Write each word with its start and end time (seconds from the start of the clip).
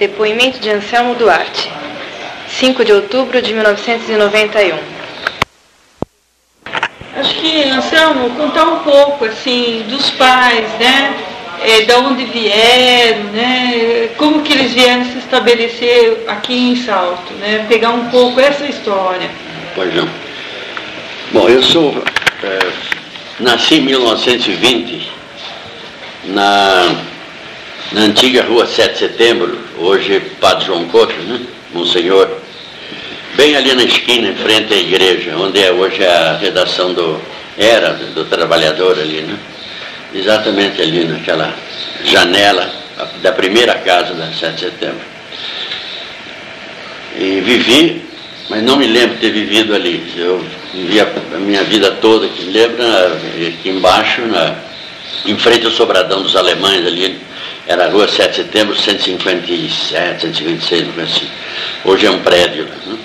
Depoimento 0.00 0.58
de 0.60 0.70
Anselmo 0.70 1.14
Duarte. 1.14 1.70
5 2.48 2.84
de 2.86 2.92
outubro 2.92 3.42
de 3.42 3.52
1991. 3.52 4.78
Acho 7.16 7.34
que, 7.34 7.64
Anselmo, 7.64 8.30
contar 8.30 8.64
um 8.64 8.78
pouco, 8.78 9.26
assim, 9.26 9.84
dos 9.90 10.08
pais, 10.12 10.66
né? 10.78 11.14
É, 11.62 11.82
da 11.82 11.98
onde 11.98 12.24
vieram, 12.24 13.24
né? 13.24 14.08
Como 14.16 14.40
que 14.42 14.54
eles 14.54 14.72
vieram 14.72 15.04
se 15.04 15.18
estabelecer 15.18 16.24
aqui 16.26 16.70
em 16.70 16.76
Salto, 16.76 17.34
né? 17.34 17.66
Pegar 17.68 17.90
um 17.90 18.08
pouco 18.08 18.40
essa 18.40 18.64
história. 18.64 19.30
Pois 19.74 19.94
não. 19.94 20.08
Bom, 21.30 21.46
eu 21.46 21.62
sou... 21.62 22.02
É, 22.42 22.72
nasci 23.38 23.74
em 23.74 23.82
1920 23.82 25.12
na, 26.24 26.94
na 27.92 28.00
antiga 28.00 28.44
rua 28.44 28.66
7 28.66 28.92
de 28.92 28.98
setembro, 28.98 29.59
hoje 29.80 30.20
Padre 30.40 30.66
João 30.66 30.84
Couto, 30.86 31.14
né? 31.14 31.40
Monsenhor, 31.72 32.28
bem 33.36 33.56
ali 33.56 33.74
na 33.74 33.84
esquina, 33.84 34.28
em 34.28 34.34
frente 34.34 34.72
à 34.74 34.76
igreja, 34.76 35.36
onde 35.36 35.60
é 35.60 35.72
hoje 35.72 36.04
a 36.04 36.36
redação 36.36 36.92
do. 36.92 37.20
Era 37.58 37.92
do 37.92 38.24
trabalhador 38.24 38.98
ali, 38.98 39.22
né? 39.22 39.36
Exatamente 40.14 40.80
ali 40.80 41.04
naquela 41.04 41.52
janela 42.04 42.72
da 43.22 43.32
primeira 43.32 43.74
casa 43.74 44.14
da 44.14 44.26
7 44.32 44.54
de 44.54 44.60
setembro. 44.60 45.00
E 47.18 47.40
vivi, 47.40 48.02
mas 48.48 48.62
não 48.62 48.76
me 48.76 48.86
lembro 48.86 49.16
de 49.16 49.20
ter 49.20 49.30
vivido 49.30 49.74
ali. 49.74 50.02
Eu 50.16 50.42
vivi 50.72 51.00
a, 51.00 51.06
minha 51.38 51.62
vida 51.64 51.90
toda, 51.92 52.28
que 52.28 52.44
lembra, 52.44 53.12
aqui 53.48 53.68
embaixo, 53.68 54.22
na, 54.22 54.54
em 55.26 55.36
frente 55.36 55.66
ao 55.66 55.72
sobradão 55.72 56.22
dos 56.22 56.36
alemães 56.36 56.86
ali, 56.86 57.18
era 57.70 57.86
a 57.86 57.88
rua 57.88 58.08
7 58.08 58.30
de 58.30 58.36
setembro, 58.36 58.74
157, 58.74 60.22
126, 60.22 60.98
assim. 60.98 61.28
Hoje 61.84 62.04
é 62.04 62.10
um 62.10 62.18
prédio. 62.18 62.64
Né? 62.64 62.98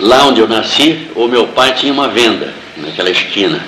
Lá 0.00 0.24
onde 0.24 0.40
eu 0.40 0.48
nasci, 0.48 1.06
o 1.14 1.28
meu 1.28 1.48
pai 1.48 1.74
tinha 1.74 1.92
uma 1.92 2.08
venda, 2.08 2.54
naquela 2.78 3.10
esquina, 3.10 3.62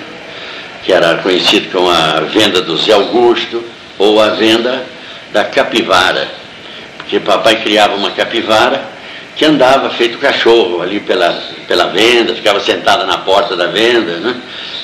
que 0.83 0.91
era 0.91 1.19
conhecido 1.19 1.69
como 1.71 1.87
a 1.87 2.21
venda 2.21 2.63
do 2.63 2.75
Zé 2.77 2.93
Augusto, 2.93 3.63
ou 3.99 4.19
a 4.19 4.29
venda 4.29 4.83
da 5.31 5.43
capivara. 5.43 6.27
Porque 6.97 7.19
papai 7.19 7.61
criava 7.61 7.93
uma 7.93 8.09
capivara 8.09 8.83
que 9.35 9.45
andava 9.45 9.91
feito 9.91 10.17
cachorro 10.17 10.81
ali 10.81 10.99
pela, 10.99 11.31
pela 11.67 11.89
venda, 11.89 12.33
ficava 12.33 12.59
sentada 12.59 13.05
na 13.05 13.19
porta 13.19 13.55
da 13.55 13.67
venda, 13.67 14.17
né? 14.17 14.35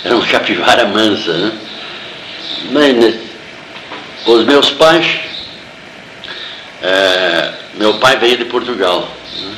Era 0.04 0.16
uma 0.16 0.28
capivara 0.28 0.86
mansa, 0.86 1.34
né? 1.34 1.52
Mas 2.72 2.96
né, 2.96 3.20
os 4.26 4.44
meus 4.44 4.72
pais, 4.72 5.20
é, 6.82 7.54
meu 7.76 7.96
pai 7.96 8.18
veio 8.18 8.38
de 8.38 8.46
Portugal. 8.46 9.08
Né? 9.40 9.56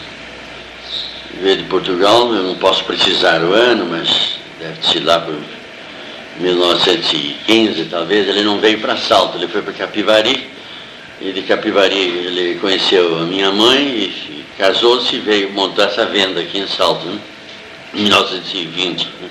Veio 1.41 1.57
de 1.57 1.63
Portugal, 1.63 2.33
eu 2.33 2.43
não 2.43 2.55
posso 2.55 2.83
precisar 2.83 3.41
o 3.43 3.53
ano, 3.53 3.85
mas 3.85 4.37
deve 4.59 4.85
ser 4.85 5.03
lá 5.05 5.19
por 5.19 5.35
1915 6.39 7.85
talvez, 7.85 8.27
ele 8.27 8.43
não 8.43 8.59
veio 8.59 8.79
para 8.79 8.97
Salto, 8.97 9.37
ele 9.37 9.47
foi 9.47 9.61
para 9.61 9.73
Capivari, 9.73 10.49
e 11.21 11.31
de 11.31 11.41
Capivari 11.43 11.97
ele 11.97 12.59
conheceu 12.59 13.19
a 13.19 13.23
minha 13.23 13.51
mãe 13.51 13.87
e 13.87 14.45
casou-se 14.57 15.15
e 15.15 15.19
veio 15.19 15.51
montar 15.51 15.85
essa 15.85 16.05
venda 16.05 16.41
aqui 16.41 16.59
em 16.59 16.67
Salto, 16.67 17.05
né? 17.07 17.19
em 17.93 18.01
1920. 18.01 19.05
Né? 19.05 19.29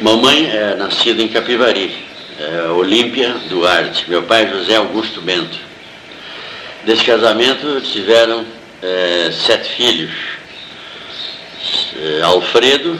Mamãe 0.00 0.50
é 0.50 0.74
nascida 0.74 1.22
em 1.22 1.28
Capivari, 1.28 2.13
é, 2.38 2.68
Olímpia 2.68 3.34
Duarte. 3.48 4.08
Meu 4.08 4.22
pai 4.24 4.48
José 4.48 4.76
Augusto 4.76 5.20
Bento. 5.20 5.58
Desse 6.84 7.04
casamento 7.04 7.80
tiveram 7.80 8.44
é, 8.82 9.30
sete 9.32 9.70
filhos. 9.70 10.12
É, 11.96 12.22
Alfredo, 12.22 12.98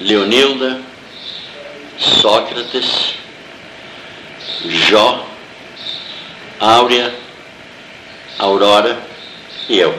Leonilda, 0.00 0.80
Sócrates, 1.98 3.14
Jó, 4.64 5.28
Áurea, 6.58 7.14
Aurora 8.38 8.98
e 9.68 9.78
eu. 9.78 9.94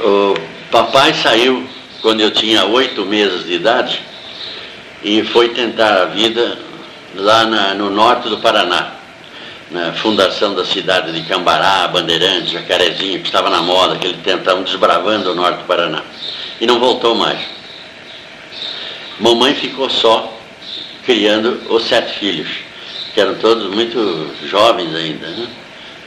O 0.00 0.34
papai 0.70 1.14
saiu 1.14 1.66
quando 2.02 2.20
eu 2.20 2.30
tinha 2.30 2.66
oito 2.66 3.06
meses 3.06 3.46
de 3.46 3.54
idade 3.54 4.13
e 5.04 5.22
foi 5.22 5.50
tentar 5.50 6.02
a 6.02 6.04
vida 6.06 6.58
lá 7.14 7.44
na, 7.44 7.74
no 7.74 7.90
norte 7.90 8.26
do 8.30 8.38
Paraná, 8.38 8.94
na 9.70 9.92
fundação 9.92 10.54
da 10.54 10.64
cidade 10.64 11.12
de 11.12 11.28
Cambará, 11.28 11.86
Bandeirantes, 11.88 12.50
Jacarezinho, 12.50 13.20
que 13.20 13.26
estava 13.26 13.50
na 13.50 13.60
moda, 13.60 13.96
que 13.96 14.06
ele 14.06 14.18
tentava 14.24 14.62
desbravando 14.62 15.30
o 15.30 15.34
norte 15.34 15.58
do 15.58 15.64
Paraná. 15.64 16.02
E 16.58 16.66
não 16.66 16.80
voltou 16.80 17.14
mais. 17.14 17.38
Mamãe 19.20 19.54
ficou 19.54 19.90
só 19.90 20.32
criando 21.04 21.60
os 21.68 21.84
sete 21.84 22.18
filhos, 22.18 22.48
que 23.12 23.20
eram 23.20 23.34
todos 23.34 23.72
muito 23.74 24.34
jovens 24.46 24.94
ainda. 24.94 25.26
Né? 25.26 25.46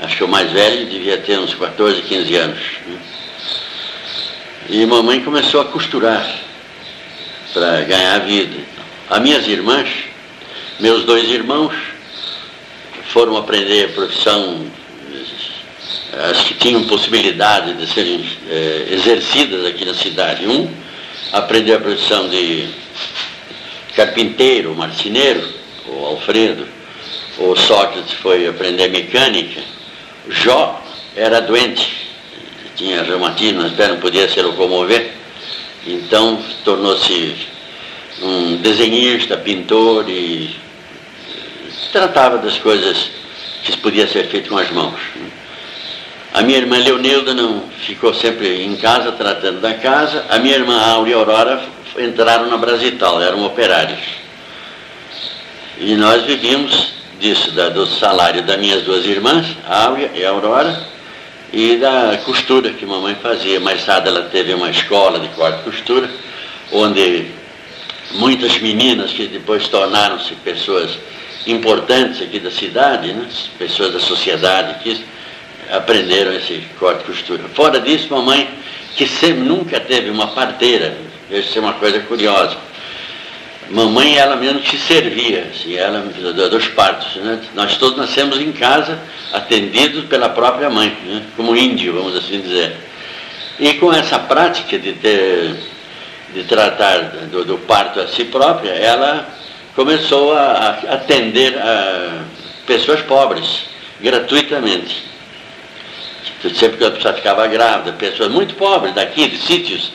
Acho 0.01 0.17
que 0.17 0.23
o 0.23 0.27
mais 0.27 0.51
velho 0.51 0.87
devia 0.87 1.17
ter 1.19 1.37
uns 1.37 1.53
14, 1.53 2.01
15 2.01 2.35
anos. 2.35 2.59
Né? 2.87 2.97
E 4.69 4.85
mamãe 4.87 5.23
começou 5.23 5.61
a 5.61 5.65
costurar 5.65 6.27
para 7.53 7.81
ganhar 7.81 8.15
a 8.15 8.19
vida. 8.19 8.76
As 9.09 9.21
minhas 9.21 9.47
irmãs, 9.47 9.87
meus 10.79 11.03
dois 11.03 11.29
irmãos, 11.29 11.73
foram 13.09 13.37
aprender 13.37 13.85
a 13.85 13.93
profissão, 13.93 14.65
as 16.29 16.43
que 16.43 16.53
tinham 16.55 16.83
possibilidade 16.83 17.73
de 17.73 17.87
serem 17.87 18.25
é, 18.49 18.87
exercidas 18.91 19.65
aqui 19.65 19.85
na 19.85 19.93
cidade. 19.93 20.45
Um 20.45 20.69
aprendeu 21.31 21.77
a 21.77 21.79
profissão 21.79 22.27
de 22.29 22.67
carpinteiro, 23.95 24.75
marceneiro, 24.75 25.47
o 25.87 26.05
Alfredo. 26.05 26.67
O 27.37 27.55
Sócrates 27.55 28.13
foi 28.13 28.47
aprender 28.47 28.89
mecânica. 28.89 29.61
Jó 30.29 30.83
era 31.15 31.39
doente 31.39 32.07
tinha 32.77 33.01
reumatismo 33.01 33.63
nas 33.63 33.71
pernas, 33.73 33.95
não 33.95 34.01
podia 34.01 34.29
se 34.29 34.39
locomover. 34.39 35.11
Então 35.85 36.39
tornou-se 36.63 37.35
um 38.21 38.57
desenhista, 38.57 39.37
pintor 39.37 40.09
e 40.09 40.55
tratava 41.91 42.37
das 42.37 42.57
coisas 42.57 43.09
que 43.63 43.77
podia 43.77 44.07
ser 44.07 44.27
feito 44.27 44.49
com 44.49 44.57
as 44.57 44.71
mãos. 44.71 44.99
A 46.33 46.41
minha 46.41 46.59
irmã 46.59 46.77
Leonilda 46.77 47.33
não 47.33 47.63
ficou 47.85 48.13
sempre 48.13 48.63
em 48.63 48.75
casa 48.75 49.11
tratando 49.11 49.59
da 49.59 49.73
casa. 49.73 50.25
A 50.29 50.37
minha 50.37 50.55
irmã 50.55 50.79
Áurea 50.79 51.11
e 51.11 51.13
Aurora 51.15 51.63
entraram 51.97 52.47
na 52.49 52.57
Brasital, 52.57 53.21
eram 53.21 53.43
operários. 53.45 53.99
E 55.79 55.95
nós 55.95 56.23
vivíamos 56.23 56.93
disso, 57.19 57.51
da, 57.51 57.69
do 57.69 57.85
salário 57.87 58.43
das 58.43 58.59
minhas 58.59 58.83
duas 58.83 59.05
irmãs, 59.05 59.45
Áurea 59.67 60.11
e 60.13 60.25
Aurora, 60.25 60.79
e 61.51 61.77
da 61.77 62.19
costura 62.25 62.71
que 62.71 62.85
mamãe 62.85 63.15
fazia. 63.15 63.59
Mais 63.59 63.83
tarde 63.85 64.07
ela 64.07 64.23
teve 64.23 64.53
uma 64.53 64.69
escola 64.69 65.19
de 65.19 65.29
corte 65.29 65.59
e 65.61 65.63
costura, 65.63 66.09
onde 66.71 67.31
muitas 68.11 68.57
meninas 68.59 69.11
que 69.11 69.27
depois 69.27 69.67
tornaram-se 69.67 70.33
pessoas 70.35 70.97
importantes 71.45 72.21
aqui 72.21 72.39
da 72.39 72.51
cidade, 72.51 73.13
né? 73.13 73.27
pessoas 73.57 73.93
da 73.93 73.99
sociedade 73.99 74.79
que 74.83 75.03
aprenderam 75.71 76.33
esse 76.33 76.63
corte 76.79 77.01
e 77.01 77.05
costura. 77.05 77.43
Fora 77.53 77.79
disso, 77.79 78.07
mamãe, 78.09 78.49
que 78.95 79.07
sempre 79.07 79.43
nunca 79.43 79.79
teve 79.79 80.09
uma 80.09 80.27
parteira, 80.27 80.97
isso 81.29 81.57
é 81.57 81.61
uma 81.61 81.73
coisa 81.73 81.99
curiosa 82.01 82.57
mamãe 83.69 84.17
ela 84.17 84.35
mesmo 84.35 84.59
que 84.59 84.77
servia, 84.77 85.47
assim, 85.51 85.75
ela 85.75 85.99
dos 86.49 86.67
partos. 86.69 87.15
Né? 87.17 87.39
Nós 87.53 87.77
todos 87.77 87.97
nascemos 87.97 88.39
em 88.39 88.51
casa, 88.51 88.99
atendidos 89.33 90.05
pela 90.05 90.29
própria 90.29 90.69
mãe, 90.69 90.95
né? 91.05 91.23
como 91.35 91.55
índio, 91.55 91.93
vamos 91.93 92.15
assim 92.15 92.41
dizer. 92.41 92.75
E 93.59 93.73
com 93.73 93.91
essa 93.91 94.19
prática 94.19 94.77
de, 94.77 94.93
ter, 94.93 95.55
de 96.33 96.43
tratar 96.43 96.99
do, 97.31 97.45
do 97.45 97.57
parto 97.59 97.99
a 97.99 98.07
si 98.07 98.25
própria, 98.25 98.71
ela 98.71 99.27
começou 99.75 100.33
a, 100.33 100.41
a 100.41 100.93
atender 100.95 101.57
a 101.57 102.23
pessoas 102.65 103.01
pobres, 103.01 103.65
gratuitamente. 104.01 105.03
Sempre 106.55 106.77
que 106.77 106.85
a 106.85 106.91
pessoa 106.91 107.13
ficava 107.13 107.47
grávida, 107.47 107.93
pessoas 107.93 108.29
muito 108.29 108.55
pobres 108.55 108.93
daqui, 108.93 109.27
de 109.27 109.37
sítios, 109.37 109.91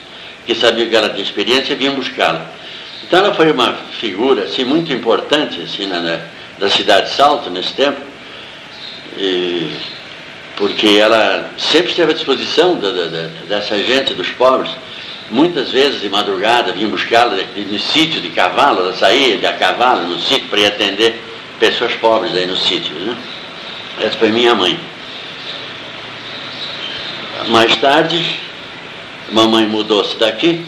que 0.46 0.54
sabiam 0.54 0.88
que 0.88 0.96
ela 0.96 1.10
tinha 1.10 1.22
experiência, 1.22 1.76
vinham 1.76 1.94
buscá-la. 1.94 2.50
Então 3.04 3.24
ela 3.24 3.34
foi 3.34 3.50
uma 3.52 3.74
figura 4.00 4.44
assim, 4.44 4.64
muito 4.64 4.92
importante 4.92 5.60
assim, 5.60 5.86
na, 5.86 6.20
da 6.58 6.70
cidade 6.70 7.10
de 7.10 7.14
Salto 7.14 7.50
nesse 7.50 7.72
tempo, 7.74 8.00
e, 9.16 9.70
porque 10.56 10.98
ela 10.98 11.50
sempre 11.58 11.90
esteve 11.90 12.12
à 12.12 12.14
disposição 12.14 12.76
da, 12.78 12.90
da, 12.90 13.28
dessa 13.48 13.76
gente, 13.78 14.14
dos 14.14 14.30
pobres. 14.30 14.70
Muitas 15.32 15.70
vezes 15.70 16.02
de 16.02 16.10
madrugada 16.10 16.72
vinha 16.72 16.88
buscá-la 16.88 17.38
no 17.56 17.78
sítio 17.78 18.20
de 18.20 18.28
cavalo, 18.28 18.80
ela 18.80 18.94
saía 18.94 19.38
de 19.38 19.46
a 19.46 19.54
cavalo 19.54 20.06
no 20.06 20.20
sítio 20.20 20.46
para 20.48 20.60
ir 20.60 20.66
atender 20.66 21.18
pessoas 21.58 21.94
pobres 21.94 22.34
aí 22.34 22.46
no 22.46 22.56
sítio. 22.56 22.94
Né? 22.94 23.16
Essa 23.98 24.18
foi 24.18 24.28
minha 24.28 24.54
mãe. 24.54 24.78
Mais 27.48 27.74
tarde, 27.76 28.38
mamãe 29.30 29.66
mudou-se 29.66 30.18
daqui. 30.18 30.66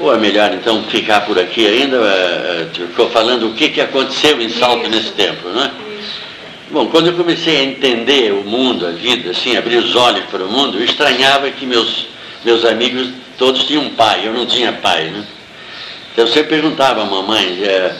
Ou 0.00 0.12
é 0.12 0.18
melhor 0.18 0.52
então 0.52 0.82
ficar 0.82 1.20
por 1.20 1.38
aqui 1.38 1.66
ainda, 1.66 1.96
é, 1.98 2.62
é, 2.62 2.68
ficou 2.74 3.08
falando 3.10 3.48
o 3.48 3.54
que, 3.54 3.68
que 3.68 3.80
aconteceu 3.80 4.42
em 4.42 4.50
Salto 4.50 4.88
nesse 4.88 5.12
tempo, 5.12 5.48
né? 5.48 5.70
Bom, 6.70 6.88
quando 6.88 7.06
eu 7.06 7.12
comecei 7.14 7.58
a 7.58 7.62
entender 7.62 8.32
o 8.32 8.42
mundo, 8.42 8.86
a 8.86 8.90
vida, 8.90 9.30
assim, 9.30 9.56
abrir 9.56 9.76
os 9.76 9.94
olhos 9.94 10.24
para 10.26 10.44
o 10.44 10.50
mundo, 10.50 10.78
eu 10.78 10.84
estranhava 10.84 11.48
que 11.50 11.64
meus, 11.64 12.08
meus 12.46 12.64
amigos 12.64 13.08
todos 13.36 13.64
tinham 13.64 13.90
pai, 13.90 14.24
eu 14.24 14.32
não 14.32 14.46
tinha 14.46 14.72
pai, 14.74 15.10
né? 15.10 15.24
Então 16.12 16.24
eu 16.24 16.32
sempre 16.32 16.50
perguntava 16.50 17.02
à 17.02 17.04
mamãe, 17.04 17.58
é, 17.64 17.92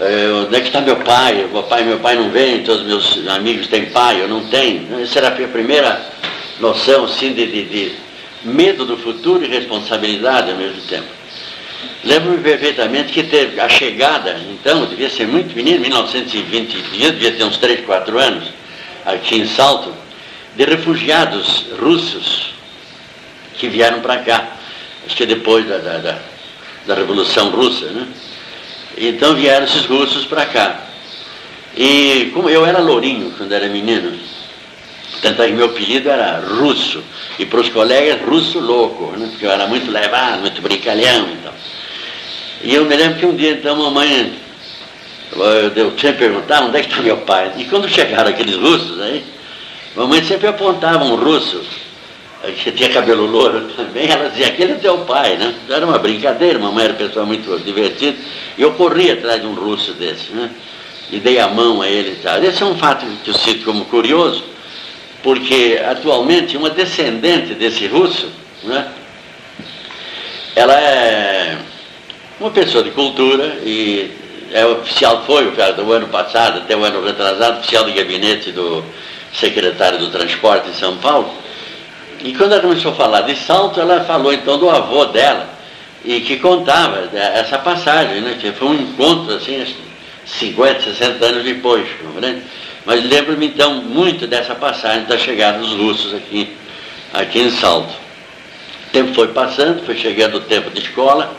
é, 0.00 0.32
onde 0.44 0.56
é 0.56 0.60
que 0.60 0.66
está 0.66 0.80
meu 0.80 0.96
pai? 0.96 1.46
Meu 1.50 1.62
pai, 1.62 1.84
meu 1.84 2.00
pai 2.00 2.16
não 2.16 2.28
vem, 2.28 2.64
todos 2.64 2.84
meus 2.84 3.26
amigos 3.28 3.68
têm 3.68 3.86
pai, 3.86 4.20
eu 4.20 4.28
não 4.28 4.44
tenho. 4.48 5.00
Essa 5.00 5.20
era 5.20 5.28
a 5.28 5.30
primeira 5.30 6.04
noção, 6.58 7.04
assim, 7.04 7.32
de, 7.32 7.46
de, 7.46 7.64
de 7.64 7.92
medo 8.42 8.84
do 8.84 8.98
futuro 8.98 9.44
e 9.44 9.46
responsabilidade 9.46 10.50
ao 10.50 10.56
mesmo 10.56 10.82
tempo. 10.82 11.06
Lembro-me 12.04 12.38
perfeitamente 12.38 13.12
que 13.12 13.22
teve 13.22 13.60
a 13.60 13.68
chegada, 13.68 14.36
então, 14.50 14.84
devia 14.86 15.08
ser 15.08 15.28
muito 15.28 15.54
menino, 15.54 15.80
1920, 15.80 16.76
devia 16.90 17.30
ter 17.30 17.44
uns 17.44 17.56
3, 17.56 17.86
4 17.86 18.18
anos, 18.18 18.48
aqui 19.06 19.36
em 19.36 19.46
Salto, 19.46 19.94
de 20.56 20.64
refugiados 20.64 21.66
russos 21.80 22.52
que 23.56 23.68
vieram 23.68 24.00
para 24.00 24.18
cá. 24.18 24.56
Acho 25.06 25.16
que 25.16 25.26
depois 25.26 25.66
da, 25.66 25.78
da, 25.78 25.98
da, 25.98 26.18
da 26.86 26.94
Revolução 26.94 27.50
Russa, 27.50 27.86
né? 27.86 28.06
Então 28.96 29.34
vieram 29.34 29.64
esses 29.64 29.86
russos 29.86 30.24
para 30.26 30.46
cá. 30.46 30.80
E 31.76 32.30
como 32.34 32.50
eu 32.50 32.66
era 32.66 32.78
lourinho 32.78 33.32
quando 33.36 33.52
era 33.52 33.66
menino, 33.68 34.18
tanto 35.22 35.42
é 35.42 35.46
que 35.46 35.52
meu 35.52 35.66
apelido 35.66 36.10
era 36.10 36.40
russo, 36.40 37.02
e 37.38 37.46
para 37.46 37.60
os 37.60 37.68
colegas, 37.68 38.20
russo 38.26 38.58
louco, 38.58 39.12
né? 39.16 39.28
porque 39.30 39.46
eu 39.46 39.50
era 39.50 39.66
muito 39.66 39.90
levado, 39.90 40.40
muito 40.40 40.60
brincalhão 40.60 41.28
e 41.30 41.36
tal. 41.42 41.54
E 42.64 42.74
eu 42.74 42.84
me 42.84 42.96
lembro 42.96 43.18
que 43.18 43.26
um 43.26 43.34
dia, 43.34 43.52
então, 43.52 43.76
mamãe, 43.76 44.34
eu 45.76 45.98
sempre 45.98 46.26
perguntava 46.26 46.66
onde 46.66 46.78
é 46.78 46.82
que 46.82 46.90
está 46.90 47.02
meu 47.02 47.18
pai. 47.18 47.52
E 47.56 47.64
quando 47.64 47.88
chegaram 47.88 48.30
aqueles 48.30 48.56
russos 48.56 49.00
aí, 49.00 49.24
mamãe 49.96 50.22
sempre 50.24 50.46
apontava 50.46 51.04
um 51.04 51.16
russo, 51.16 51.62
que 52.50 52.72
tinha 52.72 52.88
cabelo 52.88 53.24
louro 53.26 53.68
também, 53.76 54.10
ela 54.10 54.28
dizia, 54.28 54.48
aquele 54.48 54.72
é 54.72 54.74
teu 54.76 54.98
pai, 54.98 55.36
né? 55.36 55.54
Era 55.68 55.86
uma 55.86 55.98
brincadeira, 55.98 56.58
mamãe 56.58 56.84
era 56.84 56.94
uma 56.94 56.98
pessoa 56.98 57.24
muito 57.24 57.56
divertida. 57.64 58.18
E 58.58 58.62
eu 58.62 58.72
corri 58.72 59.12
atrás 59.12 59.40
de 59.40 59.46
um 59.46 59.54
russo 59.54 59.92
desse, 59.92 60.32
né? 60.32 60.50
E 61.10 61.20
dei 61.20 61.38
a 61.38 61.48
mão 61.48 61.80
a 61.80 61.88
ele 61.88 62.12
e 62.12 62.16
tal. 62.16 62.42
Esse 62.42 62.62
é 62.62 62.66
um 62.66 62.76
fato 62.76 63.06
que 63.22 63.30
eu 63.30 63.34
cito 63.34 63.64
como 63.64 63.84
curioso, 63.84 64.42
porque 65.22 65.80
atualmente 65.88 66.56
uma 66.56 66.70
descendente 66.70 67.54
desse 67.54 67.86
russo, 67.86 68.28
né? 68.64 68.88
Ela 70.56 70.80
é 70.80 71.58
uma 72.40 72.50
pessoa 72.50 72.82
de 72.82 72.90
cultura 72.90 73.58
e 73.64 74.10
é 74.52 74.66
oficial, 74.66 75.24
foi 75.24 75.50
do 75.50 75.92
ano 75.92 76.08
passado, 76.08 76.58
até 76.58 76.76
o 76.76 76.84
ano 76.84 77.04
retrasado, 77.04 77.60
oficial 77.60 77.84
de 77.84 77.92
gabinete 77.92 78.50
do 78.50 78.84
secretário 79.32 79.98
do 79.98 80.10
transporte 80.10 80.68
em 80.68 80.74
São 80.74 80.96
Paulo. 80.96 81.32
E 82.24 82.32
quando 82.34 82.52
ela 82.52 82.62
começou 82.62 82.92
a 82.92 82.94
falar 82.94 83.22
de 83.22 83.36
salto, 83.36 83.80
ela 83.80 84.04
falou 84.04 84.32
então 84.32 84.58
do 84.58 84.70
avô 84.70 85.06
dela, 85.06 85.48
e 86.04 86.20
que 86.20 86.36
contava 86.38 87.10
essa 87.12 87.58
passagem, 87.58 88.20
né, 88.20 88.36
que 88.40 88.52
foi 88.52 88.68
um 88.68 88.74
encontro 88.74 89.34
assim, 89.34 89.64
50, 90.24 90.82
60 90.82 91.24
anos 91.24 91.44
depois. 91.44 91.86
Né? 92.20 92.42
Mas 92.84 93.04
lembro-me 93.04 93.46
então 93.46 93.74
muito 93.74 94.26
dessa 94.26 94.54
passagem 94.54 95.04
da 95.04 95.18
chegada 95.18 95.58
dos 95.58 95.72
russos 95.72 96.14
aqui, 96.14 96.56
aqui 97.12 97.40
em 97.40 97.50
Salto. 97.50 97.94
O 98.88 98.90
tempo 98.92 99.14
foi 99.14 99.28
passando, 99.28 99.84
foi 99.84 99.96
chegando 99.96 100.36
o 100.36 100.40
tempo 100.40 100.70
de 100.70 100.80
escola, 100.80 101.36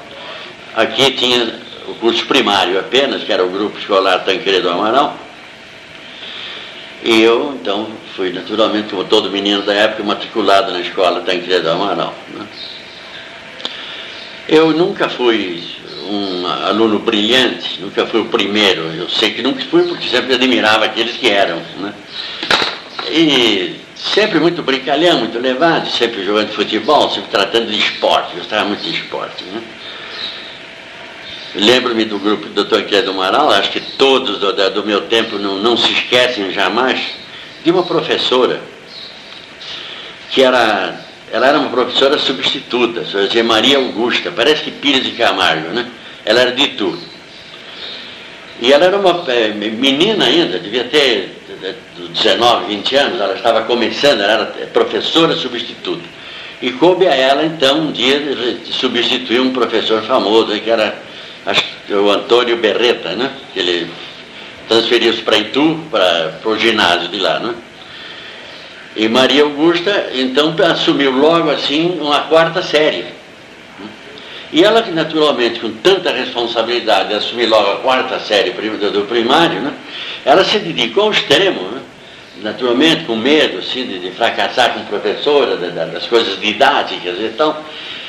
Aqui 0.76 1.12
tinha 1.12 1.54
o 1.88 1.94
curso 1.96 2.26
primário 2.26 2.80
apenas, 2.80 3.24
que 3.24 3.32
era 3.32 3.46
o 3.46 3.50
grupo 3.50 3.78
escolar 3.78 4.24
Tancredo 4.24 4.72
Amaral. 4.72 5.16
E 7.04 7.22
eu, 7.22 7.54
então, 7.54 7.90
fui 8.16 8.32
naturalmente, 8.32 8.90
como 8.90 9.04
todo 9.06 9.32
menino 9.32 9.62
da 9.64 9.74
época, 9.74 10.04
matriculado 10.04 10.72
na 10.72 10.82
escola 10.82 11.22
Tancredo 11.22 11.70
Amaral. 11.70 12.14
Né? 12.30 12.46
Eu 14.48 14.72
nunca 14.72 15.10
fui 15.10 15.64
um 16.08 16.46
aluno 16.46 17.00
brilhante, 17.00 17.82
nunca 17.82 18.06
fui 18.06 18.22
o 18.22 18.26
primeiro. 18.26 18.82
Eu 18.94 19.10
sei 19.10 19.32
que 19.32 19.42
nunca 19.42 19.64
fui 19.66 19.84
porque 19.84 20.08
sempre 20.10 20.36
admirava 20.36 20.86
aqueles 20.86 21.18
que 21.18 21.30
eram. 21.30 21.62
Né? 21.80 21.94
E 23.10 23.76
sempre 23.96 24.40
muito 24.40 24.62
brincalhão, 24.62 25.20
muito 25.20 25.40
levado, 25.40 25.90
sempre 25.90 26.24
jogando 26.24 26.52
futebol, 26.52 27.10
sempre 27.10 27.30
tratando 27.32 27.72
de 27.72 27.80
esporte, 27.80 28.36
gostava 28.36 28.66
muito 28.66 28.84
de 28.84 28.92
esporte. 28.92 29.44
Né? 29.46 29.62
Lembro-me 31.56 32.06
do 32.06 32.20
grupo 32.20 32.48
do 32.50 32.64
Dr. 32.64 32.84
Quedo 32.84 33.12
Amaral, 33.12 33.50
acho 33.52 33.72
que 33.72 33.80
todos 33.80 34.40
do, 34.40 34.52
do 34.72 34.84
meu 34.84 35.02
tempo 35.02 35.38
não, 35.38 35.58
não 35.58 35.78
se 35.78 35.92
esquecem 35.92 36.52
jamais, 36.52 37.00
de 37.64 37.72
uma 37.72 37.84
professora, 37.84 38.62
que 40.32 40.44
era, 40.44 41.00
ela 41.32 41.48
era 41.48 41.60
uma 41.60 41.70
professora 41.70 42.18
substituta, 42.18 43.06
se 43.06 43.44
Maria 43.44 43.78
Augusta, 43.78 44.32
parece 44.32 44.64
que 44.64 44.72
Pires 44.72 45.04
de 45.04 45.12
Camargo, 45.12 45.70
né? 45.70 45.88
Ela 46.26 46.42
era 46.42 46.52
de 46.52 46.64
Itu. 46.64 46.98
E 48.62 48.72
ela 48.72 48.86
era 48.86 48.98
uma 48.98 49.24
é, 49.32 49.50
menina 49.50 50.26
ainda, 50.26 50.60
devia 50.60 50.86
ter 50.86 51.38
19, 52.14 52.66
20 52.68 52.96
anos, 52.96 53.22
ela 53.22 53.34
estava 53.34 53.64
começando, 53.64 54.22
ela 54.22 54.34
era 54.34 54.46
professora 54.68 55.36
substituta. 55.36 56.04
E 56.62 56.72
coube 56.72 57.08
a 57.08 57.14
ela, 57.14 57.46
então, 57.46 57.80
um 57.80 57.92
dia, 57.92 58.22
substituir 58.66 59.42
um 59.42 59.52
professor 59.52 60.02
famoso, 60.04 60.58
que 60.60 60.70
era 60.70 60.98
acho 61.46 61.64
o 61.90 62.10
Antônio 62.10 62.58
Berreta, 62.58 63.16
né? 63.16 63.32
Ele 63.56 63.90
transferiu-se 64.68 65.22
para 65.22 65.38
Itu, 65.38 65.80
para 65.90 66.40
o 66.46 66.58
ginásio 66.58 67.10
de 67.10 67.20
lá, 67.20 67.40
né? 67.40 67.54
E 68.96 69.08
Maria 69.10 69.44
Augusta, 69.44 70.12
então, 70.14 70.56
assumiu 70.70 71.12
logo 71.12 71.50
assim 71.50 71.98
uma 72.00 72.22
quarta 72.22 72.62
série. 72.62 73.06
E 74.52 74.64
ela, 74.64 74.82
naturalmente, 74.92 75.60
com 75.60 75.72
tanta 75.72 76.12
responsabilidade 76.12 77.10
de 77.10 77.16
assumir 77.16 77.48
logo 77.48 77.72
a 77.72 77.76
quarta 77.78 78.20
série 78.20 78.52
do 78.52 79.08
primário, 79.08 79.62
né? 79.62 79.74
ela 80.24 80.44
se 80.44 80.60
dedicou 80.60 81.06
ao 81.06 81.12
extremo, 81.12 81.62
né? 81.70 81.82
naturalmente 82.44 83.06
com 83.06 83.16
medo 83.16 83.58
assim, 83.60 83.88
de, 83.88 83.98
de 83.98 84.12
fracassar 84.12 84.74
como 84.74 84.86
professora, 84.86 85.56
das 85.58 86.06
coisas 86.06 86.40
didáticas 86.40 87.20
e 87.20 87.30
tal. 87.36 87.64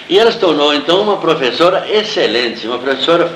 E 0.06 0.18
ela 0.18 0.30
se 0.30 0.38
tornou 0.38 0.74
então 0.74 1.00
uma 1.00 1.16
professora 1.16 1.86
excelente, 1.90 2.66
uma 2.66 2.78
professora 2.78 3.32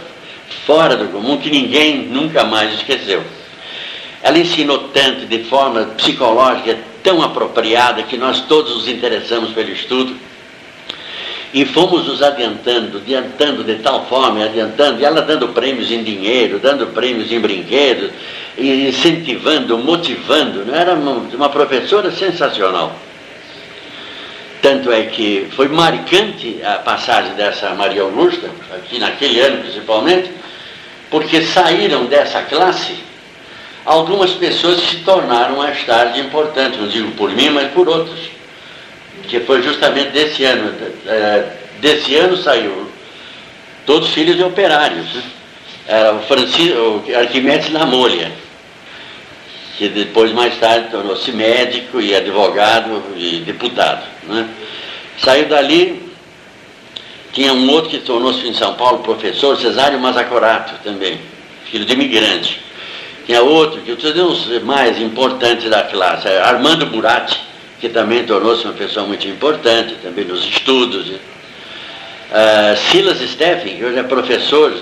fora 0.67 0.97
do 0.97 1.09
comum 1.09 1.39
que 1.39 1.51
ninguém 1.51 2.07
nunca 2.07 2.45
mais 2.45 2.75
esqueceu. 2.75 3.23
Ela 4.23 4.39
ensinou 4.39 4.89
tanto 4.89 5.27
de 5.27 5.45
forma 5.45 5.85
psicológica 5.97 6.79
tão 7.03 7.23
apropriada 7.23 8.03
que 8.03 8.17
nós 8.17 8.41
todos 8.43 8.75
nos 8.75 8.89
interessamos 8.89 9.51
pelo 9.51 9.71
estudo 9.71 10.17
e 11.53 11.65
fomos 11.65 12.07
nos 12.07 12.23
adiantando, 12.23 12.99
adiantando 12.99 13.65
de 13.65 13.77
tal 13.77 14.07
forma, 14.07 14.45
adiantando, 14.45 15.01
e 15.01 15.05
ela 15.05 15.23
dando 15.23 15.49
prêmios 15.49 15.91
em 15.91 16.03
dinheiro, 16.03 16.59
dando 16.59 16.89
prêmios 16.89 17.33
em 17.33 17.41
brinquedos, 17.41 18.11
incentivando, 18.59 19.79
motivando. 19.79 20.75
Era 20.75 20.95
uma 20.95 21.49
professora 21.49 22.11
sensacional. 22.11 22.95
Tanto 24.61 24.91
é 24.91 25.05
que 25.05 25.49
foi 25.55 25.69
marcante 25.69 26.61
a 26.65 26.79
passagem 26.79 27.35
dessa 27.35 27.71
Maria 27.75 28.03
Augusta, 28.03 28.51
aqui 28.75 28.99
naquele 28.99 29.41
ano 29.41 29.63
principalmente, 29.63 30.33
porque 31.11 31.43
saíram 31.43 32.07
dessa 32.07 32.43
classe 32.43 32.97
algumas 33.85 34.33
pessoas 34.33 34.81
que 34.81 34.97
se 34.97 34.97
tornaram 34.99 35.57
mais 35.57 35.83
tarde 35.85 36.21
importantes, 36.21 36.79
não 36.79 36.89
digo 36.89 37.13
por 37.13 37.31
mim, 37.31 37.51
mas 37.51 37.71
por 37.73 37.89
outros. 37.89 38.19
Que 39.29 39.41
foi 39.41 39.63
justamente 39.63 40.11
desse 40.11 40.45
ano. 40.45 40.75
É, 41.07 41.53
desse 41.81 42.15
ano 42.17 42.37
saiu 42.37 42.91
todos 43.87 44.11
filhos 44.11 44.37
de 44.37 44.43
operários. 44.43 45.15
Né? 45.15 45.23
Era 45.87 46.15
o, 46.15 46.23
Francisco, 46.23 46.79
o 46.79 47.17
Arquimedes 47.17 47.71
Namolha 47.71 48.31
que 49.79 49.89
depois, 49.89 50.33
mais 50.33 50.59
tarde, 50.59 50.91
tornou-se 50.91 51.31
médico 51.31 52.01
e 52.01 52.13
advogado 52.13 53.01
e 53.17 53.39
deputado. 53.47 54.05
Né? 54.25 54.49
Saiu 55.19 55.47
dali, 55.47 56.03
tinha 57.33 57.53
um 57.53 57.71
outro 57.71 57.89
que 57.89 57.99
tornou-se 57.99 58.45
em 58.45 58.53
São 58.53 58.75
Paulo 58.75 58.99
professor, 58.99 59.57
Cesário 59.57 60.01
Mazacorato 60.01 60.75
também, 60.83 61.21
filho 61.71 61.85
de 61.85 61.93
imigrante. 61.93 62.61
Tinha 63.25 63.41
outro, 63.41 63.81
que 63.83 63.93
os 63.93 64.63
mais 64.65 65.01
importantes 65.01 65.71
da 65.71 65.85
classe, 65.85 66.27
Armando 66.27 66.87
Buratti, 66.87 67.39
que 67.81 67.89
também 67.89 68.25
tornou-se 68.25 68.65
uma 68.65 68.73
pessoa 68.73 69.07
muito 69.07 69.29
importante, 69.29 69.95
também 70.03 70.25
nos 70.25 70.45
estudos. 70.45 71.07
Uh, 71.07 72.77
Silas 72.91 73.19
Steffen, 73.19 73.77
que 73.77 73.85
hoje 73.85 73.99
é 73.99 74.03
professor, 74.03 74.75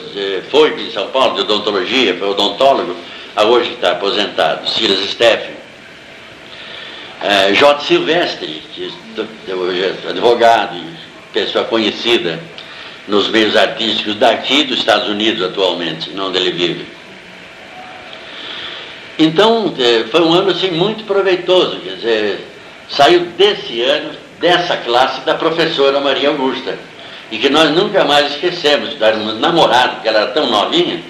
foi 0.51 0.71
em 0.81 0.91
São 0.91 1.09
Paulo 1.09 1.35
de 1.35 1.43
odontologia, 1.43 2.17
foi 2.17 2.29
odontólogo, 2.29 2.97
a 3.37 3.45
hoje 3.45 3.73
está 3.73 3.93
aposentado, 3.93 4.67
Silas 4.69 5.11
Steffen, 5.11 5.55
é, 7.23 7.53
J. 7.53 7.81
Silvestre, 7.85 8.63
que 8.75 9.53
hoje 9.53 9.85
é 9.85 10.09
advogado 10.09 10.77
e 10.77 10.85
pessoa 11.33 11.65
conhecida 11.65 12.41
nos 13.07 13.29
meios 13.29 13.55
artísticos 13.55 14.15
daqui 14.17 14.65
dos 14.65 14.79
Estados 14.79 15.09
Unidos 15.09 15.43
atualmente, 15.43 16.11
não 16.11 16.29
onde 16.29 16.39
ele 16.39 16.51
vive. 16.51 16.87
Então, 19.19 19.73
é, 19.79 20.05
foi 20.05 20.23
um 20.23 20.33
ano 20.33 20.51
assim, 20.51 20.71
muito 20.71 21.05
proveitoso, 21.05 21.79
quer 21.81 21.97
dizer, 21.97 22.47
saiu 22.89 23.21
desse 23.37 23.83
ano, 23.83 24.13
dessa 24.41 24.79
classe, 24.79 25.21
da 25.23 25.35
professora 25.35 26.01
Maria 26.01 26.31
Augusta, 26.31 26.79
e 27.31 27.39
que 27.39 27.49
nós 27.51 27.71
nunca 27.71 28.05
mais 28.05 28.33
esquecemos, 28.33 29.01
éramos 29.01 29.39
namorados, 29.39 29.95
porque 29.97 30.09
ela 30.09 30.21
era 30.21 30.31
tão 30.33 30.47
novinha, 30.51 31.03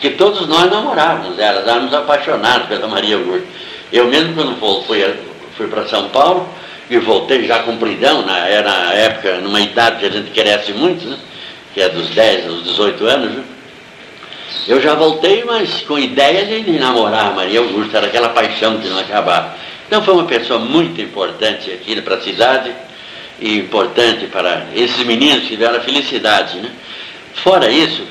que 0.00 0.10
todos 0.10 0.46
nós 0.46 0.70
namorávamos 0.70 1.38
ela, 1.38 1.60
éramos 1.60 1.92
apaixonados 1.92 2.68
pela 2.68 2.86
Maria 2.86 3.16
Augusta. 3.16 3.46
Eu 3.92 4.06
mesmo, 4.06 4.34
quando 4.34 4.84
fui, 4.86 5.14
fui 5.56 5.66
para 5.66 5.86
São 5.86 6.08
Paulo, 6.10 6.48
e 6.90 6.98
voltei 6.98 7.46
já 7.46 7.62
compridão, 7.62 8.24
na, 8.24 8.48
era 8.48 8.70
na 8.70 8.94
época, 8.94 9.40
numa 9.40 9.60
idade 9.60 9.98
que 9.98 10.06
a 10.06 10.10
gente 10.10 10.30
cresce 10.30 10.72
muito, 10.72 11.06
né? 11.06 11.18
que 11.74 11.80
é 11.80 11.88
dos 11.88 12.08
10 12.10 12.48
aos 12.48 12.64
18 12.64 13.06
anos, 13.06 13.34
né? 13.34 13.44
eu 14.66 14.80
já 14.80 14.94
voltei, 14.94 15.44
mas 15.44 15.82
com 15.82 15.98
ideia 15.98 16.46
de, 16.46 16.62
de 16.62 16.78
namorar 16.78 17.26
a 17.26 17.30
Maria 17.30 17.60
Augusta, 17.60 17.98
era 17.98 18.06
aquela 18.06 18.30
paixão 18.30 18.78
que 18.78 18.88
não 18.88 18.98
acabava. 18.98 19.54
Então 19.86 20.02
foi 20.02 20.14
uma 20.14 20.24
pessoa 20.24 20.58
muito 20.58 21.00
importante 21.00 21.70
aqui 21.70 22.00
para 22.00 22.16
a 22.16 22.20
cidade 22.20 22.72
e 23.40 23.58
importante 23.58 24.26
para 24.26 24.66
esses 24.74 25.04
meninos 25.04 25.42
que 25.42 25.48
tiveram 25.50 25.76
a 25.76 25.80
felicidade. 25.80 26.58
Né? 26.58 26.70
Fora 27.34 27.70
isso, 27.70 28.02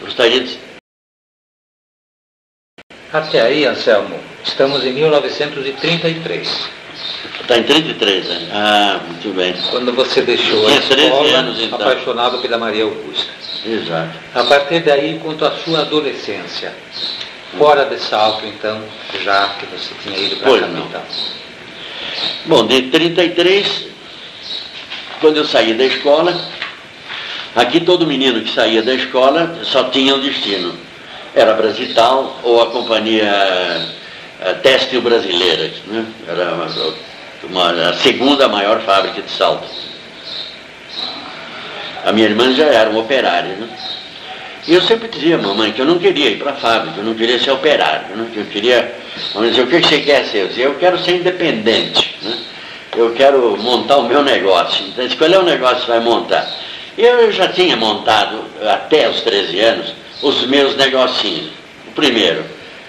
gostaria 0.00 0.40
de 0.40 0.58
até 3.12 3.42
aí, 3.42 3.66
Anselmo, 3.66 4.18
estamos 4.42 4.84
em 4.84 4.92
1933. 4.92 6.48
Está 7.40 7.58
em 7.58 7.62
33 7.64 8.30
anos. 8.30 8.48
Ah, 8.52 9.00
muito 9.06 9.34
bem. 9.34 9.54
Quando 9.70 9.92
você 9.92 10.22
deixou 10.22 10.66
a 10.66 10.72
escola, 10.72 11.38
anos, 11.38 11.60
então. 11.60 11.80
apaixonado 11.80 12.38
pela 12.38 12.56
Maria 12.56 12.84
Augusta. 12.84 13.30
Exato. 13.66 14.18
A 14.34 14.44
partir 14.44 14.80
daí, 14.80 15.18
quanto 15.22 15.44
à 15.44 15.50
sua 15.52 15.80
adolescência, 15.80 16.74
fora 17.58 17.84
de 17.84 17.98
Salto, 17.98 18.46
então, 18.46 18.80
já 19.22 19.48
que 19.50 19.66
você 19.66 19.92
tinha 20.02 20.18
ido 20.18 20.36
para 20.36 20.54
a 20.54 20.60
capital. 20.60 21.04
Bom, 22.46 22.66
de 22.66 22.82
33, 22.82 23.86
quando 25.20 25.36
eu 25.36 25.44
saí 25.44 25.74
da 25.74 25.84
escola, 25.84 26.34
aqui 27.54 27.80
todo 27.80 28.06
menino 28.06 28.40
que 28.40 28.52
saía 28.52 28.82
da 28.82 28.94
escola 28.94 29.60
só 29.64 29.84
tinha 29.84 30.14
um 30.14 30.20
destino 30.20 30.91
era 31.34 31.54
Brasital 31.54 32.38
ou 32.42 32.62
a 32.62 32.66
companhia 32.70 33.30
a 34.40 34.48
eh, 34.48 34.54
Têxtil 34.54 35.00
Brasileira, 35.00 35.70
né? 35.86 36.04
era 36.28 36.54
uma, 36.54 36.68
uma, 37.44 37.88
a 37.88 37.94
segunda 37.94 38.48
maior 38.48 38.80
fábrica 38.82 39.22
de 39.22 39.30
salto. 39.30 39.66
A 42.04 42.12
minha 42.12 42.26
irmã 42.26 42.52
já 42.52 42.66
era 42.66 42.90
uma 42.90 43.00
operária. 43.00 43.54
Né? 43.54 43.68
E 44.66 44.74
eu 44.74 44.82
sempre 44.82 45.08
dizia, 45.08 45.38
mamãe, 45.38 45.72
que 45.72 45.80
eu 45.80 45.86
não 45.86 45.98
queria 45.98 46.30
ir 46.30 46.38
para 46.38 46.52
a 46.52 46.54
fábrica, 46.54 46.98
eu 46.98 47.04
não 47.04 47.14
queria 47.14 47.38
ser 47.38 47.50
operário, 47.52 48.14
né? 48.16 48.28
que 48.32 48.40
eu 48.40 48.46
queria, 48.46 48.94
vamos 49.32 49.50
dizer, 49.50 49.62
o 49.62 49.66
que 49.66 49.80
você 49.80 50.00
quer 50.00 50.26
ser? 50.26 50.38
Eu 50.38 50.48
dizia, 50.48 50.64
eu 50.64 50.74
quero 50.74 50.98
ser 50.98 51.16
independente, 51.16 52.16
né? 52.22 52.38
eu 52.96 53.12
quero 53.14 53.56
montar 53.56 53.96
o 53.96 54.08
meu 54.08 54.22
negócio. 54.22 54.84
Então, 54.86 55.08
qual 55.16 55.30
é 55.30 55.38
o 55.38 55.44
negócio 55.44 55.76
que 55.76 55.86
você 55.86 55.92
vai 55.92 56.00
montar? 56.00 56.46
Eu 56.98 57.32
já 57.32 57.48
tinha 57.48 57.74
montado, 57.76 58.44
até 58.68 59.08
os 59.08 59.22
13 59.22 59.60
anos, 59.60 60.01
os 60.22 60.46
meus 60.46 60.76
negocinhos. 60.76 61.50
O 61.88 61.90
primeiro, 61.92 62.44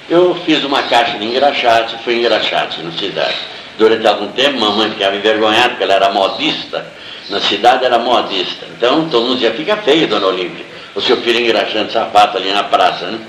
eu 0.09 0.35
fiz 0.45 0.63
uma 0.63 0.83
caixa 0.83 1.17
de 1.17 1.25
engraxate, 1.25 1.97
fui 2.03 2.19
engraxate 2.19 2.81
na 2.81 2.91
cidade. 2.91 3.35
Durante 3.77 4.07
algum 4.07 4.27
tempo, 4.27 4.59
mamãe 4.59 4.91
ficava 4.91 5.15
envergonhada, 5.15 5.69
porque 5.69 5.83
ela 5.83 5.95
era 5.95 6.11
modista, 6.11 6.85
na 7.29 7.41
cidade 7.41 7.83
era 7.83 7.97
modista. 7.97 8.67
Então, 8.77 9.09
todo 9.09 9.23
mundo 9.23 9.35
dizia, 9.35 9.51
fica 9.51 9.75
feio, 9.77 10.07
dona 10.07 10.27
Olímpia, 10.27 10.65
o 10.93 11.01
seu 11.01 11.17
filho 11.17 11.39
engraxando 11.39 11.91
sapato 11.91 12.37
ali 12.37 12.51
na 12.51 12.63
praça, 12.63 13.07
né? 13.07 13.19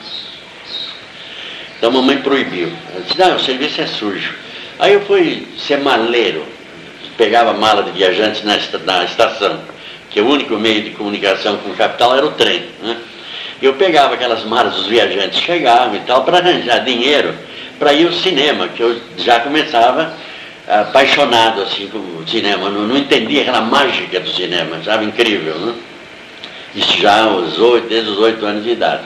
Então, 1.79 1.91
mamãe 1.91 2.19
proibiu. 2.19 2.73
Ela 2.93 3.05
disse, 3.05 3.19
não, 3.19 3.37
o 3.37 3.41
serviço 3.41 3.81
é 3.81 3.87
sujo. 3.87 4.35
Aí 4.79 4.93
eu 4.93 5.01
fui 5.07 5.47
ser 5.59 5.79
maleiro, 5.79 6.45
pegava 7.17 7.53
mala 7.55 7.83
de 7.83 7.93
viajantes 7.93 8.43
na, 8.43 9.05
estação, 9.05 9.61
que 10.11 10.21
o 10.21 10.29
único 10.29 10.57
meio 10.57 10.83
de 10.83 10.91
comunicação 10.91 11.57
com 11.59 11.71
o 11.71 11.75
capital 11.75 12.17
era 12.17 12.27
o 12.27 12.33
trem, 12.33 12.65
né? 12.83 12.97
Eu 13.63 13.75
pegava 13.75 14.15
aquelas 14.15 14.45
malas 14.45 14.75
dos 14.75 14.87
viajantes, 14.87 15.41
chegavam 15.41 15.97
e 15.97 16.01
tal, 16.01 16.25
para 16.25 16.39
arranjar 16.39 16.81
dinheiro 16.81 17.35
para 17.79 17.93
ir 17.93 18.07
ao 18.07 18.13
cinema, 18.13 18.69
que 18.69 18.83
eu 18.83 19.01
já 19.19 19.41
começava 19.41 20.15
apaixonado 20.67 21.63
assim 21.63 21.89
com 21.89 21.99
o 21.99 22.25
cinema, 22.27 22.71
não, 22.71 22.83
não 22.83 22.97
entendia 22.97 23.43
aquela 23.43 23.61
mágica 23.61 24.21
do 24.21 24.31
cinema, 24.31 24.77
achava 24.77 25.05
incrível, 25.05 25.55
né? 25.57 25.75
Isso 26.75 26.99
já 26.99 27.25
aos 27.25 27.59
8, 27.59 27.89
desde 27.89 28.11
os 28.11 28.19
oito 28.19 28.45
anos 28.45 28.65
de 28.65 28.71
idade. 28.71 29.05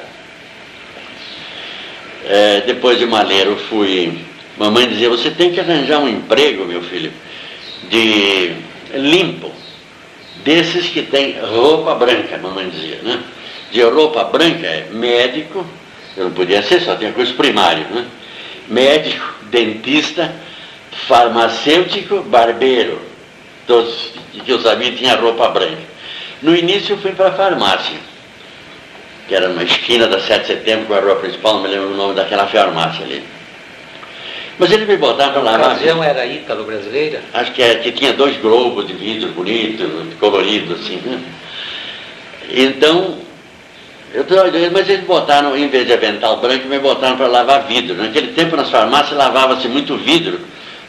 É, 2.25 2.63
depois 2.63 2.99
de 2.99 3.07
maleiro 3.07 3.57
fui. 3.69 4.25
Mamãe 4.57 4.89
dizia, 4.89 5.09
você 5.09 5.31
tem 5.31 5.53
que 5.53 5.61
arranjar 5.61 5.99
um 5.99 6.09
emprego, 6.09 6.65
meu 6.65 6.83
filho, 6.83 7.13
de 7.91 8.55
limpo, 8.95 9.53
desses 10.45 10.89
que 10.89 11.03
tem 11.03 11.39
roupa 11.41 11.95
branca, 11.95 12.39
mamãe 12.39 12.69
dizia, 12.69 13.01
né? 13.03 13.23
De 13.71 13.83
roupa 13.83 14.25
branca 14.25 14.67
é 14.67 14.89
médico, 14.91 15.65
eu 16.17 16.25
não 16.25 16.33
podia 16.33 16.63
ser, 16.63 16.81
só 16.81 16.97
tinha 16.97 17.13
curso 17.13 17.35
primário, 17.35 17.87
né? 17.91 18.07
Médico, 18.69 19.35
dentista, 19.51 20.33
farmacêutico, 21.07 22.23
barbeiro. 22.23 23.01
Todos 23.67 24.13
que 24.45 24.51
eu 24.51 24.61
sabia 24.61 24.93
tinham 24.93 25.21
roupa 25.21 25.49
branca. 25.49 25.79
No 26.43 26.55
início 26.55 26.95
eu 26.95 26.99
fui 26.99 27.13
para 27.13 27.29
a 27.29 27.33
farmácia, 27.33 27.99
que 29.27 29.35
era 29.35 29.49
numa 29.49 29.63
esquina 29.63 30.07
da 30.07 30.21
7 30.21 30.41
de 30.41 30.47
setembro 30.47 30.87
com 30.87 30.95
a 30.95 31.01
rua 31.01 31.17
principal, 31.17 31.55
não 31.55 31.63
me 31.63 31.69
lembro 31.69 31.93
o 31.93 31.97
nome 31.97 32.15
daquela 32.15 32.47
farmácia 32.47 33.05
ali. 33.05 33.23
Mas 34.59 34.73
ele 34.73 34.87
me 34.87 34.97
botava 34.97 35.33
para 35.33 35.43
lavar. 35.43 35.61
A 35.61 35.73
ocasião 35.75 36.03
era 36.03 36.27
ítalo-brasileira? 36.27 37.23
Acho 37.33 37.53
que, 37.53 37.63
é, 37.63 37.77
que 37.77 37.93
tinha 37.93 38.13
dois 38.13 38.37
globos 38.39 38.87
de 38.87 38.93
vidro 38.93 39.29
bonito, 39.31 39.85
colorido 40.19 40.75
assim. 40.75 40.97
Né? 40.97 41.21
Então, 42.51 43.19
eu 44.15 44.25
tô, 44.25 44.35
mas 44.73 44.89
eles 44.89 45.05
botaram, 45.05 45.57
em 45.57 45.69
vez 45.69 45.87
de 45.87 45.93
avental 45.93 46.39
branco, 46.39 46.67
me 46.67 46.79
botaram 46.79 47.17
para 47.17 47.27
lavar 47.27 47.65
vidro. 47.65 47.97
Naquele 47.97 48.29
tempo 48.29 48.57
nas 48.57 48.71
farmácias 48.71 49.17
lavava-se 49.17 49.69
muito 49.69 49.97
vidro, 49.97 50.41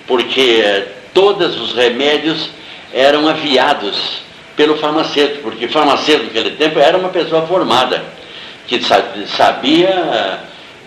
porque 0.07 0.61
eh, 0.63 0.88
todos 1.13 1.59
os 1.59 1.73
remédios 1.73 2.49
eram 2.93 3.27
aviados 3.27 4.21
pelo 4.55 4.77
farmacêutico, 4.77 5.43
porque 5.43 5.67
farmacêutico 5.67 6.27
naquele 6.27 6.55
tempo 6.55 6.79
era 6.79 6.97
uma 6.97 7.09
pessoa 7.09 7.45
formada, 7.45 8.03
que 8.67 8.79
sabia, 9.27 10.39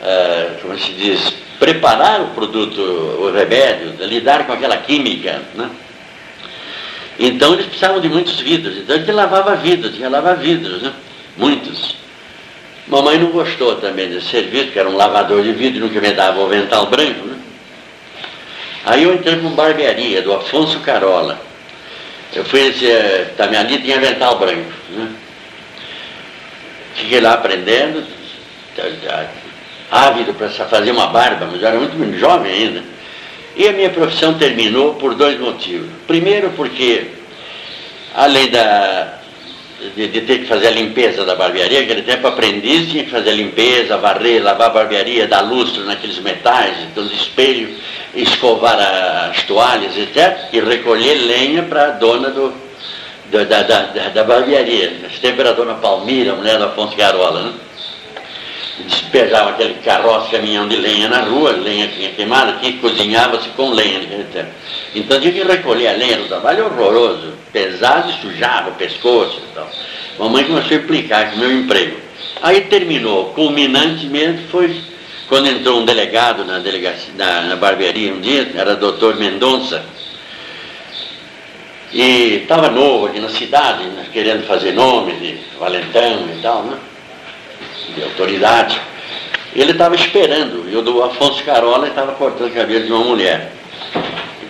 eh, 0.03 0.49
como 0.63 0.79
se 0.79 0.93
diz, 0.93 1.35
preparar 1.59 2.23
o 2.23 2.27
produto, 2.29 2.81
o 2.81 3.31
remédio, 3.31 3.95
lidar 4.07 4.47
com 4.47 4.53
aquela 4.53 4.79
química. 4.79 5.43
Né? 5.55 5.71
Então 7.19 7.53
eles 7.53 7.67
precisavam 7.67 8.01
de 8.01 8.09
muitos 8.09 8.41
vidros, 8.41 8.79
então 8.79 8.97
ele 8.97 9.13
lavava 9.13 9.55
vidros, 9.55 9.99
ia 9.99 10.09
lavar 10.09 10.37
vidros, 10.39 10.83
né? 10.83 10.93
Mamãe 12.93 13.19
não 13.19 13.31
gostou 13.31 13.77
também 13.77 14.11
desse 14.11 14.27
serviço, 14.27 14.71
que 14.71 14.79
era 14.79 14.87
um 14.87 14.97
lavador 14.97 15.43
de 15.43 15.51
vidro, 15.53 15.81
nunca 15.81 15.99
me 15.99 16.13
dava 16.13 16.39
o 16.41 16.47
vental 16.47 16.89
branco, 16.89 17.27
né? 17.27 17.39
Aí 18.85 19.05
eu 19.05 19.15
entrei 19.15 19.37
com 19.37 19.49
barbearia, 19.53 20.21
do 20.21 20.31
Afonso 20.35 20.79
Carola. 20.81 21.41
Eu 22.35 22.45
fui, 22.45 22.61
eh, 22.61 23.31
também 23.35 23.59
ali 23.59 23.79
tinha 23.79 23.99
vental 23.99 24.39
branco, 24.39 24.71
né? 24.91 25.09
Fiquei 26.97 27.19
lá 27.23 27.33
aprendendo, 27.33 28.05
ávido 29.91 30.35
para 30.35 30.51
fazer 30.51 30.91
uma 30.91 31.07
barba, 31.07 31.49
mas 31.51 31.63
eu 31.63 31.69
era 31.69 31.81
muito 31.81 32.19
jovem 32.19 32.53
ainda. 32.53 32.83
E 33.57 33.69
a 33.69 33.73
minha 33.73 33.89
profissão 33.89 34.35
terminou 34.35 34.97
por 34.97 35.15
dois 35.15 35.41
motivos. 35.41 35.89
Primeiro 36.07 36.51
porque, 36.51 37.07
além 38.15 38.51
da, 38.51 39.22
de, 39.91 40.09
de, 40.09 40.21
ter 40.23 40.39
que 40.39 40.47
fazer 40.47 40.69
a 40.69 40.71
limpeza 40.71 41.25
da 41.25 41.35
barbearia, 41.35 41.81
aquele 41.81 42.03
tempo 42.03 42.27
aprendiz 42.27 42.91
tinha 42.91 43.05
que 43.05 43.11
fazer 43.11 43.31
a 43.31 43.35
limpeza, 43.35 43.97
varrer, 43.97 44.43
lavar 44.43 44.71
a 44.71 44.73
barbearia, 44.73 45.27
dar 45.27 45.41
lustro 45.41 45.85
naqueles 45.85 46.19
metais, 46.21 46.77
então 46.91 47.05
os 47.05 47.13
espelhos, 47.13 47.79
escovar 48.15 48.79
as 49.31 49.43
toalhas, 49.43 49.97
etc., 49.97 50.49
e 50.53 50.61
recolher 50.61 51.15
lenha 51.15 51.63
para 51.63 51.87
a 51.87 51.91
dona 51.91 52.31
do, 52.31 52.53
do, 53.31 53.45
da, 53.47 53.63
da, 53.63 53.81
da, 53.83 54.25
barbearia. 54.25 54.91
Nesse 55.03 55.21
tempo 55.21 55.41
era 55.41 55.51
a 55.51 55.55
dona 55.55 55.75
Palmira, 55.75 56.33
a 56.33 56.37
mulher 56.37 56.59
do 56.59 56.65
Afonso 56.65 56.97
Garola, 56.97 57.43
né? 57.43 57.53
despejava 58.85 59.51
aquele 59.51 59.75
carroça, 59.75 60.31
caminhão 60.31 60.67
de 60.67 60.77
lenha 60.77 61.09
na 61.09 61.21
rua, 61.21 61.53
lenha 61.53 61.89
tinha 61.89 62.11
queimada, 62.11 62.55
que 62.55 62.75
cozinhava-se 62.75 63.49
com 63.51 63.71
lenha 63.71 64.01
naquele 64.01 64.25
tempo. 64.25 64.51
Então 64.95 65.21
tinha 65.21 65.33
que 65.33 65.43
recolher 65.43 65.89
a 65.89 65.93
lenha 65.93 66.17
do 66.17 66.29
trabalho 66.29 66.67
horroroso, 66.67 67.33
pesado 67.53 68.11
e 68.11 68.21
sujava 68.21 68.71
o 68.71 68.75
pescoço 68.75 69.39
e 69.39 69.55
tal. 69.55 69.69
Mamãe 70.19 70.45
começou 70.45 70.77
a 70.77 70.81
implicar 70.81 71.31
com 71.31 71.37
o 71.37 71.39
meu 71.41 71.53
emprego. 71.53 71.97
Aí 72.43 72.63
terminou, 72.63 73.27
culminante 73.35 74.07
mesmo 74.07 74.49
foi 74.49 74.81
quando 75.29 75.47
entrou 75.47 75.81
um 75.81 75.85
delegado 75.85 76.45
na, 76.45 76.59
delegacia, 76.59 77.15
na, 77.17 77.43
na 77.43 77.57
barbearia 77.57 78.13
um 78.13 78.21
dia, 78.21 78.51
era 78.55 78.77
doutor 78.77 79.17
Mendonça, 79.17 79.83
e 81.93 82.43
estava 82.43 82.71
novo 82.71 83.07
aqui 83.07 83.21
na 83.21 83.29
cidade, 83.29 83.85
né, 83.85 84.07
querendo 84.13 84.47
fazer 84.47 84.73
nome 84.73 85.13
de 85.15 85.39
valentão 85.59 86.27
e 86.37 86.41
tal, 86.43 86.63
né? 86.65 86.79
De 87.95 88.03
autoridade. 88.03 88.81
Ele 89.55 89.73
estava 89.73 89.95
esperando, 89.95 90.69
e 90.71 90.77
o 90.77 90.83
do 90.83 91.03
Afonso 91.03 91.45
Carola 91.45 91.89
estava 91.89 92.13
cortando 92.13 92.51
o 92.51 92.55
cabelo 92.55 92.87
de 92.87 92.93
uma 92.93 93.05
mulher. 93.05 93.53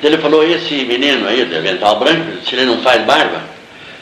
Então 0.03 0.11
ele 0.11 0.21
falou, 0.21 0.43
esse 0.43 0.75
menino 0.85 1.29
aí, 1.29 1.45
de 1.45 1.57
avental 1.57 1.97
branco, 2.01 2.45
se 2.45 2.57
ele 2.57 2.65
não 2.65 2.83
faz 2.83 3.05
barba, 3.05 3.41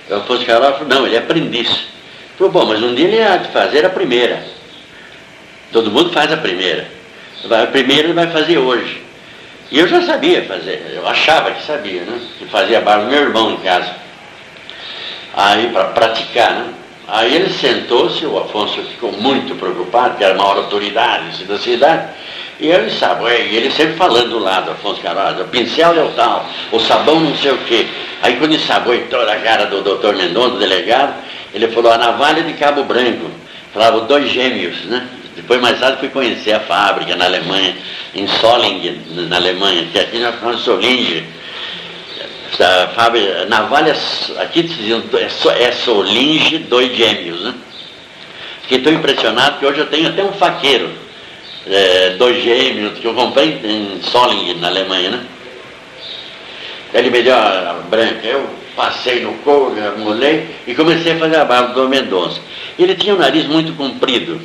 o 0.09 0.14
Afonso 0.14 0.47
Carola 0.47 0.73
falou, 0.73 0.88
não, 0.88 1.07
ele 1.07 1.14
é 1.14 1.19
aprendiz. 1.19 1.69
Ele 1.69 2.38
falou, 2.38 2.52
bom, 2.52 2.64
mas 2.64 2.83
um 2.83 2.95
dia 2.95 3.07
ele 3.07 3.23
há 3.23 3.37
de 3.37 3.49
fazer 3.49 3.85
a 3.85 3.90
primeira. 3.90 4.42
Todo 5.71 5.90
mundo 5.90 6.11
faz 6.11 6.33
a 6.33 6.38
primeira. 6.38 6.88
A 7.50 7.66
primeira 7.66 8.04
ele 8.04 8.14
vai 8.14 8.28
fazer 8.28 8.57
hoje. 8.57 9.02
E 9.71 9.78
eu 9.78 9.87
já 9.88 10.00
sabia 10.00 10.42
fazer, 10.45 10.90
eu 10.95 11.07
achava 11.07 11.50
que 11.50 11.66
sabia, 11.66 12.00
né? 12.00 12.19
Que 12.38 12.47
fazia 12.47 12.80
barba 12.80 13.04
meu 13.04 13.21
irmão 13.21 13.52
em 13.52 13.59
casa. 13.59 13.95
Aí, 15.35 15.69
para 15.69 15.85
praticar, 15.88 16.54
né? 16.54 16.64
Aí 17.09 17.37
ele 17.37 17.52
sentou-se, 17.52 18.25
o 18.25 18.38
Afonso 18.38 18.83
ficou 18.85 19.12
muito 19.12 19.54
preocupado, 19.57 20.16
que 20.16 20.25
era 20.25 20.33
a 20.33 20.38
maior 20.38 20.57
autoridade 20.57 21.45
da 21.45 21.59
cidade, 21.59 22.09
e 22.61 22.71
ele 22.71 22.90
sabe, 22.90 23.25
e 23.25 23.57
ele 23.57 23.71
sempre 23.71 23.95
falando 23.95 24.31
do 24.31 24.38
lado, 24.38 24.71
Afonso 24.71 25.00
Carvalho, 25.00 25.43
o 25.43 25.49
pincel 25.49 25.95
é 25.95 26.02
o 26.02 26.11
tal, 26.11 26.47
o 26.71 26.79
sabão 26.79 27.21
não 27.21 27.35
sei 27.37 27.52
o 27.52 27.59
quê. 27.59 27.87
Aí 28.23 28.37
quando 28.37 28.52
ele 28.52 28.62
saboitou 28.62 29.23
a 29.23 29.37
cara 29.37 29.64
do 29.67 29.83
doutor 29.83 30.14
Mendonça, 30.14 30.50
do 30.50 30.59
delegado, 30.59 31.14
ele 31.55 31.69
falou, 31.69 31.90
a 31.90 31.99
navalha 31.99 32.43
de 32.43 32.52
Cabo 32.55 32.85
Branco. 32.85 33.31
Falava 33.73 34.00
dois 34.02 34.31
gêmeos, 34.31 34.85
né? 34.85 35.07
Depois 35.37 35.61
mais 35.61 35.79
tarde 35.79 36.00
fui 36.00 36.09
conhecer 36.09 36.52
a 36.52 36.61
fábrica 36.61 37.17
na 37.17 37.25
Alemanha, 37.25 37.76
em 38.14 38.26
Solingen, 38.26 39.00
na 39.29 39.37
Alemanha, 39.37 39.87
que 39.90 39.99
aqui 39.99 40.19
nós 40.19 40.35
chamamos 40.38 40.61
Solingen. 40.62 41.25
Essa 42.52 42.90
fábrica, 42.95 43.47
navalha, 43.47 43.97
aqui 44.38 44.64
diziam, 44.64 45.02
é, 45.14 45.62
é 45.64 45.73
Solinge 45.73 46.59
dois 46.59 46.95
gêmeos, 46.95 47.43
né? 47.43 47.55
Fiquei 48.62 48.81
tão 48.81 48.93
impressionado 48.93 49.59
que 49.59 49.67
hoje 49.67 49.79
eu 49.79 49.87
tenho 49.87 50.09
até 50.09 50.23
um 50.23 50.33
faqueiro, 50.33 50.90
é, 51.67 52.11
dois 52.11 52.43
gêmeos, 52.43 52.99
que 52.99 53.07
eu 53.07 53.14
comprei 53.14 53.61
em 53.64 54.00
Solingen, 54.02 54.55
na 54.55 54.69
Alemanha, 54.69 55.11
né? 55.11 55.26
Ele 56.93 57.11
me 57.11 57.23
deu 57.23 57.35
a 57.35 57.85
branca, 57.88 58.26
eu 58.26 58.49
passei 58.75 59.21
no 59.21 59.35
couro, 59.35 59.75
molhei 59.99 60.47
e 60.67 60.75
comecei 60.75 61.12
a 61.12 61.19
fazer 61.19 61.37
a 61.37 61.45
barba 61.45 61.75
do 61.75 61.88
Mendonça. 61.88 62.40
Ele 62.79 62.95
tinha 62.95 63.14
um 63.14 63.19
nariz 63.19 63.47
muito 63.47 63.76
comprido, 63.76 64.40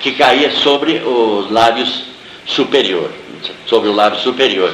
que 0.00 0.12
caía 0.12 0.50
sobre 0.50 0.98
os 0.98 1.50
lábios 1.50 2.04
superior, 2.46 3.10
sobre 3.66 3.88
o 3.88 3.92
lábio 3.92 4.20
superior. 4.20 4.72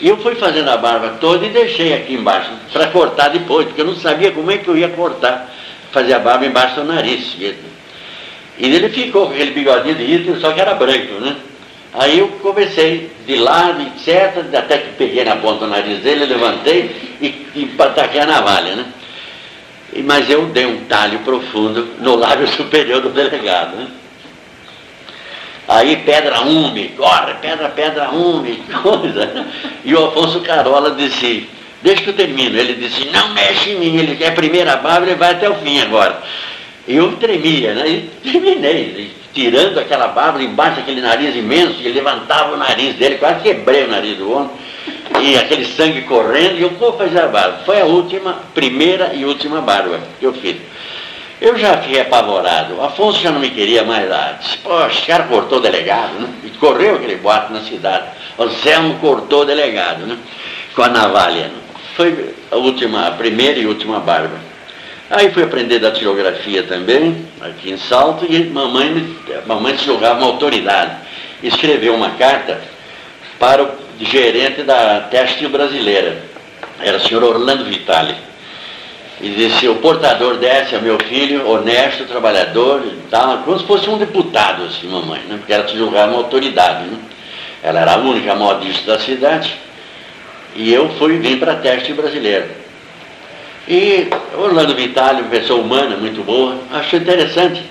E 0.00 0.08
eu 0.08 0.16
fui 0.18 0.34
fazendo 0.34 0.68
a 0.68 0.76
barba 0.76 1.16
toda 1.20 1.46
e 1.46 1.50
deixei 1.50 1.94
aqui 1.94 2.14
embaixo, 2.14 2.50
para 2.72 2.88
cortar 2.88 3.28
depois, 3.28 3.66
porque 3.66 3.80
eu 3.80 3.86
não 3.86 3.96
sabia 3.96 4.30
como 4.30 4.50
é 4.50 4.58
que 4.58 4.68
eu 4.68 4.76
ia 4.76 4.88
cortar, 4.90 5.52
fazer 5.90 6.12
a 6.12 6.18
barba 6.18 6.46
embaixo 6.46 6.76
do 6.76 6.84
nariz. 6.84 7.36
E 8.58 8.74
ele 8.74 8.88
ficou 8.88 9.26
com 9.26 9.32
aquele 9.32 9.52
bigodinho 9.52 9.94
de 9.94 10.04
Hitler, 10.04 10.40
só 10.40 10.52
que 10.52 10.60
era 10.60 10.74
branco, 10.74 11.14
né? 11.20 11.36
Aí 11.94 12.18
eu 12.18 12.28
comecei 12.42 13.10
de 13.26 13.36
lado, 13.36 13.80
etc., 13.82 14.44
até 14.54 14.78
que 14.78 14.92
peguei 14.92 15.24
na 15.24 15.36
ponta 15.36 15.60
do 15.60 15.68
nariz 15.68 16.00
dele, 16.00 16.26
levantei 16.26 16.90
e, 17.20 17.26
e 17.54 18.20
a 18.20 18.26
navalha, 18.26 18.76
né? 18.76 18.86
E, 19.92 20.02
mas 20.02 20.28
eu 20.28 20.46
dei 20.46 20.66
um 20.66 20.84
talho 20.84 21.20
profundo 21.20 21.88
no 22.00 22.16
lábio 22.16 22.46
superior 22.54 23.00
do 23.00 23.10
delegado, 23.10 23.76
né? 23.76 23.86
Aí 25.66 25.96
pedra 25.96 26.40
ume, 26.40 26.88
corre, 26.96 27.34
pedra, 27.42 27.68
pedra 27.68 28.10
ume, 28.10 28.56
coisa. 28.82 29.46
E 29.84 29.94
o 29.94 30.06
Afonso 30.06 30.40
Carola 30.40 30.92
disse, 30.92 31.46
deixa 31.82 32.02
que 32.02 32.08
eu 32.08 32.16
termino. 32.16 32.58
Ele 32.58 32.74
disse, 32.74 33.04
não 33.06 33.34
mexe 33.34 33.70
em 33.70 33.78
mim, 33.78 33.96
ele 33.98 34.16
quer 34.16 34.28
a 34.28 34.32
primeira 34.32 34.76
barba, 34.76 35.06
ele 35.06 35.14
vai 35.14 35.32
até 35.32 35.48
o 35.48 35.56
fim 35.56 35.78
agora. 35.80 36.22
Eu 36.88 37.12
tremia, 37.16 37.74
né? 37.74 37.86
E 37.86 38.10
terminei, 38.22 39.10
tirando 39.34 39.78
aquela 39.78 40.08
barba 40.08 40.42
embaixo 40.42 40.76
daquele 40.76 41.02
nariz 41.02 41.36
imenso, 41.36 41.76
e 41.80 41.88
levantava 41.90 42.54
o 42.54 42.56
nariz 42.56 42.94
dele, 42.94 43.18
quase 43.18 43.42
quebrei 43.42 43.84
o 43.84 43.88
nariz 43.88 44.16
do 44.16 44.32
homem, 44.32 44.50
e 45.20 45.36
aquele 45.36 45.66
sangue 45.66 46.00
correndo, 46.02 46.58
e 46.58 46.62
eu 46.62 46.70
vou 46.70 46.94
fazer 46.96 47.20
a 47.20 47.28
barba. 47.28 47.58
Foi 47.66 47.78
a 47.78 47.84
última, 47.84 48.38
primeira 48.54 49.12
e 49.12 49.26
última 49.26 49.60
barba 49.60 50.00
que 50.18 50.24
eu 50.24 50.32
fiz. 50.32 50.56
Eu 51.40 51.56
já 51.56 51.76
fiquei 51.78 52.00
apavorado. 52.00 52.82
Afonso 52.82 53.20
já 53.20 53.30
não 53.30 53.38
me 53.38 53.50
queria 53.50 53.84
mais 53.84 54.08
lá. 54.08 54.38
Disse, 54.40 54.58
poxa, 54.58 55.02
o 55.02 55.06
cara 55.06 55.24
cortou 55.24 55.58
o 55.58 55.60
delegado, 55.60 56.14
né? 56.14 56.28
E 56.44 56.50
correu 56.50 56.96
aquele 56.96 57.16
boato 57.16 57.52
na 57.52 57.60
cidade. 57.60 58.06
O 58.36 58.48
Zelmo 58.48 58.98
cortou 58.98 59.42
o 59.42 59.44
delegado, 59.44 60.04
né? 60.04 60.16
Com 60.74 60.82
a 60.82 60.88
navalha. 60.88 61.44
Né? 61.44 61.52
Foi 61.94 62.34
a 62.50 62.56
última, 62.56 63.06
a 63.06 63.10
primeira 63.12 63.58
e 63.60 63.66
última 63.66 64.00
barba. 64.00 64.47
Aí 65.10 65.30
fui 65.30 65.42
aprender 65.42 65.78
datilografia 65.78 66.64
também, 66.64 67.26
aqui 67.40 67.70
em 67.70 67.78
Salto, 67.78 68.26
e 68.28 68.44
mamãe, 68.44 69.16
mamãe 69.46 69.78
se 69.78 69.86
jogava 69.86 70.18
uma 70.18 70.26
autoridade. 70.26 70.96
Escreveu 71.42 71.94
uma 71.94 72.10
carta 72.10 72.60
para 73.38 73.62
o 73.64 73.70
gerente 74.00 74.62
da 74.62 75.00
Teste 75.10 75.46
Brasileira. 75.48 76.22
Era 76.80 76.98
o 76.98 77.00
senhor 77.00 77.24
Orlando 77.24 77.64
Vitali 77.64 78.14
e 79.20 79.30
disse, 79.30 79.66
o 79.66 79.76
portador 79.76 80.36
desse 80.36 80.76
é 80.76 80.80
meu 80.80 80.96
filho, 80.98 81.48
honesto, 81.48 82.04
trabalhador, 82.04 82.82
tal, 83.10 83.38
como 83.38 83.58
se 83.58 83.66
fosse 83.66 83.90
um 83.90 83.98
deputado, 83.98 84.64
assim, 84.64 84.86
mamãe, 84.86 85.20
né? 85.28 85.36
porque 85.38 85.52
ela 85.52 85.66
se 85.66 85.76
julgava 85.76 86.12
uma 86.12 86.18
autoridade. 86.18 86.84
Né? 86.84 86.98
Ela 87.62 87.80
era 87.80 87.94
a 87.94 87.98
única 87.98 88.36
modista 88.36 88.92
da 88.92 88.98
cidade. 89.00 89.52
E 90.54 90.72
eu 90.72 90.88
fui 90.90 91.18
vim 91.18 91.36
para 91.36 91.52
a 91.52 91.56
teste 91.56 91.92
brasileira. 91.92 92.48
E 93.68 94.08
Orlando 94.34 94.74
Vitale, 94.74 95.24
pessoa 95.24 95.60
humana, 95.60 95.96
muito 95.98 96.22
boa, 96.24 96.58
achei 96.72 96.98
interessante 96.98 97.62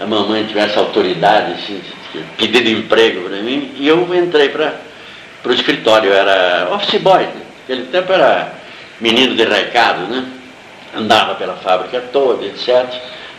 a 0.00 0.06
mamãe 0.06 0.44
tivesse 0.46 0.78
autoridade, 0.78 1.52
assim, 1.52 1.80
pedindo 2.36 2.68
emprego 2.68 3.28
para 3.28 3.38
mim, 3.38 3.72
e 3.76 3.88
eu 3.88 4.14
entrei 4.14 4.50
para 4.50 4.74
o 5.44 5.52
escritório, 5.52 6.10
eu 6.10 6.14
era 6.14 6.68
office 6.70 7.00
boy, 7.00 7.26
naquele 7.60 7.86
tempo 7.86 8.12
era 8.12 8.54
menino 9.00 9.34
de 9.34 9.44
recado, 9.44 10.06
né? 10.06 10.26
andava 10.94 11.34
pela 11.34 11.56
fábrica 11.56 12.00
toda, 12.12 12.44
etc. 12.44 12.86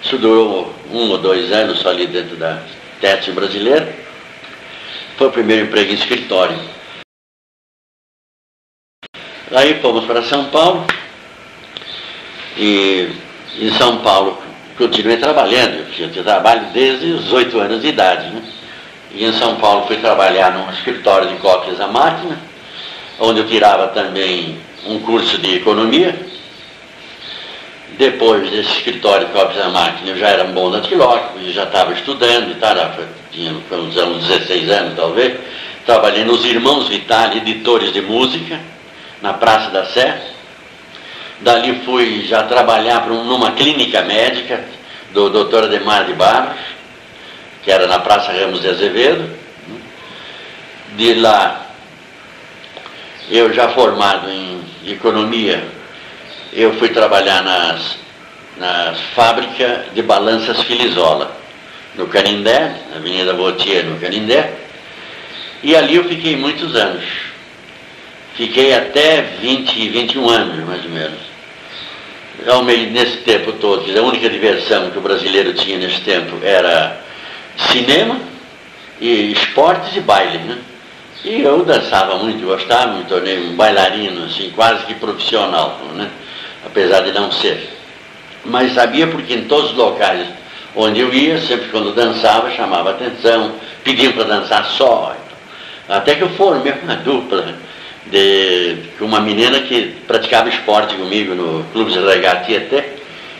Isso 0.04 0.18
durou 0.18 0.74
um 0.92 1.10
ou 1.10 1.18
dois 1.18 1.52
anos 1.52 1.80
só 1.80 1.90
ali 1.90 2.06
dentro 2.06 2.36
da 2.36 2.62
teste 3.02 3.32
brasileira. 3.32 3.96
Foi 5.18 5.28
o 5.28 5.32
primeiro 5.32 5.66
emprego 5.66 5.92
em 5.92 5.96
escritório. 5.96 6.58
Aí 9.52 9.80
fomos 9.82 10.06
para 10.06 10.22
São 10.24 10.46
Paulo 10.46 10.86
e 12.58 13.10
em 13.60 13.72
São 13.78 14.00
Paulo 14.00 14.42
continuei 14.78 15.18
trabalhando. 15.18 15.86
Eu 15.98 16.12
tinha 16.12 16.24
trabalho 16.24 16.68
desde 16.74 17.08
os 17.08 17.32
oito 17.32 17.60
anos 17.60 17.82
de 17.82 17.88
idade. 17.88 18.30
Né? 18.30 18.42
E 19.14 19.26
em 19.26 19.34
São 19.34 19.56
Paulo 19.56 19.88
fui 19.88 19.98
trabalhar 19.98 20.52
num 20.52 20.70
escritório 20.72 21.30
de 21.30 21.36
cópias 21.36 21.80
à 21.80 21.88
máquina, 21.88 22.38
onde 23.20 23.40
eu 23.40 23.48
tirava 23.48 23.88
também 23.88 24.58
um 24.86 25.00
curso 25.00 25.38
de 25.38 25.56
economia 25.56 26.16
depois 27.98 28.50
desse 28.52 28.70
escritório 28.74 29.28
de 29.28 29.34
cópias 29.34 29.58
da 29.58 29.70
máquina, 29.70 30.12
eu 30.12 30.18
já 30.18 30.30
era 30.30 30.44
um 30.44 30.52
bom 30.52 30.70
datilógrafo, 30.70 31.40
já 31.52 31.64
estava 31.64 31.94
estudando, 31.94 32.60
tarava, 32.60 33.08
tinha 33.32 33.52
uns 33.52 34.28
16 34.28 34.70
anos 34.70 34.96
talvez, 34.96 35.40
trabalhei 35.86 36.24
nos 36.24 36.46
Irmãos 36.46 36.88
Vitale, 36.88 37.38
editores 37.38 37.92
de 37.92 38.02
música, 38.02 38.60
na 39.22 39.34
Praça 39.34 39.72
da 39.72 39.86
Sé. 39.86 40.22
Dali 41.40 41.82
fui 41.86 42.26
já 42.26 42.44
trabalhar 42.44 43.06
numa 43.08 43.52
clínica 43.52 44.02
médica 44.02 44.64
do 45.12 45.30
Dr. 45.30 45.66
Ademar 45.66 46.06
de 46.06 46.14
Barros, 46.14 46.60
que 47.64 47.72
era 47.72 47.86
na 47.88 48.00
Praça 48.00 48.32
Ramos 48.32 48.62
de 48.62 48.70
Azevedo. 48.70 49.30
De 50.96 51.14
lá, 51.14 51.68
eu 53.30 53.54
já 53.54 53.70
formado 53.70 54.30
em 54.30 54.62
economia, 54.88 55.64
eu 56.54 56.74
fui 56.80 56.90
trabalhar 56.90 57.44
nas, 57.44 57.98
na 58.58 58.96
fábrica 59.14 59.86
de 59.94 60.02
balanças 60.02 60.62
Filizola, 60.64 61.38
no 61.96 62.08
Canindé, 62.08 62.76
na 62.90 62.98
Avenida 62.98 63.34
Botier, 63.34 63.86
no 63.86 64.00
Canindé, 64.00 64.54
e 65.62 65.76
ali 65.76 65.96
eu 65.96 66.06
fiquei 66.06 66.36
muitos 66.36 66.76
anos. 66.76 67.04
Fiquei 68.38 68.74
até 68.74 69.22
20, 69.42 69.90
21 69.90 70.30
anos, 70.30 70.66
mais 70.66 70.86
ou 70.86 70.92
menos. 70.92 71.20
Ao 72.48 72.64
meio, 72.64 72.92
nesse 72.92 73.18
tempo 73.18 73.52
todo, 73.54 73.84
a 73.98 74.02
única 74.04 74.30
diversão 74.30 74.92
que 74.92 74.98
o 74.98 75.02
brasileiro 75.02 75.54
tinha 75.54 75.78
nesse 75.78 76.02
tempo 76.02 76.38
era 76.44 77.02
cinema, 77.72 78.20
e 79.02 79.32
esportes 79.32 79.96
e 79.98 80.00
baile, 80.00 80.38
né? 80.38 80.58
E 81.26 81.42
eu 81.42 81.66
dançava 81.66 82.18
muito, 82.18 82.46
gostava, 82.46 82.94
me 82.94 83.04
tornei 83.06 83.40
um 83.40 83.56
bailarino, 83.56 84.26
assim, 84.26 84.52
quase 84.56 84.86
que 84.86 84.94
profissional, 84.94 85.80
né? 85.96 86.10
apesar 86.66 87.02
de 87.02 87.12
não 87.12 87.32
ser. 87.32 87.70
Mas 88.46 88.74
sabia 88.74 89.08
porque 89.08 89.34
em 89.34 89.46
todos 89.46 89.72
os 89.72 89.78
locais 89.78 90.28
Onde 90.80 91.00
eu 91.00 91.12
ia, 91.12 91.40
sempre 91.40 91.70
quando 91.70 91.96
dançava, 91.96 92.52
chamava 92.52 92.92
atenção, 92.92 93.54
pediam 93.84 94.14
para 94.14 94.26
dançar 94.26 94.64
só. 94.64 95.16
Até 95.90 96.14
que 96.14 96.22
eu 96.22 96.30
formei 96.30 96.72
uma 96.84 96.96
dupla 97.02 97.56
de 98.12 98.78
uma 99.02 99.20
menina 99.20 99.60
que 99.62 99.94
praticava 100.08 100.50
esporte 100.50 100.96
comigo 100.96 101.36
no 101.36 101.64
Clube 101.72 101.92
de 101.92 102.00
Regatia 102.00 102.60
até. 102.60 102.90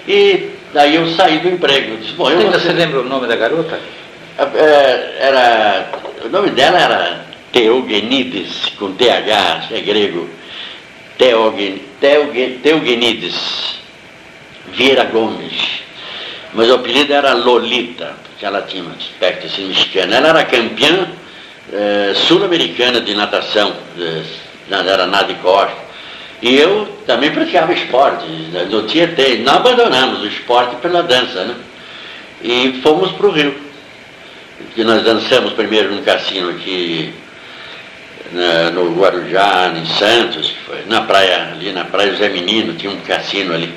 E 0.08 0.50
daí 0.74 0.96
eu 0.96 1.08
saí 1.16 1.40
do 1.40 1.50
emprego. 1.50 1.94
Eu 1.94 1.98
disse, 1.98 2.14
Bom, 2.14 2.30
eu 2.30 2.40
Ainda 2.40 2.60
você 2.60 2.72
lembra 2.72 3.02
o 3.02 3.04
nome 3.04 3.28
da 3.28 3.36
garota? 3.36 3.80
É, 4.38 5.16
era, 5.20 5.90
o 6.26 6.30
nome 6.30 6.52
dela 6.52 6.80
era 6.80 7.26
Teogenides, 7.52 8.74
com 8.78 8.92
TH, 8.94 9.70
é 9.72 9.82
grego. 9.82 10.30
Teogen, 11.18 11.82
Teogen, 12.00 12.60
Teogenides 12.60 13.78
Vieira 14.74 15.06
Gomes. 15.06 15.82
Mas 16.54 16.70
o 16.70 16.76
apelido 16.76 17.14
era 17.14 17.34
Lolita, 17.34 18.14
porque 18.24 18.46
ela 18.46 18.62
tinha 18.62 18.84
um 18.84 18.92
aspecto 18.92 19.48
assim 19.48 19.68
mexicano. 19.68 20.14
Ela 20.14 20.30
era 20.30 20.46
campeã 20.46 21.08
eh, 21.72 22.14
sul-americana 22.16 23.02
de 23.02 23.14
natação, 23.14 23.74
eh, 24.00 24.24
era 24.70 25.06
nada 25.06 25.34
de 25.34 25.36
costa. 25.36 25.88
E 26.42 26.56
eu 26.56 26.88
também 27.06 27.32
praticava 27.32 27.74
esporte, 27.74 28.26
no 28.70 28.84
Tietê. 28.84 29.38
Não 29.38 29.56
abandonamos 29.56 30.22
o 30.22 30.28
esporte 30.28 30.76
pela 30.78 31.02
dança, 31.02 31.46
né? 31.46 31.56
E 32.44 32.80
fomos 32.84 33.12
para 33.12 33.28
o 33.28 33.32
Rio. 33.32 33.56
Que 34.76 34.84
nós 34.84 35.04
dançamos 35.04 35.54
primeiro 35.54 35.94
num 35.94 36.04
cassino 36.04 36.50
aqui 36.50 37.14
no 38.74 38.94
Guarujá, 38.96 39.74
em 39.76 39.86
Santos, 39.86 40.54
foi, 40.66 40.84
na 40.88 41.02
praia, 41.02 41.50
ali 41.52 41.72
na 41.72 41.86
praia 41.86 42.12
José 42.12 42.30
Menino, 42.30 42.74
tinha 42.74 42.92
um 42.92 43.00
cassino 43.02 43.54
ali. 43.54 43.74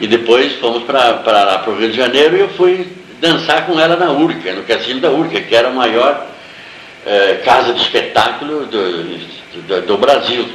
E 0.00 0.06
depois 0.06 0.54
fomos 0.54 0.84
para 0.84 1.44
lá 1.44 1.58
para 1.58 1.72
o 1.72 1.76
Rio 1.76 1.90
de 1.90 1.96
Janeiro 1.96 2.36
e 2.36 2.40
eu 2.40 2.48
fui 2.50 2.86
dançar 3.20 3.66
com 3.66 3.78
ela 3.78 3.96
na 3.96 4.10
Urca, 4.12 4.52
no 4.52 4.62
cassino 4.62 5.00
da 5.00 5.10
Urca, 5.10 5.40
que 5.40 5.54
era 5.54 5.68
a 5.68 5.72
maior 5.72 6.26
eh, 7.06 7.40
casa 7.44 7.72
de 7.72 7.82
espetáculo 7.82 8.66
do, 8.66 9.18
do, 9.66 9.86
do, 9.86 9.98
Brasil. 9.98 10.48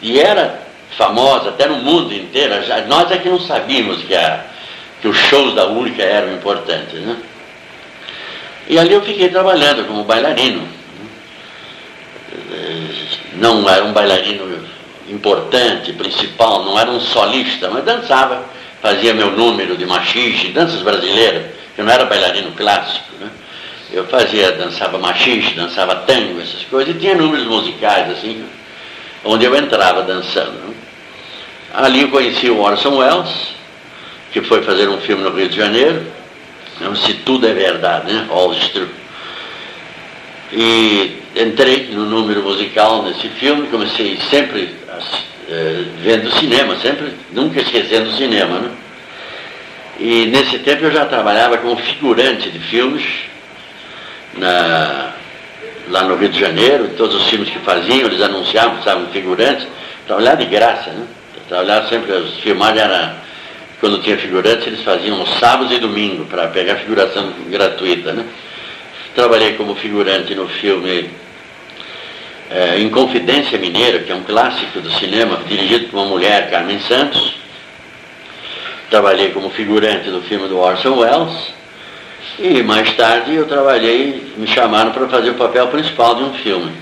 E 0.00 0.18
era 0.18 0.62
famosa 0.96 1.50
até 1.50 1.66
no 1.66 1.76
mundo 1.76 2.12
inteiro. 2.14 2.54
Nós 2.88 3.10
é 3.10 3.18
que 3.18 3.28
não 3.28 3.40
sabíamos 3.40 4.02
que, 4.02 4.14
a, 4.14 4.44
que 5.00 5.08
os 5.08 5.16
shows 5.16 5.54
da 5.54 5.66
Urca 5.68 6.02
eram 6.02 6.32
importantes. 6.34 7.00
Né? 7.00 7.16
E 8.68 8.78
ali 8.78 8.92
eu 8.92 9.02
fiquei 9.02 9.28
trabalhando 9.28 9.86
como 9.86 10.04
bailarino 10.04 10.66
não 13.34 13.68
era 13.68 13.84
um 13.84 13.92
bailarino 13.92 14.64
importante, 15.08 15.92
principal, 15.92 16.64
não 16.64 16.78
era 16.78 16.90
um 16.90 17.00
solista, 17.00 17.68
mas 17.70 17.84
dançava, 17.84 18.44
fazia 18.80 19.14
meu 19.14 19.32
número 19.32 19.76
de 19.76 19.86
machixe, 19.86 20.48
danças 20.48 20.80
brasileiras, 20.82 21.46
eu 21.76 21.84
não 21.84 21.92
era 21.92 22.04
bailarino 22.04 22.52
clássico, 22.52 23.16
né? 23.20 23.28
Eu 23.92 24.06
fazia, 24.06 24.52
dançava 24.52 24.98
machixe, 24.98 25.54
dançava 25.54 25.94
tango, 25.96 26.40
essas 26.40 26.64
coisas, 26.64 26.94
e 26.94 26.98
tinha 26.98 27.14
números 27.14 27.46
musicais, 27.46 28.10
assim, 28.10 28.42
onde 29.22 29.44
eu 29.44 29.54
entrava 29.54 30.02
dançando. 30.02 30.52
Né? 30.52 30.74
Ali 31.74 32.02
eu 32.02 32.08
conheci 32.08 32.48
o 32.48 32.58
Orson 32.58 32.96
Welles, 32.96 33.54
que 34.32 34.40
foi 34.40 34.62
fazer 34.62 34.88
um 34.88 34.98
filme 34.98 35.22
no 35.22 35.30
Rio 35.30 35.48
de 35.48 35.56
Janeiro, 35.56 36.06
né? 36.80 36.94
Se 36.96 37.14
Tudo 37.14 37.46
é 37.46 37.52
Verdade, 37.52 38.12
né? 38.12 38.26
All. 38.30 38.54
E 40.52 41.22
entrei 41.36 41.88
no 41.92 42.04
número 42.04 42.42
musical 42.42 43.02
nesse 43.02 43.28
filme, 43.28 43.68
comecei 43.68 44.18
sempre 44.30 44.74
uh, 44.88 45.84
vendo 46.02 46.30
cinema, 46.32 46.76
sempre, 46.76 47.12
nunca 47.30 47.60
esquecendo 47.60 48.10
o 48.10 48.16
cinema. 48.16 48.58
Né? 48.58 48.70
E 49.98 50.26
nesse 50.26 50.58
tempo 50.58 50.84
eu 50.84 50.92
já 50.92 51.06
trabalhava 51.06 51.58
como 51.58 51.76
figurante 51.76 52.50
de 52.50 52.58
filmes 52.58 53.31
na, 54.34 55.12
lá 55.88 56.02
no 56.04 56.16
Rio 56.16 56.28
de 56.28 56.38
Janeiro, 56.38 56.90
todos 56.96 57.14
os 57.14 57.28
filmes 57.28 57.50
que 57.50 57.58
faziam, 57.60 58.06
eles 58.06 58.20
anunciavam 58.20 58.78
estavam 58.78 59.06
figurantes, 59.08 59.66
trabalhava 60.06 60.36
de 60.36 60.46
graça, 60.46 60.90
né? 60.90 61.06
Trabalhava 61.48 61.88
sempre, 61.88 62.12
as 62.12 62.34
filmagens 62.34 62.82
era, 62.82 63.16
quando 63.80 64.00
tinha 64.02 64.16
figurantes, 64.16 64.66
eles 64.66 64.82
faziam 64.82 65.24
sábados 65.38 65.72
e 65.72 65.78
domingo 65.78 66.24
para 66.26 66.48
pegar 66.48 66.76
figuração 66.76 67.32
gratuita, 67.48 68.12
né? 68.12 68.24
Trabalhei 69.14 69.54
como 69.54 69.74
figurante 69.74 70.34
no 70.34 70.48
filme 70.48 71.10
é, 72.50 72.78
Em 72.78 72.88
Confidência 72.88 73.58
Mineira, 73.58 74.00
que 74.00 74.10
é 74.10 74.14
um 74.14 74.22
clássico 74.22 74.80
do 74.80 74.90
cinema, 74.92 75.40
dirigido 75.46 75.88
por 75.88 75.98
uma 75.98 76.06
mulher, 76.06 76.50
Carmen 76.50 76.80
Santos. 76.80 77.34
Trabalhei 78.88 79.30
como 79.30 79.50
figurante 79.50 80.10
do 80.10 80.22
filme 80.22 80.48
do 80.48 80.58
Orson 80.58 80.96
Welles. 80.98 81.61
E 82.38 82.62
mais 82.62 82.94
tarde 82.96 83.34
eu 83.34 83.46
trabalhei, 83.46 84.32
me 84.36 84.46
chamaram 84.46 84.92
para 84.92 85.08
fazer 85.08 85.30
o 85.30 85.34
papel 85.34 85.68
principal 85.68 86.14
de 86.14 86.22
um 86.24 86.34
filme. 86.34 86.72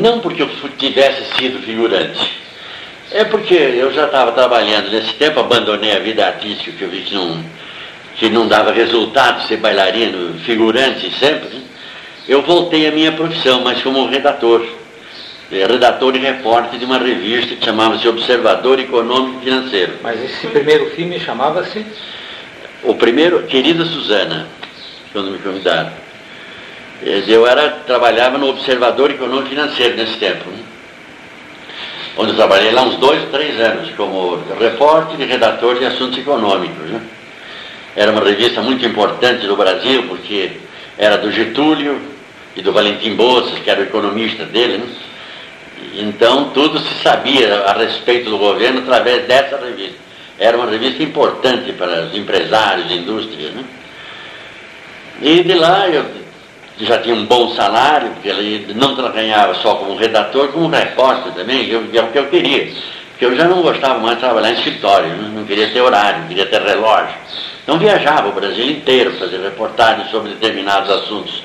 Não 0.00 0.20
porque 0.20 0.42
eu 0.42 0.50
tivesse 0.78 1.24
sido 1.36 1.60
figurante, 1.62 2.42
é 3.10 3.24
porque 3.24 3.54
eu 3.54 3.92
já 3.92 4.06
estava 4.06 4.32
trabalhando 4.32 4.90
nesse 4.90 5.12
tempo, 5.14 5.40
abandonei 5.40 5.94
a 5.94 5.98
vida 5.98 6.26
artística, 6.26 6.72
que 6.72 6.82
eu 6.82 6.88
vi 6.88 7.00
que 7.00 7.14
não, 7.14 7.44
que 8.16 8.28
não 8.28 8.48
dava 8.48 8.72
resultado 8.72 9.46
ser 9.46 9.58
bailarino, 9.58 10.38
figurante 10.40 11.10
sempre, 11.18 11.62
eu 12.28 12.42
voltei 12.42 12.86
à 12.86 12.92
minha 12.92 13.12
profissão, 13.12 13.62
mas 13.62 13.82
como 13.82 14.06
redator. 14.06 14.64
É, 15.50 15.66
redator 15.66 16.16
e 16.16 16.18
repórter 16.18 16.78
de 16.78 16.84
uma 16.86 16.96
revista 16.96 17.54
que 17.54 17.64
chamava-se 17.64 18.08
Observador 18.08 18.80
Econômico 18.80 19.40
e 19.42 19.44
Financeiro. 19.44 19.98
Mas 20.02 20.22
esse 20.22 20.46
primeiro 20.46 20.88
filme 20.90 21.20
chamava-se? 21.20 21.84
O 22.84 22.94
primeiro, 22.94 23.44
Querida 23.44 23.84
Suzana, 23.84 24.48
quando 25.12 25.30
me 25.30 25.38
convidaram. 25.38 25.92
Eu 27.04 27.46
era, 27.46 27.70
trabalhava 27.86 28.38
no 28.38 28.48
Observador 28.48 29.10
Econômico 29.10 29.50
Financeiro 29.50 29.96
nesse 29.96 30.16
tempo. 30.16 30.48
Né? 30.50 30.58
Onde 32.16 32.30
eu 32.30 32.36
trabalhei 32.36 32.72
lá 32.72 32.82
uns 32.82 32.96
dois, 32.96 33.22
três 33.30 33.58
anos, 33.60 33.90
como 33.96 34.36
repórter 34.58 35.20
e 35.20 35.24
redator 35.24 35.78
de 35.78 35.84
assuntos 35.84 36.18
econômicos. 36.18 36.90
Né? 36.90 37.00
Era 37.94 38.10
uma 38.10 38.24
revista 38.24 38.60
muito 38.60 38.84
importante 38.84 39.46
do 39.46 39.56
Brasil, 39.56 40.04
porque 40.08 40.52
era 40.98 41.18
do 41.18 41.30
Getúlio 41.30 42.00
e 42.56 42.62
do 42.62 42.72
Valentim 42.72 43.14
Bolsas, 43.14 43.60
que 43.60 43.70
era 43.70 43.80
o 43.80 43.84
economista 43.84 44.44
dele. 44.44 44.78
Né? 44.78 44.86
Então, 45.94 46.50
tudo 46.50 46.80
se 46.80 46.94
sabia 47.02 47.62
a 47.64 47.74
respeito 47.74 48.28
do 48.28 48.38
governo 48.38 48.80
através 48.80 49.26
dessa 49.26 49.56
revista. 49.56 50.02
Era 50.38 50.56
uma 50.56 50.66
revista 50.66 51.02
importante 51.02 51.72
para 51.72 52.06
os 52.06 52.16
empresários, 52.16 52.90
indústrias. 52.90 53.52
Né? 53.52 53.64
E 55.20 55.42
de 55.42 55.54
lá 55.54 55.88
eu 55.88 56.04
já 56.78 56.98
tinha 56.98 57.14
um 57.14 57.26
bom 57.26 57.54
salário, 57.54 58.10
porque 58.10 58.28
ele 58.28 58.74
não 58.74 58.94
ganhava 58.94 59.54
só 59.56 59.76
como 59.76 59.96
redator, 59.96 60.48
como 60.48 60.68
repórter 60.68 61.32
também, 61.32 61.68
eu, 61.68 61.84
é 61.92 62.00
o 62.02 62.08
que 62.08 62.18
eu 62.18 62.26
queria. 62.26 62.72
Porque 63.10 63.26
eu 63.26 63.36
já 63.36 63.44
não 63.44 63.62
gostava 63.62 64.00
mais 64.00 64.16
de 64.16 64.20
trabalhar 64.20 64.50
em 64.50 64.54
escritório, 64.54 65.08
né? 65.08 65.30
não 65.34 65.44
queria 65.44 65.70
ter 65.70 65.80
horário, 65.80 66.20
não 66.22 66.28
queria 66.28 66.46
ter 66.46 66.60
relógio. 66.60 67.14
Então 67.62 67.78
viajava 67.78 68.28
o 68.28 68.32
Brasil 68.32 68.68
inteiro 68.68 69.12
fazer 69.18 69.40
reportagens 69.40 70.10
sobre 70.10 70.30
determinados 70.30 70.90
assuntos. 70.90 71.44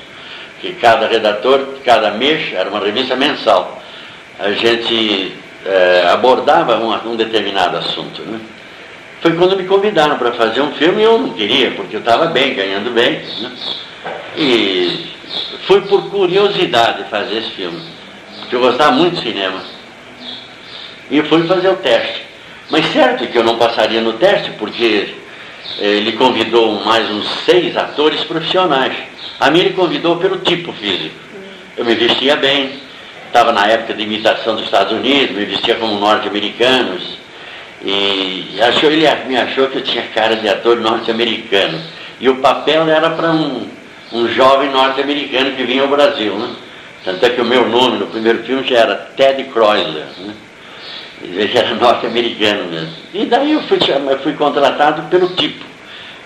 Que 0.60 0.72
cada 0.72 1.06
redator, 1.06 1.78
cada 1.84 2.10
mês, 2.10 2.52
era 2.52 2.68
uma 2.68 2.80
revista 2.80 3.14
mensal, 3.14 3.80
a 4.40 4.50
gente 4.50 5.36
é, 5.64 6.08
abordava 6.10 6.78
um, 6.78 7.12
um, 7.12 7.16
determinado 7.16 7.76
assunto. 7.76 8.22
Né? 8.22 8.40
Foi 9.20 9.32
quando 9.34 9.56
me 9.56 9.64
convidaram 9.64 10.16
para 10.16 10.32
fazer 10.32 10.60
um 10.60 10.72
filme 10.72 11.02
e 11.02 11.04
eu 11.04 11.18
não 11.18 11.30
queria, 11.30 11.72
porque 11.72 11.96
eu 11.96 12.00
estava 12.00 12.26
bem, 12.26 12.54
ganhando 12.54 12.90
bem. 12.90 13.20
Né? 13.40 13.52
E 14.36 15.06
foi 15.66 15.80
por 15.82 16.08
curiosidade 16.08 17.04
fazer 17.10 17.38
esse 17.38 17.50
filme, 17.50 17.80
porque 18.40 18.54
eu 18.54 18.60
gostava 18.60 18.92
muito 18.92 19.16
de 19.16 19.22
cinema. 19.22 19.60
E 21.10 21.20
fui 21.22 21.46
fazer 21.46 21.68
o 21.68 21.76
teste. 21.76 22.26
Mas 22.70 22.92
certo 22.92 23.26
que 23.26 23.36
eu 23.36 23.42
não 23.42 23.56
passaria 23.56 24.00
no 24.00 24.12
teste, 24.14 24.50
porque 24.52 25.14
ele 25.78 26.12
convidou 26.12 26.84
mais 26.84 27.10
uns 27.10 27.26
seis 27.44 27.76
atores 27.76 28.22
profissionais. 28.24 28.94
A 29.40 29.50
mim 29.50 29.60
ele 29.60 29.70
convidou 29.70 30.16
pelo 30.16 30.38
tipo 30.38 30.72
físico. 30.72 31.14
Eu 31.76 31.84
me 31.84 31.94
vestia 31.94 32.36
bem, 32.36 32.80
estava 33.26 33.52
na 33.52 33.66
época 33.66 33.94
de 33.94 34.02
imitação 34.02 34.54
dos 34.54 34.64
Estados 34.64 34.92
Unidos, 34.92 35.36
me 35.36 35.44
vestia 35.44 35.76
como 35.76 35.98
norte-americanos. 35.98 37.17
Achou, 38.60 38.90
ele 38.90 39.06
me 39.26 39.36
achou 39.36 39.68
que 39.68 39.78
eu 39.78 39.82
tinha 39.82 40.02
cara 40.14 40.36
de 40.36 40.48
ator 40.48 40.76
norte-americano. 40.76 41.80
E 42.20 42.28
o 42.28 42.36
papel 42.36 42.88
era 42.88 43.10
para 43.10 43.30
um, 43.30 43.66
um 44.12 44.28
jovem 44.28 44.70
norte-americano 44.70 45.52
que 45.52 45.64
vinha 45.64 45.82
ao 45.82 45.88
Brasil. 45.88 46.34
Né? 46.34 46.54
Tanto 47.04 47.24
é 47.24 47.30
que 47.30 47.40
o 47.40 47.44
meu 47.44 47.68
nome 47.68 47.98
no 47.98 48.06
primeiro 48.06 48.42
filme 48.44 48.66
já 48.66 48.78
era 48.78 48.94
Ted 49.16 49.44
Croiser. 49.44 50.06
Né? 50.18 50.34
Ele 51.22 51.56
era 51.56 51.74
norte-americano 51.76 52.70
mesmo. 52.70 52.92
E 53.14 53.24
daí 53.26 53.52
eu 53.52 53.62
fui, 53.62 53.78
eu 54.10 54.18
fui 54.18 54.32
contratado 54.34 55.02
pelo 55.10 55.28
tipo 55.30 55.64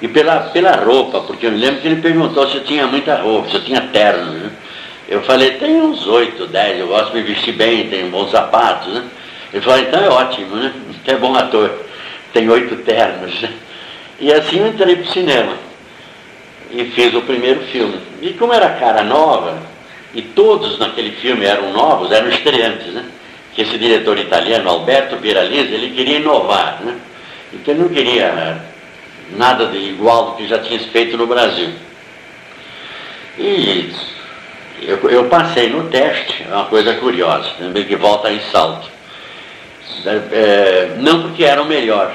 e 0.01 0.09
pela, 0.09 0.41
pela 0.41 0.73
roupa, 0.73 1.21
porque 1.21 1.47
eu 1.47 1.53
me 1.53 1.59
lembro 1.59 1.81
que 1.81 1.87
ele 1.87 2.03
perguntou 2.03 2.49
se 2.49 2.57
eu 2.57 2.65
tinha 2.65 2.89
muita 2.89 3.17
roupa, 3.17 3.49
se 3.49 3.55
eu 3.55 3.65
tinha 3.65 3.81
terno. 3.83 4.33
Né? 4.33 4.51
Eu 5.09 5.23
falei, 5.23 5.53
tem 5.53 5.81
uns 5.81 6.07
oito, 6.09 6.47
dez, 6.49 6.81
eu 6.81 6.89
gosto 6.89 7.13
de 7.13 7.19
me 7.19 7.23
vestir 7.23 7.53
bem, 7.53 7.89
tenho 7.89 8.11
bons 8.11 8.33
sapatos. 8.33 8.93
Né? 8.93 9.05
Ele 9.53 9.63
falou, 9.63 9.79
então 9.79 10.03
é 10.03 10.09
ótimo, 10.09 10.57
né? 10.57 10.73
Você 11.05 11.13
é 11.13 11.17
bom 11.17 11.35
ator, 11.37 11.71
tem 12.33 12.49
oito 12.49 12.77
ternos. 12.77 13.41
Né? 13.41 13.51
E 14.21 14.33
assim 14.33 14.59
eu 14.61 14.69
entrei 14.69 14.97
para 14.97 15.05
o 15.05 15.13
cinema 15.13 15.57
e 16.71 16.85
fiz 16.87 17.15
o 17.15 17.23
primeiro 17.23 17.61
filme. 17.65 17.99
E 18.21 18.31
como 18.35 18.53
era 18.53 18.71
cara 18.71 19.03
nova, 19.03 19.59
e 20.15 20.23
todos 20.23 20.79
naquele 20.79 21.13
filme 21.13 21.45
eram 21.45 21.73
novos, 21.73 22.11
eram 22.13 22.29
estreantes, 22.29 22.89
né? 22.89 23.05
Que 23.55 23.63
esse 23.63 23.77
diretor 23.79 24.19
italiano, 24.19 24.69
Alberto 24.69 25.17
Biralise, 25.17 25.75
ele 25.75 25.95
queria 25.95 26.19
inovar, 26.19 26.81
né? 26.83 26.97
Então 27.53 27.75
ele 27.75 27.83
não 27.83 27.89
queria 27.91 28.63
nada 29.37 29.67
de 29.67 29.79
igual 29.79 30.31
do 30.31 30.37
que 30.37 30.47
já 30.47 30.59
tinha 30.59 30.79
feito 30.81 31.17
no 31.17 31.27
Brasil. 31.27 31.71
E 33.39 33.91
eu, 34.83 34.99
eu 35.11 35.25
passei 35.25 35.69
no 35.71 35.89
teste, 35.89 36.45
é 36.49 36.55
uma 36.55 36.67
coisa 36.67 36.95
curiosa, 36.95 37.51
também 37.59 37.85
que 37.85 37.97
volta 37.97 38.31
em 38.31 38.41
salto. 38.51 38.91
É, 40.07 40.97
não 40.99 41.23
porque 41.23 41.45
era 41.45 41.63
o 41.63 41.67
melhor. 41.67 42.15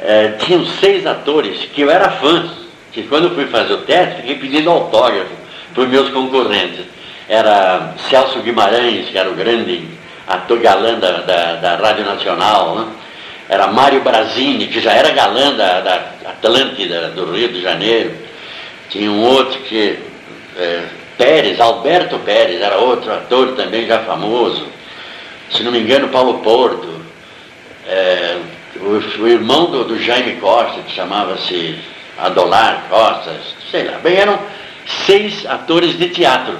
É, 0.00 0.32
tinham 0.44 0.64
seis 0.64 1.06
atores 1.06 1.58
que 1.72 1.82
eu 1.82 1.90
era 1.90 2.10
fã, 2.10 2.48
que 2.92 3.02
quando 3.04 3.34
fui 3.34 3.46
fazer 3.46 3.72
o 3.74 3.78
teste, 3.78 4.22
fiquei 4.22 4.36
pedindo 4.36 4.70
autógrafo 4.70 5.30
para 5.74 5.82
os 5.82 5.88
meus 5.88 6.08
concorrentes. 6.10 6.84
Era 7.28 7.94
Celso 8.08 8.40
Guimarães, 8.40 9.08
que 9.08 9.18
era 9.18 9.28
o 9.28 9.34
grande 9.34 9.86
ator 10.26 10.58
galã 10.60 10.98
da, 10.98 11.20
da, 11.20 11.54
da 11.56 11.76
Rádio 11.76 12.04
Nacional, 12.04 12.76
né? 12.76 12.86
era 13.48 13.66
Mário 13.66 14.02
Brasini, 14.02 14.66
que 14.66 14.80
já 14.80 14.92
era 14.92 15.10
galã 15.10 15.54
da, 15.54 15.80
da 15.80 15.94
Atlântida, 16.26 17.08
do 17.08 17.32
Rio 17.32 17.48
de 17.48 17.62
Janeiro. 17.62 18.12
Tinha 18.90 19.10
um 19.10 19.22
outro 19.22 19.58
que, 19.60 19.98
é, 20.56 20.82
Pérez, 21.16 21.58
Alberto 21.58 22.18
Pérez, 22.20 22.60
era 22.60 22.76
outro 22.76 23.12
ator 23.12 23.54
também 23.54 23.86
já 23.86 24.00
famoso. 24.00 24.66
Se 25.50 25.62
não 25.62 25.72
me 25.72 25.80
engano, 25.80 26.08
Paulo 26.08 26.38
Porto. 26.40 26.98
É, 27.86 28.38
o, 28.76 29.22
o, 29.22 29.28
irmão 29.28 29.70
do, 29.70 29.84
do, 29.84 29.98
Jaime 29.98 30.36
Costa, 30.36 30.82
que 30.82 30.94
chamava-se 30.94 31.78
Adolar 32.18 32.84
Costa, 32.90 33.34
sei 33.70 33.84
lá. 33.84 33.98
Bem, 33.98 34.16
eram 34.16 34.38
seis 35.06 35.46
atores 35.46 35.98
de 35.98 36.08
teatro. 36.10 36.58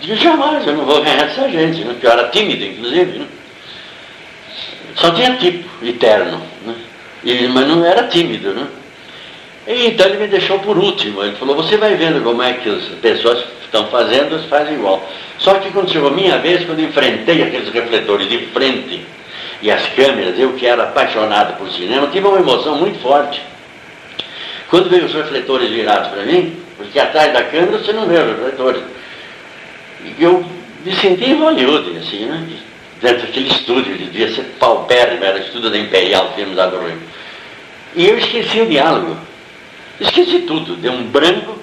Digo, 0.00 0.16
jamais, 0.16 0.66
eu 0.66 0.74
não 0.74 0.84
vou 0.84 1.02
ganhar 1.02 1.26
essa 1.26 1.48
gente, 1.48 1.84
né? 1.84 1.92
porque 1.92 2.06
eu 2.06 2.10
era 2.10 2.28
tímido, 2.30 2.64
inclusive. 2.64 3.18
Né? 3.18 3.26
Só 4.96 5.10
tinha 5.10 5.36
tipo, 5.36 5.68
eterno. 5.84 6.42
Né? 6.64 6.74
E, 7.24 7.48
mas 7.48 7.66
não 7.68 7.84
era 7.84 8.08
tímido, 8.08 8.52
né? 8.52 8.66
E, 9.66 9.86
então 9.88 10.06
ele 10.06 10.18
me 10.18 10.26
deixou 10.26 10.58
por 10.58 10.76
último. 10.76 11.22
Ele 11.22 11.36
falou, 11.36 11.54
você 11.54 11.76
vai 11.76 11.94
vendo 11.94 12.22
como 12.22 12.42
é 12.42 12.54
que 12.54 12.68
as 12.68 12.84
pessoas 13.00 13.44
estão 13.72 13.86
fazendo, 13.86 14.34
eles 14.34 14.44
fazem 14.44 14.74
igual. 14.74 15.02
Só 15.38 15.54
que 15.54 15.70
quando 15.70 15.90
chegou 15.90 16.10
a 16.10 16.12
minha 16.12 16.38
vez, 16.38 16.64
quando 16.66 16.80
enfrentei 16.80 17.42
aqueles 17.42 17.72
refletores 17.72 18.28
de 18.28 18.38
frente 18.48 19.02
e 19.62 19.70
as 19.70 19.86
câmeras, 19.88 20.38
eu 20.38 20.52
que 20.52 20.66
era 20.66 20.84
apaixonado 20.84 21.56
por 21.56 21.70
cinema, 21.70 22.06
tive 22.08 22.26
uma 22.26 22.38
emoção 22.38 22.76
muito 22.76 23.00
forte. 23.00 23.40
Quando 24.68 24.90
veio 24.90 25.06
os 25.06 25.14
refletores 25.14 25.70
virados 25.70 26.08
para 26.08 26.24
mim, 26.24 26.56
porque 26.76 26.98
atrás 26.98 27.32
da 27.32 27.44
câmera 27.44 27.78
você 27.78 27.92
não 27.92 28.06
vê 28.06 28.18
os 28.18 28.28
refletores. 28.28 28.82
E 30.04 30.22
eu 30.22 30.44
me 30.84 30.94
senti 30.96 31.24
em 31.24 31.38
Hollywood, 31.38 31.96
assim, 31.96 32.26
né? 32.26 32.46
dentro 33.00 33.26
daquele 33.26 33.48
estúdio, 33.48 33.92
ele 33.92 34.04
devia 34.04 34.32
ser 34.32 34.44
paupérrimo, 34.58 35.24
era 35.24 35.38
estúdio 35.38 35.70
da 35.70 35.78
Imperial 35.78 36.32
Filmes 36.34 36.56
da 36.56 36.68
Rio. 36.68 36.98
E 37.94 38.06
eu 38.06 38.18
esqueci 38.18 38.60
o 38.60 38.66
diálogo. 38.66 39.16
Esqueci 40.00 40.40
tudo, 40.40 40.76
deu 40.76 40.92
um 40.92 41.04
branco, 41.04 41.61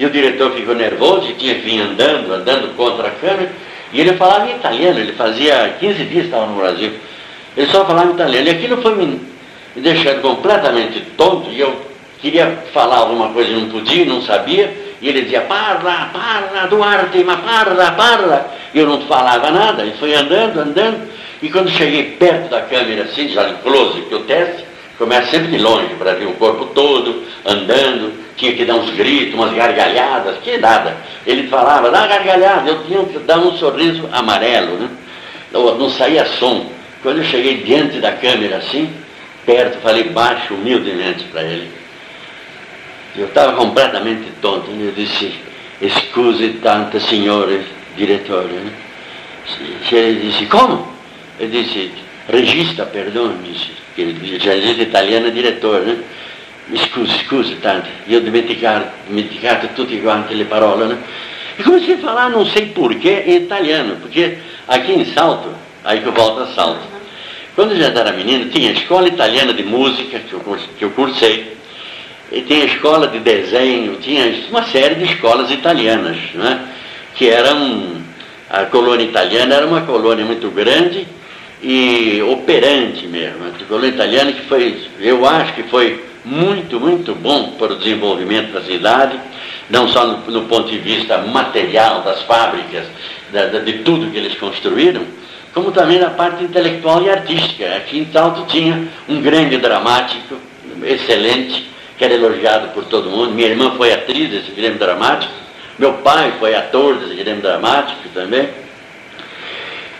e 0.00 0.06
o 0.06 0.08
diretor 0.08 0.52
ficou 0.52 0.74
nervoso 0.74 1.28
e 1.28 1.34
tinha 1.34 1.56
que 1.56 1.60
vir 1.60 1.82
andando, 1.82 2.32
andando 2.32 2.74
contra 2.74 3.08
a 3.08 3.10
câmera, 3.10 3.52
e 3.92 4.00
ele 4.00 4.14
falava 4.14 4.46
em 4.46 4.56
italiano, 4.56 4.98
ele 4.98 5.12
fazia 5.12 5.76
15 5.78 6.04
dias 6.04 6.22
que 6.22 6.28
estava 6.28 6.46
no 6.46 6.56
Brasil. 6.56 6.92
Ele 7.54 7.66
só 7.66 7.84
falava 7.84 8.10
italiano, 8.10 8.48
e 8.48 8.50
aquilo 8.50 8.80
foi 8.80 8.94
me, 8.94 9.20
deixando 9.76 10.22
completamente 10.22 11.02
tonto, 11.18 11.50
e 11.50 11.60
eu 11.60 11.82
queria 12.18 12.60
falar 12.72 12.96
alguma 12.96 13.28
coisa 13.28 13.50
e 13.50 13.56
não 13.56 13.68
podia, 13.68 14.06
não 14.06 14.22
sabia, 14.22 14.74
e 15.02 15.06
ele 15.06 15.20
dizia, 15.20 15.42
parla, 15.42 16.08
parla, 16.14 16.66
Duarte, 16.66 17.22
ma 17.22 17.36
parla, 17.36 17.90
parla. 17.90 18.54
E 18.72 18.78
eu 18.78 18.86
não 18.86 19.02
falava 19.02 19.50
nada, 19.50 19.84
e 19.84 19.90
fui 19.98 20.14
andando, 20.14 20.60
andando, 20.60 21.10
e 21.42 21.50
quando 21.50 21.68
cheguei 21.68 22.12
perto 22.12 22.48
da 22.48 22.62
câmera, 22.62 23.02
assim, 23.02 23.28
já 23.28 23.50
em 23.50 23.56
close, 23.56 24.00
que 24.00 24.14
o 24.14 24.20
teste 24.20 24.64
começa 25.00 25.30
sempre 25.30 25.48
de 25.48 25.56
longe, 25.56 25.94
para 25.94 26.12
ver 26.12 26.26
o 26.26 26.34
corpo 26.34 26.66
todo, 26.74 27.24
andando, 27.46 28.12
tinha 28.36 28.52
que 28.52 28.66
dar 28.66 28.74
uns 28.74 28.90
gritos, 28.90 29.32
umas 29.32 29.54
gargalhadas, 29.54 30.36
que 30.40 30.58
nada. 30.58 30.94
Ele 31.26 31.48
falava, 31.48 31.90
dá 31.90 32.06
gargalhada, 32.06 32.68
eu 32.68 32.84
tinha 32.84 33.02
que 33.04 33.18
dar 33.20 33.38
um 33.38 33.56
sorriso 33.56 34.06
amarelo, 34.12 34.76
né? 34.76 34.90
Não, 35.50 35.74
não 35.78 35.88
saía 35.88 36.26
som. 36.26 36.70
Quando 37.02 37.16
eu 37.16 37.24
cheguei 37.24 37.62
diante 37.62 37.98
da 37.98 38.12
câmera 38.12 38.58
assim, 38.58 38.92
perto, 39.46 39.78
falei 39.80 40.04
baixo, 40.10 40.52
humildemente 40.52 41.24
para 41.32 41.44
ele, 41.44 41.70
eu 43.16 43.24
estava 43.24 43.54
completamente 43.54 44.30
tonto. 44.42 44.70
Eu 44.70 44.92
disse, 44.92 45.34
scusi 45.88 46.58
tanto, 46.62 47.00
signore 47.00 47.64
direttore. 47.96 48.52
Né? 48.52 48.72
Ele 49.90 50.30
disse, 50.30 50.44
como? 50.44 50.86
Eu 51.38 51.48
disse, 51.48 51.90
regista, 52.28 52.84
perdone, 52.84 53.56
que 54.04 54.38
regista 54.38 54.82
italiano 54.82 55.30
direttore. 55.30 55.84
Né? 55.84 56.02
Scusi, 56.76 57.18
scusi 57.24 57.58
tanto. 57.60 57.88
Io 58.06 58.20
dimenticato, 58.20 58.90
dimenticato 59.06 59.68
tutte 59.74 60.00
quante 60.00 60.34
le 60.34 60.44
parole. 60.44 60.86
Né? 60.86 60.98
E 61.58 61.62
comecei 61.62 61.94
a 61.94 61.98
falar, 61.98 62.30
não 62.30 62.46
sei 62.46 62.66
porquê, 62.66 63.24
em 63.26 63.36
italiano, 63.36 63.96
porque 64.00 64.38
aqui 64.66 64.92
em 64.92 65.04
Salto, 65.12 65.52
aí 65.84 66.00
que 66.00 66.06
eu 66.06 66.12
volto 66.12 66.42
a 66.42 66.46
Salto, 66.54 66.80
quando 67.54 67.72
eu 67.72 67.78
já 67.78 67.88
era 67.88 68.12
menino, 68.12 68.50
tinha 68.50 68.70
a 68.70 68.72
escola 68.72 69.08
italiana 69.08 69.52
de 69.52 69.62
música, 69.64 70.20
que 70.20 70.32
eu, 70.32 70.40
que 70.78 70.84
eu 70.84 70.90
cursei, 70.90 71.56
e 72.32 72.40
tinha 72.42 72.64
escola 72.64 73.08
de 73.08 73.18
desenho, 73.18 73.96
tinha 73.96 74.32
uma 74.48 74.62
série 74.62 74.94
de 74.94 75.04
escolas 75.04 75.50
italianas, 75.50 76.16
né? 76.34 76.68
que 77.14 77.28
eram, 77.28 78.00
a 78.48 78.64
colônia 78.66 79.04
italiana 79.04 79.56
era 79.56 79.66
uma 79.66 79.82
colônia 79.82 80.24
muito 80.24 80.48
grande 80.50 81.06
e 81.62 82.22
operante 82.22 83.06
mesmo. 83.06 83.46
A 83.46 83.64
colônia 83.64 83.88
italiana 83.88 84.32
que 84.32 84.42
foi, 84.42 84.80
eu 84.98 85.26
acho 85.26 85.54
que 85.54 85.62
foi 85.64 86.04
muito, 86.24 86.80
muito 86.80 87.14
bom 87.14 87.52
para 87.58 87.72
o 87.72 87.76
desenvolvimento 87.76 88.52
da 88.52 88.62
cidade, 88.62 89.18
não 89.68 89.88
só 89.88 90.06
no, 90.06 90.30
no 90.30 90.42
ponto 90.48 90.68
de 90.70 90.78
vista 90.78 91.18
material 91.18 92.02
das 92.02 92.22
fábricas, 92.22 92.86
da, 93.32 93.46
da, 93.46 93.58
de 93.60 93.74
tudo 93.78 94.10
que 94.10 94.16
eles 94.16 94.34
construíram, 94.36 95.02
como 95.52 95.72
também 95.72 95.98
na 95.98 96.10
parte 96.10 96.44
intelectual 96.44 97.02
e 97.02 97.10
artística. 97.10 97.76
Aqui 97.76 97.98
em 97.98 98.12
Salto 98.12 98.46
tinha 98.46 98.88
um 99.08 99.20
grande 99.20 99.56
dramático, 99.56 100.36
excelente, 100.82 101.68
que 101.98 102.04
era 102.04 102.14
elogiado 102.14 102.68
por 102.68 102.84
todo 102.84 103.10
mundo. 103.10 103.32
Minha 103.32 103.48
irmã 103.48 103.72
foi 103.76 103.92
atriz 103.92 104.30
desse 104.30 104.52
Grêmio 104.52 104.78
Dramático, 104.78 105.32
meu 105.78 105.94
pai 105.94 106.34
foi 106.38 106.54
ator 106.54 106.96
desse 106.96 107.14
Grêmio 107.14 107.42
Dramático 107.42 108.08
também. 108.14 108.48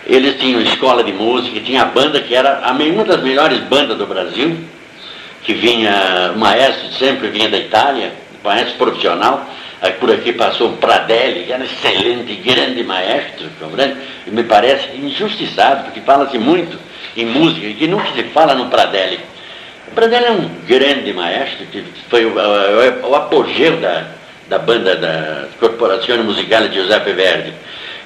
Eles 0.05 0.39
tinham 0.39 0.61
escola 0.61 1.03
de 1.03 1.13
música, 1.13 1.59
tinha 1.59 1.83
a 1.83 1.85
banda 1.85 2.19
que 2.19 2.33
era 2.33 2.61
uma 2.71 3.03
das 3.03 3.21
melhores 3.21 3.59
bandas 3.59 3.97
do 3.97 4.05
Brasil, 4.05 4.57
que 5.43 5.53
vinha, 5.53 6.31
o 6.35 6.39
maestro 6.39 6.91
sempre 6.93 7.27
vinha 7.29 7.49
da 7.49 7.57
Itália, 7.57 8.11
maestro 8.43 8.77
profissional, 8.77 9.45
aí 9.81 9.93
por 9.93 10.11
aqui 10.11 10.33
passou 10.33 10.69
o 10.69 10.77
Pradelli, 10.77 11.45
que 11.45 11.53
era 11.53 11.61
um 11.61 11.65
excelente, 11.65 12.33
grande 12.35 12.83
maestro, 12.83 13.47
e 14.25 14.31
me 14.31 14.43
parece 14.43 14.95
injustiçado, 14.95 15.85
porque 15.85 16.01
fala-se 16.01 16.37
muito 16.37 16.77
em 17.15 17.25
música, 17.25 17.67
que 17.73 17.87
nunca 17.87 18.11
se 18.13 18.23
fala 18.25 18.55
no 18.55 18.67
Pradelli. 18.67 19.19
Bradelli 19.93 20.25
é 20.25 20.31
um 20.31 20.49
grande 20.67 21.13
maestro, 21.13 21.65
que 21.67 21.83
foi 22.09 22.25
o, 22.25 22.33
o, 22.33 23.09
o 23.09 23.15
apogeu 23.15 23.77
da, 23.77 24.05
da 24.47 24.57
banda 24.57 24.95
da 24.95 25.45
Corporazione 25.59 26.23
Musicale 26.23 26.69
de 26.69 26.75
Giuseppe 26.75 27.11
Verdi. 27.13 27.53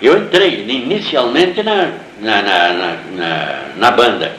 Eu 0.01 0.17
entrei 0.17 0.65
inicialmente 0.67 1.63
na, 1.63 1.91
na, 2.19 2.41
na, 2.41 2.73
na, 3.15 3.62
na 3.77 3.91
banda, 3.91 4.31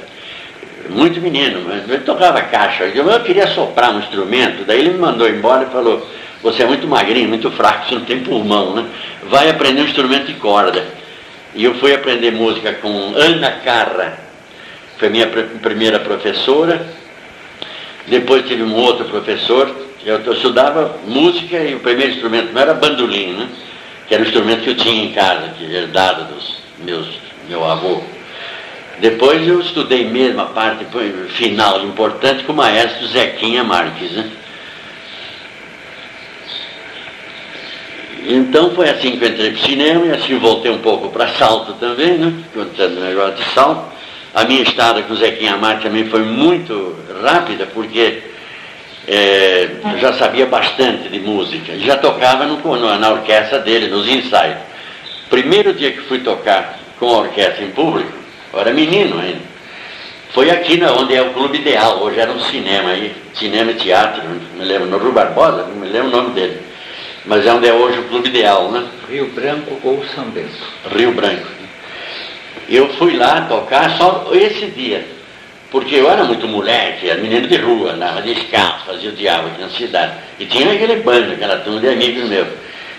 muito 0.91 1.21
menino, 1.21 1.63
mas 1.67 1.89
eu 1.89 2.05
tocava 2.05 2.43
caixa. 2.43 2.85
Eu, 2.85 3.21
queria 3.21 3.47
soprar 3.49 3.95
um 3.95 3.99
instrumento, 3.99 4.65
daí 4.65 4.81
ele 4.81 4.91
me 4.91 4.99
mandou 4.99 5.29
embora 5.29 5.65
e 5.65 5.73
falou, 5.73 6.07
você 6.43 6.63
é 6.63 6.67
muito 6.67 6.87
magrinho, 6.87 7.29
muito 7.29 7.51
fraco, 7.51 7.89
você 7.89 7.95
não 7.95 8.05
tem 8.05 8.21
pulmão, 8.21 8.75
né? 8.75 8.87
Vai 9.29 9.51
aprender 9.51 9.83
um 9.83 9.87
instrumento 9.87 10.27
de 10.27 10.35
corda. 10.35 10.85
E 11.55 11.65
eu 11.65 11.75
fui 11.77 11.95
aprender 11.95 12.33
música 12.33 12.75
com 12.75 13.15
Ana 13.17 13.51
Carra, 13.65 14.19
foi 14.99 15.09
minha 15.09 15.27
primeira 15.27 15.99
professora, 15.99 16.87
depois 18.07 18.47
tive 18.47 18.63
um 18.63 18.75
outro 18.75 19.07
professor, 19.07 19.75
eu, 20.05 20.21
eu 20.21 20.33
estudava 20.35 20.99
música 21.07 21.57
e 21.59 21.75
o 21.75 21.81
primeiro 21.81 22.13
instrumento 22.13 22.53
não 22.53 22.61
era 22.61 22.75
bandolim, 22.75 23.33
né? 23.33 23.49
Que 24.07 24.15
era 24.15 24.23
o 24.23 24.27
instrumento 24.27 24.63
que 24.63 24.71
eu 24.71 24.77
tinha 24.77 25.05
em 25.05 25.13
casa, 25.13 25.49
que 25.59 25.65
herdado 25.65 26.33
dos 26.33 26.59
meus, 26.79 27.09
meu 27.49 27.65
avô. 27.65 28.03
Depois 28.99 29.47
eu 29.47 29.61
estudei 29.61 30.05
mesmo 30.05 30.41
a 30.41 30.47
parte 30.47 30.87
final 31.29 31.85
importante 31.85 32.45
com 32.45 32.53
o 32.53 32.57
maestro 32.57 33.07
Zequinha 33.09 33.63
Marques. 33.63 34.13
Né? 34.13 34.31
Então 38.29 38.71
foi 38.75 38.89
assim 38.89 39.17
que 39.17 39.25
eu 39.25 39.29
entrei 39.29 39.51
para 39.53 39.61
o 39.61 39.67
cinema 39.67 40.07
e 40.07 40.13
assim 40.13 40.39
voltei 40.39 40.71
um 40.71 40.79
pouco 40.79 41.11
para 41.11 41.29
salto 41.29 41.75
também, 41.75 42.19
né? 42.19 42.33
Contando 42.55 42.97
o 42.97 43.01
negócio 43.01 43.37
de 43.37 43.45
salto. 43.53 43.85
A 44.35 44.45
minha 44.45 44.63
estada 44.63 45.03
com 45.03 45.13
o 45.13 45.17
Zequinha 45.17 45.57
Marques 45.57 45.85
também 45.85 46.07
foi 46.09 46.23
muito 46.23 46.97
rápida, 47.23 47.67
porque 47.67 48.23
é, 49.07 49.69
já 50.01 50.13
sabia 50.15 50.47
bastante 50.47 51.09
de 51.09 51.21
música, 51.21 51.79
já 51.79 51.97
tocava 51.97 52.45
no, 52.45 52.99
na 52.99 53.11
orquestra 53.11 53.61
dele, 53.61 53.89
nos 53.89 54.09
ensaios. 54.09 54.59
Primeiro 55.31 55.73
dia 55.73 55.93
que 55.93 56.01
fui 56.03 56.21
tocar 56.21 56.79
com 56.99 57.09
a 57.09 57.19
orquestra 57.19 57.65
em 57.65 57.71
público, 57.71 58.13
eu 58.53 58.61
era 58.61 58.73
menino 58.73 59.19
ainda, 59.21 59.57
foi 60.31 60.51
aqui 60.51 60.77
na, 60.77 60.93
onde 60.93 61.15
é 61.15 61.23
o 61.23 61.33
Clube 61.33 61.59
Ideal, 61.59 62.03
hoje 62.03 62.21
era 62.21 62.31
um 62.31 62.41
cinema 62.41 62.91
aí, 62.91 63.15
cinema 63.35 63.71
e 63.71 63.75
teatro, 63.75 64.23
me 64.55 64.65
lembro, 64.65 64.89
no 64.89 64.99
Rio 64.99 65.13
Barbosa, 65.13 65.67
não 65.67 65.77
me 65.77 65.89
lembro 65.89 66.09
o 66.09 66.23
nome 66.23 66.35
dele, 66.35 66.61
mas 67.25 67.47
é 67.47 67.53
onde 67.53 67.67
é 67.69 67.73
hoje 67.73 67.99
o 67.99 68.05
Clube 68.05 68.29
Ideal, 68.29 68.71
né? 68.71 68.87
Rio 69.09 69.29
Branco 69.31 69.81
ou 69.83 70.05
São 70.15 70.25
Bento? 70.25 70.51
Rio 70.95 71.13
Branco. 71.13 71.47
Eu 72.69 72.89
fui 72.95 73.17
lá 73.17 73.43
tocar 73.43 73.97
só 73.97 74.29
esse 74.33 74.67
dia, 74.67 75.07
porque 75.71 75.97
eu 75.97 76.11
era 76.11 76.25
muito 76.25 76.47
moleque, 76.47 77.09
era 77.09 77.21
menino 77.21 77.47
de 77.47 77.57
rua, 77.57 77.93
andava 77.93 78.23
descalço, 78.23 78.87
fazia 78.87 79.11
o 79.11 79.13
diabo 79.15 79.49
aqui 79.49 79.61
na 79.61 79.69
cidade. 79.69 80.13
E 80.39 80.47
tinha 80.47 80.73
aquele 80.73 80.97
bando, 80.97 81.33
aquela 81.33 81.59
turma 81.59 81.81
de 81.81 81.89
amigos 81.89 82.29
meus. 82.29 82.49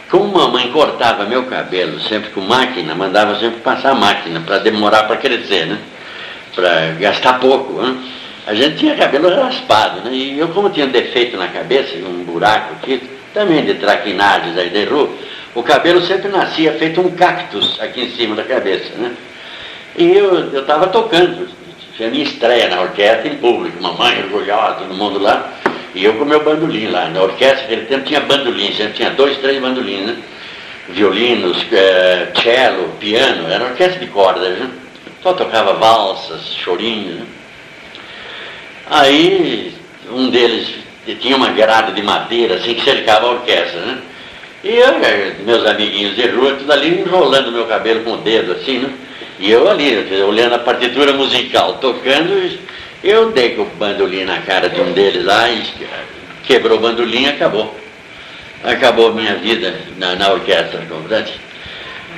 Como 0.09 0.25
mamãe 0.25 0.71
cortava 0.71 1.25
meu 1.25 1.45
cabelo 1.45 1.99
sempre 2.01 2.29
com 2.29 2.41
máquina, 2.41 2.95
mandava 2.95 3.39
sempre 3.39 3.59
passar 3.59 3.93
máquina 3.93 4.39
para 4.41 4.59
demorar 4.59 5.03
para 5.03 5.17
crescer, 5.17 5.65
né? 5.65 5.77
Para 6.55 6.91
gastar 6.99 7.39
pouco, 7.39 7.81
né? 7.81 7.97
A 8.45 8.53
gente 8.53 8.77
tinha 8.77 8.95
cabelo 8.95 9.29
raspado, 9.29 10.01
né? 10.01 10.11
E 10.13 10.39
eu 10.39 10.47
como 10.49 10.69
tinha 10.69 10.87
defeito 10.87 11.35
na 11.35 11.49
cabeça, 11.49 11.97
um 11.97 12.23
buraco 12.23 12.75
aqui, 12.75 13.01
também 13.33 13.65
de 13.65 13.73
traquinagens 13.73 14.57
aí 14.57 14.69
de 14.69 14.85
rua, 14.85 15.09
o 15.53 15.61
cabelo 15.61 16.01
sempre 16.01 16.29
nascia 16.29 16.73
feito 16.73 17.01
um 17.01 17.11
cactus 17.11 17.77
aqui 17.81 18.01
em 18.01 18.11
cima 18.11 18.35
da 18.35 18.43
cabeça, 18.43 18.93
né? 18.97 19.11
E 19.97 20.11
eu 20.13 20.57
estava 20.59 20.87
tocando, 20.87 21.49
tinha 21.97 22.09
minha 22.09 22.23
estreia 22.23 22.69
na 22.69 22.81
orquestra 22.81 23.27
em 23.27 23.37
público, 23.37 23.81
mamãe 23.81 24.19
orgulhosa, 24.19 24.75
todo 24.75 24.93
mundo 24.93 25.19
lá. 25.19 25.51
E 25.95 26.05
eu 26.05 26.13
com 26.13 26.25
meu 26.25 26.43
bandolim 26.43 26.87
lá. 26.87 27.09
Na 27.09 27.23
orquestra 27.23 27.63
naquele 27.63 27.87
tempo 27.87 28.05
tinha 28.05 28.19
bandolim, 28.19 28.71
sempre 28.73 28.93
tinha 28.93 29.09
dois, 29.09 29.35
três 29.37 29.59
bandolins, 29.59 30.05
né? 30.05 30.17
Violinos, 30.89 31.65
é, 31.71 32.27
cello, 32.41 32.89
piano, 32.99 33.51
era 33.51 33.65
orquestra 33.65 33.99
de 33.99 34.05
cordas, 34.11 34.59
né? 34.59 34.69
Só 35.23 35.33
tocava 35.33 35.73
valsas, 35.73 36.53
chorinhos, 36.53 37.15
né? 37.15 37.25
Aí 38.89 39.73
um 40.11 40.29
deles 40.29 40.75
tinha 41.19 41.35
uma 41.35 41.49
grade 41.49 41.93
de 41.93 42.03
madeira 42.03 42.55
assim 42.55 42.75
que 42.75 42.83
cercava 42.83 43.25
a 43.25 43.31
orquestra, 43.31 43.81
né? 43.81 43.97
E 44.63 44.69
eu, 44.69 44.93
meus 45.45 45.65
amiguinhos 45.65 46.15
de 46.15 46.27
rua, 46.27 46.53
tudo 46.53 46.71
ali 46.71 47.01
enrolando 47.01 47.51
meu 47.51 47.65
cabelo 47.65 48.03
com 48.03 48.13
o 48.13 48.17
dedo 48.17 48.51
assim, 48.51 48.79
né? 48.79 48.89
E 49.39 49.51
eu 49.51 49.69
ali, 49.69 49.95
olhando 50.23 50.55
a 50.55 50.59
partitura 50.59 51.13
musical, 51.13 51.75
tocando, 51.75 52.59
eu 53.03 53.31
dei 53.31 53.55
com 53.55 53.63
o 53.63 53.65
bandolim 53.65 54.23
na 54.23 54.41
cara 54.41 54.69
de 54.69 54.81
um 54.81 54.91
deles 54.93 55.23
lá 55.23 55.49
e 55.49 55.63
quebrou 56.43 56.77
o 56.77 56.81
bandolim 56.81 57.23
e 57.23 57.29
acabou. 57.29 57.75
Acabou 58.63 59.09
a 59.09 59.13
minha 59.13 59.35
vida 59.35 59.79
na, 59.97 60.15
na 60.15 60.31
orquestra, 60.31 60.83
comandante. 60.85 61.39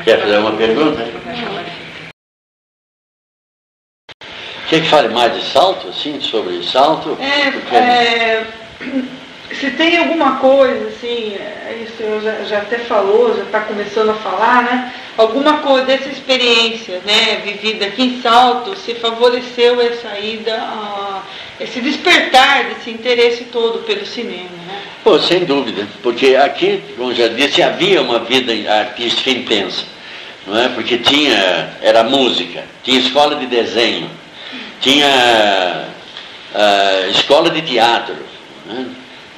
Quer 0.03 0.21
fazer 0.21 0.37
uma 0.37 0.53
pergunta? 0.53 1.05
Quer 4.69 4.81
que 4.81 4.87
fale 4.87 5.09
mais 5.09 5.35
de 5.35 5.43
salto, 5.51 5.91
sim, 5.91 6.21
sobre 6.21 6.63
salto? 6.63 7.17
É, 7.19 7.75
é, 7.75 8.47
se 9.53 9.71
tem 9.71 9.97
alguma 9.97 10.37
coisa, 10.37 10.87
assim, 10.89 11.35
é, 11.35 11.83
isso 11.83 12.01
eu 12.01 12.21
já, 12.21 12.43
já 12.43 12.57
até 12.59 12.79
falou, 12.79 13.35
já 13.35 13.43
está 13.43 13.61
começando 13.61 14.09
a 14.09 14.15
falar, 14.15 14.63
né? 14.63 14.93
Alguma 15.17 15.57
coisa 15.57 15.85
dessa 15.85 16.09
experiência, 16.09 17.01
né, 17.05 17.41
vivida 17.43 17.87
aqui 17.87 18.03
em 18.03 18.21
Salto, 18.21 18.77
se 18.77 18.93
favoreceu 18.95 19.81
essa 19.81 20.17
ida, 20.19 20.55
a, 20.55 21.23
esse 21.59 21.81
despertar 21.81 22.65
desse 22.65 22.89
interesse 22.89 23.45
todo 23.45 23.79
pelo 23.79 24.05
cinema, 24.05 24.49
né? 24.67 24.81
Pô, 25.03 25.19
sem 25.19 25.45
dúvida, 25.45 25.87
porque 26.03 26.35
aqui, 26.35 26.81
como 26.95 27.13
já 27.13 27.27
disse, 27.27 27.61
havia 27.61 28.01
uma 28.01 28.19
vida 28.19 28.53
artística 28.71 29.31
intensa, 29.31 29.83
não 30.45 30.57
é? 30.57 30.69
Porque 30.69 30.97
tinha, 30.97 31.73
era 31.81 32.03
música, 32.03 32.63
tinha 32.83 32.99
escola 32.99 33.35
de 33.35 33.47
desenho, 33.47 34.09
tinha 34.79 35.87
uh, 36.53 37.09
escola 37.09 37.49
de 37.49 37.61
teatro, 37.61 38.15
né? 38.65 38.85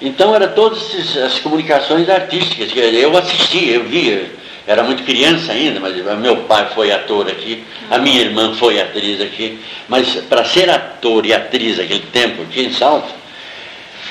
Então, 0.02 0.34
era 0.34 0.48
todas 0.48 1.16
as 1.18 1.38
comunicações 1.40 2.10
artísticas. 2.10 2.72
Eu 2.76 3.16
assistia, 3.16 3.76
eu 3.76 3.84
via. 3.84 4.32
Era 4.66 4.84
muito 4.84 5.04
criança 5.04 5.52
ainda, 5.52 5.80
mas 5.80 5.96
meu 6.20 6.38
pai 6.44 6.70
foi 6.74 6.92
ator 6.92 7.28
aqui, 7.28 7.64
a 7.90 7.98
minha 7.98 8.22
irmã 8.22 8.54
foi 8.54 8.80
atriz 8.80 9.20
aqui. 9.22 9.60
Mas 9.88 10.16
para 10.30 10.44
ser 10.46 10.70
ator 10.70 11.26
e 11.26 11.34
atriz 11.34 11.78
naquele 11.78 12.06
tempo 12.12 12.44
aqui 12.44 12.62
em 12.62 12.74
Salto, 12.74 13.14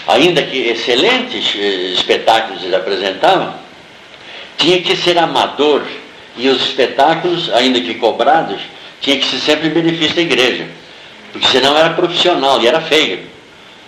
ainda 0.07 0.43
que 0.43 0.59
excelentes 0.59 1.55
eh, 1.57 1.93
espetáculos 1.95 2.63
eles 2.63 2.75
apresentavam, 2.75 3.55
tinha 4.59 4.81
que 4.83 4.97
ser 4.97 5.19
amador. 5.19 5.83
E 6.37 6.49
os 6.49 6.63
espetáculos, 6.63 7.53
ainda 7.53 7.81
que 7.81 7.95
cobrados, 7.95 8.61
tinha 9.01 9.19
que 9.19 9.27
ser 9.27 9.39
sempre 9.39 9.69
em 9.69 9.73
benefício 9.73 10.15
da 10.15 10.23
igreja. 10.23 10.67
Porque 11.33 11.47
senão 11.49 11.77
era 11.77 11.91
profissional, 11.91 12.61
e 12.63 12.67
era 12.67 12.81
feio 12.81 13.21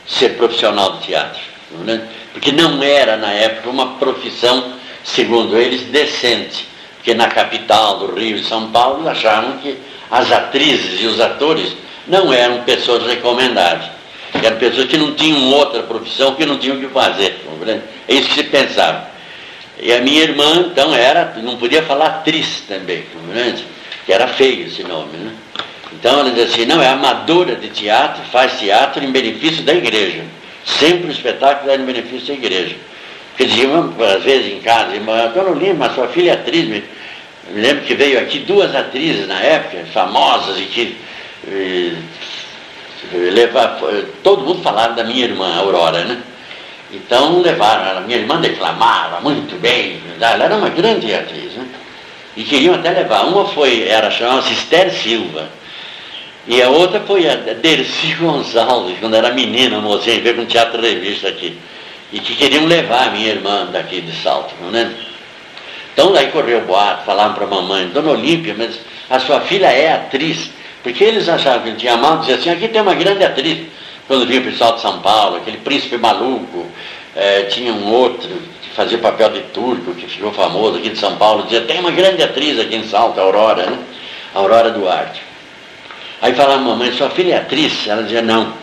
ser 0.06 0.30
profissional 0.30 0.94
de 0.94 1.06
teatro 1.06 1.51
né? 1.78 2.08
porque 2.32 2.52
não 2.52 2.82
era 2.82 3.16
na 3.16 3.32
época 3.32 3.70
uma 3.70 3.94
profissão, 3.94 4.74
segundo 5.04 5.56
eles, 5.56 5.82
decente, 5.82 6.66
porque 6.96 7.14
na 7.14 7.28
capital 7.28 7.98
do 7.98 8.14
Rio 8.14 8.36
e 8.36 8.44
São 8.44 8.70
Paulo 8.70 9.08
achavam 9.08 9.58
que 9.58 9.76
as 10.10 10.30
atrizes 10.30 11.00
e 11.00 11.06
os 11.06 11.20
atores 11.20 11.74
não 12.06 12.32
eram 12.32 12.62
pessoas 12.62 13.06
recomendáveis, 13.06 13.90
eram 14.42 14.56
pessoas 14.58 14.86
que 14.86 14.96
não 14.96 15.14
tinham 15.14 15.50
outra 15.52 15.82
profissão, 15.82 16.34
que 16.34 16.46
não 16.46 16.58
tinham 16.58 16.76
o 16.76 16.80
que 16.80 16.88
fazer, 16.88 17.40
é 18.08 18.14
isso 18.14 18.28
que 18.28 18.34
se 18.34 18.44
pensava. 18.44 19.10
E 19.78 19.92
a 19.92 20.00
minha 20.00 20.22
irmã, 20.22 20.66
então, 20.70 20.94
era, 20.94 21.34
não 21.42 21.56
podia 21.56 21.82
falar 21.82 22.06
atriz 22.06 22.62
também, 22.68 23.04
que 24.04 24.12
era 24.12 24.28
feio 24.28 24.66
esse 24.66 24.82
nome, 24.84 25.16
né? 25.16 25.32
Então 25.92 26.20
ela 26.20 26.30
dizia 26.30 26.44
assim, 26.44 26.66
não, 26.66 26.82
é 26.82 26.88
amadora 26.88 27.54
de 27.54 27.68
teatro, 27.68 28.22
faz 28.30 28.58
teatro 28.58 29.04
em 29.04 29.10
benefício 29.10 29.62
da 29.62 29.74
igreja. 29.74 30.24
Sempre 30.64 31.08
o 31.08 31.12
espetáculo 31.12 31.70
era 31.70 31.82
em 31.82 31.86
benefício 31.86 32.28
da 32.28 32.34
igreja. 32.34 32.76
Porque 33.30 33.46
diziam, 33.46 33.94
às 34.16 34.22
vezes 34.22 34.52
em 34.52 34.60
casa, 34.60 34.92
Dona 35.34 35.58
Lima, 35.58 35.90
sua 35.94 36.08
filha 36.08 36.32
é 36.32 36.34
atriz. 36.34 36.66
Me, 36.66 36.84
me 37.50 37.60
lembro 37.60 37.84
que 37.84 37.94
veio 37.94 38.18
aqui 38.20 38.40
duas 38.40 38.74
atrizes 38.74 39.26
na 39.26 39.40
época, 39.40 39.84
famosas, 39.92 40.58
e 40.58 40.64
que 40.64 40.96
e, 41.48 41.96
todo 44.22 44.44
mundo 44.44 44.62
falava 44.62 44.94
da 44.94 45.04
minha 45.04 45.24
irmã, 45.24 45.56
Aurora, 45.56 46.04
né? 46.04 46.22
Então 46.92 47.40
levaram 47.40 47.86
ela, 47.86 48.00
minha 48.02 48.18
irmã 48.18 48.38
declamava 48.40 49.20
muito 49.20 49.58
bem, 49.60 49.98
ela 50.20 50.44
era 50.44 50.56
uma 50.56 50.68
grande 50.68 51.12
atriz, 51.12 51.52
né? 51.54 51.66
E 52.36 52.44
queriam 52.44 52.74
até 52.74 52.90
levar. 52.90 53.26
Uma 53.26 53.46
foi, 53.48 53.88
era 53.88 54.10
chamada-se 54.10 54.52
Esther 54.52 54.92
Silva 54.92 55.48
e 56.46 56.60
a 56.60 56.68
outra 56.68 57.00
foi 57.00 57.28
a 57.28 57.36
Dercy 57.36 58.14
Gonçalves, 58.20 58.98
quando 58.98 59.14
era 59.14 59.32
menina, 59.32 59.80
mocinha, 59.80 60.20
veio 60.20 60.36
com 60.36 60.44
teatro 60.44 60.80
revista 60.80 61.28
aqui. 61.28 61.56
E 62.12 62.18
que 62.18 62.34
queriam 62.34 62.66
levar 62.66 63.08
a 63.08 63.10
minha 63.10 63.28
irmã 63.28 63.68
daqui 63.72 64.00
de 64.00 64.12
Salto, 64.22 64.54
não 64.60 64.76
é? 64.78 64.90
Então 65.92 66.12
daí 66.12 66.30
correu 66.30 66.58
o 66.58 66.62
boato, 66.62 67.04
falaram 67.04 67.34
para 67.34 67.44
a 67.44 67.48
mamãe, 67.48 67.88
Dona 67.88 68.10
Olímpia, 68.10 68.54
mas 68.56 68.78
a 69.08 69.18
sua 69.18 69.40
filha 69.42 69.66
é 69.66 69.92
atriz. 69.92 70.50
Porque 70.82 71.04
eles 71.04 71.28
achavam 71.28 71.62
que 71.62 71.78
tinha 71.78 71.96
mal, 71.96 72.18
diziam 72.18 72.38
assim, 72.38 72.50
aqui 72.50 72.68
tem 72.68 72.82
uma 72.82 72.94
grande 72.94 73.24
atriz. 73.24 73.66
Quando 74.08 74.26
vinha 74.26 74.40
o 74.40 74.44
pessoal 74.44 74.74
de 74.74 74.80
São 74.80 75.00
Paulo, 75.00 75.36
aquele 75.36 75.58
príncipe 75.58 75.96
maluco, 75.96 76.66
é, 77.14 77.44
tinha 77.44 77.72
um 77.72 77.92
outro 77.92 78.28
que 78.62 78.70
fazia 78.70 78.98
papel 78.98 79.30
de 79.30 79.40
turco, 79.54 79.94
que 79.94 80.06
ficou 80.06 80.32
famoso 80.32 80.78
aqui 80.78 80.90
de 80.90 80.98
São 80.98 81.16
Paulo, 81.16 81.44
dizia, 81.44 81.60
tem 81.62 81.78
uma 81.78 81.92
grande 81.92 82.22
atriz 82.22 82.58
aqui 82.58 82.74
em 82.74 82.84
Salto, 82.84 83.20
Aurora, 83.20 83.66
né? 83.66 83.78
Aurora 84.34 84.70
Duarte. 84.70 85.31
Aí 86.22 86.34
falava, 86.34 86.60
mamãe, 86.60 86.92
sua 86.92 87.10
filha 87.10 87.34
é 87.34 87.38
atriz? 87.38 87.88
Ela 87.88 88.04
dizia, 88.04 88.22
não. 88.22 88.54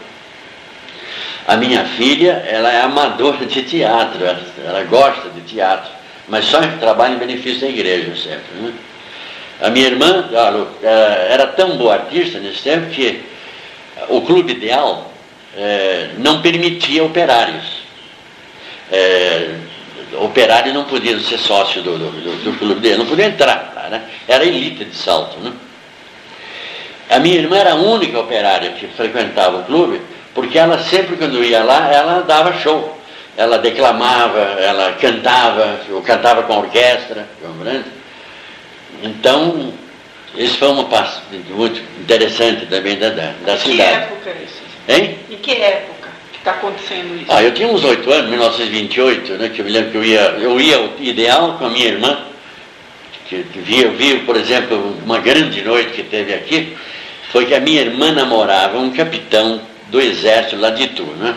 A 1.46 1.58
minha 1.58 1.84
filha, 1.84 2.42
ela 2.48 2.72
é 2.72 2.82
amadora 2.82 3.46
de 3.46 3.64
teatro, 3.64 4.24
ela, 4.24 4.40
ela 4.66 4.84
gosta 4.84 5.30
de 5.30 5.42
teatro, 5.42 5.92
mas 6.30 6.46
só 6.46 6.62
trabalha 6.80 7.16
em 7.16 7.18
benefício 7.18 7.62
da 7.62 7.68
igreja 7.68 8.16
sempre. 8.16 8.62
Né? 8.62 8.74
A 9.60 9.70
minha 9.70 9.88
irmã 9.88 10.30
era 11.30 11.48
tão 11.48 11.76
boa 11.76 11.96
artista 11.96 12.40
nesse 12.40 12.62
tempo 12.62 12.90
que 12.92 13.22
o 14.08 14.22
Clube 14.22 14.54
Ideal 14.54 15.12
é, 15.58 16.12
não 16.18 16.42
permitia 16.42 17.04
operários. 17.04 17.66
É, 18.90 19.56
operário 20.22 20.74
não 20.74 20.86
podia 20.86 21.20
ser 21.20 21.38
sócio 21.38 21.82
do, 21.82 21.98
do, 21.98 22.10
do, 22.12 22.44
do 22.44 22.58
Clube 22.58 22.80
Ideal, 22.80 23.00
não 23.00 23.06
podia 23.06 23.26
entrar, 23.26 23.90
né? 23.92 24.04
era 24.28 24.46
elite 24.46 24.86
de 24.86 24.96
salto. 24.96 25.38
Né? 25.40 25.52
A 27.10 27.20
minha 27.20 27.40
irmã 27.40 27.58
era 27.58 27.72
a 27.72 27.76
única 27.76 28.20
operária 28.20 28.72
que 28.72 28.88
frequentava 28.88 29.58
o 29.58 29.64
clube, 29.64 30.02
porque 30.34 30.58
ela 30.60 30.78
sempre 30.80 31.18
quando 31.18 31.44
ia 31.44 31.64
lá, 31.64 31.92
ela 31.92 32.22
dava 32.22 32.54
show. 32.60 32.98
Ela 33.36 33.58
declamava, 33.58 34.40
ela 34.40 34.94
cantava, 34.94 35.80
eu 35.88 36.02
cantava 36.02 36.44
com 36.44 36.54
a 36.54 36.58
orquestra, 36.60 37.28
Então, 39.02 39.74
isso 40.36 40.58
foi 40.58 40.68
uma 40.68 40.86
parte 40.86 41.22
muito 41.50 41.82
interessante 42.02 42.66
também 42.66 42.98
da, 43.00 43.10
da, 43.10 43.34
da 43.46 43.58
cidade. 43.58 43.66
Que 43.66 43.82
época 43.82 44.30
isso? 44.44 44.62
Hein? 44.88 45.18
Em 45.32 45.38
que 45.38 45.52
época? 45.52 46.00
está 46.40 46.52
acontecendo 46.52 47.16
isso? 47.16 47.26
Ah, 47.30 47.44
eu 47.44 47.54
tinha 47.54 47.68
uns 47.68 47.84
oito 47.84 48.12
anos, 48.12 48.30
1928, 48.30 49.34
né, 49.34 49.50
que 49.50 49.60
eu 49.60 49.66
me 49.66 49.72
lembro 49.72 49.92
que 49.92 49.98
eu 49.98 50.04
ia, 50.04 50.22
eu 50.40 50.60
ia 50.60 50.82
o 50.82 50.94
ideal 51.00 51.56
com 51.58 51.66
a 51.66 51.70
minha 51.70 51.88
irmã, 51.88 52.26
que, 53.28 53.44
que 53.44 53.60
via, 53.60 53.90
via, 53.92 54.20
por 54.22 54.36
exemplo, 54.36 54.98
uma 55.04 55.20
grande 55.20 55.62
noite 55.62 55.92
que 55.92 56.04
teve 56.04 56.34
aqui, 56.34 56.76
foi 57.30 57.46
que 57.46 57.54
a 57.54 57.60
minha 57.60 57.82
irmã 57.82 58.12
namorava 58.12 58.78
um 58.78 58.92
capitão 58.92 59.62
do 59.88 60.00
exército 60.00 60.58
lá 60.58 60.70
de 60.72 60.84
Itu, 60.84 61.04
né? 61.04 61.36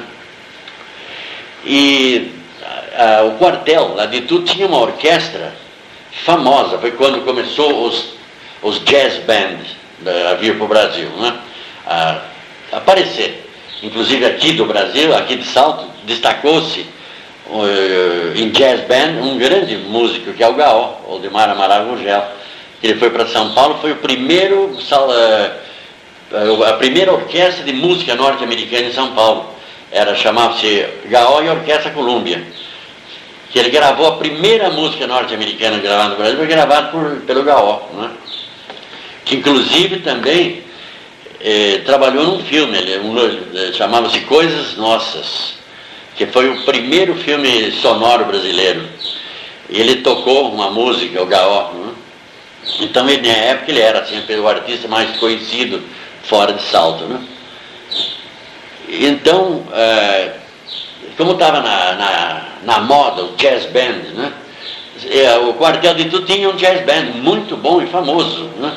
E 1.64 2.32
a, 2.96 3.18
a, 3.18 3.24
o 3.24 3.38
quartel 3.38 3.94
lá 3.94 4.06
de 4.06 4.18
Itu 4.18 4.42
tinha 4.42 4.66
uma 4.66 4.80
orquestra 4.80 5.54
famosa, 6.24 6.78
foi 6.78 6.92
quando 6.92 7.24
começou 7.24 7.86
os, 7.86 8.14
os 8.62 8.84
jazz 8.84 9.18
bands 9.24 9.68
a 10.30 10.34
vir 10.34 10.56
para 10.56 10.64
o 10.64 10.68
Brasil, 10.68 11.08
né? 11.10 11.38
a, 11.86 12.20
aparecer. 12.72 13.48
Inclusive 13.82 14.24
aqui 14.24 14.52
do 14.52 14.64
Brasil, 14.64 15.14
aqui 15.14 15.36
de 15.36 15.44
Salto, 15.44 15.84
destacou-se 16.04 16.86
uh, 17.48 18.36
em 18.36 18.50
jazz 18.50 18.80
band 18.82 19.20
um 19.22 19.36
grande 19.36 19.76
músico 19.76 20.32
que 20.32 20.42
é 20.42 20.48
o 20.48 20.54
Gaó, 20.54 20.94
Aldemar 21.08 21.50
Amaral 21.50 21.86
Gugel. 21.86 22.24
Ele 22.82 22.98
foi 22.98 23.10
para 23.10 23.26
São 23.26 23.52
Paulo, 23.52 23.78
foi 23.80 23.92
o 23.92 23.96
primeiro 23.96 24.66
uh, 24.66 25.52
a 26.66 26.72
primeira 26.74 27.12
orquestra 27.12 27.64
de 27.64 27.72
música 27.72 28.14
norte-americana 28.14 28.86
em 28.86 28.92
São 28.92 29.14
Paulo. 29.14 29.50
Era 29.90 30.14
chamava-se 30.14 30.86
Gaó 31.06 31.42
e 31.42 31.50
Orquestra 31.50 31.90
Colômbia. 31.90 32.42
Que 33.50 33.58
ele 33.58 33.68
gravou 33.68 34.06
a 34.06 34.16
primeira 34.16 34.70
música 34.70 35.06
norte-americana 35.06 35.78
gravada 35.78 36.10
no 36.10 36.16
Brasil, 36.16 36.38
foi 36.38 36.46
gravada 36.46 36.88
por, 36.88 37.20
pelo 37.26 37.42
Gaó. 37.42 37.82
Né? 37.92 38.10
Que 39.26 39.36
inclusive 39.36 39.98
também 39.98 40.62
eh, 41.38 41.82
trabalhou 41.84 42.24
num 42.24 42.44
filme, 42.44 42.78
ele, 42.78 42.98
um, 43.00 43.18
eh, 43.18 43.72
chamava-se 43.74 44.20
Coisas 44.20 44.76
Nossas, 44.76 45.54
que 46.16 46.24
foi 46.26 46.48
o 46.48 46.62
primeiro 46.62 47.14
filme 47.16 47.72
sonoro 47.72 48.24
brasileiro. 48.24 48.82
Ele 49.68 49.96
tocou 49.96 50.50
uma 50.50 50.70
música, 50.70 51.22
o 51.22 51.26
Gaó. 51.26 51.72
Né? 51.72 51.92
Então, 52.80 53.06
ele, 53.08 53.28
na 53.28 53.34
época, 53.34 53.70
ele 53.70 53.80
era 53.80 54.00
assim, 54.00 54.22
o 54.34 54.48
artista 54.48 54.88
mais 54.88 55.14
conhecido 55.18 55.82
fora 56.24 56.52
de 56.52 56.62
salto. 56.62 57.04
Né? 57.04 57.20
Então, 58.88 59.62
é, 59.72 60.32
como 61.16 61.32
estava 61.32 61.60
na, 61.60 61.92
na, 61.92 62.42
na, 62.64 62.78
moda 62.80 63.24
o 63.24 63.36
jazz 63.36 63.66
band, 63.66 64.14
né? 64.14 64.32
É, 65.10 65.36
o 65.38 65.54
quartel 65.54 65.94
de 65.94 66.04
tudo 66.04 66.26
tinha 66.26 66.48
um 66.48 66.56
jazz 66.56 66.84
band 66.84 67.12
muito 67.14 67.56
bom 67.56 67.82
e 67.82 67.86
famoso. 67.86 68.48
Né? 68.58 68.72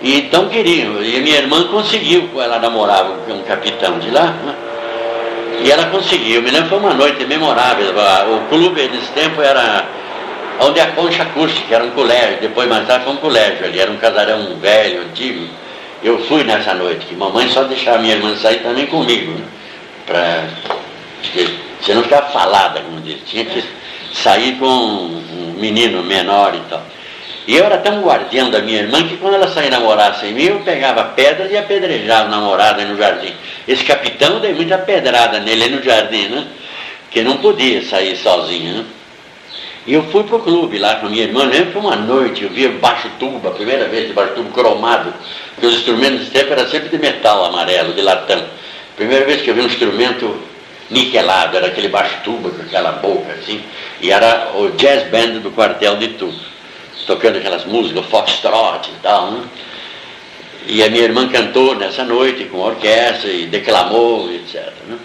E 0.00 0.18
então 0.18 0.48
queriam, 0.48 1.02
e 1.02 1.20
minha 1.20 1.38
irmã 1.38 1.64
conseguiu, 1.68 2.30
ela 2.40 2.58
namorava 2.58 3.14
um 3.28 3.42
capitão 3.42 3.98
de 3.98 4.10
lá, 4.10 4.26
né? 4.26 4.54
e 5.64 5.70
ela 5.70 5.86
conseguiu. 5.86 6.42
Me 6.42 6.50
lembro 6.50 6.68
foi 6.68 6.78
uma 6.78 6.94
noite 6.94 7.24
memorável. 7.24 7.94
O 8.34 8.48
clube 8.48 8.88
nesse 8.88 9.10
tempo 9.12 9.40
era 9.40 9.86
onde 10.60 10.80
a 10.80 10.88
concha 10.92 11.22
acústica, 11.22 11.74
era 11.74 11.84
um 11.84 11.90
colégio, 11.90 12.40
depois 12.40 12.68
mais 12.68 12.86
tarde 12.86 13.04
foi 13.04 13.14
um 13.14 13.18
colégio 13.18 13.64
ali, 13.64 13.80
era 13.80 13.90
um 13.90 13.96
casarão 13.96 14.56
velho, 14.60 15.02
antigo. 15.02 15.46
Eu 16.02 16.18
fui 16.26 16.42
nessa 16.42 16.74
noite, 16.74 17.06
que 17.06 17.14
mamãe 17.14 17.48
só 17.48 17.62
deixava 17.64 17.98
minha 17.98 18.16
irmã 18.16 18.34
sair 18.36 18.58
também 18.58 18.86
comigo, 18.86 19.32
né? 19.32 19.44
Pra, 20.04 20.44
você 21.80 21.94
não 21.94 22.02
ficava 22.02 22.28
falada, 22.30 22.80
como 22.80 23.00
diz, 23.00 23.18
tinha 23.26 23.44
que 23.44 23.62
sair 24.12 24.56
com 24.58 24.66
um 24.66 25.54
menino 25.58 26.02
menor 26.02 26.54
e 26.54 26.60
tal. 26.68 26.82
E 27.46 27.56
eu 27.56 27.64
era 27.64 27.78
tão 27.78 28.02
guardião 28.02 28.50
da 28.50 28.60
minha 28.60 28.80
irmã 28.80 29.02
que 29.06 29.16
quando 29.16 29.34
ela 29.34 29.48
saía 29.48 29.70
namorar 29.70 30.14
sem 30.16 30.32
mim, 30.32 30.44
eu 30.44 30.60
pegava 30.60 31.04
pedras 31.04 31.50
e 31.50 31.56
apedrejava 31.56 32.26
a 32.26 32.30
namorada 32.30 32.84
no 32.84 32.96
jardim. 32.96 33.32
Esse 33.66 33.84
capitão 33.84 34.40
dei 34.40 34.52
muita 34.54 34.78
pedrada 34.78 35.40
nele 35.40 35.68
no 35.68 35.82
jardim, 35.82 36.28
né? 36.28 36.46
Que 37.10 37.22
não 37.22 37.38
podia 37.38 37.82
sair 37.84 38.16
sozinho, 38.16 38.74
né? 38.74 38.84
Eu 39.86 40.04
fui 40.04 40.22
para 40.22 40.36
o 40.36 40.40
clube 40.40 40.78
lá 40.78 40.96
com 40.96 41.06
a 41.06 41.08
minha 41.08 41.24
irmã, 41.24 41.44
lembro 41.44 41.72
que 41.72 41.78
uma 41.78 41.96
noite 41.96 42.44
eu 42.44 42.50
vi 42.50 42.68
baixo 42.68 43.10
tubo, 43.18 43.48
a 43.48 43.50
primeira 43.50 43.88
vez 43.88 44.06
de 44.06 44.12
baixo 44.12 44.34
tubo 44.34 44.50
cromado, 44.50 45.12
porque 45.54 45.66
os 45.66 45.74
instrumentos 45.74 46.20
desse 46.20 46.30
tempo 46.30 46.52
eram 46.52 46.68
sempre 46.68 46.88
de 46.88 46.98
metal 46.98 47.44
amarelo, 47.44 47.92
de 47.92 48.00
latão. 48.00 48.44
Primeira 48.94 49.24
vez 49.24 49.42
que 49.42 49.50
eu 49.50 49.54
vi 49.54 49.60
um 49.60 49.66
instrumento 49.66 50.36
niquelado, 50.88 51.56
era 51.56 51.66
aquele 51.66 51.88
baixo 51.88 52.16
tubo 52.22 52.50
com 52.50 52.62
aquela 52.62 52.92
boca 52.92 53.32
assim, 53.32 53.60
e 54.00 54.12
era 54.12 54.52
o 54.54 54.70
jazz 54.70 55.10
band 55.10 55.40
do 55.40 55.50
quartel 55.50 55.96
de 55.96 56.08
tubo, 56.08 56.38
tocando 57.04 57.38
aquelas 57.38 57.64
músicas, 57.64 58.06
foxtrot 58.06 58.88
e 58.88 59.02
tal, 59.02 59.32
né? 59.32 59.42
E 60.68 60.80
a 60.84 60.88
minha 60.88 61.02
irmã 61.02 61.28
cantou 61.28 61.74
nessa 61.74 62.04
noite 62.04 62.44
com 62.44 62.58
orquestra 62.58 63.28
e 63.28 63.46
declamou, 63.46 64.30
etc. 64.32 64.72
Né? 64.86 64.96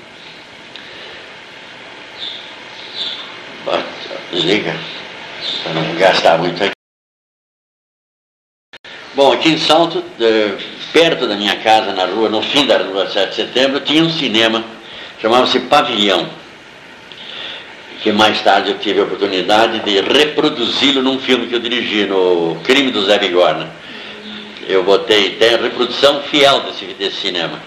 Desliga, 4.31 4.75
para 5.63 5.73
não 5.73 5.95
gastar 5.95 6.37
muito 6.37 6.63
aqui. 6.63 6.71
Bom, 9.13 9.33
aqui 9.33 9.49
em 9.49 9.57
Salto, 9.57 10.03
perto 10.93 11.27
da 11.27 11.35
minha 11.35 11.55
casa, 11.57 11.91
na 11.93 12.05
rua, 12.05 12.29
no 12.29 12.41
fim 12.41 12.65
da 12.65 12.77
rua 12.77 13.09
7 13.09 13.29
de 13.29 13.35
setembro, 13.35 13.79
tinha 13.81 14.03
um 14.03 14.09
cinema, 14.09 14.63
chamava-se 15.21 15.59
Pavilhão, 15.61 16.29
que 18.01 18.11
mais 18.11 18.41
tarde 18.41 18.71
eu 18.71 18.79
tive 18.79 18.99
a 18.99 19.03
oportunidade 19.03 19.79
de 19.79 20.01
reproduzi-lo 20.01 21.01
num 21.01 21.19
filme 21.19 21.47
que 21.47 21.55
eu 21.55 21.59
dirigi, 21.59 22.05
no 22.05 22.57
Crime 22.63 22.91
do 22.91 23.03
Zé 23.05 23.17
Bigorna. 23.17 23.69
Eu 24.67 24.83
botei, 24.83 25.31
tem 25.37 25.55
a 25.55 25.57
reprodução 25.57 26.21
fiel 26.23 26.61
desse, 26.61 26.85
desse 26.93 27.17
cinema. 27.17 27.59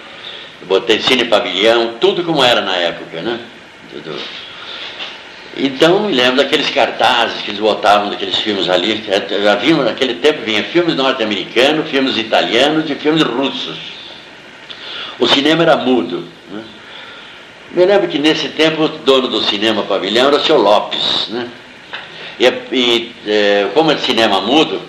Eu 0.60 0.66
botei 0.66 1.00
Cine 1.00 1.24
Pavilhão, 1.24 1.94
tudo 2.00 2.22
como 2.22 2.44
era 2.44 2.60
na 2.60 2.76
época, 2.76 3.22
né? 3.22 3.40
Tudo 3.90 4.18
então 5.56 6.00
me 6.00 6.12
lembro 6.12 6.36
daqueles 6.36 6.70
cartazes 6.70 7.42
que 7.42 7.50
eles 7.50 7.60
botavam 7.60 8.08
daqueles 8.08 8.36
filmes 8.38 8.68
ali, 8.68 9.04
já 9.04 9.56
naquele 9.84 10.14
tempo 10.14 10.42
vinha 10.42 10.62
filmes 10.62 10.94
norte-americanos, 10.94 11.90
filmes 11.90 12.16
italianos 12.16 12.88
e 12.88 12.94
filmes 12.94 13.22
russos. 13.22 13.78
O 15.18 15.26
cinema 15.26 15.62
era 15.62 15.76
mudo. 15.76 16.26
Né? 16.50 16.62
Me 17.72 17.84
lembro 17.84 18.08
que 18.08 18.18
nesse 18.18 18.48
tempo 18.50 18.84
o 18.84 18.88
dono 18.88 19.28
do 19.28 19.42
cinema 19.42 19.82
pavilhão 19.82 20.28
era 20.28 20.36
o 20.36 20.40
seu 20.40 20.56
Lopes. 20.56 21.28
Né? 21.28 21.48
E, 22.38 22.46
e 22.72 23.12
é, 23.26 23.68
como 23.74 23.90
é 23.90 23.98
cinema 23.98 24.40
mudo, 24.40 24.80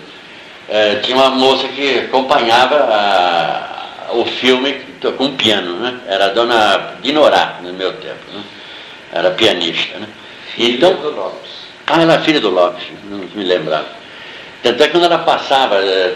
é, 0.68 0.96
tinha 0.96 1.16
uma 1.16 1.30
moça 1.30 1.68
que 1.68 1.98
acompanhava 1.98 2.76
a, 2.76 4.12
o 4.14 4.24
filme 4.24 4.80
com 5.18 5.36
piano, 5.36 5.80
né? 5.80 6.00
Era 6.06 6.26
a 6.26 6.28
dona 6.28 6.94
Dinorá 7.02 7.58
no 7.60 7.72
meu 7.72 7.92
tempo, 7.94 8.24
né? 8.32 8.42
Era 9.12 9.32
pianista, 9.32 9.98
né? 9.98 10.06
Filha 10.54 10.76
então, 10.76 10.94
do 10.94 11.10
Lopes. 11.10 11.50
Ah, 11.86 12.02
ela 12.02 12.14
é 12.14 12.18
filha 12.20 12.40
do 12.40 12.50
Lopes, 12.50 12.84
não 13.04 13.18
me 13.18 13.44
lembrava. 13.44 13.86
Tanto 14.62 14.82
é 14.82 14.86
que 14.86 14.92
quando 14.92 15.04
ela 15.04 15.18
passava 15.18 15.76
é, 15.76 16.14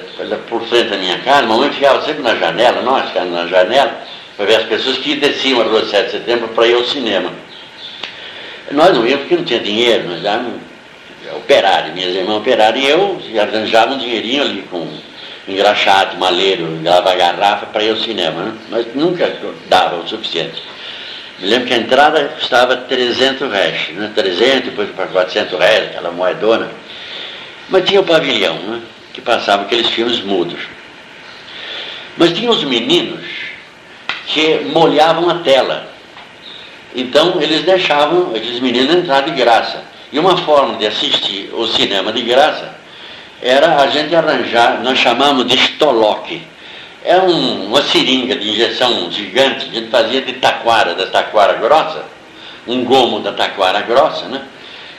por 0.48 0.62
frente 0.66 0.90
da 0.90 0.96
minha 0.96 1.18
casa, 1.18 1.40
a 1.40 1.46
mamãe 1.46 1.72
ficava 1.72 2.04
sempre 2.04 2.22
na 2.22 2.36
janela, 2.36 2.80
nós 2.82 3.08
ficávamos 3.08 3.34
na 3.34 3.46
janela, 3.46 4.00
para 4.36 4.46
ver 4.46 4.56
as 4.56 4.64
pessoas 4.64 4.98
que 4.98 5.16
desciam 5.16 5.60
a 5.60 5.64
rua 5.64 5.84
7 5.84 6.06
de 6.06 6.12
setembro 6.12 6.48
para 6.48 6.66
ir 6.66 6.74
ao 6.74 6.84
cinema. 6.84 7.32
Nós 8.70 8.94
não 8.94 9.06
íamos 9.06 9.22
porque 9.22 9.36
não 9.36 9.44
tinha 9.44 9.60
dinheiro, 9.60 10.08
nós 10.08 10.24
éramos 10.24 10.60
operário, 11.34 11.92
minhas 11.92 12.14
irmãs 12.14 12.36
operárias, 12.36 12.84
e 12.84 12.88
eu 12.88 13.20
arranjava 13.40 13.94
um 13.94 13.98
dinheirinho 13.98 14.42
ali 14.42 14.62
com 14.70 14.86
engraxate, 15.48 16.16
maleiro, 16.16 16.80
lavar 16.84 17.16
garrafa 17.16 17.66
para 17.66 17.82
ir 17.82 17.90
ao 17.90 17.96
cinema, 17.96 18.42
né? 18.42 18.52
mas 18.68 18.94
nunca 18.94 19.32
dava 19.68 19.96
o 19.96 20.08
suficiente. 20.08 20.62
Me 21.38 21.48
lembro 21.48 21.66
que 21.66 21.74
a 21.74 21.78
entrada 21.78 22.24
custava 22.38 22.76
300 22.76 23.50
reais, 23.50 23.88
né? 23.90 24.10
300, 24.14 24.70
depois 24.70 24.90
para 24.90 25.06
400 25.06 25.58
reais, 25.58 25.90
aquela 25.90 26.10
moedona. 26.10 26.70
Mas 27.68 27.84
tinha 27.84 28.00
o 28.00 28.04
pavilhão, 28.04 28.58
né? 28.58 28.80
que 29.12 29.20
passava 29.20 29.62
aqueles 29.62 29.88
filmes 29.88 30.20
mudos. 30.20 30.60
Mas 32.16 32.32
tinha 32.32 32.50
os 32.50 32.64
meninos 32.64 33.24
que 34.26 34.60
molhavam 34.72 35.28
a 35.28 35.38
tela. 35.40 35.88
Então 36.94 37.40
eles 37.40 37.62
deixavam 37.62 38.30
aqueles 38.34 38.60
meninos 38.60 38.94
entrar 38.94 39.22
de 39.22 39.32
graça. 39.32 39.82
E 40.12 40.18
uma 40.18 40.36
forma 40.38 40.76
de 40.78 40.86
assistir 40.86 41.50
o 41.52 41.66
cinema 41.66 42.12
de 42.12 42.22
graça 42.22 42.74
era 43.42 43.76
a 43.82 43.86
gente 43.88 44.14
arranjar, 44.14 44.80
nós 44.82 44.98
chamamos 44.98 45.46
de 45.46 45.56
estoloque 45.56 46.42
é 47.06 47.18
um, 47.18 47.66
uma 47.66 47.82
seringa 47.82 48.34
de 48.34 48.50
injeção 48.50 49.10
gigante, 49.12 49.68
a 49.70 49.72
gente 49.72 49.90
fazia 49.90 50.20
de 50.20 50.32
taquara, 50.34 50.92
da 50.94 51.06
taquara 51.06 51.54
grossa, 51.54 52.04
um 52.66 52.84
gomo 52.84 53.20
da 53.20 53.32
taquara 53.32 53.80
grossa, 53.82 54.26
né? 54.26 54.42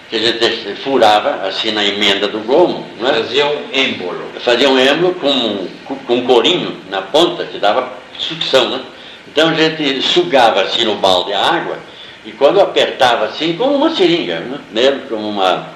que 0.10 0.16
a 0.16 0.20
gente 0.20 0.76
furava 0.76 1.46
assim 1.46 1.72
na 1.72 1.84
emenda 1.84 2.30
do 2.30 2.40
gomo. 2.40 2.88
Né? 2.98 3.12
Fazia 3.14 3.46
um 3.46 3.66
êmbolo. 3.74 4.32
Fazia 4.40 4.70
um 4.70 4.80
êmbolo 4.80 5.16
com, 5.16 5.68
com 6.06 6.16
um 6.16 6.26
corinho 6.26 6.78
na 6.90 7.02
ponta 7.02 7.44
que 7.44 7.60
dava 7.60 7.92
sucção. 8.18 8.70
Né? 8.70 8.82
Então 9.28 9.50
a 9.50 9.54
gente 9.54 10.02
sugava 10.02 10.62
assim 10.62 10.86
no 10.86 10.96
balde 10.96 11.34
a 11.34 11.42
água 11.42 11.78
e 12.26 12.32
quando 12.32 12.62
apertava 12.62 13.26
assim, 13.26 13.58
como 13.58 13.76
uma 13.76 13.94
seringa, 13.94 14.40
né? 14.40 14.60
mesmo 14.72 15.02
como 15.10 15.28
uma, 15.28 15.68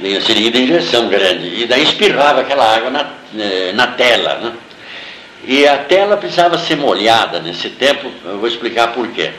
uma 0.00 0.20
seringa 0.22 0.50
de 0.52 0.62
injeção 0.62 1.08
grande, 1.08 1.62
e 1.62 1.66
daí 1.66 1.82
espirrava 1.82 2.40
aquela 2.40 2.64
água 2.76 2.90
na, 2.90 3.10
eh, 3.38 3.72
na 3.74 3.88
tela. 3.88 4.34
Né? 4.36 4.52
E 5.44 5.66
a 5.66 5.78
tela 5.78 6.16
precisava 6.16 6.58
ser 6.58 6.76
molhada 6.76 7.40
nesse 7.40 7.70
tempo, 7.70 8.10
eu 8.24 8.38
vou 8.38 8.48
explicar 8.48 8.92
por 8.92 9.08
quê. 9.08 9.30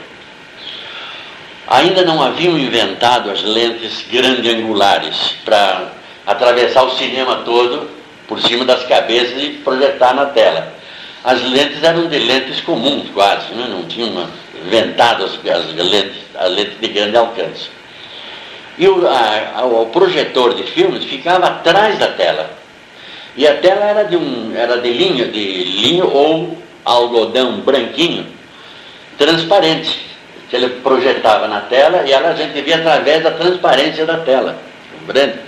Ainda 1.66 2.04
não 2.04 2.20
haviam 2.20 2.58
inventado 2.58 3.30
as 3.30 3.42
lentes 3.42 4.04
grande-angulares 4.10 5.36
para 5.44 5.92
atravessar 6.26 6.82
o 6.82 6.96
cinema 6.96 7.42
todo 7.44 7.88
por 8.26 8.40
cima 8.40 8.64
das 8.64 8.84
cabeças 8.84 9.40
e 9.42 9.50
projetar 9.62 10.14
na 10.14 10.26
tela. 10.26 10.74
As 11.22 11.42
lentes 11.42 11.82
eram 11.82 12.08
de 12.08 12.18
lentes 12.18 12.60
comuns 12.60 13.10
quase, 13.10 13.52
né? 13.52 13.66
não 13.68 13.84
tinham 13.84 14.26
inventado 14.64 15.24
as, 15.24 15.32
as 15.34 15.74
lentes, 15.74 16.18
as 16.34 16.50
lentes 16.50 16.80
de 16.80 16.88
grande 16.88 17.16
alcance. 17.16 17.68
E 18.78 18.88
o, 18.88 19.06
a, 19.06 19.64
o 19.64 19.86
projetor 19.86 20.54
de 20.54 20.62
filmes 20.64 21.04
ficava 21.04 21.46
atrás 21.46 21.98
da 21.98 22.08
tela. 22.08 22.58
E 23.36 23.46
a 23.46 23.56
tela 23.56 23.84
era 23.84 24.04
de, 24.04 24.16
um, 24.16 24.52
era 24.56 24.78
de 24.78 24.92
linho, 24.92 25.30
de 25.30 25.64
linho 25.80 26.08
ou 26.10 26.58
algodão 26.84 27.60
branquinho, 27.60 28.26
transparente, 29.16 30.06
que 30.48 30.56
ele 30.56 30.68
projetava 30.80 31.46
na 31.46 31.60
tela 31.60 32.02
e 32.06 32.12
ela 32.12 32.30
a 32.30 32.34
gente 32.34 32.60
via 32.60 32.76
através 32.76 33.22
da 33.22 33.30
transparência 33.30 34.04
da 34.04 34.18
tela. 34.18 34.58
Compreende? 34.98 35.38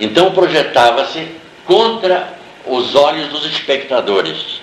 Então 0.00 0.32
projetava-se 0.32 1.28
contra 1.64 2.34
os 2.66 2.94
olhos 2.94 3.28
dos 3.28 3.46
espectadores. 3.46 4.60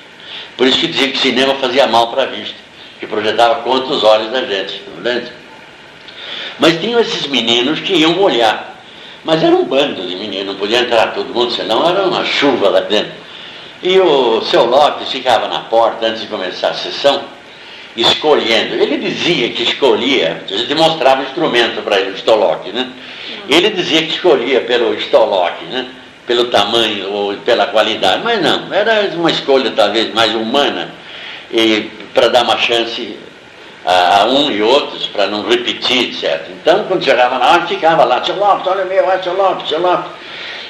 Por 0.58 0.68
isso 0.68 0.80
que 0.80 0.88
dizia 0.88 1.12
que 1.12 1.18
cinema 1.18 1.56
fazia 1.56 1.88
mal 1.88 2.12
para 2.12 2.24
a 2.24 2.26
vista, 2.26 2.58
que 3.00 3.08
projetava 3.08 3.62
contra 3.62 3.94
os 3.94 4.04
olhos 4.04 4.32
da 4.32 4.44
gente. 4.44 4.80
Compreende? 4.80 5.32
Mas 6.60 6.80
tinham 6.80 7.00
esses 7.00 7.28
meninos 7.28 7.80
que 7.80 7.94
iam 7.94 8.20
olhar. 8.20 8.77
Mas 9.28 9.44
era 9.44 9.54
um 9.54 9.66
bando 9.66 10.08
de 10.08 10.16
meninos, 10.16 10.46
não 10.48 10.56
podia 10.56 10.80
entrar 10.80 11.14
todo 11.14 11.34
mundo, 11.34 11.52
senão 11.52 11.86
era 11.86 12.08
uma 12.08 12.24
chuva 12.24 12.70
lá 12.70 12.80
dentro. 12.80 13.12
E 13.84 14.00
o 14.00 14.42
seu 14.44 14.64
Lopes 14.64 15.12
ficava 15.12 15.50
na 15.50 15.60
porta 15.60 16.06
antes 16.06 16.22
de 16.22 16.28
começar 16.28 16.70
a 16.70 16.74
sessão, 16.74 17.24
escolhendo. 17.98 18.76
Ele 18.76 18.96
dizia 18.96 19.50
que 19.50 19.64
escolhia, 19.64 20.44
a 20.50 20.56
gente 20.56 20.74
mostrava 20.76 21.24
instrumento 21.24 21.82
para 21.82 22.00
ele, 22.00 22.12
o 22.12 22.16
Stolock, 22.16 22.72
né? 22.72 22.90
Ele 23.50 23.70
dizia 23.72 24.02
que 24.04 24.14
escolhia 24.14 24.62
pelo 24.62 24.94
Stolock, 24.94 25.62
né? 25.66 25.88
Pelo 26.26 26.46
tamanho 26.46 27.12
ou 27.12 27.34
pela 27.36 27.66
qualidade, 27.68 28.24
mas 28.24 28.42
não, 28.42 28.74
era 28.74 29.10
uma 29.14 29.30
escolha 29.30 29.72
talvez 29.72 30.14
mais 30.14 30.34
humana 30.34 30.90
e 31.52 31.92
para 32.14 32.30
dar 32.30 32.44
uma 32.44 32.58
chance 32.58 33.18
a, 33.88 34.24
a 34.24 34.26
um 34.26 34.52
e 34.52 34.62
outros 34.62 35.08
para 35.08 35.28
não 35.28 35.48
repetir, 35.48 36.14
certo? 36.14 36.52
Então, 36.52 36.84
quando 36.90 37.06
chegava 37.06 37.40
na 37.40 37.52
hora, 37.52 37.68
ficava 37.68 38.04
lá, 38.04 38.22
seu 38.22 38.36
Lopes, 38.36 38.68
olha 38.68 38.84
meu, 38.84 39.06
olha 39.08 39.24
seu 39.24 39.34
Lopes, 39.34 39.70
seu 39.70 39.80
Lopes. 39.80 40.12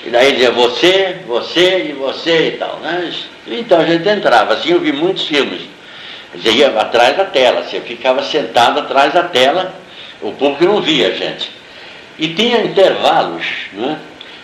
E 0.05 0.11
daí 0.11 0.33
dizia 0.33 0.51
você, 0.51 1.17
você 1.25 1.87
e 1.89 1.93
você 1.93 2.49
e 2.49 2.51
tal, 2.51 2.77
né? 2.77 3.11
Então 3.47 3.79
a 3.79 3.85
gente 3.85 4.07
entrava, 4.07 4.53
assim, 4.53 4.69
eu 4.69 4.79
vi 4.79 4.91
muitos 4.91 5.25
filmes. 5.25 5.63
Você 6.35 6.51
ia 6.51 6.67
atrás 6.79 7.17
da 7.17 7.25
tela, 7.25 7.63
você 7.63 7.81
ficava 7.81 8.21
sentado 8.21 8.81
atrás 8.81 9.11
da 9.11 9.23
tela, 9.23 9.73
o 10.21 10.31
público 10.33 10.65
não 10.65 10.79
via 10.79 11.07
a 11.07 11.11
gente. 11.11 11.49
E 12.19 12.27
tinha 12.27 12.61
intervalos, 12.61 13.45
né? 13.73 13.97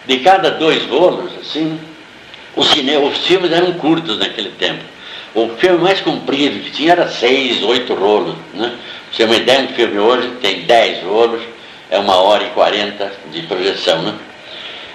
De 0.08 0.18
cada 0.20 0.50
dois 0.50 0.84
rolos, 0.88 1.32
assim, 1.40 1.80
os, 2.56 2.68
cinema, 2.72 3.06
os 3.06 3.20
filmes 3.20 3.52
eram 3.52 3.74
curtos 3.74 4.18
naquele 4.18 4.50
tempo. 4.50 4.84
O 5.36 5.50
filme 5.58 5.80
mais 5.80 6.00
comprido 6.00 6.60
que 6.64 6.72
tinha 6.72 6.92
era 6.92 7.08
seis, 7.08 7.64
oito 7.64 7.96
rolos. 7.96 8.36
Né? 8.54 8.76
Você 9.12 9.24
uma 9.24 9.36
ideia, 9.36 9.62
um 9.62 9.70
filme 9.70 9.98
hoje 9.98 10.30
tem 10.42 10.62
dez 10.62 11.04
rolos, 11.04 11.42
é 11.90 11.98
uma 11.98 12.18
hora 12.18 12.44
e 12.44 12.50
quarenta 12.52 13.12
de 13.32 13.42
projeção. 13.44 14.02
Né? 14.04 14.14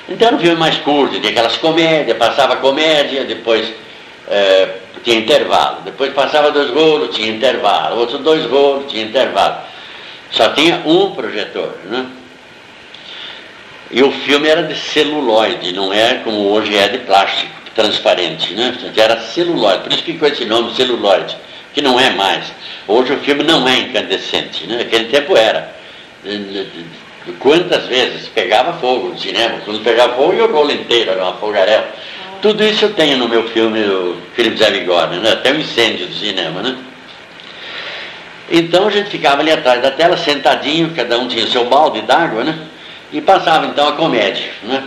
Então 0.08 0.28
era 0.28 0.36
um 0.36 0.40
filme 0.40 0.56
mais 0.56 0.76
curto, 0.78 1.18
tinha 1.18 1.30
aquelas 1.30 1.56
comédias, 1.56 2.16
passava 2.16 2.56
comédia, 2.56 3.24
depois 3.24 3.72
é, 4.28 4.76
tinha 5.02 5.18
intervalo. 5.18 5.82
Depois 5.84 6.12
passava 6.12 6.52
dois 6.52 6.70
rolos, 6.70 7.16
tinha 7.16 7.28
intervalo. 7.28 7.98
Outros 7.98 8.20
dois 8.20 8.46
rolos, 8.46 8.90
tinha 8.90 9.04
intervalo. 9.04 9.56
Só 10.30 10.50
tinha 10.50 10.82
um 10.86 11.10
projetor. 11.10 11.74
Né? 11.84 12.06
E 13.90 14.02
o 14.04 14.12
filme 14.12 14.48
era 14.48 14.62
de 14.62 14.76
celuloide, 14.76 15.72
não 15.72 15.92
é 15.92 16.20
como 16.22 16.50
hoje 16.50 16.76
é 16.76 16.88
de 16.88 16.98
plástico 16.98 17.57
transparente, 17.78 18.54
né? 18.54 18.76
era 18.96 19.20
celuloide, 19.20 19.84
por 19.84 19.92
isso 19.92 20.02
que 20.02 20.12
ficou 20.14 20.26
esse 20.26 20.44
nome 20.44 20.74
celuloide, 20.74 21.36
que 21.72 21.80
não 21.80 21.98
é 21.98 22.10
mais. 22.10 22.52
Hoje 22.88 23.12
o 23.12 23.18
filme 23.20 23.44
não 23.44 23.68
é 23.68 23.78
incandescente, 23.78 24.66
né? 24.66 24.78
naquele 24.78 25.04
tempo 25.04 25.36
era. 25.36 25.72
Quantas 27.38 27.86
vezes 27.86 28.26
pegava 28.28 28.72
fogo 28.80 29.10
no 29.10 29.18
cinema, 29.18 29.60
quando 29.64 29.84
pegava 29.84 30.16
fogo 30.16 30.34
e 30.34 30.40
o 30.40 30.50
rolo 30.50 30.72
inteiro, 30.72 31.12
era 31.12 31.22
uma 31.22 31.34
fogarela. 31.34 31.88
Tudo 32.42 32.64
isso 32.64 32.86
eu 32.86 32.94
tenho 32.94 33.16
no 33.16 33.28
meu 33.28 33.48
filme, 33.48 33.80
o 33.80 34.16
Felipe 34.34 34.56
Zé 34.56 34.72
Bigode, 34.72 35.20
né? 35.20 35.30
até 35.30 35.52
o 35.52 35.60
incêndio 35.60 36.08
do 36.08 36.14
cinema. 36.14 36.60
Né? 36.60 36.76
Então 38.50 38.88
a 38.88 38.90
gente 38.90 39.08
ficava 39.08 39.40
ali 39.40 39.52
atrás 39.52 39.80
da 39.80 39.92
tela, 39.92 40.16
sentadinho, 40.16 40.92
cada 40.96 41.16
um 41.16 41.28
tinha 41.28 41.44
o 41.44 41.48
seu 41.48 41.66
balde 41.66 42.00
d'água, 42.00 42.42
né? 42.42 42.58
E 43.12 43.20
passava 43.20 43.66
então 43.66 43.88
a 43.88 43.92
comédia, 43.92 44.50
né? 44.64 44.82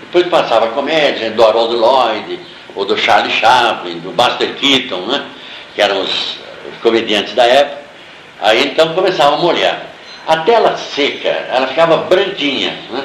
Depois 0.00 0.26
passava 0.28 0.66
a 0.66 0.68
comédia 0.70 1.30
do 1.30 1.44
Harold 1.44 1.74
Lloyd, 1.74 2.40
ou 2.74 2.84
do 2.84 2.96
Charlie 2.96 3.32
Chaplin, 3.32 3.98
do 4.00 4.10
Buster 4.10 4.54
Keaton, 4.54 5.00
né? 5.06 5.24
que 5.74 5.82
eram 5.82 6.00
os, 6.00 6.10
os 6.10 6.78
comediantes 6.82 7.34
da 7.34 7.44
época. 7.44 7.82
Aí 8.40 8.68
então 8.68 8.94
começava 8.94 9.36
a 9.36 9.38
molhar. 9.38 9.86
A 10.26 10.38
tela 10.38 10.76
seca, 10.76 11.28
ela 11.28 11.66
ficava 11.66 11.96
branquinha. 11.98 12.76
Né? 12.90 13.04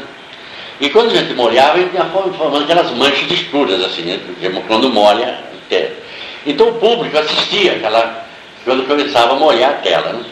E 0.80 0.90
quando 0.90 1.12
a 1.12 1.16
gente 1.16 1.34
molhava, 1.34 1.78
a 1.78 1.82
ia 1.82 2.06
formando 2.38 2.64
aquelas 2.64 2.92
manchas 2.92 3.30
escuras, 3.30 3.84
assim, 3.84 4.04
né? 4.04 4.20
Quando 4.68 4.90
molha. 4.90 5.38
Então 6.46 6.70
o 6.70 6.74
público 6.76 7.18
assistia 7.18 7.74
aquela, 7.74 8.26
quando 8.64 8.88
começava 8.88 9.34
a 9.34 9.36
molhar 9.36 9.72
a 9.72 9.74
tela. 9.74 10.14
Né? 10.14 10.26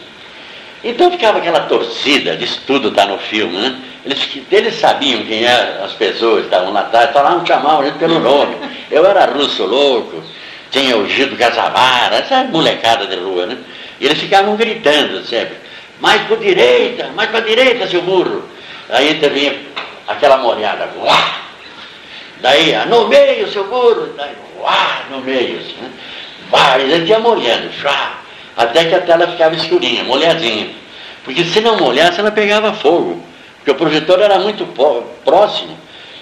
Então 0.82 1.10
ficava 1.10 1.38
aquela 1.38 1.60
torcida, 1.60 2.36
disso 2.36 2.62
tudo 2.66 2.88
está 2.88 3.04
no 3.06 3.18
filme, 3.18 3.56
né? 3.58 3.80
Eles, 4.04 4.28
eles 4.50 4.74
sabiam 4.74 5.24
quem 5.24 5.44
eram 5.44 5.84
as 5.84 5.92
pessoas 5.92 6.40
que 6.40 6.46
estavam 6.46 6.72
lá 6.72 6.80
atrás, 6.80 7.10
falavam, 7.12 7.44
chamavam 7.44 7.80
a 7.80 7.84
gente 7.86 7.98
pelo 7.98 8.20
nome. 8.20 8.56
Eu 8.90 9.04
era 9.04 9.26
russo 9.26 9.64
louco, 9.64 10.22
tinha 10.70 10.96
o 10.96 11.08
Gildo 11.08 11.36
Casabara, 11.36 12.16
essa 12.16 12.44
molecada 12.44 13.06
de 13.06 13.16
rua, 13.16 13.46
né? 13.46 13.58
E 14.00 14.06
eles 14.06 14.18
ficavam 14.18 14.54
gritando 14.56 15.24
sempre, 15.24 15.56
mais 16.00 16.22
para 16.22 16.36
direita, 16.36 17.08
mais 17.14 17.28
para 17.30 17.40
direita, 17.40 17.88
seu 17.88 18.02
burro. 18.02 18.48
Aí 18.88 19.12
intervinha 19.12 19.58
aquela 20.06 20.38
molhada, 20.38 20.88
uá! 20.96 21.38
Daí, 22.40 22.72
ah, 22.72 22.86
no 22.86 23.08
meio, 23.08 23.50
seu 23.50 23.64
burro, 23.66 24.14
daí, 24.16 24.32
uá, 24.60 25.02
no 25.10 25.20
meio, 25.22 25.58
assim, 25.58 25.74
né? 25.82 25.90
Bah, 26.50 26.78
e 26.78 26.88
gente 26.88 27.08
ia 27.10 27.18
molhando, 27.18 27.70
chá, 27.72 28.20
até 28.58 28.86
que 28.86 28.94
a 28.96 29.00
tela 29.00 29.28
ficava 29.28 29.54
escurinha, 29.54 30.02
molhadinha. 30.02 30.70
Porque 31.24 31.44
se 31.44 31.60
não 31.60 31.76
molhasse, 31.78 32.18
ela 32.18 32.32
pegava 32.32 32.72
fogo. 32.72 33.22
Porque 33.58 33.70
o 33.70 33.74
projetor 33.76 34.20
era 34.20 34.36
muito 34.40 34.66
próximo 35.24 35.78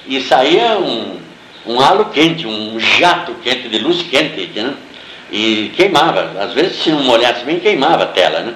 e 0.07 0.21
saía 0.21 0.79
um, 0.79 1.19
um 1.67 1.81
halo 1.81 2.05
quente, 2.07 2.47
um 2.47 2.79
jato 2.79 3.35
quente, 3.43 3.71
de 3.71 3.79
luz 3.79 4.03
quente, 4.03 4.51
né? 4.55 4.75
e 5.33 5.73
queimava. 5.75 6.33
Às 6.39 6.53
vezes, 6.53 6.83
se 6.83 6.91
não 6.91 7.03
molhasse 7.05 7.43
bem, 7.43 7.59
queimava 7.59 8.05
a 8.05 8.09
tela. 8.09 8.41
Né? 8.41 8.53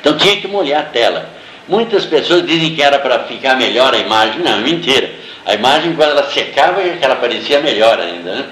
Então 0.00 0.16
tinha 0.16 0.40
que 0.40 0.48
molhar 0.48 0.80
a 0.80 0.84
tela. 0.84 1.28
Muitas 1.68 2.06
pessoas 2.06 2.46
dizem 2.46 2.74
que 2.74 2.82
era 2.82 2.98
para 2.98 3.24
ficar 3.24 3.56
melhor 3.56 3.92
a 3.92 3.98
imagem. 3.98 4.40
Não, 4.40 4.58
é 4.58 4.60
mentira. 4.62 5.10
A 5.44 5.52
imagem, 5.52 5.94
quando 5.94 6.12
ela 6.12 6.30
secava, 6.30 6.80
ela 6.80 7.16
parecia 7.16 7.60
melhor 7.60 8.00
ainda. 8.00 8.36
Né? 8.36 8.46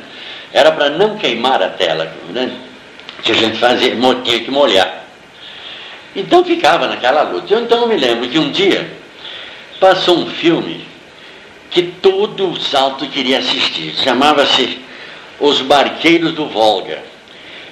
Era 0.53 0.71
para 0.71 0.91
não 0.91 1.17
queimar 1.17 1.63
a 1.63 1.71
tela, 1.71 2.13
né? 2.29 2.68
Que 3.23 3.33
a 3.33 3.35
gente 3.35 3.59
fazia, 3.59 3.97
tinha 4.25 4.41
que 4.41 4.51
molhar. 4.51 5.05
Então 6.15 6.45
ficava 6.45 6.87
naquela 6.87 7.23
luta. 7.23 7.53
Eu 7.53 7.61
então 7.61 7.87
me 7.87 7.97
lembro 7.97 8.29
que 8.29 8.39
um 8.39 8.51
dia 8.51 8.91
passou 9.79 10.19
um 10.19 10.27
filme 10.27 10.87
que 11.71 11.83
todo 11.83 12.51
o 12.51 12.61
salto 12.61 13.07
queria 13.07 13.39
assistir. 13.39 13.95
Chamava-se 14.03 14.79
Os 15.39 15.61
Barqueiros 15.61 16.33
do 16.33 16.47
Volga. 16.47 17.03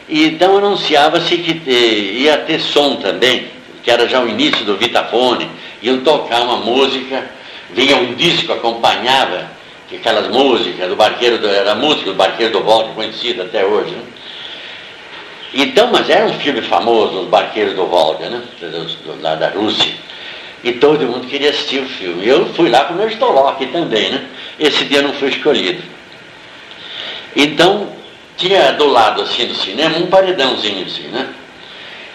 E 0.08 0.24
então 0.24 0.58
anunciava-se 0.58 1.36
que 1.38 1.62
eh, 1.66 2.20
ia 2.20 2.38
ter 2.38 2.60
som 2.60 2.96
também, 2.96 3.48
que 3.82 3.90
era 3.90 4.08
já 4.08 4.22
o 4.22 4.28
início 4.28 4.64
do 4.64 4.76
Vitafone, 4.76 5.50
iam 5.82 6.00
tocar 6.00 6.42
uma 6.42 6.58
música, 6.58 7.28
vinha 7.72 7.96
um 7.96 8.14
disco, 8.14 8.52
acompanhava 8.52 9.50
aquelas 9.92 10.28
músicas 10.28 10.88
do 10.88 10.96
Barqueiro, 10.96 11.38
do, 11.38 11.48
era 11.48 11.72
a 11.72 11.74
música 11.74 12.10
do 12.10 12.14
Barqueiro 12.14 12.52
do 12.52 12.60
Volga, 12.62 12.92
conhecida 12.92 13.44
até 13.44 13.64
hoje. 13.64 13.90
Né? 13.90 14.02
Então, 15.58 15.88
mas 15.90 16.10
era 16.10 16.26
um 16.26 16.34
filme 16.34 16.60
famoso, 16.60 17.20
Os 17.20 17.28
Barqueiros 17.28 17.74
do 17.74 17.86
Volga, 17.86 18.28
né? 18.28 18.42
lá 19.22 19.34
da 19.36 19.48
Rússia. 19.48 19.90
E 20.62 20.72
todo 20.72 21.06
mundo 21.06 21.26
queria 21.26 21.48
assistir 21.48 21.80
o 21.80 21.88
filme. 21.88 22.26
Eu 22.26 22.46
fui 22.52 22.68
lá 22.68 22.84
com 22.84 22.92
o 22.92 22.96
meu 22.98 23.08
Stolock 23.08 23.64
também, 23.66 24.10
né? 24.10 24.26
Esse 24.60 24.84
dia 24.84 25.00
não 25.00 25.14
foi 25.14 25.30
escolhido. 25.30 25.82
Então, 27.34 27.88
tinha 28.36 28.72
do 28.72 28.86
lado 28.86 29.22
assim 29.22 29.46
do 29.46 29.54
cinema 29.54 29.96
um 29.96 30.08
paredãozinho 30.08 30.84
assim, 30.84 31.08
né? 31.08 31.26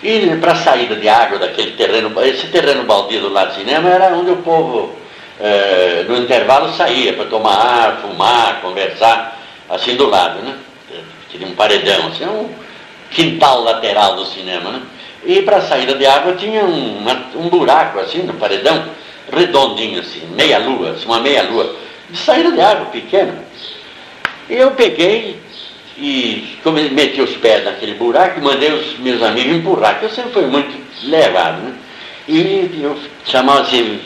E 0.03 0.35
para 0.35 0.51
a 0.51 0.55
saída 0.55 0.95
de 0.95 1.09
água 1.09 1.39
daquele 1.39 1.71
terreno, 1.71 2.11
esse 2.23 2.47
terreno 2.47 2.83
baldio 2.83 3.21
do 3.21 3.29
lado 3.29 3.53
do 3.53 3.55
cinema 3.55 3.89
era 3.89 4.15
onde 4.15 4.31
o 4.31 4.37
povo, 4.37 4.95
eh, 5.39 6.05
no 6.07 6.17
intervalo, 6.17 6.73
saía 6.73 7.13
para 7.13 7.25
tomar 7.25 7.55
ar, 7.55 7.97
fumar, 8.01 8.61
conversar, 8.61 9.39
assim 9.69 9.95
do 9.95 10.07
lado, 10.07 10.41
né? 10.43 10.55
tinha 11.29 11.47
um 11.47 11.55
paredão, 11.55 12.07
assim, 12.07 12.25
um 12.25 12.49
quintal 13.11 13.61
lateral 13.61 14.15
do 14.15 14.25
cinema, 14.25 14.71
né? 14.71 14.81
E 15.23 15.43
para 15.43 15.57
a 15.57 15.61
saída 15.61 15.93
de 15.93 16.05
água 16.05 16.33
tinha 16.33 16.65
um, 16.65 17.05
um 17.35 17.49
buraco 17.49 17.99
assim 17.99 18.23
no 18.23 18.33
paredão, 18.33 18.85
redondinho 19.31 19.99
assim, 19.99 20.25
meia 20.31 20.57
lua, 20.57 20.91
assim, 20.91 21.05
uma 21.05 21.19
meia 21.19 21.43
lua, 21.43 21.75
de 22.09 22.17
saída 22.17 22.51
de 22.51 22.59
água 22.59 22.87
pequena. 22.87 23.45
Eu 24.49 24.71
peguei 24.71 25.39
e 25.97 26.57
meti 26.91 27.21
os 27.21 27.35
pés 27.37 27.63
naquele 27.63 27.93
buraco 27.93 28.39
e 28.39 28.43
mandei 28.43 28.71
os 28.71 28.97
meus 28.97 29.21
amigos 29.21 29.55
empurrar, 29.55 29.99
que 29.99 30.05
eu 30.05 30.09
sempre 30.09 30.31
fui 30.31 30.45
muito 30.47 30.75
levado, 31.03 31.61
né? 31.61 31.73
E 32.27 32.79
eu 32.81 32.97
chamava 33.25 33.61
assim, 33.61 33.99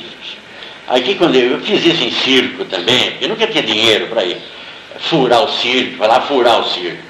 aqui 0.87 1.15
quando 1.15 1.35
eu, 1.35 1.51
eu 1.51 1.59
fiz 1.61 1.85
isso 1.85 2.03
em 2.03 2.11
circo 2.11 2.65
também, 2.65 3.11
porque 3.11 3.25
eu 3.25 3.29
nunca 3.29 3.47
tinha 3.47 3.63
dinheiro 3.63 4.07
para 4.07 4.25
ir 4.25 4.37
furar 4.99 5.43
o 5.43 5.47
circo, 5.49 5.97
falar 5.97 6.21
furar 6.21 6.59
o 6.59 6.69
circo, 6.69 7.03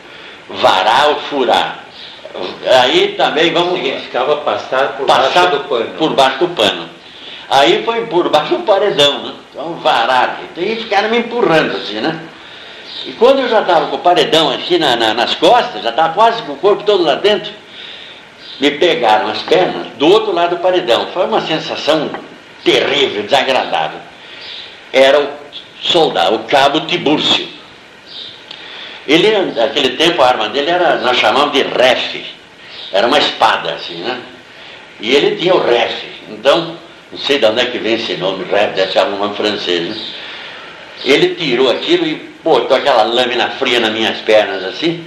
varar 0.50 1.10
ou 1.10 1.16
furar. 1.22 1.85
Aí 2.82 3.16
também 3.18 3.52
vamos. 3.52 3.80
Significava 3.80 4.38
passar 4.38 4.98
por 4.98 5.06
passar 5.06 5.48
baixo 5.48 5.58
do 5.58 5.70
pano. 5.70 5.90
Por 5.98 6.14
baixo 6.14 6.40
do 6.40 6.48
pano. 6.50 6.90
Aí 7.50 7.84
foi 7.84 8.06
por 8.08 8.30
baixo 8.30 8.58
do 8.58 8.64
paredão, 8.64 9.24
né? 9.24 9.34
Então 9.52 9.76
varar. 9.76 10.40
E 10.58 10.76
ficaram 10.78 11.10
me 11.10 11.20
empurrando 11.20 11.78
assim, 11.78 12.02
né? 12.02 12.20
E 13.06 13.12
quando 13.14 13.40
eu 13.40 13.50
já 13.50 13.62
estava 13.62 13.88
com 13.88 13.98
o 13.98 14.00
paredão 14.00 14.50
aqui 14.52 14.80
na, 14.80 14.96
na, 14.96 15.14
nas 15.14 15.36
costas, 15.36 15.84
já 15.84 15.92
estava 15.92 16.14
quase 16.14 16.42
com 16.44 16.54
o 16.54 16.58
corpo 16.58 16.84
todo 16.84 17.04
lá 17.04 17.16
dentro, 17.16 17.52
me 18.60 18.72
pegaram 18.72 19.28
as 19.28 19.42
pernas 19.44 19.88
do 19.98 20.08
outro 20.08 20.34
lado 20.34 20.56
do 20.56 20.62
paredão. 20.62 21.08
Foi 21.14 21.26
uma 21.26 21.42
sensação 21.42 22.10
terrível, 22.64 23.24
desagradável. 23.24 24.00
Era 24.92 25.20
o 25.20 25.28
soldado, 25.82 26.38
o 26.38 26.44
cabo 26.46 26.82
Tibúrcio. 26.82 27.55
Ele, 29.08 29.54
naquele 29.54 29.90
tempo, 29.98 30.22
a 30.22 30.28
arma 30.28 30.50
dele 30.50 30.72
era, 30.72 30.98
nós 30.98 31.18
chamamos 31.18 31.54
de 31.54 31.62
ref. 31.62 32.26
Era 32.92 33.08
uma 33.08 33.20
espada, 33.20 33.74
assim, 33.74 33.96
né? 33.96 34.20
E 35.00 35.14
ele 35.14 35.36
tinha 35.36 35.54
o 35.54 35.64
ref. 35.64 36.04
Então, 36.30 36.78
não 37.12 37.20
sei 37.20 37.38
de 37.38 37.46
onde 37.46 37.62
é 37.62 37.66
que 37.66 37.78
vem 37.78 37.96
esse 37.96 38.16
nome, 38.16 38.46
ref, 38.46 38.74
deve 38.74 38.92
ser 38.92 39.04
um 39.06 39.18
nome 39.18 39.36
francês, 39.36 39.90
né? 39.90 39.96
Ele 41.04 41.36
tirou 41.36 41.70
aquilo 41.70 42.06
e 42.06 42.30
botou 42.44 42.76
aquela 42.76 43.04
lâmina 43.04 43.50
fria 43.52 43.80
nas 43.80 43.92
minhas 43.92 44.18
pernas, 44.20 44.64
assim. 44.64 45.06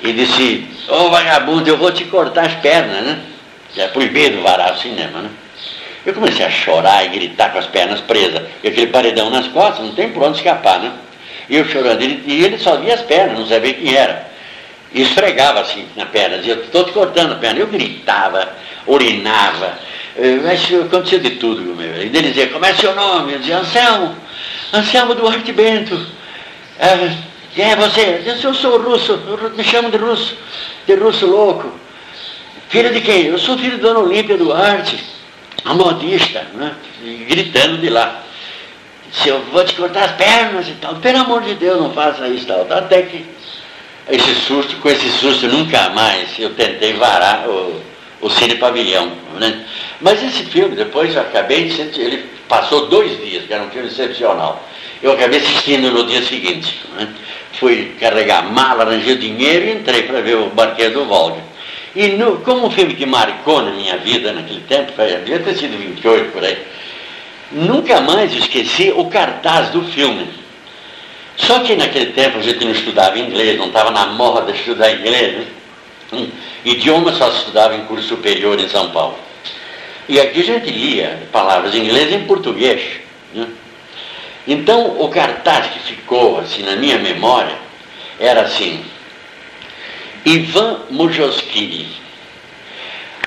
E 0.00 0.12
disse, 0.12 0.66
ô 0.88 0.94
oh, 0.94 1.10
vagabundo, 1.10 1.68
eu 1.68 1.76
vou 1.76 1.90
te 1.90 2.04
cortar 2.04 2.46
as 2.46 2.54
pernas, 2.54 3.02
né? 3.02 3.20
É 3.76 3.88
proibido 3.88 4.40
varar 4.42 4.74
o 4.74 4.78
cinema, 4.78 5.20
né? 5.20 5.30
Eu 6.06 6.14
comecei 6.14 6.44
a 6.44 6.50
chorar 6.50 7.04
e 7.04 7.08
gritar 7.08 7.50
com 7.50 7.58
as 7.58 7.66
pernas 7.66 8.00
presas. 8.00 8.42
E 8.62 8.68
aquele 8.68 8.88
paredão 8.88 9.30
nas 9.30 9.48
costas, 9.48 9.84
não 9.84 9.94
tem 9.94 10.10
por 10.12 10.22
onde 10.22 10.36
escapar, 10.38 10.78
né? 10.78 10.92
Eu 11.48 11.64
chorando, 11.66 12.00
ele, 12.02 12.22
e 12.26 12.44
ele 12.44 12.58
só 12.58 12.76
via 12.76 12.94
as 12.94 13.02
pernas, 13.02 13.38
não 13.38 13.46
sabia 13.46 13.74
quem 13.74 13.94
era. 13.94 14.30
E 14.92 15.02
esfregava 15.02 15.60
assim 15.60 15.86
na 15.96 16.06
perna, 16.06 16.38
dizia, 16.38 16.54
estou 16.54 16.84
te 16.84 16.92
cortando 16.92 17.32
a 17.32 17.36
perna. 17.36 17.60
Eu 17.60 17.66
gritava, 17.66 18.48
urinava, 18.86 19.78
eh, 20.16 20.38
mas 20.42 20.72
acontecia 20.72 21.18
de 21.18 21.30
tudo 21.30 21.62
comigo. 21.62 21.94
E 21.96 22.06
ele 22.06 22.22
dizia, 22.22 22.48
como 22.48 22.64
é 22.64 22.74
seu 22.74 22.94
nome? 22.94 23.32
Eu 23.32 23.38
dizia, 23.40 23.58
Anselmo, 23.58 24.16
Anselmo 24.72 25.14
Duarte 25.14 25.52
Bento. 25.52 25.98
É, 26.78 27.16
quem 27.54 27.70
é 27.72 27.76
você? 27.76 28.22
Eu 28.24 28.34
disse, 28.34 28.44
eu 28.44 28.54
sou 28.54 28.80
russo, 28.80 29.20
me 29.56 29.64
chamo 29.64 29.90
de 29.90 29.96
russo, 29.96 30.36
de 30.86 30.94
russo 30.94 31.26
louco. 31.26 31.72
Filho 32.68 32.92
de 32.92 33.00
quem? 33.00 33.26
Eu 33.26 33.38
sou 33.38 33.58
filho 33.58 33.76
de 33.76 33.82
Dona 33.82 34.00
Olímpia 34.00 34.36
Duarte, 34.36 34.98
a 35.64 35.74
modista, 35.74 36.44
né? 36.54 36.74
Gritando 37.28 37.78
de 37.78 37.90
lá 37.90 38.24
se 39.14 39.28
eu 39.28 39.40
vou 39.52 39.64
te 39.64 39.74
cortar 39.74 40.04
as 40.04 40.12
pernas 40.12 40.68
e 40.68 40.72
tal. 40.72 40.96
Pelo 40.96 41.18
amor 41.18 41.42
de 41.42 41.54
Deus, 41.54 41.80
não 41.80 41.92
faça 41.92 42.26
isso 42.28 42.44
e 42.44 42.46
tal. 42.46 42.66
Até 42.70 43.02
que 43.02 43.24
esse 44.10 44.34
susto, 44.34 44.76
com 44.76 44.88
esse 44.88 45.08
susto 45.12 45.46
nunca 45.48 45.90
mais 45.90 46.38
eu 46.38 46.50
tentei 46.54 46.94
varar 46.94 47.48
o, 47.48 47.80
o 48.20 48.30
Cine 48.30 48.56
Pavilhão. 48.56 49.12
Né? 49.38 49.64
Mas 50.00 50.22
esse 50.22 50.44
filme, 50.44 50.74
depois 50.74 51.14
eu 51.14 51.22
acabei 51.22 51.70
ele 51.96 52.28
passou 52.48 52.86
dois 52.88 53.16
dias, 53.24 53.44
que 53.46 53.54
era 53.54 53.62
um 53.62 53.70
filme 53.70 53.88
excepcional. 53.88 54.62
Eu 55.02 55.12
acabei 55.12 55.38
assistindo 55.38 55.90
no 55.90 56.04
dia 56.04 56.22
seguinte. 56.22 56.80
Né? 56.96 57.08
Fui 57.54 57.94
carregar 58.00 58.42
mala, 58.52 58.82
arranjei 58.82 59.16
dinheiro 59.16 59.66
e 59.66 59.72
entrei 59.72 60.02
para 60.02 60.20
ver 60.20 60.36
o 60.36 60.50
Barqueiro 60.50 60.94
do 60.94 61.04
Volga. 61.04 61.40
E 61.94 62.08
no, 62.08 62.38
como 62.38 62.66
um 62.66 62.70
filme 62.70 62.94
que 62.94 63.06
marcou 63.06 63.62
na 63.62 63.70
minha 63.70 63.96
vida 63.98 64.32
naquele 64.32 64.62
tempo, 64.62 64.92
devia 64.96 65.38
ter 65.38 65.54
sido 65.54 65.78
28 65.78 66.32
por 66.32 66.42
aí, 66.42 66.58
Nunca 67.52 68.00
mais 68.00 68.32
esqueci 68.32 68.92
o 68.96 69.06
cartaz 69.06 69.70
do 69.70 69.82
filme. 69.84 70.28
Só 71.36 71.60
que 71.60 71.74
naquele 71.74 72.12
tempo 72.12 72.38
a 72.38 72.42
gente 72.42 72.64
não 72.64 72.72
estudava 72.72 73.18
inglês, 73.18 73.58
não 73.58 73.66
estava 73.66 73.90
na 73.90 74.06
moda 74.06 74.52
estudar 74.52 74.92
inglês. 74.92 75.38
Né? 75.38 75.46
Hum, 76.12 76.28
idioma 76.64 77.12
só 77.12 77.30
se 77.30 77.38
estudava 77.38 77.74
em 77.74 77.84
curso 77.84 78.08
superior 78.08 78.58
em 78.58 78.68
São 78.68 78.90
Paulo. 78.90 79.18
E 80.08 80.20
aqui 80.20 80.40
a 80.40 80.44
gente 80.44 80.70
lia 80.70 81.22
palavras 81.32 81.74
em 81.74 81.84
inglês 81.84 82.10
e 82.10 82.14
em 82.14 82.24
português. 82.24 82.80
Né? 83.34 83.46
Então 84.46 85.00
o 85.00 85.08
cartaz 85.08 85.66
que 85.68 85.78
ficou 85.80 86.38
assim 86.38 86.62
na 86.62 86.76
minha 86.76 86.98
memória 86.98 87.56
era 88.20 88.42
assim, 88.42 88.84
Ivan 90.24 90.80
Mujoskiri. 90.90 91.88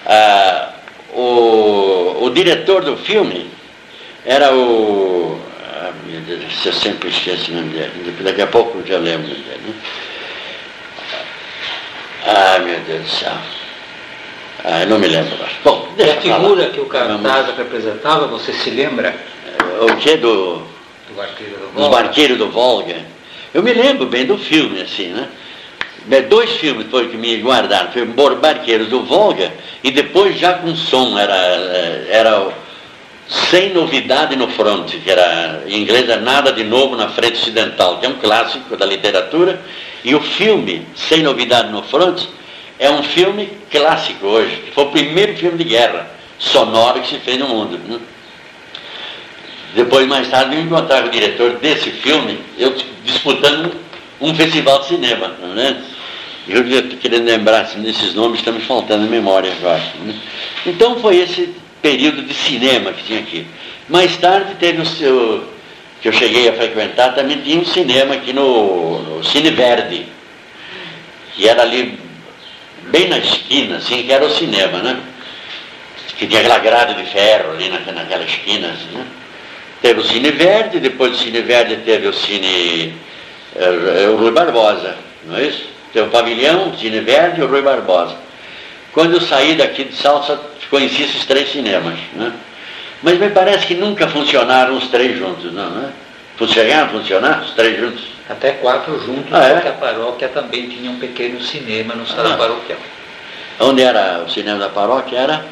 Ah, 0.05 0.74
o, 1.13 2.20
o 2.22 2.30
diretor 2.30 2.84
do 2.84 2.95
filme 2.97 3.49
era 4.28 4.53
o. 4.53 5.39
Ah, 5.63 5.91
meu 6.05 6.19
Deus, 6.19 6.65
eu 6.65 6.73
sempre 6.73 7.09
esqueço 7.09 7.49
o 7.49 7.55
nome 7.55 7.69
dele. 7.69 8.13
Daqui 8.19 8.41
a 8.41 8.47
pouco 8.47 8.80
eu 8.80 8.86
já 8.86 8.97
lembro 8.97 9.30
dele. 9.30 9.61
Né? 9.65 9.73
Ah, 12.25 12.59
meu 12.59 12.78
Deus 12.82 13.03
do 13.03 13.09
céu. 13.09 13.32
Ah, 14.65 14.82
eu 14.82 14.88
não 14.88 14.99
me 14.99 15.07
lembro 15.07 15.38
mais. 15.38 15.53
Bom, 15.63 15.88
deixa 15.95 16.17
a 16.17 16.21
figura 16.21 16.61
falar. 16.61 16.73
que 16.73 16.80
o 16.82 16.86
cartaz 16.88 17.57
representava, 17.57 18.28
você 18.28 18.51
se 18.51 18.69
lembra? 18.69 19.15
O 19.80 19.95
que 19.95 20.17
do. 20.17 20.57
Do 21.07 21.13
barqueiro 21.15 21.55
do 21.55 21.67
Volga. 21.69 21.82
Do 21.82 21.89
barqueiro 21.89 22.36
do 22.36 22.49
Volga. 22.49 22.95
Eu 23.53 23.63
me 23.63 23.73
lembro 23.73 24.07
bem 24.07 24.25
do 24.25 24.38
filme, 24.38 24.82
assim, 24.82 25.07
né? 25.07 25.30
Dois 26.28 26.51
filmes 26.57 26.88
foi 26.91 27.07
que 27.07 27.15
me 27.15 27.38
guardaram. 27.38 27.91
Foi 27.91 28.05
Barqueiro 28.05 28.86
do 28.86 29.03
Volga 29.03 29.53
e 29.84 29.89
depois 29.89 30.38
já 30.38 30.53
com 30.55 30.75
som. 30.75 31.17
Era, 31.17 31.36
era 32.09 32.47
sem 33.28 33.73
novidade 33.73 34.36
no 34.36 34.47
fronte, 34.47 34.97
que 34.97 35.09
era 35.09 35.63
em 35.67 35.82
inglês 35.82 36.09
é 36.09 36.17
nada 36.17 36.51
de 36.51 36.63
novo 36.63 36.95
na 36.95 37.09
frente 37.09 37.39
ocidental, 37.39 37.99
que 37.99 38.05
é 38.05 38.09
um 38.09 38.15
clássico 38.15 38.78
da 38.78 38.86
literatura, 38.86 39.61
e 40.03 40.15
o 40.15 40.21
filme 40.21 40.88
Sem 40.95 41.21
Novidade 41.21 41.69
no 41.69 41.84
Fronte 41.84 42.30
é 42.80 42.89
um 42.89 43.03
filme 43.03 43.49
clássico 43.69 44.25
hoje, 44.25 44.55
que 44.65 44.71
foi 44.71 44.86
o 44.86 44.91
primeiro 44.91 45.36
filme 45.36 45.57
de 45.57 45.65
guerra 45.65 46.09
sonoro 46.39 47.01
que 47.01 47.09
se 47.09 47.19
fez 47.19 47.38
no 47.38 47.47
mundo. 47.47 47.78
Né? 47.78 47.99
Depois, 49.75 50.07
mais 50.07 50.30
tarde, 50.30 50.55
eu 50.55 50.61
encontrar 50.61 51.05
o 51.05 51.09
diretor 51.09 51.57
desse 51.57 51.91
filme, 51.91 52.39
eu 52.57 52.73
disputando 53.03 53.73
um, 54.21 54.34
festival 54.34 54.80
de 54.80 54.88
cinema. 54.88 55.28
Né? 55.28 55.84
Eu 56.47 56.65
estou 56.65 56.97
querendo 56.99 57.25
lembrar 57.25 57.61
assim, 57.61 57.82
desses 57.82 58.13
nomes, 58.13 58.39
estão 58.39 58.53
me 58.53 58.61
faltando 58.61 59.09
memória 59.09 59.51
agora. 59.51 59.84
Né? 60.05 60.15
Então 60.65 60.99
foi 60.99 61.17
esse 61.17 61.53
período 61.88 62.21
de 62.21 62.33
cinema 62.33 62.91
que 62.91 63.03
tinha 63.03 63.19
aqui. 63.19 63.47
Mais 63.88 64.17
tarde 64.17 64.55
teve 64.59 64.81
o 64.81 64.85
seu, 64.85 65.47
que 66.01 66.09
eu 66.09 66.11
cheguei 66.11 66.49
a 66.49 66.53
frequentar, 66.53 67.15
também 67.15 67.39
tinha 67.39 67.57
um 67.57 67.65
cinema 67.65 68.15
aqui 68.15 68.33
no, 68.33 69.01
no 69.03 69.23
Cine 69.23 69.51
Verde, 69.51 70.05
que 71.33 71.47
era 71.47 71.61
ali 71.61 71.97
bem 72.89 73.07
na 73.07 73.19
esquina, 73.19 73.77
assim, 73.77 74.03
que 74.03 74.11
era 74.11 74.25
o 74.25 74.29
cinema, 74.29 74.79
né? 74.79 74.99
Que 76.17 76.27
tinha 76.27 76.41
aquela 76.41 76.59
grade 76.59 76.95
de 76.95 77.09
ferro 77.09 77.51
ali 77.51 77.69
na, 77.69 77.79
naquela 77.93 78.25
esquina, 78.25 78.67
assim, 78.67 78.97
né? 78.97 79.05
Teve 79.81 80.01
o 80.01 80.03
Cine 80.03 80.31
Verde, 80.31 80.81
depois 80.81 81.11
do 81.11 81.17
Cine 81.17 81.41
Verde 81.41 81.77
teve 81.85 82.07
o 82.07 82.13
Cine 82.13 82.93
é, 83.55 84.09
o 84.09 84.17
Rui 84.17 84.31
Barbosa, 84.31 84.97
não 85.25 85.38
é 85.38 85.43
isso? 85.43 85.69
Teve 85.93 86.07
o 86.07 86.11
Pavilhão, 86.11 86.69
o 86.69 86.77
Cine 86.77 86.99
Verde 86.99 87.39
e 87.39 87.43
o 87.45 87.47
Rui 87.47 87.61
Barbosa. 87.61 88.17
Quando 88.91 89.13
eu 89.13 89.21
saí 89.21 89.55
daqui 89.55 89.85
de 89.85 89.95
Salsa, 89.95 90.38
conheci 90.70 91.03
esses 91.03 91.26
três 91.26 91.51
cinemas. 91.51 91.97
Né? 92.13 92.32
Mas 93.01 93.20
me 93.20 93.30
parece 93.30 93.68
que 93.68 93.76
nunca 93.76 94.07
funcionaram 94.07 94.76
os 94.76 94.88
três 94.88 95.18
juntos, 95.18 95.53
não, 95.53 95.70
né? 95.70 95.91
Chegaram 96.47 96.86
a 96.86 96.89
funcionar 96.89 97.41
os 97.41 97.51
três 97.51 97.80
juntos? 97.80 98.03
Até 98.30 98.51
quatro 98.51 98.99
juntos, 99.03 99.34
ah, 99.34 99.43
é? 99.43 99.53
porque 99.53 99.70
a 99.70 99.74
paróquia 99.74 100.28
também 100.30 100.68
tinha 100.68 100.91
um 100.91 100.99
pequeno 100.99 101.41
cinema 101.41 101.95
no 101.95 102.05
salão 102.05 102.34
ah. 102.34 102.38
paroquial. 102.38 102.80
Onde 103.59 103.82
era 103.82 104.24
o 104.26 104.30
cinema 104.30 104.59
da 104.59 104.70
paróquia? 104.70 105.18
Era? 105.18 105.45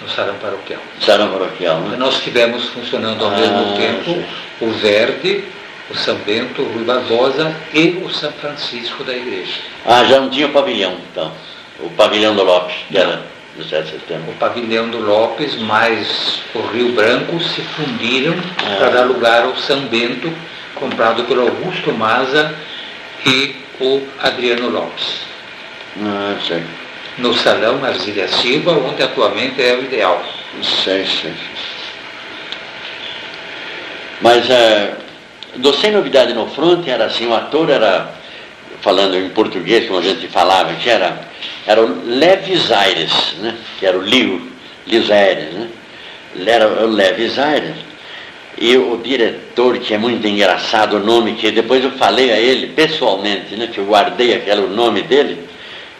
No 0.00 0.08
salão 0.08 0.34
paroquial. 0.36 0.80
Salão 1.00 1.30
paroquial, 1.30 1.78
né? 1.80 1.96
Nós 1.96 2.20
tivemos 2.20 2.64
funcionando 2.70 3.24
ao 3.24 3.30
ah, 3.30 3.36
mesmo 3.36 3.76
tempo 3.76 4.04
sim. 4.04 4.24
o 4.60 4.70
Verde, 4.72 5.44
o 5.90 5.96
São 5.96 6.16
Bento, 6.16 6.62
o 6.62 6.72
Rui 6.72 6.84
Barbosa 6.84 7.54
e 7.72 8.00
o 8.04 8.10
São 8.10 8.32
Francisco 8.32 9.04
da 9.04 9.12
igreja. 9.12 9.60
Ah, 9.86 10.04
já 10.04 10.18
não 10.18 10.28
tinha 10.28 10.48
o 10.48 10.52
pavilhão, 10.52 10.96
então. 11.12 11.30
O 11.78 11.90
pavilhão 11.90 12.34
do 12.34 12.42
Lopes, 12.42 12.74
que 12.88 12.94
não. 12.94 13.02
era 13.02 13.31
do 13.56 13.64
7 13.64 13.84
de 13.84 13.90
setembro. 13.92 14.32
O 14.32 14.34
pavilhão 14.34 14.88
do 14.88 14.98
Lopes 14.98 15.56
mais 15.56 16.40
o 16.54 16.60
Rio 16.68 16.92
Branco 16.92 17.40
se 17.40 17.60
fundiram 17.62 18.34
é. 18.34 18.76
para 18.76 18.90
dar 18.90 19.04
lugar 19.04 19.44
ao 19.44 19.56
São 19.56 19.80
Bento, 19.86 20.32
comprado 20.74 21.24
pelo 21.24 21.42
Augusto 21.42 21.92
Maza 21.92 22.54
e 23.26 23.56
o 23.80 24.06
Adriano 24.20 24.70
Lopes. 24.70 25.22
Ah, 26.00 26.36
sei. 26.46 26.62
No 27.18 27.34
salão 27.34 27.84
Arzília 27.84 28.26
Silva, 28.28 28.72
onde 28.72 29.02
atualmente 29.02 29.62
é 29.62 29.74
o 29.74 29.84
ideal. 29.84 30.22
Sei, 30.62 31.04
sei. 31.04 31.34
Mas 34.22 34.48
é, 34.48 34.96
do 35.56 35.74
Sem 35.74 35.90
Novidade 35.90 36.32
no 36.32 36.46
Front 36.48 36.86
era 36.86 37.06
assim, 37.06 37.26
o 37.26 37.34
ator 37.34 37.68
era, 37.68 38.14
falando 38.82 39.16
em 39.16 39.30
português, 39.30 39.86
como 39.86 40.00
a 40.00 40.02
gente 40.02 40.28
falava, 40.28 40.74
que 40.74 40.90
era, 40.90 41.20
era 41.66 41.80
o 41.80 42.04
Levis 42.04 42.70
Aires, 42.70 43.34
né? 43.40 43.54
que 43.78 43.86
era 43.86 43.96
o 43.96 44.02
Liu, 44.02 44.52
Lius 44.86 45.10
Aires, 45.10 45.54
né? 45.54 45.68
Era 46.44 46.84
o 46.84 46.86
Levis 46.86 47.38
Aires. 47.38 47.76
E 48.58 48.76
o 48.76 49.00
diretor, 49.02 49.78
que 49.78 49.94
é 49.94 49.98
muito 49.98 50.26
engraçado 50.26 50.96
o 50.96 51.00
nome, 51.00 51.34
que 51.34 51.50
depois 51.50 51.82
eu 51.82 51.92
falei 51.92 52.32
a 52.32 52.38
ele 52.38 52.68
pessoalmente, 52.68 53.56
né, 53.56 53.66
que 53.66 53.78
eu 53.78 53.86
guardei 53.86 54.34
aquele 54.34 54.66
nome 54.68 55.02
dele, 55.02 55.38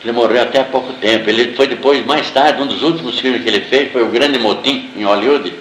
ele 0.03 0.13
morreu 0.13 0.43
até 0.43 0.61
há 0.61 0.65
pouco 0.65 0.93
tempo. 0.95 1.29
Ele 1.29 1.55
foi 1.55 1.67
depois, 1.67 2.05
mais 2.05 2.31
tarde, 2.31 2.61
um 2.61 2.67
dos 2.67 2.83
últimos 2.83 3.19
filmes 3.19 3.43
que 3.43 3.49
ele 3.49 3.63
fez 3.63 3.93
foi 3.93 4.03
o 4.03 4.09
Grande 4.09 4.39
Motim, 4.39 4.91
em 4.97 5.05
Hollywood, 5.05 5.53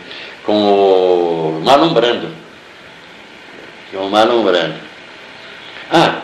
com 0.44 0.54
o 0.54 1.62
Marlon 1.64 1.94
Brando. 1.94 2.30
Com 3.92 4.08
o 4.08 4.10
Marlon 4.10 4.44
Brando. 4.44 4.76
Ah, 5.92 6.22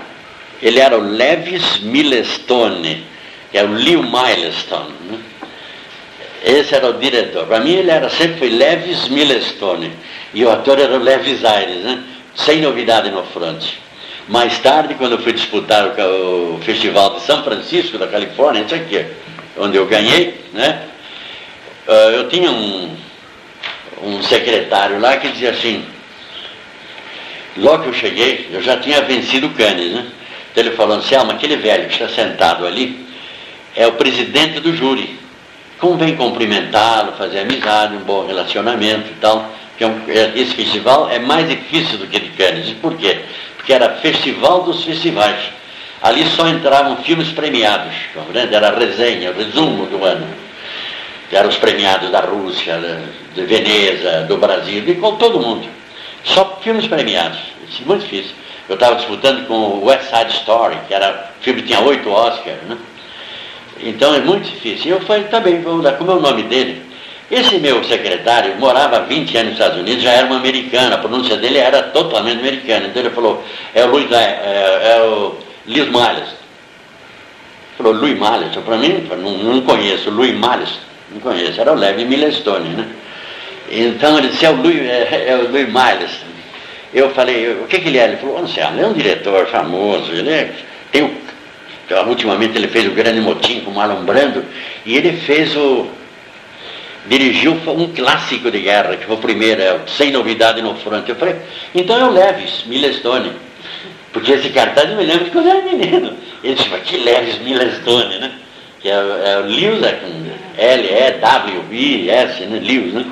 ele 0.61 0.79
era 0.79 0.97
o 0.97 1.01
Levis 1.01 1.79
Milestone, 1.79 3.05
que 3.51 3.57
é 3.57 3.63
o 3.63 3.71
Leo 3.71 4.03
Milestone. 4.03 4.93
Né? 5.09 5.19
Esse 6.43 6.75
era 6.75 6.89
o 6.89 6.93
diretor. 6.93 7.45
Para 7.45 7.59
mim 7.59 7.73
ele 7.73 7.91
era 7.91 8.09
sempre 8.09 8.37
foi 8.37 8.49
Levis 8.49 9.07
Milestone. 9.07 9.91
E 10.33 10.43
o 10.43 10.51
ator 10.51 10.79
era 10.79 10.93
o 10.93 10.99
Levis 10.99 11.43
Aires, 11.45 11.83
né? 11.83 12.03
sem 12.35 12.61
novidade 12.61 13.09
no 13.09 13.23
fronte. 13.25 13.79
Mais 14.27 14.57
tarde, 14.59 14.95
quando 14.95 15.13
eu 15.13 15.19
fui 15.19 15.31
disputar 15.31 15.87
o, 15.99 16.59
Festival 16.61 17.15
de 17.15 17.21
São 17.21 17.43
Francisco, 17.43 17.97
da 17.97 18.07
Califórnia, 18.07 18.63
isso 18.63 18.75
aqui, 18.75 19.05
onde 19.57 19.77
eu 19.77 19.85
ganhei, 19.85 20.39
né? 20.53 20.83
Uh, 21.87 22.11
eu 22.11 22.27
tinha 22.27 22.51
um, 22.51 22.93
um 24.03 24.21
secretário 24.21 24.99
lá 24.99 25.15
que 25.15 25.29
dizia 25.29 25.51
assim, 25.51 25.85
logo 27.55 27.83
que 27.83 27.89
eu 27.89 27.93
cheguei, 27.93 28.49
eu 28.51 28.61
já 28.61 28.77
tinha 28.77 29.01
vencido 29.01 29.47
o 29.47 29.51
Cannes, 29.51 29.93
né? 29.93 30.07
Ele 30.59 30.71
falou, 30.71 30.97
Anselmo, 30.97 31.31
aquele 31.31 31.57
velho 31.57 31.87
que 31.87 31.93
está 31.93 32.09
sentado 32.09 32.65
ali 32.65 33.07
é 33.75 33.85
o 33.87 33.93
presidente 33.93 34.59
do 34.59 34.75
júri. 34.75 35.17
Convém 35.79 36.15
cumprimentá-lo, 36.15 37.13
fazer 37.13 37.39
amizade, 37.39 37.95
um 37.95 37.99
bom 37.99 38.25
relacionamento 38.25 39.11
e 39.11 39.15
tal. 39.21 39.51
É 39.79 39.85
é, 39.85 40.31
esse 40.35 40.55
festival 40.55 41.09
é 41.09 41.19
mais 41.19 41.47
difícil 41.47 41.99
do 41.99 42.07
que 42.07 42.19
de 42.19 42.29
Cannes. 42.29 42.71
Por 42.81 42.95
quê? 42.95 43.21
que 43.67 43.73
era 43.73 43.95
Festival 43.95 44.63
dos 44.63 44.85
Festivais. 44.85 45.37
Ali 46.01 46.25
só 46.29 46.47
entravam 46.47 46.95
filmes 47.03 47.29
premiados, 47.33 47.93
era 48.49 48.69
a 48.69 48.79
resenha, 48.79 49.31
o 49.31 49.33
resumo 49.33 49.85
do 49.87 50.03
ano. 50.05 50.25
Eram 51.29 51.49
os 51.49 51.57
premiados 51.57 52.09
da 52.09 52.21
Rússia, 52.21 52.79
de 53.35 53.43
Veneza, 53.43 54.21
do 54.21 54.37
Brasil, 54.37 54.81
de 54.83 54.95
todo 54.95 55.41
mundo. 55.41 55.67
Só 56.23 56.59
filmes 56.63 56.87
premiados. 56.87 57.39
Isso 57.67 57.81
é 57.83 57.85
muito 57.85 58.03
difícil. 58.03 58.31
Eu 58.69 58.75
estava 58.75 58.95
disputando 58.95 59.47
com 59.47 59.53
o 59.53 59.85
West 59.85 60.09
Side 60.09 60.31
Story, 60.39 60.77
que 60.87 60.93
era 60.93 61.31
filme 61.41 61.61
que 61.61 61.67
tinha 61.67 61.79
oito 61.81 62.09
Oscars, 62.09 62.61
né? 62.67 62.77
Então 63.79 64.13
é 64.13 64.19
muito 64.19 64.49
difícil. 64.49 64.87
E 64.87 64.89
eu 64.89 65.01
falei, 65.01 65.23
tá 65.25 65.39
bem, 65.39 65.61
vamos 65.61 65.83
dar, 65.83 65.93
como 65.93 66.11
é 66.11 66.15
o 66.15 66.19
nome 66.19 66.43
dele? 66.43 66.81
Esse 67.29 67.57
meu 67.59 67.83
secretário 67.83 68.55
morava 68.57 69.01
20 69.01 69.37
anos 69.37 69.51
nos 69.51 69.59
Estados 69.59 69.79
Unidos, 69.79 70.01
já 70.01 70.11
era 70.11 70.27
uma 70.27 70.37
americana, 70.37 70.95
a 70.95 70.97
pronúncia 70.97 71.35
dele 71.37 71.57
era 71.57 71.83
totalmente 71.83 72.39
americana. 72.39 72.87
Então 72.87 73.01
ele 73.01 73.11
falou, 73.11 73.43
é 73.73 73.83
o 73.83 73.87
Luiz, 73.87 74.11
é, 74.11 74.15
é, 74.15 74.97
é 74.97 75.01
o 75.03 75.35
Liz 75.65 75.85
Miles. 75.85 76.37
Falou, 77.77 77.93
Louis 77.93 78.15
Miles, 78.15 78.55
para 78.65 78.77
mim, 78.77 79.07
não, 79.21 79.37
não 79.37 79.61
conheço, 79.61 80.09
Louis 80.09 80.33
Miles, 80.33 80.79
não 81.11 81.19
conheço, 81.19 81.61
era 81.61 81.71
o 81.71 81.75
Levi 81.75 82.05
Milestone, 82.05 82.69
né? 82.69 82.87
Então 83.69 84.17
ele 84.17 84.29
disse, 84.29 84.45
é 84.45 84.49
o 84.49 84.55
Louis, 84.55 84.79
é, 84.79 85.25
é 85.27 85.35
o. 85.35 85.51
Eu 86.93 87.11
falei, 87.11 87.51
o 87.51 87.67
que, 87.67 87.79
que 87.79 87.87
ele 87.89 87.97
é? 87.97 88.05
Ele 88.05 88.17
falou, 88.17 88.39
ele 88.39 88.81
é 88.81 88.87
um 88.87 88.93
diretor 88.93 89.47
famoso, 89.47 90.11
ele 90.11 90.29
é, 90.29 90.51
tem 90.91 91.03
o, 91.03 91.11
ultimamente 92.07 92.57
ele 92.57 92.67
fez 92.67 92.87
o 92.87 92.91
Grande 92.91 93.19
Motim 93.19 93.61
com 93.61 93.71
o 93.71 93.73
Marlon 93.73 94.03
Brando, 94.03 94.45
e 94.85 94.95
ele 94.95 95.13
fez 95.13 95.55
o 95.55 95.87
dirigiu 97.07 97.53
um 97.53 97.93
clássico 97.93 98.51
de 98.51 98.59
guerra, 98.59 98.95
que 98.97 99.05
foi 99.05 99.15
o 99.15 99.19
primeiro, 99.19 99.61
é, 99.61 99.79
Sem 99.87 100.11
Novidade 100.11 100.61
no 100.61 100.75
Front. 100.75 101.07
Eu 101.07 101.15
falei, 101.15 101.37
então 101.73 102.09
o 102.09 102.11
Leves 102.11 102.63
Milestone. 102.65 103.31
Porque 104.11 104.31
esse 104.33 104.49
cartaz 104.49 104.89
eu 104.89 104.97
me 104.97 105.05
lembro 105.05 105.25
de 105.25 105.31
quando 105.31 105.47
eu 105.47 105.51
era 105.51 105.61
menino. 105.61 106.13
Ele 106.43 106.55
disse, 106.55 106.69
mas 106.69 106.83
que 106.83 106.97
Leves 106.97 107.39
Milestone, 107.39 108.19
né? 108.19 108.31
Que 108.81 108.89
é, 108.89 108.93
é 108.93 109.41
o 109.43 109.47
Lewis, 109.47 109.83
é 109.83 109.93
com 109.93 110.07
L-E-W-I-S, 110.57 112.45
né? 112.45 112.59
Lewis, 112.59 112.93
né? 112.93 113.05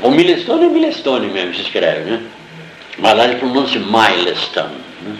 O 0.00 0.10
Milestone 0.10 0.66
é 0.66 0.68
Milestone 0.68 1.26
mesmo, 1.28 1.54
se 1.54 1.62
escreve, 1.62 2.10
né? 2.10 2.22
Mas 2.98 3.16
lá 3.16 3.24
ele 3.24 3.36
pronuncia 3.36 3.80
Milestone. 3.80 4.76
Né? 5.02 5.16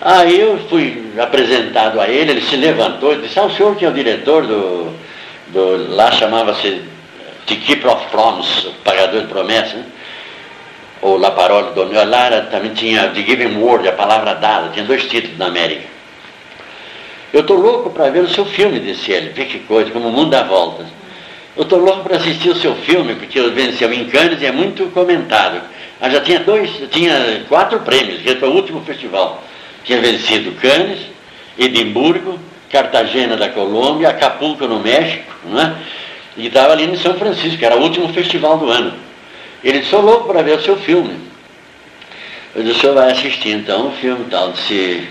Aí 0.00 0.40
eu 0.40 0.58
fui 0.68 1.12
apresentado 1.18 2.00
a 2.00 2.08
ele, 2.08 2.32
ele 2.32 2.40
se 2.42 2.56
levantou 2.56 3.14
e 3.14 3.22
disse, 3.22 3.38
ah, 3.38 3.44
o 3.44 3.54
senhor 3.54 3.76
que 3.76 3.84
é 3.84 3.88
o 3.88 3.92
diretor 3.92 4.46
do 4.46 4.94
do, 5.48 5.94
lá 5.94 6.10
chamava-se 6.10 6.82
The 7.46 7.56
Keeper 7.56 7.92
of 7.92 8.06
Promise, 8.10 8.70
pagador 8.82 9.22
de 9.22 9.28
promessas, 9.28 9.74
né? 9.74 9.84
ou 11.02 11.18
La 11.18 11.32
Parole 11.32 11.74
do 11.74 11.84
lá 11.92 12.26
era, 12.26 12.42
também 12.42 12.72
tinha 12.72 13.08
The 13.08 13.22
Given 13.22 13.58
Word, 13.58 13.86
a 13.86 13.92
palavra 13.92 14.34
dada, 14.34 14.70
tinha 14.70 14.84
dois 14.84 15.06
títulos 15.06 15.38
na 15.38 15.46
América. 15.46 15.86
Eu 17.32 17.40
estou 17.40 17.58
louco 17.58 17.90
para 17.90 18.10
ver 18.10 18.20
o 18.20 18.28
seu 18.28 18.46
filme, 18.46 18.80
disse 18.80 19.12
ele, 19.12 19.30
vê 19.30 19.44
que 19.44 19.58
coisa, 19.60 19.90
como 19.90 20.08
o 20.08 20.12
mundo 20.12 20.30
dá 20.30 20.44
voltas. 20.44 20.86
Eu 21.56 21.62
estou 21.62 21.78
louco 21.78 22.02
para 22.02 22.16
assistir 22.16 22.50
o 22.50 22.56
seu 22.56 22.74
filme, 22.74 23.14
porque 23.14 23.38
eu 23.38 23.52
venceu 23.52 23.92
em 23.92 24.06
Cannes 24.06 24.42
e 24.42 24.46
é 24.46 24.52
muito 24.52 24.86
comentado. 24.92 25.60
Mas 26.00 26.12
já 26.12 26.20
tinha 26.20 26.40
dois, 26.40 26.70
tinha 26.90 27.44
quatro 27.48 27.78
prêmios, 27.80 28.22
que 28.22 28.34
foi 28.34 28.48
o 28.48 28.54
último 28.54 28.80
festival. 28.82 29.42
Tinha 29.84 30.00
vencido 30.00 30.52
Cannes, 30.60 30.98
Edimburgo, 31.56 32.40
Cartagena 32.70 33.36
da 33.36 33.48
Colômbia, 33.48 34.08
Acapulco 34.08 34.66
no 34.66 34.80
México, 34.80 35.32
né? 35.44 35.76
e 36.36 36.48
estava 36.48 36.72
ali 36.72 36.84
em 36.84 36.96
São 36.96 37.14
Francisco, 37.14 37.58
que 37.58 37.64
era 37.64 37.76
o 37.76 37.82
último 37.82 38.12
festival 38.12 38.58
do 38.58 38.68
ano. 38.68 38.92
Ele 39.62 39.78
disse, 39.78 39.90
sou 39.90 40.00
louco 40.00 40.26
para 40.26 40.42
ver 40.42 40.58
o 40.58 40.62
seu 40.62 40.76
filme. 40.76 41.16
Eu 42.54 42.62
disse, 42.62 42.78
o 42.78 42.80
senhor 42.80 42.94
vai 42.94 43.12
assistir 43.12 43.50
então 43.50 43.88
o 43.88 43.92
filme 43.92 44.26
tal, 44.30 44.52
disse, 44.52 45.08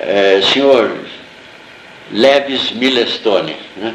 é, 0.00 0.40
senhor 0.52 0.98
Leves 2.10 2.72
Milestone, 2.72 3.56
né? 3.76 3.94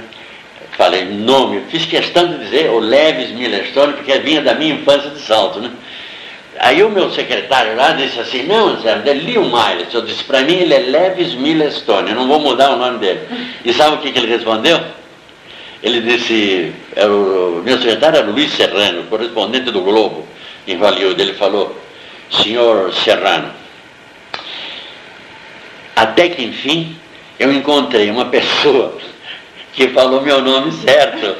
Falei 0.77 1.05
nome, 1.05 1.61
fiz 1.69 1.85
questão 1.85 2.27
de 2.27 2.39
dizer 2.39 2.69
o 2.69 2.79
Leves 2.79 3.31
Milestone, 3.31 3.93
porque 3.93 4.17
vinha 4.19 4.41
da 4.41 4.55
minha 4.55 4.73
infância 4.73 5.11
de 5.11 5.19
salto, 5.19 5.59
né? 5.59 5.71
Aí 6.59 6.83
o 6.83 6.89
meu 6.89 7.11
secretário 7.11 7.75
lá 7.75 7.91
disse 7.91 8.19
assim, 8.19 8.43
não, 8.43 8.79
Zé, 8.79 9.01
é 9.05 9.13
Leo 9.13 9.43
Miles. 9.43 9.93
Eu 9.93 10.01
disse, 10.01 10.23
para 10.23 10.41
mim 10.41 10.53
ele 10.53 10.73
é 10.73 10.79
Levis 10.79 11.33
Milestone, 11.33 12.09
eu 12.09 12.15
não 12.15 12.27
vou 12.27 12.39
mudar 12.39 12.71
o 12.71 12.77
nome 12.77 12.99
dele. 12.99 13.21
E 13.63 13.73
sabe 13.73 13.95
o 13.95 13.99
que, 13.99 14.11
que 14.11 14.19
ele 14.19 14.27
respondeu? 14.27 14.79
Ele 15.81 16.01
disse, 16.01 16.73
era 16.95 17.11
o, 17.11 17.61
meu 17.63 17.77
secretário 17.77 18.19
era 18.19 18.27
Luiz 18.27 18.53
Serrano, 18.53 19.03
correspondente 19.03 19.69
do 19.69 19.81
Globo, 19.81 20.27
em 20.67 20.77
Hollywood. 20.77 21.21
Ele 21.21 21.33
falou, 21.33 21.77
senhor 22.29 22.93
Serrano, 22.93 23.51
até 25.95 26.29
que 26.29 26.43
enfim 26.43 26.95
eu 27.39 27.51
encontrei 27.51 28.09
uma 28.09 28.25
pessoa 28.25 28.97
que 29.73 29.89
falou 29.89 30.21
meu 30.21 30.41
nome 30.41 30.71
certo. 30.71 31.35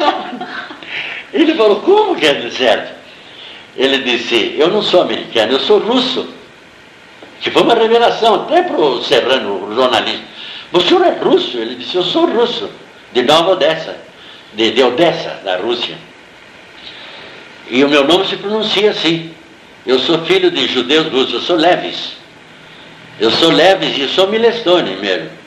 Ele 1.33 1.55
falou, 1.55 1.79
como 1.81 2.15
que 2.15 2.25
é 2.25 2.49
certo? 2.51 2.93
Ele 3.75 3.99
disse, 3.99 4.55
eu 4.57 4.67
não 4.69 4.81
sou 4.81 5.01
americano, 5.01 5.53
eu 5.53 5.59
sou 5.59 5.79
russo. 5.79 6.27
Que 7.41 7.49
foi 7.49 7.63
uma 7.63 7.73
revelação 7.73 8.35
até 8.35 8.61
para 8.63 8.79
o 8.79 9.03
Serrano, 9.03 9.67
o 9.67 9.75
jornalista. 9.75 10.23
O 10.71 10.79
senhor 10.79 11.05
é 11.05 11.11
russo? 11.11 11.57
Ele 11.57 11.75
disse, 11.75 11.95
eu 11.95 12.03
sou 12.03 12.25
russo, 12.25 12.69
de 13.11 13.21
Nova 13.23 13.51
Odessa, 13.51 13.97
de, 14.53 14.71
de 14.71 14.83
Odessa, 14.83 15.39
da 15.43 15.57
Rússia. 15.57 15.97
E 17.69 17.83
o 17.83 17.89
meu 17.89 18.05
nome 18.05 18.27
se 18.27 18.37
pronuncia 18.37 18.91
assim. 18.91 19.31
Eu 19.85 19.99
sou 19.99 20.19
filho 20.25 20.49
de 20.49 20.67
judeus 20.67 21.07
russos, 21.07 21.33
eu 21.33 21.41
sou 21.41 21.55
Levis. 21.55 22.13
Eu 23.19 23.31
sou 23.31 23.51
Levis 23.51 23.97
e 23.97 24.07
sou 24.07 24.27
Milestone 24.27 24.95
mesmo. 24.97 25.42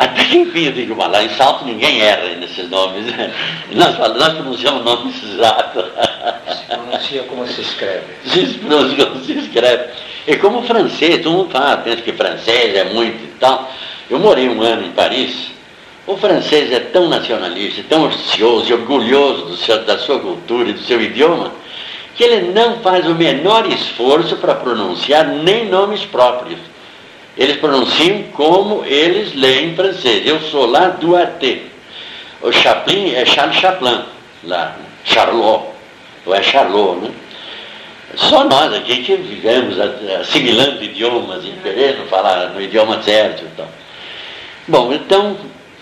Até 0.00 0.24
que 0.24 0.38
enfim, 0.38 0.64
eu 0.64 0.72
digo, 0.72 0.96
mas 0.96 1.12
lá 1.12 1.22
em 1.22 1.28
Salto 1.28 1.62
ninguém 1.66 2.00
erra 2.00 2.34
nesses 2.36 2.70
nomes. 2.70 3.04
Nós, 3.72 3.98
nós 3.98 4.32
pronunciamos 4.32 4.82
nomes 4.82 5.22
exatos. 5.22 5.84
Se 6.56 6.64
pronuncia 6.64 7.22
como 7.24 7.46
se 7.46 7.60
escreve. 7.60 8.06
Se 8.24 8.46
pronuncia 8.60 9.04
como 9.04 9.22
se 9.22 9.32
escreve. 9.38 9.90
E 10.26 10.36
como 10.36 10.62
francês, 10.62 11.22
todo 11.22 11.36
mundo 11.36 11.50
fala, 11.50 11.76
pensa 11.76 12.00
que 12.00 12.14
francês 12.14 12.74
é 12.74 12.84
muito 12.84 13.22
e 13.22 13.32
tal. 13.38 13.70
Eu 14.08 14.18
morei 14.18 14.48
um 14.48 14.62
ano 14.62 14.86
em 14.86 14.92
Paris. 14.92 15.50
O 16.06 16.16
francês 16.16 16.72
é 16.72 16.80
tão 16.80 17.06
nacionalista, 17.06 17.84
tão 17.86 18.04
orgulhoso 18.04 18.70
e 18.70 18.72
orgulhoso 18.72 19.56
seu, 19.58 19.84
da 19.84 19.98
sua 19.98 20.18
cultura 20.18 20.70
e 20.70 20.72
do 20.72 20.80
seu 20.80 20.98
idioma, 20.98 21.52
que 22.14 22.24
ele 22.24 22.52
não 22.52 22.78
faz 22.78 23.06
o 23.06 23.14
menor 23.14 23.70
esforço 23.70 24.36
para 24.36 24.54
pronunciar 24.54 25.28
nem 25.28 25.68
nomes 25.68 26.06
próprios. 26.06 26.69
Eles 27.36 27.56
pronunciam 27.58 28.24
como 28.32 28.84
eles 28.84 29.34
leem 29.34 29.70
em 29.70 29.76
francês. 29.76 30.26
Eu 30.26 30.40
sou 30.40 30.66
lá 30.66 30.88
do 30.88 31.16
AT. 31.16 31.62
O 32.42 32.50
Chaplin 32.50 33.14
é 33.14 33.24
Charles 33.24 33.56
Chaplin, 33.56 34.02
lá, 34.44 34.76
Charlot, 35.04 35.66
ou 36.24 36.34
é 36.34 36.42
Charlot, 36.42 37.00
né? 37.00 37.10
Só 38.16 38.44
nós 38.44 38.74
aqui 38.74 39.02
que 39.02 39.14
vivemos 39.16 39.76
assimilando 40.20 40.82
idiomas 40.82 41.44
e 41.44 41.52
querendo 41.62 42.08
falar 42.08 42.48
no 42.48 42.60
idioma 42.60 43.00
certo 43.02 43.44
e 43.44 43.56
tal. 43.56 43.68
Bom, 44.66 44.92
então, 44.92 45.36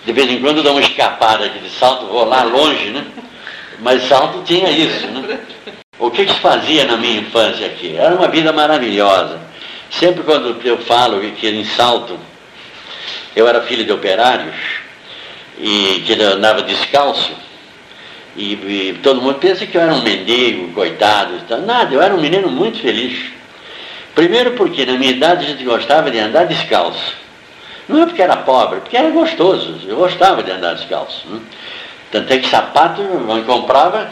de 0.05 0.13
vez 0.13 0.29
em 0.29 0.39
quando 0.39 0.57
eu 0.57 0.63
dou 0.63 0.73
uma 0.73 0.81
escapada 0.81 1.45
aqui 1.45 1.59
de 1.59 1.69
salto, 1.69 2.05
vou 2.05 2.25
lá 2.25 2.43
longe, 2.43 2.91
né? 2.91 3.03
Mas 3.79 4.03
salto 4.03 4.43
tinha 4.43 4.69
isso, 4.69 5.07
né? 5.07 5.39
O 5.97 6.11
que 6.11 6.27
se 6.27 6.39
fazia 6.39 6.85
na 6.85 6.97
minha 6.97 7.21
infância 7.21 7.65
aqui? 7.65 7.95
Era 7.97 8.15
uma 8.15 8.27
vida 8.27 8.53
maravilhosa. 8.53 9.39
Sempre 9.91 10.23
quando 10.23 10.59
eu 10.65 10.77
falo 10.79 11.19
que 11.31 11.47
em 11.47 11.65
salto, 11.65 12.17
eu 13.35 13.47
era 13.47 13.61
filho 13.61 13.83
de 13.83 13.91
operários, 13.91 14.55
e 15.57 16.03
que 16.05 16.13
andava 16.21 16.61
descalço, 16.61 17.33
e, 18.35 18.53
e, 18.53 18.99
todo 19.03 19.21
mundo 19.21 19.35
pensa 19.35 19.65
que 19.65 19.75
eu 19.75 19.81
era 19.81 19.93
um 19.93 20.01
mendigo, 20.01 20.71
coitado, 20.73 21.33
nada, 21.65 21.93
eu 21.93 22.01
era 22.01 22.13
um 22.13 22.21
menino 22.21 22.49
muito 22.49 22.79
feliz. 22.79 23.31
Primeiro 24.15 24.51
porque 24.51 24.85
na 24.85 24.93
minha 24.93 25.11
idade 25.11 25.45
a 25.45 25.49
gente 25.49 25.63
gostava 25.63 26.09
de 26.11 26.19
andar 26.19 26.45
descalço. 26.45 27.15
Não 27.87 28.03
é 28.03 28.05
porque 28.05 28.21
era 28.21 28.37
pobre, 28.37 28.81
porque 28.81 28.95
era 28.95 29.09
gostoso, 29.09 29.79
eu 29.87 29.97
gostava 29.97 30.43
de 30.43 30.51
andar 30.51 30.75
descalço. 30.75 31.27
Né? 31.27 31.41
Tanto 32.11 32.31
é 32.31 32.37
que 32.37 32.47
sapato, 32.47 33.01
eu 33.01 33.43
comprava, 33.45 34.09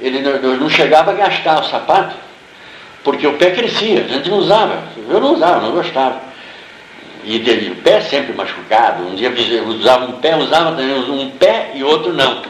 ele 0.00 0.20
não, 0.20 0.56
não 0.56 0.70
chegava 0.70 1.10
a 1.10 1.14
gastar 1.14 1.60
o 1.60 1.64
sapato, 1.64 2.16
porque 3.04 3.26
o 3.26 3.34
pé 3.34 3.50
crescia, 3.50 4.00
a 4.00 4.08
gente 4.08 4.28
não 4.28 4.38
usava, 4.38 4.82
eu 5.08 5.20
não 5.20 5.34
usava, 5.34 5.60
não 5.60 5.72
gostava. 5.72 6.20
E 7.24 7.70
o 7.70 7.76
pé 7.76 8.00
sempre 8.00 8.32
machucado, 8.32 9.02
um 9.02 9.14
dia 9.14 9.30
usava 9.66 10.06
um 10.06 10.12
pé, 10.12 10.36
usava 10.36 10.70
um 10.80 11.30
pé 11.30 11.72
e 11.74 11.84
outro 11.84 12.12
não. 12.12 12.42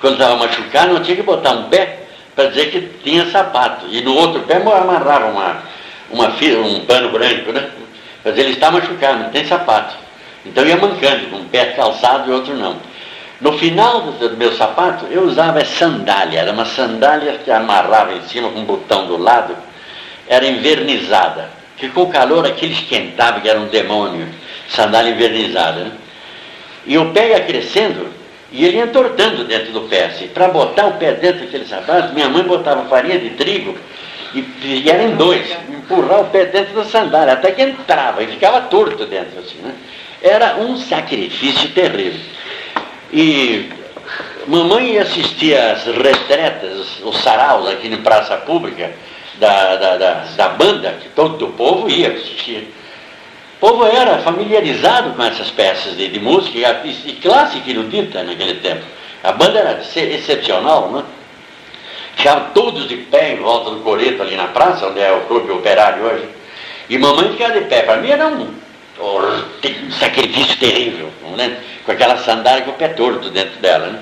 Quando 0.00 0.14
estava 0.14 0.36
machucado, 0.36 0.94
não 0.94 1.02
tinha 1.02 1.16
que 1.16 1.22
botar 1.22 1.52
um 1.52 1.64
pé 1.64 2.00
para 2.34 2.46
dizer 2.46 2.70
que 2.70 2.80
tinha 3.02 3.26
sapato. 3.30 3.86
E 3.90 4.00
no 4.02 4.14
outro 4.14 4.40
pé 4.42 4.56
amarrava 4.56 5.26
uma, 5.26 5.62
uma 6.10 6.30
fila, 6.32 6.66
um 6.66 6.80
pano 6.80 7.10
branco, 7.10 7.52
né? 7.52 7.68
Dizer, 8.24 8.40
ele 8.40 8.52
está 8.52 8.70
machucado, 8.70 9.24
não 9.24 9.30
tem 9.30 9.46
sapato. 9.46 9.94
Então 10.44 10.64
ia 10.64 10.76
mancando, 10.76 11.36
um 11.36 11.44
pé 11.44 11.66
calçado 11.66 12.30
e 12.30 12.32
outro 12.32 12.54
não. 12.54 12.76
No 13.40 13.52
final 13.58 14.00
do 14.00 14.36
meu 14.36 14.54
sapato, 14.54 15.06
eu 15.10 15.24
usava 15.24 15.62
sandália, 15.64 16.40
era 16.40 16.52
uma 16.52 16.64
sandália 16.64 17.38
que 17.44 17.50
amarrava 17.50 18.14
em 18.14 18.22
cima 18.22 18.48
com 18.48 18.60
um 18.60 18.64
botão 18.64 19.06
do 19.06 19.18
lado, 19.18 19.54
era 20.28 20.46
envernizada. 20.46 21.50
O 21.94 22.06
calor 22.06 22.46
aquilo 22.46 22.72
esquentava, 22.72 23.40
que 23.40 23.48
era 23.48 23.60
um 23.60 23.66
demônio, 23.66 24.26
sandália 24.68 25.10
envernizada. 25.10 25.84
Né? 25.84 25.92
E 26.86 26.96
o 26.96 27.12
pé 27.12 27.30
ia 27.30 27.40
crescendo, 27.40 28.08
e 28.50 28.64
ele 28.64 28.78
entortando 28.78 29.44
dentro 29.44 29.72
do 29.72 29.82
pé, 29.82 30.06
assim. 30.06 30.28
Para 30.28 30.48
botar 30.48 30.86
o 30.86 30.92
pé 30.94 31.12
dentro 31.12 31.44
daquele 31.44 31.66
sapato, 31.66 32.14
minha 32.14 32.28
mãe 32.28 32.42
botava 32.42 32.88
farinha 32.88 33.18
de 33.18 33.30
trigo 33.30 33.76
e, 34.34 34.44
e 34.62 34.90
era 34.90 35.02
em 35.02 35.16
dois, 35.16 35.50
empurrar 35.68 36.20
o 36.20 36.26
pé 36.26 36.46
dentro 36.46 36.74
da 36.74 36.84
sandália, 36.84 37.34
até 37.34 37.52
que 37.52 37.62
entrava 37.62 38.22
e 38.22 38.26
ficava 38.26 38.62
torto 38.62 39.06
dentro, 39.06 39.40
assim, 39.40 39.58
né? 39.62 39.74
Era 40.22 40.56
um 40.56 40.76
sacrifício 40.76 41.70
terrível. 41.70 42.20
E 43.12 43.68
mamãe 44.46 44.94
ia 44.94 45.02
assistir 45.02 45.56
às 45.56 45.84
retretas, 45.84 47.00
os 47.02 47.18
saraus 47.18 47.68
aqui 47.68 47.88
em 47.88 47.96
praça 48.02 48.36
pública, 48.38 48.92
da, 49.38 49.76
da, 49.76 49.96
da, 49.96 50.14
da 50.36 50.48
banda, 50.50 50.98
que 51.02 51.08
todo 51.10 51.46
o 51.46 51.52
povo 51.52 51.88
ia 51.88 52.08
assistir. 52.12 52.72
O 53.56 53.68
povo 53.68 53.86
era 53.86 54.18
familiarizado 54.18 55.14
com 55.14 55.22
essas 55.22 55.50
peças 55.50 55.96
de, 55.96 56.08
de 56.08 56.20
música 56.20 56.58
e, 56.84 57.10
e 57.10 57.12
clássica 57.14 57.70
erudita 57.70 58.22
naquele 58.22 58.54
tempo. 58.56 58.84
A 59.22 59.32
banda 59.32 59.58
era 59.58 59.80
excepcional, 59.80 60.90
né? 60.90 61.04
Ficavam 62.16 62.50
todos 62.54 62.88
de 62.88 62.96
pé 62.96 63.32
em 63.32 63.36
volta 63.36 63.70
do 63.70 63.80
coreto 63.80 64.22
ali 64.22 64.36
na 64.36 64.48
praça, 64.48 64.86
onde 64.86 65.00
é 65.00 65.12
o 65.12 65.22
clube 65.22 65.52
operário 65.52 66.02
hoje. 66.02 66.24
E 66.88 66.96
mamãe 66.96 67.30
ficava 67.32 67.54
de 67.54 67.66
pé. 67.66 67.82
Para 67.82 67.98
mim 67.98 68.10
era 68.10 68.26
um, 68.28 68.54
um 69.00 69.90
sacrifício 69.90 70.56
terrível, 70.58 71.10
né? 71.36 71.58
com 71.84 71.92
aquela 71.92 72.16
sandália 72.18 72.62
com 72.62 72.70
o 72.70 72.74
pé 72.74 72.88
torto 72.88 73.28
dentro 73.30 73.58
dela. 73.60 73.88
Né? 73.88 74.00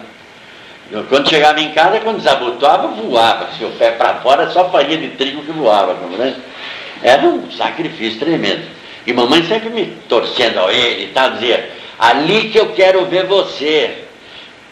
Eu, 0.90 1.04
quando 1.04 1.28
chegava 1.28 1.60
em 1.60 1.72
casa, 1.72 2.00
quando 2.00 2.18
desabotoava, 2.18 2.88
voava. 2.88 3.48
Se 3.56 3.64
o 3.64 3.70
pé 3.70 3.92
para 3.92 4.16
fora, 4.16 4.50
só 4.50 4.68
farinha 4.70 4.98
de 4.98 5.08
trigo 5.10 5.42
que 5.42 5.52
voava. 5.52 5.94
Né? 5.94 6.36
Era 7.02 7.26
um 7.26 7.50
sacrifício 7.50 8.18
tremendo. 8.18 8.62
E 9.06 9.12
mamãe 9.12 9.42
sempre 9.44 9.70
me 9.70 9.86
torcendo 10.08 10.60
a 10.60 10.72
ele 10.72 11.04
e 11.04 11.08
tal, 11.08 11.32
dizia, 11.32 11.70
ali 11.98 12.48
que 12.48 12.58
eu 12.58 12.72
quero 12.72 13.04
ver 13.06 13.26
você, 13.26 14.04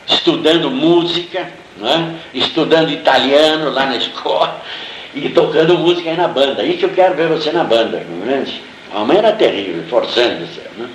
estudando 0.07 0.71
música, 0.71 1.51
né? 1.77 2.15
estudando 2.33 2.91
italiano 2.91 3.71
lá 3.71 3.87
na 3.87 3.97
escola, 3.97 4.63
e 5.15 5.29
tocando 5.29 5.79
música 5.79 6.11
aí 6.11 6.17
na 6.17 6.29
banda, 6.29 6.63
aí 6.63 6.79
que 6.79 6.85
eu 6.85 6.91
quero 6.91 7.15
ver 7.15 7.29
você 7.29 7.53
na 7.53 7.65
banda. 7.65 7.99
Né? 7.99 8.47
A 8.91 9.01
mamãe 9.01 9.19
era 9.19 9.33
terrível, 9.33 9.85
forçando 9.89 10.45
isso. 10.45 10.61
Né? 10.77 10.89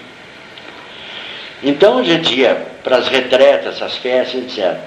Então 1.61 1.99
a 1.99 2.03
gente 2.03 2.33
ia 2.33 2.55
para 2.83 2.97
as 2.97 3.07
retretas, 3.07 3.81
as 3.81 3.97
festas, 3.97 4.41
etc. 4.41 4.77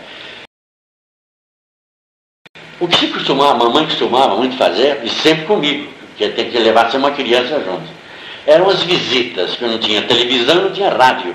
O 2.80 2.88
que 2.88 2.96
se 2.96 3.08
costumava, 3.08 3.52
a 3.52 3.68
mamãe 3.68 3.84
costumava 3.84 4.34
muito 4.36 4.56
fazer, 4.56 5.00
e 5.04 5.10
sempre 5.10 5.44
comigo, 5.44 5.92
porque 6.08 6.28
tem 6.30 6.50
que 6.50 6.58
levar 6.58 6.92
uma 6.96 7.10
criança 7.12 7.62
junto 7.64 8.00
eram 8.46 8.68
as 8.68 8.82
visitas, 8.82 9.56
que 9.56 9.64
não 9.64 9.78
tinha 9.78 10.02
televisão, 10.02 10.56
não 10.56 10.72
tinha 10.72 10.90
rádio. 10.90 11.34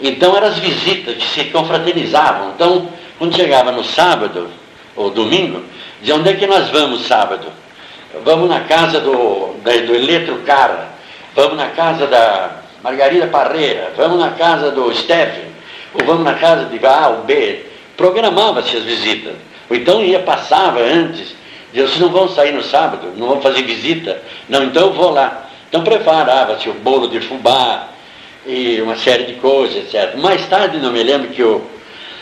Então 0.00 0.36
eram 0.36 0.48
as 0.48 0.58
visitas 0.58 1.14
que 1.16 1.26
se 1.26 1.44
confraternizavam. 1.44 2.52
Então, 2.54 2.88
quando 3.18 3.36
chegava 3.36 3.70
no 3.70 3.84
sábado 3.84 4.48
ou 4.96 5.10
domingo, 5.10 5.62
de 6.02 6.12
onde 6.12 6.30
é 6.30 6.34
que 6.34 6.46
nós 6.46 6.68
vamos 6.70 7.06
sábado? 7.06 7.46
Vamos 8.24 8.48
na 8.48 8.60
casa 8.60 9.00
do, 9.00 9.54
da, 9.62 9.72
do 9.72 9.94
Eletrocara, 9.94 10.88
vamos 11.34 11.56
na 11.56 11.68
casa 11.68 12.06
da 12.06 12.62
Margarida 12.82 13.26
Parreira, 13.26 13.92
vamos 13.96 14.18
na 14.18 14.30
casa 14.30 14.70
do 14.70 14.92
Stephen, 14.94 15.44
ou 15.94 16.04
vamos 16.04 16.24
na 16.24 16.34
casa 16.34 16.64
de 16.64 16.84
A 16.84 17.08
ou 17.08 17.24
B. 17.24 17.66
Programava-se 17.96 18.76
as 18.76 18.84
visitas. 18.84 19.34
Ou 19.70 19.76
então 19.76 20.02
ia, 20.02 20.18
passava 20.18 20.80
antes, 20.80 21.34
dizia, 21.72 21.86
vocês 21.86 22.00
não 22.00 22.10
vão 22.10 22.28
sair 22.28 22.52
no 22.52 22.62
sábado, 22.62 23.12
não 23.16 23.28
vão 23.28 23.40
fazer 23.40 23.62
visita. 23.62 24.20
Não, 24.48 24.64
então 24.64 24.88
eu 24.88 24.92
vou 24.92 25.10
lá. 25.10 25.48
Então 25.68 25.84
preparava-se 25.84 26.68
o 26.68 26.74
bolo 26.74 27.08
de 27.08 27.20
fubá 27.20 27.88
e 28.44 28.80
uma 28.82 28.96
série 28.96 29.24
de 29.24 29.34
coisas, 29.34 29.76
etc. 29.76 30.16
Mais 30.16 30.44
tarde, 30.48 30.78
não 30.78 30.90
me 30.90 31.02
lembro 31.02 31.28
que 31.28 31.40
eu, 31.40 31.64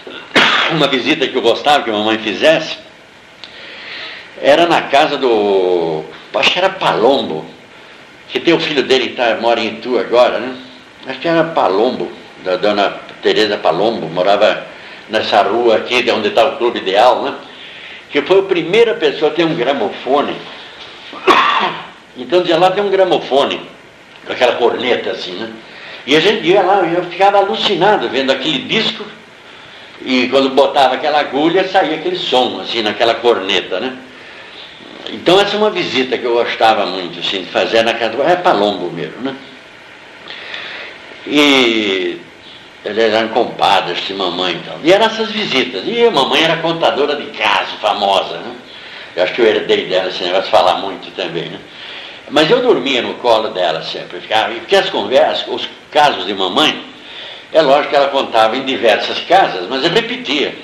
uma 0.73 0.87
visita 0.87 1.27
que 1.27 1.35
eu 1.35 1.41
gostava 1.41 1.83
que 1.83 1.91
a 1.91 1.95
mamãe 1.95 2.19
fizesse, 2.19 2.77
era 4.41 4.67
na 4.67 4.83
casa 4.83 5.17
do, 5.17 6.05
acho 6.35 6.53
que 6.53 6.59
era 6.59 6.69
Palombo, 6.69 7.45
que 8.29 8.39
tem 8.39 8.53
o 8.53 8.61
filho 8.61 8.83
dele 8.83 9.09
que 9.09 9.17
tá, 9.17 9.39
mora 9.41 9.59
em 9.59 9.69
Itu 9.69 9.99
agora, 9.99 10.39
né? 10.39 10.55
Acho 11.07 11.19
que 11.19 11.27
era 11.27 11.43
Palombo, 11.45 12.13
da 12.45 12.57
dona 12.57 12.95
Tereza 13.23 13.57
Palombo, 13.57 14.07
morava 14.09 14.67
nessa 15.11 15.43
rua 15.43 15.77
aqui, 15.77 16.03
de 16.03 16.11
onde 16.11 16.29
está 16.29 16.45
o 16.45 16.57
Clube 16.57 16.79
Ideal, 16.79 17.23
né? 17.23 17.35
Que 18.11 18.23
foi 18.23 18.41
a 18.41 18.43
primeira 18.43 18.95
pessoa 18.95 19.31
a 19.31 19.35
ter 19.35 19.45
um 19.45 19.55
gramofone 19.55 20.35
então 22.17 22.41
dizia 22.41 22.59
lá 22.59 22.71
tem 22.71 22.83
um 22.83 22.91
gramofone, 22.91 23.61
com 24.27 24.33
aquela 24.33 24.55
corneta 24.57 25.11
assim, 25.11 25.33
né? 25.33 25.51
E 26.07 26.17
a 26.17 26.21
gente 26.21 26.47
ia 26.47 26.63
lá, 26.63 26.83
eu 26.87 27.05
ficava 27.05 27.39
alucinado 27.39 28.09
vendo 28.09 28.31
aquele 28.31 28.61
disco, 28.61 29.05
e 30.03 30.29
quando 30.29 30.51
botava 30.51 30.95
aquela 30.95 31.21
agulha 31.21 31.69
saía 31.69 31.97
aquele 31.97 32.17
som, 32.17 32.61
assim, 32.61 32.83
naquela 32.83 33.15
corneta, 33.17 33.81
né? 33.81 33.97
Então 35.11 35.41
essa 35.41 35.55
é 35.55 35.59
uma 35.59 35.71
visita 35.71 36.17
que 36.17 36.25
eu 36.25 36.35
gostava 36.35 36.87
muito, 36.87 37.19
assim, 37.21 37.43
de 37.43 37.51
fazer 37.51 37.83
na 37.83 37.95
casa 37.95 38.17
do... 38.17 38.23
É 38.23 38.37
Palombo 38.37 38.91
mesmo, 38.91 39.21
né? 39.23 39.35
E 41.27 42.19
eles 42.89 43.13
eram 43.13 43.29
compadres 43.29 44.01
de 44.07 44.15
mamãe 44.15 44.55
e 44.55 44.59
tal. 44.61 44.79
E 44.83 44.93
eram 44.93 45.07
essas 45.07 45.31
visitas. 45.31 45.83
E 45.85 46.05
a 46.05 46.11
mamãe 46.11 46.43
era 46.43 46.57
contadora 46.57 47.17
de 47.17 47.27
caso, 47.39 47.77
famosa, 47.81 48.39
né? 48.39 48.55
Eu 49.15 49.25
acho 49.25 49.35
que 49.35 49.41
eu 49.41 49.47
herdei 49.47 49.87
dela 49.87 50.09
esse 50.09 50.23
negócio 50.23 50.45
de 50.45 50.51
falar 50.51 50.77
muito 50.77 51.11
também, 51.13 51.47
né? 51.47 51.59
Mas 52.31 52.51
eu 52.51 52.61
dormia 52.61 53.03
no 53.03 53.15
colo 53.15 53.49
dela 53.49 53.83
sempre, 53.83 54.21
ficava, 54.21 54.53
porque 54.55 54.77
as 54.77 54.91
conversas, 54.91 55.47
os 55.49 55.69
casos 55.91 56.27
de 56.27 56.35
mamãe, 56.35 56.83
é 57.53 57.63
lógico 57.63 57.91
que 57.91 57.97
ela 57.97 58.09
contava 58.09 58.57
em 58.57 58.65
diversas 58.65 59.19
casas, 59.21 59.67
mas 59.69 59.83
eu 59.85 59.91
repetia. 59.91 60.55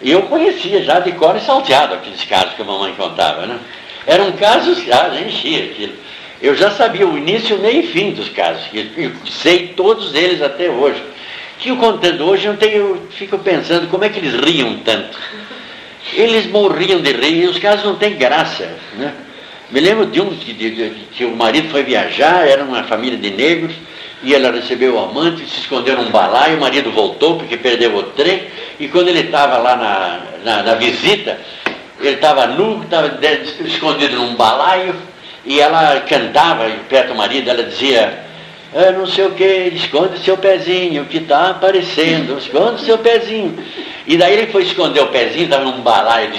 E 0.00 0.10
eu 0.10 0.22
conhecia 0.22 0.82
já 0.82 1.00
de 1.00 1.12
cor 1.12 1.36
e 1.36 1.40
salteado 1.40 1.94
aqueles 1.94 2.24
casos 2.24 2.54
que 2.54 2.62
a 2.62 2.64
mamãe 2.64 2.94
contava, 2.94 3.46
né? 3.46 3.58
Eram 4.06 4.32
casos, 4.32 4.82
já 4.84 5.08
enchia 5.20 5.64
aquilo. 5.64 5.94
Eu 6.40 6.56
já 6.56 6.70
sabia 6.72 7.06
o 7.06 7.16
início, 7.16 7.58
meio 7.58 7.84
e 7.84 7.86
fim 7.86 8.10
dos 8.12 8.28
casos, 8.28 8.64
e 8.72 9.12
sei 9.30 9.68
todos 9.68 10.12
eles 10.12 10.42
até 10.42 10.68
hoje. 10.68 11.11
Eu 11.64 11.76
contando 11.76 12.24
hoje, 12.28 12.46
eu, 12.46 12.56
tenho, 12.56 12.76
eu 12.76 13.08
fico 13.12 13.38
pensando 13.38 13.88
como 13.88 14.04
é 14.04 14.08
que 14.08 14.18
eles 14.18 14.34
riam 14.34 14.78
tanto. 14.84 15.16
Eles 16.12 16.46
morriam 16.46 17.00
de 17.00 17.12
rir, 17.12 17.44
e 17.44 17.46
os 17.46 17.58
casos 17.58 17.84
não 17.84 17.94
têm 17.94 18.16
graça, 18.16 18.68
né? 18.94 19.14
Me 19.70 19.80
lembro 19.80 20.06
de 20.06 20.20
um 20.20 20.30
que, 20.36 20.52
de, 20.52 20.70
de, 20.70 20.90
que 21.12 21.24
o 21.24 21.34
marido 21.34 21.70
foi 21.70 21.82
viajar, 21.82 22.46
era 22.46 22.64
uma 22.64 22.82
família 22.84 23.16
de 23.16 23.30
negros, 23.30 23.72
e 24.22 24.34
ela 24.34 24.50
recebeu 24.50 24.96
o 24.96 24.98
amante, 24.98 25.48
se 25.48 25.60
escondeu 25.60 25.96
num 25.96 26.10
balaio, 26.10 26.58
o 26.58 26.60
marido 26.60 26.90
voltou 26.90 27.38
porque 27.38 27.56
perdeu 27.56 27.94
o 27.96 28.02
trem, 28.02 28.42
e 28.78 28.88
quando 28.88 29.08
ele 29.08 29.20
estava 29.20 29.56
lá 29.58 29.76
na, 29.76 30.20
na, 30.44 30.62
na, 30.62 30.74
visita, 30.74 31.38
ele 32.00 32.16
estava 32.16 32.46
nu, 32.48 32.82
estava 32.82 33.18
escondido 33.64 34.16
num 34.16 34.34
balaio, 34.34 34.94
e 35.44 35.60
ela 35.60 36.00
cantava 36.00 36.68
perto 36.88 37.08
do 37.08 37.14
marido, 37.14 37.48
ela 37.48 37.62
dizia, 37.62 38.26
ah, 38.74 38.92
não 38.92 39.06
sei 39.06 39.26
o 39.26 39.32
que, 39.32 39.44
esconde 39.74 40.18
seu 40.20 40.36
pezinho, 40.38 41.04
que 41.04 41.18
está 41.18 41.50
aparecendo, 41.50 42.38
esconde 42.38 42.82
seu 42.82 42.96
pezinho. 42.98 43.54
E 44.06 44.16
daí 44.16 44.32
ele 44.32 44.46
foi 44.50 44.62
esconder 44.62 45.02
o 45.02 45.08
pezinho, 45.08 45.44
estava 45.44 45.64
num 45.64 45.82
balaio, 45.82 46.30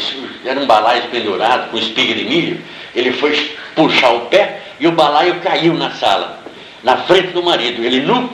era 0.43 0.59
um 0.59 0.65
balaio 0.65 1.03
pendurado 1.11 1.69
com 1.69 1.77
espiga 1.77 2.15
de 2.15 2.25
milho, 2.25 2.59
ele 2.95 3.11
foi 3.11 3.55
puxar 3.75 4.11
o 4.13 4.21
pé 4.21 4.61
e 4.79 4.87
o 4.87 4.91
balaio 4.91 5.39
caiu 5.41 5.73
na 5.75 5.91
sala, 5.91 6.39
na 6.83 6.97
frente 6.97 7.27
do 7.27 7.43
marido. 7.43 7.83
Ele 7.83 8.01
nu, 8.01 8.29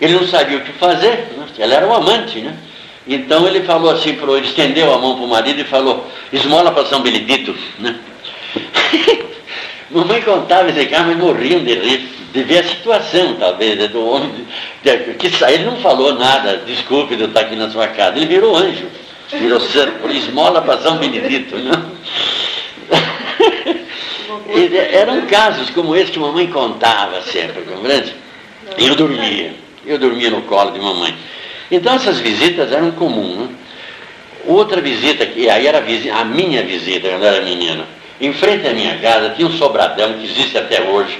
ele 0.00 0.14
não 0.14 0.26
sabia 0.26 0.58
o 0.58 0.60
que 0.62 0.72
fazer, 0.72 1.28
né? 1.36 1.46
ela 1.58 1.74
era 1.74 1.86
um 1.86 1.94
amante, 1.94 2.40
né? 2.40 2.56
Então 3.08 3.46
ele 3.46 3.62
falou 3.62 3.90
assim, 3.90 4.14
pro, 4.14 4.36
ele 4.36 4.46
estendeu 4.46 4.92
a 4.92 4.98
mão 4.98 5.16
para 5.16 5.24
o 5.24 5.28
marido 5.28 5.60
e 5.60 5.64
falou, 5.64 6.06
esmola 6.32 6.72
para 6.72 6.86
São 6.86 7.02
Benedito, 7.02 7.56
né? 7.78 7.96
Mamãe 9.90 10.20
contava 10.22 10.70
esse 10.70 10.86
cara, 10.86 11.04
mas 11.04 11.16
morriam 11.16 11.62
de 11.62 11.74
rir, 11.74 12.08
de 12.32 12.42
ver 12.42 12.58
a 12.58 12.64
situação, 12.64 13.36
talvez, 13.36 13.78
né, 13.78 13.88
do 13.88 14.04
homem, 14.04 14.46
de, 14.82 14.96
que 15.14 15.26
ele 15.44 15.64
não 15.64 15.76
falou 15.76 16.14
nada, 16.14 16.62
desculpe 16.66 17.14
de 17.14 17.22
eu 17.22 17.28
estar 17.28 17.40
aqui 17.40 17.54
na 17.54 17.70
sua 17.70 17.86
casa, 17.88 18.16
ele 18.16 18.26
virou 18.26 18.56
anjo, 18.56 18.86
virou 19.32 19.60
santo, 19.60 20.10
esmola 20.10 20.60
para 20.62 20.78
São 20.78 20.96
Benedito, 20.98 21.56
né? 21.56 21.72
Eram 24.92 25.26
casos 25.26 25.70
como 25.70 25.94
esse 25.96 26.12
que 26.12 26.18
mamãe 26.18 26.46
contava 26.48 27.20
sempre, 27.22 27.62
compreende? 27.62 28.14
E 28.78 28.86
eu 28.86 28.94
dormia, 28.94 29.54
eu 29.84 29.98
dormia 29.98 30.30
no 30.30 30.42
colo 30.42 30.70
de 30.72 30.80
mamãe. 30.80 31.14
Então 31.70 31.94
essas 31.94 32.18
visitas 32.18 32.72
eram 32.72 32.90
comuns. 32.92 33.48
Né? 33.48 33.48
Outra 34.46 34.80
visita, 34.80 35.26
que 35.26 35.48
aí 35.50 35.66
era 35.66 35.78
a, 35.78 36.24
minha 36.24 36.62
visita 36.62 37.08
quando 37.08 37.22
eu 37.24 37.28
era 37.28 37.44
menina, 37.44 37.84
em 38.20 38.32
frente 38.32 38.66
à 38.66 38.72
minha 38.72 38.98
casa 38.98 39.30
tinha 39.30 39.46
um 39.46 39.52
sobradão 39.52 40.14
que 40.14 40.24
existe 40.24 40.56
até 40.56 40.82
hoje, 40.82 41.18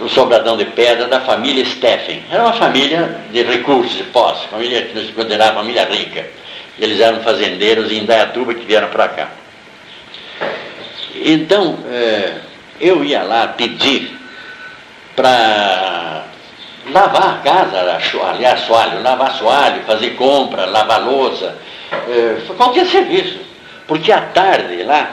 um 0.00 0.08
sobradão 0.08 0.56
de 0.56 0.64
pedra 0.66 1.06
da 1.06 1.20
família 1.20 1.64
Steffen. 1.64 2.22
Era 2.30 2.44
uma 2.44 2.52
família 2.52 3.20
de 3.32 3.42
recursos, 3.42 3.96
de 3.96 4.04
posse, 4.04 4.46
família 4.48 4.82
que 4.82 4.94
nós 4.94 5.10
considerava 5.10 5.54
família 5.54 5.84
rica. 5.84 6.26
Eles 6.78 7.00
eram 7.00 7.20
fazendeiros 7.20 7.90
em 7.90 8.02
Indaiatuba 8.02 8.54
que 8.54 8.64
vieram 8.64 8.88
para 8.88 9.08
cá. 9.08 9.28
Então, 11.14 11.78
é, 11.90 12.34
eu 12.80 13.02
ia 13.04 13.22
lá 13.22 13.48
pedir 13.48 14.16
para 15.16 16.24
lavar 16.92 17.34
a 17.34 17.38
casa, 17.42 17.80
aliás, 18.30 18.60
soalho, 18.60 19.02
lavar 19.02 19.32
soalho, 19.32 19.82
fazer 19.82 20.10
compra, 20.10 20.66
lavar 20.66 21.02
louça, 21.02 21.56
é, 21.90 22.36
qualquer 22.56 22.86
serviço. 22.86 23.40
Porque 23.88 24.12
à 24.12 24.20
tarde 24.20 24.84
lá, 24.84 25.10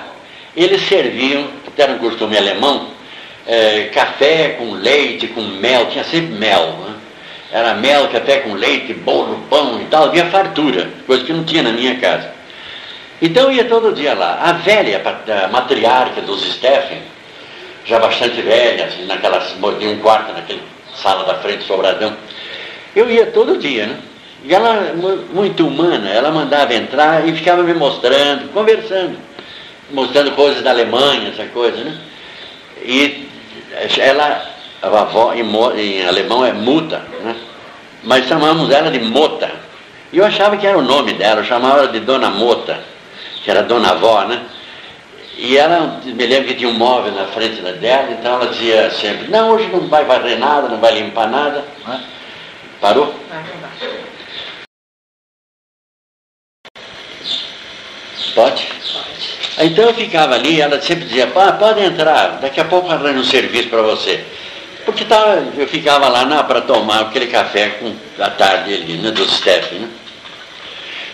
eles 0.56 0.82
serviam, 0.88 1.48
era 1.78 1.92
um 1.92 1.98
costume 1.98 2.38
alemão, 2.38 2.90
é, 3.46 3.90
café 3.94 4.56
com 4.58 4.72
leite, 4.72 5.28
com 5.28 5.42
mel, 5.42 5.88
tinha 5.88 6.04
sempre 6.04 6.34
mel. 6.36 6.68
Né? 6.68 6.96
Era 7.52 7.74
mel, 7.76 8.08
café 8.08 8.40
com 8.40 8.54
leite, 8.54 8.94
bolo, 8.94 9.44
pão 9.50 9.82
e 9.82 9.86
tal, 9.86 10.06
havia 10.06 10.26
fartura, 10.26 10.90
coisa 11.06 11.24
que 11.24 11.34
não 11.34 11.44
tinha 11.44 11.64
na 11.64 11.72
minha 11.72 11.96
casa. 12.00 12.34
Então 13.22 13.46
eu 13.46 13.52
ia 13.54 13.66
todo 13.66 13.94
dia 13.94 14.14
lá. 14.14 14.40
A 14.42 14.54
velha, 14.54 15.02
a 15.44 15.48
matriarca 15.48 16.22
dos 16.22 16.42
Steffen, 16.54 17.02
já 17.86 18.00
bastante 18.00 18.42
velha, 18.42 18.86
assim, 18.86 19.06
naquela, 19.06 19.40
tinha 19.78 19.92
um 19.92 20.00
quarto 20.00 20.34
naquela 20.34 20.60
sala 20.96 21.24
da 21.26 21.36
frente, 21.36 21.64
sobradão. 21.66 22.16
Eu 22.96 23.10
ia 23.10 23.28
todo 23.28 23.58
dia, 23.58 23.88
né? 23.88 23.98
E 24.44 24.54
ela, 24.54 24.94
muito 25.34 25.68
humana, 25.68 26.10
ela 26.10 26.32
mandava 26.32 26.74
entrar 26.74 27.28
e 27.28 27.34
ficava 27.34 27.64
me 27.64 27.74
mostrando, 27.74 28.52
conversando, 28.54 29.18
mostrando 29.92 30.32
coisas 30.32 30.64
da 30.64 30.72
Alemanha, 30.72 31.30
essa 31.30 31.46
coisa, 31.46 31.84
né? 31.84 31.98
E 32.82 33.28
ela, 33.98 34.50
a 34.82 34.88
avó 34.88 35.34
em, 35.34 35.42
em 35.80 36.06
alemão 36.06 36.46
é 36.46 36.54
muta, 36.54 37.04
né? 37.24 37.36
Mas 38.04 38.28
chamamos 38.28 38.70
ela 38.70 38.92
de 38.92 39.00
Mota. 39.00 39.50
E 40.14 40.18
eu 40.18 40.26
achava 40.26 40.56
que 40.58 40.68
era 40.68 40.78
o 40.78 40.84
nome 40.84 41.14
dela, 41.14 41.42
eu 41.42 41.46
chamava 41.46 41.80
ela 41.80 41.88
de 41.88 42.00
Dona 42.00 42.30
Mota 42.30 42.80
que 43.46 43.52
era 43.52 43.62
dona 43.62 43.92
avó, 43.92 44.24
né? 44.26 44.44
E 45.38 45.56
ela, 45.56 46.02
me 46.04 46.26
lembro 46.26 46.48
que 46.48 46.56
tinha 46.56 46.68
um 46.68 46.74
móvel 46.74 47.12
na 47.12 47.28
frente 47.28 47.62
dela, 47.62 48.12
então 48.12 48.42
ela 48.42 48.48
dizia 48.48 48.90
sempre, 48.90 49.28
não, 49.28 49.52
hoje 49.52 49.68
não 49.68 49.88
vai 49.88 50.04
varrer 50.04 50.40
nada, 50.40 50.68
não 50.68 50.80
vai 50.80 51.00
limpar 51.00 51.30
nada. 51.30 51.64
Né? 51.86 52.04
Parou? 52.82 53.14
Pode? 58.34 58.66
Pode. 58.66 59.35
Então 59.58 59.86
eu 59.86 59.94
ficava 59.94 60.36
ali, 60.36 60.60
ela 60.60 60.82
sempre 60.82 61.06
dizia, 61.06 61.32
ah, 61.34 61.52
pode 61.54 61.82
entrar, 61.82 62.40
daqui 62.42 62.60
a 62.60 62.66
pouco 62.66 62.92
arranjo 62.92 63.20
um 63.20 63.24
serviço 63.24 63.70
para 63.70 63.82
você. 63.82 64.24
Porque 64.86 65.06
tava, 65.06 65.44
eu 65.58 65.68
ficava 65.68 66.08
lá 66.10 66.44
para 66.44 66.62
tomar 66.62 67.02
aquele 67.02 67.28
café 67.28 67.70
com, 67.80 67.96
à 68.20 68.30
tarde 68.30 68.74
ali, 68.74 68.98
né, 68.98 69.12
dos 69.12 69.38
Steph, 69.38 69.72
né? 69.72 69.88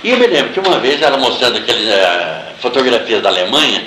E 0.03 0.09
eu 0.09 0.17
me 0.17 0.25
lembro 0.25 0.51
que 0.51 0.59
uma 0.59 0.79
vez 0.79 1.01
ela 1.01 1.17
mostrando 1.17 1.59
aquelas 1.59 1.83
uh, 1.83 1.89
eh, 1.91 2.41
fotografias 2.59 3.21
da 3.21 3.29
Alemanha, 3.29 3.83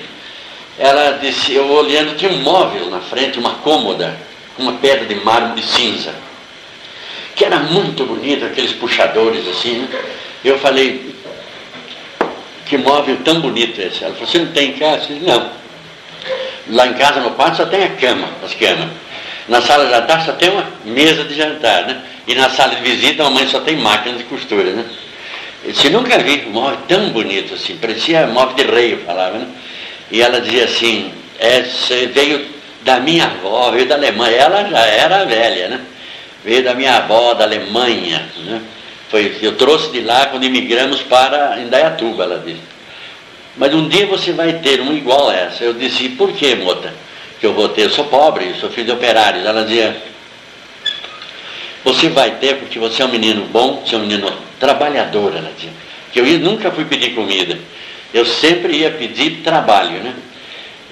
ela 0.78 1.18
disse, 1.20 1.52
eu 1.52 1.68
olhando, 1.68 2.16
tinha 2.16 2.30
um 2.30 2.38
móvel 2.38 2.88
na 2.88 3.00
frente, 3.00 3.38
uma 3.38 3.54
cômoda, 3.56 4.16
com 4.56 4.62
uma 4.62 4.74
pedra 4.74 5.06
de 5.06 5.16
mármore 5.16 5.62
cinza, 5.62 6.14
que 7.34 7.44
era 7.44 7.58
muito 7.58 8.06
bonito, 8.06 8.44
aqueles 8.44 8.72
puxadores 8.72 9.46
assim. 9.48 9.80
Né? 9.80 9.88
Eu 10.44 10.58
falei, 10.60 11.13
que 12.66 12.76
móvel 12.78 13.18
tão 13.24 13.40
bonito 13.40 13.80
esse? 13.80 14.04
Ela 14.04 14.14
falou, 14.14 14.28
você 14.28 14.38
não 14.38 14.52
tem 14.52 14.70
em 14.70 14.72
casa? 14.74 15.06
Eu 15.10 15.18
disse, 15.18 15.26
não. 15.26 15.50
Lá 16.70 16.86
em 16.86 16.94
casa, 16.94 17.20
no 17.20 17.32
quarto, 17.32 17.58
só 17.58 17.66
tem 17.66 17.84
a 17.84 17.90
cama, 17.90 18.28
as 18.42 18.54
camas. 18.54 18.88
Na 19.48 19.60
sala 19.60 19.84
de 19.84 19.90
jantar 19.90 20.24
só 20.24 20.32
tem 20.32 20.48
uma 20.50 20.66
mesa 20.84 21.24
de 21.24 21.34
jantar, 21.34 21.86
né? 21.86 22.02
E 22.26 22.34
na 22.34 22.48
sala 22.48 22.74
de 22.74 22.80
visita 22.80 23.22
a 23.22 23.26
mamãe 23.26 23.46
só 23.46 23.60
tem 23.60 23.76
máquina 23.76 24.16
de 24.16 24.24
costura, 24.24 24.70
né? 24.72 24.84
Você 25.66 25.90
nunca 25.90 26.18
vi 26.18 26.44
um 26.46 26.50
móvel 26.50 26.78
tão 26.88 27.10
bonito 27.10 27.54
assim, 27.54 27.76
parecia 27.76 28.26
móvel 28.26 28.54
de 28.54 28.64
rei, 28.64 28.94
eu 28.94 28.98
falava, 29.00 29.38
né? 29.38 29.46
E 30.10 30.22
ela 30.22 30.40
dizia 30.40 30.64
assim, 30.64 31.12
essa 31.38 31.94
veio 32.08 32.46
da 32.82 33.00
minha 33.00 33.24
avó, 33.24 33.70
veio 33.70 33.86
da 33.86 33.94
Alemanha, 33.94 34.36
ela 34.36 34.68
já 34.68 34.80
era 34.80 35.24
velha, 35.24 35.68
né? 35.68 35.80
Veio 36.44 36.62
da 36.62 36.74
minha 36.74 36.96
avó, 36.96 37.34
da 37.34 37.44
Alemanha, 37.44 38.26
né? 38.44 38.62
Foi, 39.14 39.32
eu 39.42 39.54
trouxe 39.54 39.92
de 39.92 40.00
lá 40.00 40.26
quando 40.26 40.42
imigramos 40.42 41.00
para 41.02 41.60
Indaiatuba, 41.60 42.24
ela 42.24 42.42
disse. 42.44 42.58
Mas 43.56 43.72
um 43.72 43.88
dia 43.88 44.08
você 44.08 44.32
vai 44.32 44.54
ter 44.54 44.80
um 44.80 44.92
igual 44.92 45.28
a 45.28 45.36
essa. 45.36 45.62
Eu 45.62 45.72
disse, 45.72 46.08
por 46.08 46.32
que, 46.32 46.52
mota? 46.56 46.92
Que 47.38 47.46
eu 47.46 47.54
vou 47.54 47.68
ter, 47.68 47.82
eu 47.82 47.90
sou 47.90 48.06
pobre, 48.06 48.52
sou 48.58 48.70
filho 48.70 48.86
de 48.86 48.92
operários. 48.92 49.46
Ela 49.46 49.62
dizia, 49.62 49.96
você 51.84 52.08
vai 52.08 52.32
ter 52.38 52.56
porque 52.56 52.76
você 52.76 53.02
é 53.02 53.04
um 53.04 53.08
menino 53.08 53.46
bom, 53.52 53.84
você 53.86 53.94
é 53.94 53.98
um 53.98 54.00
menino 54.00 54.32
trabalhador, 54.58 55.32
ela 55.36 55.52
dizia. 55.54 55.70
Que 56.10 56.18
eu 56.18 56.40
nunca 56.40 56.72
fui 56.72 56.84
pedir 56.84 57.14
comida. 57.14 57.56
Eu 58.12 58.26
sempre 58.26 58.78
ia 58.78 58.90
pedir 58.90 59.42
trabalho, 59.44 60.02
né? 60.02 60.12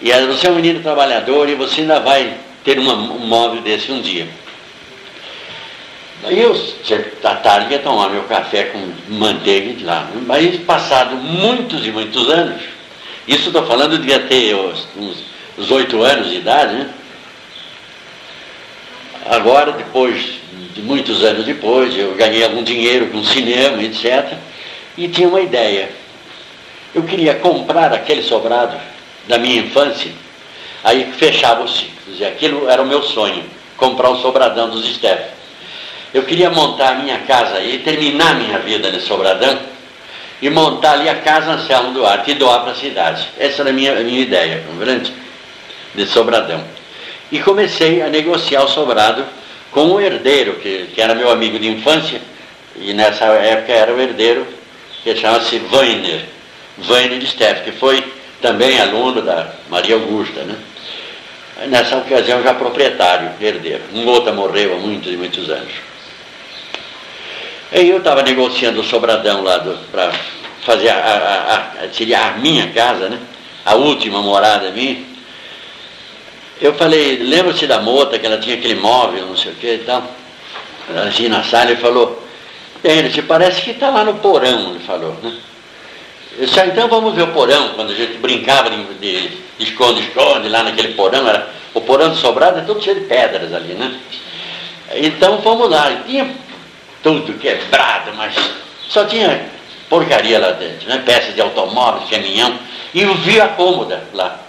E 0.00 0.12
você 0.26 0.46
é 0.46 0.50
um 0.52 0.54
menino 0.54 0.78
trabalhador 0.78 1.48
e 1.48 1.56
você 1.56 1.80
ainda 1.80 1.98
vai 1.98 2.34
ter 2.62 2.78
uma, 2.78 2.94
um 2.94 3.26
móvel 3.26 3.62
desse 3.62 3.90
um 3.90 4.00
dia. 4.00 4.28
Aí 6.24 6.40
eu, 6.40 6.54
à 7.24 7.34
tarde, 7.34 7.72
ia 7.72 7.80
tomar 7.80 8.08
meu 8.08 8.22
café 8.24 8.64
com 8.64 8.92
manteiga 9.08 9.84
lá. 9.84 10.04
Né? 10.04 10.22
Mas 10.26 10.56
passado 10.58 11.16
muitos 11.16 11.84
e 11.84 11.90
muitos 11.90 12.28
anos, 12.30 12.62
isso 13.26 13.48
estou 13.48 13.66
falando, 13.66 13.98
devia 13.98 14.20
ter 14.20 14.54
uns 14.54 15.70
oito 15.70 16.00
anos 16.02 16.30
de 16.30 16.36
idade, 16.36 16.74
né? 16.74 16.90
Agora, 19.26 19.72
depois 19.72 20.40
de 20.74 20.82
muitos 20.82 21.22
anos 21.24 21.44
depois, 21.44 21.96
eu 21.96 22.14
ganhei 22.14 22.44
algum 22.44 22.62
dinheiro 22.62 23.08
com 23.08 23.22
cinema, 23.22 23.82
etc. 23.82 24.34
E 24.96 25.08
tinha 25.08 25.28
uma 25.28 25.40
ideia. 25.40 25.90
Eu 26.94 27.02
queria 27.02 27.34
comprar 27.34 27.92
aquele 27.92 28.22
sobrado 28.22 28.76
da 29.26 29.38
minha 29.38 29.60
infância, 29.60 30.10
aí 30.84 31.12
fechava 31.16 31.62
o 31.62 31.68
ciclo. 31.68 31.92
Aquilo 32.26 32.68
era 32.68 32.82
o 32.82 32.86
meu 32.86 33.02
sonho, 33.02 33.44
comprar 33.76 34.10
o 34.10 34.20
sobradão 34.20 34.70
dos 34.70 34.84
Steff. 34.94 35.41
Eu 36.14 36.24
queria 36.24 36.50
montar 36.50 36.92
a 36.92 36.94
minha 36.96 37.18
casa 37.20 37.56
aí, 37.56 37.78
terminar 37.78 38.32
a 38.32 38.34
minha 38.34 38.58
vida 38.58 38.90
nesse 38.90 39.06
sobradão 39.06 39.58
e 40.42 40.50
montar 40.50 40.92
ali 40.92 41.08
a 41.08 41.14
casa 41.14 41.52
Anselmo 41.52 41.92
Duarte 41.92 42.32
e 42.32 42.34
doar 42.34 42.60
para 42.60 42.72
a 42.72 42.74
cidade. 42.74 43.28
Essa 43.38 43.62
era 43.62 43.70
a 43.70 43.72
minha, 43.72 43.92
a 43.92 44.00
minha 44.00 44.20
ideia, 44.20 44.62
grande, 44.78 45.12
desse 45.94 46.12
sobradão. 46.12 46.62
E 47.30 47.38
comecei 47.38 48.02
a 48.02 48.08
negociar 48.08 48.62
o 48.64 48.68
sobrado 48.68 49.24
com 49.70 49.92
o 49.92 50.00
herdeiro, 50.00 50.56
que, 50.56 50.88
que 50.94 51.00
era 51.00 51.14
meu 51.14 51.30
amigo 51.30 51.58
de 51.58 51.68
infância, 51.68 52.20
e 52.76 52.92
nessa 52.92 53.24
época 53.24 53.72
era 53.72 53.94
o 53.94 54.00
herdeiro, 54.00 54.46
que 55.02 55.16
chama-se 55.16 55.62
Weiner, 55.72 56.24
Weiner 56.90 57.26
Steff, 57.26 57.62
que 57.62 57.72
foi 57.72 58.04
também 58.42 58.78
aluno 58.80 59.22
da 59.22 59.54
Maria 59.70 59.94
Augusta, 59.94 60.42
né? 60.42 60.56
Nessa 61.68 61.98
ocasião 61.98 62.42
já 62.42 62.52
proprietário, 62.54 63.30
herdeiro. 63.40 63.82
Um 63.94 64.06
outro 64.06 64.34
morreu 64.34 64.74
há 64.74 64.78
muitos 64.78 65.12
e 65.12 65.16
muitos 65.16 65.48
anos. 65.48 65.91
Aí 67.72 67.88
eu 67.88 67.98
estava 67.98 68.22
negociando 68.22 68.80
o 68.80 68.84
sobradão 68.84 69.42
lá 69.42 69.58
para 69.90 70.12
fazer 70.60 70.90
a, 70.90 70.94
a, 70.94 71.84
a, 71.84 71.88
seria 71.90 72.26
a 72.26 72.32
minha 72.32 72.70
casa, 72.70 73.08
né? 73.08 73.18
A 73.64 73.74
última 73.74 74.20
morada 74.20 74.70
minha. 74.70 75.02
Eu 76.60 76.74
falei, 76.74 77.16
lembra-se 77.16 77.66
da 77.66 77.80
mota 77.80 78.18
que 78.18 78.26
ela 78.26 78.38
tinha 78.38 78.56
aquele 78.56 78.74
móvel, 78.74 79.26
não 79.26 79.36
sei 79.36 79.52
o 79.52 79.54
que 79.54 79.74
e 79.74 79.78
tal. 79.78 80.04
Assim 81.06 81.28
na 81.28 81.42
sala, 81.44 81.70
ele 81.70 81.80
falou, 81.80 82.22
ele 82.84 83.22
parece 83.22 83.62
que 83.62 83.70
está 83.70 83.88
lá 83.88 84.04
no 84.04 84.14
porão, 84.14 84.70
ele 84.70 84.80
falou, 84.80 85.16
né? 85.22 85.34
Eu 86.38 86.46
disse, 86.46 86.60
ah, 86.60 86.66
então 86.66 86.88
vamos 86.88 87.14
ver 87.14 87.22
o 87.22 87.32
porão, 87.32 87.70
quando 87.70 87.92
a 87.92 87.94
gente 87.94 88.18
brincava 88.18 88.70
de 88.70 89.30
esconde-esconde 89.58 90.48
lá 90.48 90.62
naquele 90.62 90.94
porão, 90.94 91.26
era, 91.26 91.48
o 91.74 91.80
porão 91.80 92.10
de 92.10 92.18
sobrado 92.18 92.58
é 92.58 92.62
todo 92.62 92.82
cheio 92.82 93.00
de 93.00 93.06
pedras 93.06 93.52
ali, 93.52 93.74
né? 93.74 93.98
Então 94.94 95.38
vamos 95.38 95.70
lá, 95.70 95.90
e 95.90 95.96
tinha 96.04 96.34
tudo 97.02 97.38
quebrado, 97.38 98.12
mas 98.14 98.34
só 98.88 99.04
tinha 99.04 99.50
porcaria 99.88 100.38
lá 100.38 100.52
dentro, 100.52 100.88
né? 100.88 101.02
peças 101.04 101.34
de 101.34 101.40
automóveis, 101.40 102.08
caminhão, 102.08 102.58
e 102.94 103.02
eu 103.02 103.14
vi 103.14 103.40
a 103.40 103.48
cômoda 103.48 104.02
lá, 104.14 104.40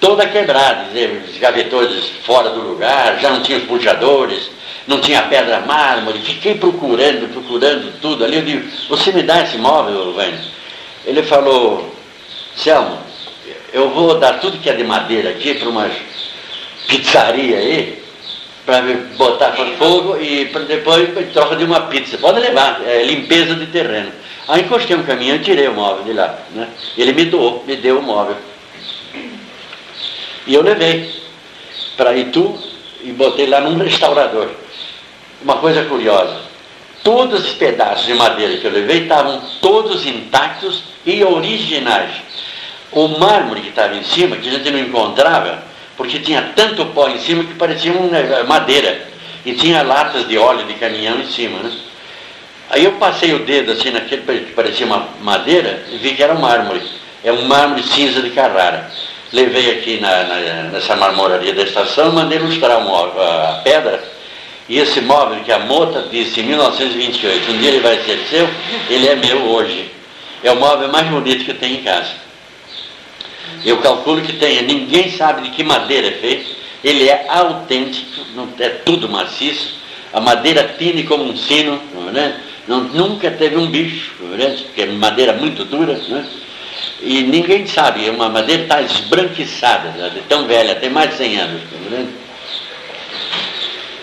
toda 0.00 0.26
quebrada, 0.26 0.86
os 1.28 1.38
gavetores 1.38 2.04
fora 2.24 2.50
do 2.50 2.60
lugar, 2.60 3.18
já 3.20 3.30
não 3.30 3.42
tinha 3.42 3.58
os 3.58 3.64
puxadores, 3.64 4.50
não 4.86 5.00
tinha 5.00 5.22
pedra 5.22 5.60
mármore, 5.60 6.18
fiquei 6.20 6.54
procurando, 6.54 7.32
procurando 7.32 8.00
tudo 8.00 8.24
ali, 8.24 8.36
eu 8.36 8.42
digo, 8.42 8.68
você 8.88 9.12
me 9.12 9.22
dá 9.22 9.42
esse 9.42 9.58
móvel, 9.58 10.12
Vânia? 10.12 10.40
Ele 11.04 11.22
falou, 11.22 11.94
Selma, 12.56 12.98
eu 13.72 13.90
vou 13.90 14.18
dar 14.18 14.40
tudo 14.40 14.58
que 14.58 14.70
é 14.70 14.74
de 14.74 14.82
madeira 14.82 15.30
aqui 15.30 15.54
para 15.54 15.68
uma 15.68 15.90
pizzaria 16.86 17.58
aí, 17.58 17.97
para 18.68 18.82
botar 19.16 19.52
para 19.52 19.64
fogo 19.78 20.20
e 20.20 20.44
pra 20.44 20.60
depois 20.60 21.08
troca 21.32 21.56
de 21.56 21.64
uma 21.64 21.86
pizza. 21.86 22.18
Pode 22.18 22.38
levar, 22.38 22.82
é 22.86 23.02
limpeza 23.02 23.54
de 23.54 23.64
terreno. 23.68 24.12
Aí 24.46 24.60
encostei 24.60 24.94
um 24.94 25.04
caminhão 25.04 25.36
e 25.36 25.38
tirei 25.38 25.68
o 25.68 25.72
móvel 25.72 26.04
de 26.04 26.12
lá. 26.12 26.38
Né? 26.50 26.68
Ele 26.94 27.14
me 27.14 27.24
doou, 27.24 27.64
me 27.66 27.76
deu 27.76 27.98
o 27.98 28.02
móvel. 28.02 28.36
E 30.46 30.54
eu 30.54 30.62
levei 30.62 31.10
para 31.96 32.14
Itu 32.14 32.58
e 33.02 33.10
botei 33.10 33.46
lá 33.46 33.62
num 33.62 33.78
restaurador. 33.78 34.50
Uma 35.40 35.56
coisa 35.56 35.84
curiosa, 35.86 36.36
todos 37.02 37.46
os 37.46 37.52
pedaços 37.54 38.04
de 38.04 38.12
madeira 38.12 38.58
que 38.58 38.66
eu 38.66 38.70
levei 38.70 39.04
estavam 39.04 39.40
todos 39.62 40.04
intactos 40.04 40.82
e 41.06 41.24
originais. 41.24 42.16
O 42.92 43.08
mármore 43.08 43.62
que 43.62 43.70
estava 43.70 43.96
em 43.96 44.04
cima, 44.04 44.36
que 44.36 44.46
a 44.46 44.52
gente 44.52 44.70
não 44.70 44.78
encontrava, 44.78 45.67
porque 45.98 46.20
tinha 46.20 46.52
tanto 46.54 46.86
pó 46.86 47.08
em 47.08 47.18
cima 47.18 47.42
que 47.42 47.54
parecia 47.54 47.92
uma 47.92 48.16
eh, 48.16 48.44
madeira. 48.44 49.08
E 49.44 49.52
tinha 49.54 49.82
latas 49.82 50.28
de 50.28 50.38
óleo 50.38 50.64
de 50.64 50.74
caminhão 50.74 51.20
em 51.20 51.26
cima, 51.26 51.58
né? 51.58 51.72
Aí 52.70 52.84
eu 52.84 52.92
passei 52.92 53.34
o 53.34 53.40
dedo 53.40 53.72
assim 53.72 53.90
naquele 53.90 54.22
que 54.22 54.52
parecia 54.52 54.86
uma 54.86 55.08
madeira 55.20 55.82
e 55.90 55.96
vi 55.96 56.14
que 56.14 56.22
era 56.22 56.34
um 56.34 56.40
mármore. 56.40 56.82
É 57.24 57.32
um 57.32 57.42
mármore 57.46 57.82
cinza 57.82 58.22
de 58.22 58.30
Carrara. 58.30 58.90
Levei 59.32 59.72
aqui 59.72 59.98
na, 60.00 60.24
na, 60.24 60.36
nessa 60.70 60.94
marmoraria 60.94 61.52
da 61.52 61.62
estação, 61.62 62.12
mandei 62.12 62.38
ilustrar 62.38 62.78
uma, 62.78 63.06
a, 63.06 63.60
pedra. 63.64 64.02
E 64.68 64.78
esse 64.78 65.00
móvel 65.00 65.42
que 65.42 65.50
a 65.50 65.58
Mota 65.58 66.06
disse 66.10 66.40
em 66.40 66.44
1928, 66.44 67.50
um 67.50 67.58
dia 67.58 67.70
ele 67.70 67.80
vai 67.80 67.98
ser 68.04 68.18
seu, 68.30 68.48
ele 68.88 69.08
é 69.08 69.16
meu 69.16 69.48
hoje. 69.48 69.90
É 70.44 70.52
o 70.52 70.56
móvel 70.56 70.88
mais 70.90 71.08
bonito 71.08 71.44
que 71.44 71.54
tenho 71.54 71.80
em 71.80 71.82
casa. 71.82 72.27
Eu 73.64 73.78
calculo 73.78 74.22
que 74.22 74.34
tenha, 74.34 74.62
ninguém 74.62 75.10
sabe 75.10 75.42
de 75.42 75.50
que 75.50 75.62
madeira 75.62 76.08
é 76.08 76.12
feito, 76.12 76.56
ele 76.82 77.08
é 77.08 77.26
autêntico, 77.28 78.20
não, 78.34 78.48
é 78.58 78.68
tudo 78.68 79.08
maciço, 79.08 79.78
a 80.12 80.20
madeira 80.20 80.74
tine 80.78 81.04
como 81.04 81.24
um 81.24 81.36
sino, 81.36 81.80
né? 82.12 82.40
não, 82.66 82.84
nunca 82.84 83.30
teve 83.30 83.56
um 83.56 83.66
bicho, 83.66 84.14
né? 84.20 84.56
porque 84.64 84.82
é 84.82 84.86
madeira 84.86 85.32
muito 85.32 85.64
dura, 85.64 85.94
né? 85.94 86.26
e 87.00 87.22
ninguém 87.22 87.66
sabe, 87.66 88.06
é 88.06 88.10
uma 88.10 88.28
madeira 88.28 88.62
está 88.62 88.80
esbranquiçada, 88.80 89.88
é 89.88 90.22
tão 90.28 90.46
velha, 90.46 90.76
tem 90.76 90.90
mais 90.90 91.10
de 91.10 91.16
100 91.16 91.36
anos. 91.38 91.62
Né? 91.90 92.08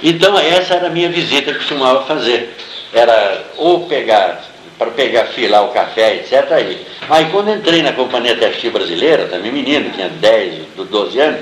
Então 0.04 0.38
essa 0.38 0.76
era 0.76 0.88
a 0.88 0.90
minha 0.90 1.10
visita 1.10 1.46
que 1.46 1.52
eu 1.52 1.56
costumava 1.56 2.06
fazer. 2.06 2.56
Era 2.94 3.44
ou 3.58 3.88
pegar 3.88 4.44
para 4.78 4.92
pegar, 4.92 5.26
filar 5.26 5.64
o 5.64 5.70
café, 5.70 6.16
etc. 6.16 6.52
Aí. 6.52 6.86
quando 7.32 7.52
entrei 7.52 7.82
na 7.82 7.94
Companhia 7.94 8.36
Textil 8.36 8.72
Brasileira, 8.72 9.28
também 9.28 9.52
menino, 9.52 9.90
tinha 9.92 10.10
10, 10.10 10.66
12 10.76 11.20
anos, 11.20 11.42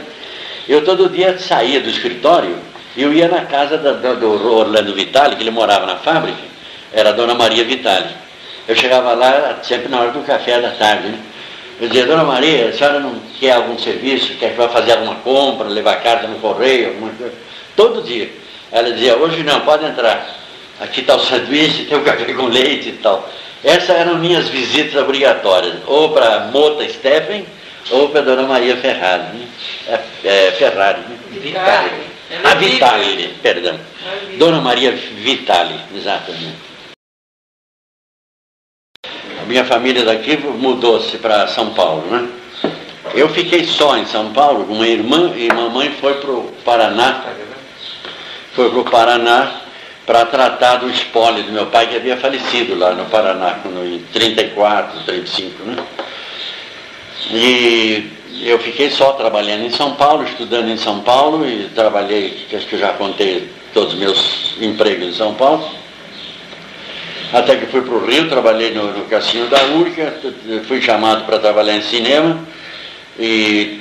eu 0.68 0.84
todo 0.86 1.10
dia 1.10 1.38
saía 1.38 1.80
do 1.82 1.90
escritório 1.90 2.58
e 2.96 3.02
eu 3.02 3.12
ia 3.12 3.28
na 3.28 3.46
casa 3.46 3.78
da, 3.78 3.94
da, 3.94 4.14
do 4.14 4.56
Orlando 4.56 4.94
Vitali, 4.94 5.36
que 5.36 5.44
ele 5.44 5.52
morava 5.52 5.86
na 5.86 5.98
fábrica, 5.98 6.38
era 6.92 7.10
a 7.10 7.14
dona 7.14 7.34
Maria 7.34 7.64
Vitali. 7.64 8.10
Eu 8.68 8.76
chegava 8.76 9.14
lá 9.14 9.60
sempre 9.64 9.90
na 9.90 10.00
hora 10.00 10.12
do 10.12 10.22
café 10.22 10.62
da 10.62 10.70
tarde, 10.72 11.10
né? 11.10 11.20
Eu 11.82 11.88
dizia, 11.88 12.06
dona 12.06 12.24
Maria, 12.24 12.70
a 12.70 12.74
senhora 12.74 13.00
não 13.00 13.20
quer 13.40 13.54
algum 13.54 13.78
serviço, 13.78 14.36
quer 14.36 14.52
que 14.52 14.58
vá 14.58 14.70
fazer 14.70 14.94
alguma 14.94 15.16
compra, 15.16 15.68
levar 15.68 16.02
carta 16.02 16.28
no 16.28 16.40
correio, 16.40 16.90
alguma 16.90 17.12
coisa? 17.12 17.34
Todo 17.76 18.04
dia. 18.04 18.30
Ela 18.72 18.92
dizia, 18.92 19.18
hoje 19.18 19.44
não, 19.44 19.62
pode 19.62 19.84
entrar 19.84 20.43
aqui 20.80 21.02
está 21.02 21.16
o 21.16 21.20
sanduíche, 21.20 21.86
tem 21.90 21.98
o 21.98 22.04
café 22.04 22.34
com 22.34 22.48
leite 22.48 22.90
e 22.90 22.94
tal. 22.94 23.30
Essas 23.64 23.92
eram 23.92 24.18
minhas 24.18 24.50
visitas 24.50 25.02
obrigatórias, 25.02 25.76
ou 25.86 26.10
para 26.10 26.48
Mota 26.52 26.88
Stephen, 26.90 27.46
ou 27.92 28.10
para 28.10 28.22
Dona 28.22 28.44
Maria 28.44 28.76
Ferrari, 28.78 29.38
né? 29.38 29.48
é, 29.88 30.48
é, 30.48 30.52
Ferrari, 30.52 31.02
né? 31.02 31.18
Vitali. 31.32 32.14
A 32.44 32.52
ah, 32.52 32.56
Vitali, 32.56 33.28
perdão. 33.42 33.80
Dona 34.38 34.60
Maria 34.60 34.92
Vitali, 34.92 35.80
exatamente. 35.96 36.74
A 39.42 39.46
minha 39.46 39.66
família 39.66 40.04
daqui 40.04 40.38
mudou-se 40.38 41.18
para 41.18 41.48
São 41.48 41.74
Paulo, 41.74 42.06
né? 42.10 42.30
Eu 43.14 43.30
fiquei 43.30 43.66
só 43.66 43.98
em 43.98 44.06
São 44.06 44.34
Paulo 44.34 44.66
com 44.66 44.74
uma 44.74 44.88
irmã 44.88 45.34
e 45.36 45.48
mamãe 45.54 45.92
foi 46.02 46.16
para 46.16 46.32
o 46.32 46.52
Paraná. 46.66 47.24
Foi 48.54 48.70
para 48.70 48.80
o 48.80 48.86
Paraná 48.86 49.62
para 50.06 50.26
tratar 50.26 50.78
do 50.78 50.89
espólio 50.89 51.43
do 51.43 51.51
meu 51.51 51.68
pai 51.68 51.88
que 51.88 51.95
havia 51.95 52.18
falecido 52.18 52.76
lá 52.76 52.93
no 52.93 53.06
Paraná, 53.06 53.60
em 53.86 53.99
34, 54.12 55.01
35, 55.06 55.64
né? 55.64 55.76
E 57.32 58.10
eu 58.41 58.60
fiquei 58.60 58.89
só 58.89 59.14
trabalhando 59.14 59.64
em 59.64 59.70
São 59.70 59.95
Paulo, 59.95 60.24
estudando 60.24 60.70
em 60.70 60.78
São 60.78 60.99
Paulo 61.01 61.47
e 61.47 61.70
trabalhei, 61.74 62.45
acho 62.53 62.68
que 62.68 62.76
eu 62.76 62.80
já 62.80 62.90
contei 62.90 63.49
todos 63.73 63.94
os 63.94 63.99
meus 63.99 64.56
empregos 64.60 65.07
em 65.07 65.14
São 65.14 65.34
Paulo. 65.36 65.69
Até 67.32 67.56
que 67.56 67.65
fui 67.68 67.82
para 67.82 67.95
o 67.95 68.06
Rio, 68.06 68.30
trabalhei 68.30 68.72
no, 68.72 68.91
no 68.91 69.06
Cassino 69.06 69.48
da 69.48 69.64
Úrica, 69.68 70.14
fui 70.68 70.82
chamado 70.82 71.26
para 71.26 71.40
trabalhar 71.40 71.78
em 71.78 71.82
cinema 71.82 72.40
e 73.18 73.80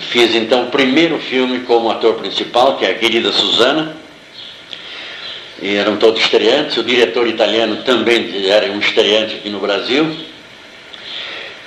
fiz 0.00 0.34
então 0.34 0.64
o 0.64 0.70
primeiro 0.70 1.18
filme 1.18 1.60
como 1.60 1.90
ator 1.90 2.14
principal, 2.14 2.76
que 2.76 2.86
é 2.86 2.90
a 2.90 2.94
Querida 2.94 3.30
Susana 3.30 4.07
e 5.60 5.76
eram 5.76 5.96
todos 5.96 6.20
estreantes. 6.20 6.76
O 6.76 6.82
diretor 6.82 7.26
italiano 7.26 7.76
também 7.84 8.48
era 8.48 8.70
um 8.72 8.78
estreante 8.78 9.36
aqui 9.36 9.50
no 9.50 9.60
Brasil. 9.60 10.14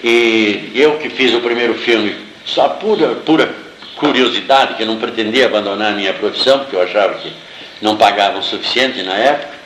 E 0.04 0.72
eu 0.74 0.98
que 0.98 1.10
fiz 1.10 1.34
o 1.34 1.42
primeiro 1.42 1.76
filme, 1.76 2.16
só 2.46 2.70
pura, 2.70 3.16
pura 3.26 3.54
curiosidade, 3.96 4.76
que 4.76 4.84
eu 4.84 4.88
não 4.88 4.98
pretendia 4.98 5.46
abandonar 5.46 5.94
a 5.94 5.96
minha 5.96 6.14
profissão, 6.14 6.60
porque 6.60 6.76
eu 6.76 6.82
achava 6.82 7.16
que 7.16 7.32
não 7.82 7.98
pagavam 7.98 8.40
o 8.40 8.44
suficiente 8.44 9.04
na 9.04 9.16
época. 9.16 9.62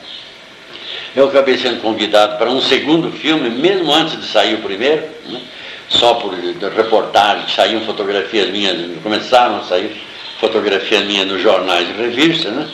Eu 1.14 1.28
acabei 1.28 1.56
sendo 1.56 1.80
convidado 1.80 2.36
para 2.36 2.50
um 2.50 2.60
segundo 2.60 3.10
filme, 3.10 3.48
mesmo 3.48 3.90
antes 3.92 4.20
de 4.20 4.26
sair 4.26 4.54
o 4.54 4.58
primeiro, 4.58 5.02
né? 5.26 5.40
só 5.88 6.14
por 6.14 6.34
reportagem, 6.34 7.48
saíam 7.48 7.80
fotografias 7.82 8.50
minhas, 8.50 8.76
começaram 9.02 9.56
a 9.56 9.62
sair 9.62 9.96
fotografias 10.38 11.04
minhas 11.04 11.26
nos 11.26 11.40
jornais 11.40 11.88
e 11.88 11.92
revistas, 11.92 12.52
né? 12.52 12.68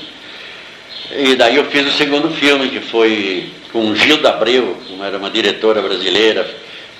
E 1.15 1.37
daí 1.37 1.57
eu 1.57 1.67
fiz 1.67 1.87
o 1.87 1.97
segundo 1.97 2.31
filme, 2.31 2.71
que 2.71 2.81
foi 2.81 3.51
com 3.71 3.95
Gilda 3.95 4.31
Abreu, 4.31 4.79
que 4.87 4.99
era 5.03 5.19
uma 5.19 5.31
diretora 5.31 5.83
brasileira, 5.83 6.49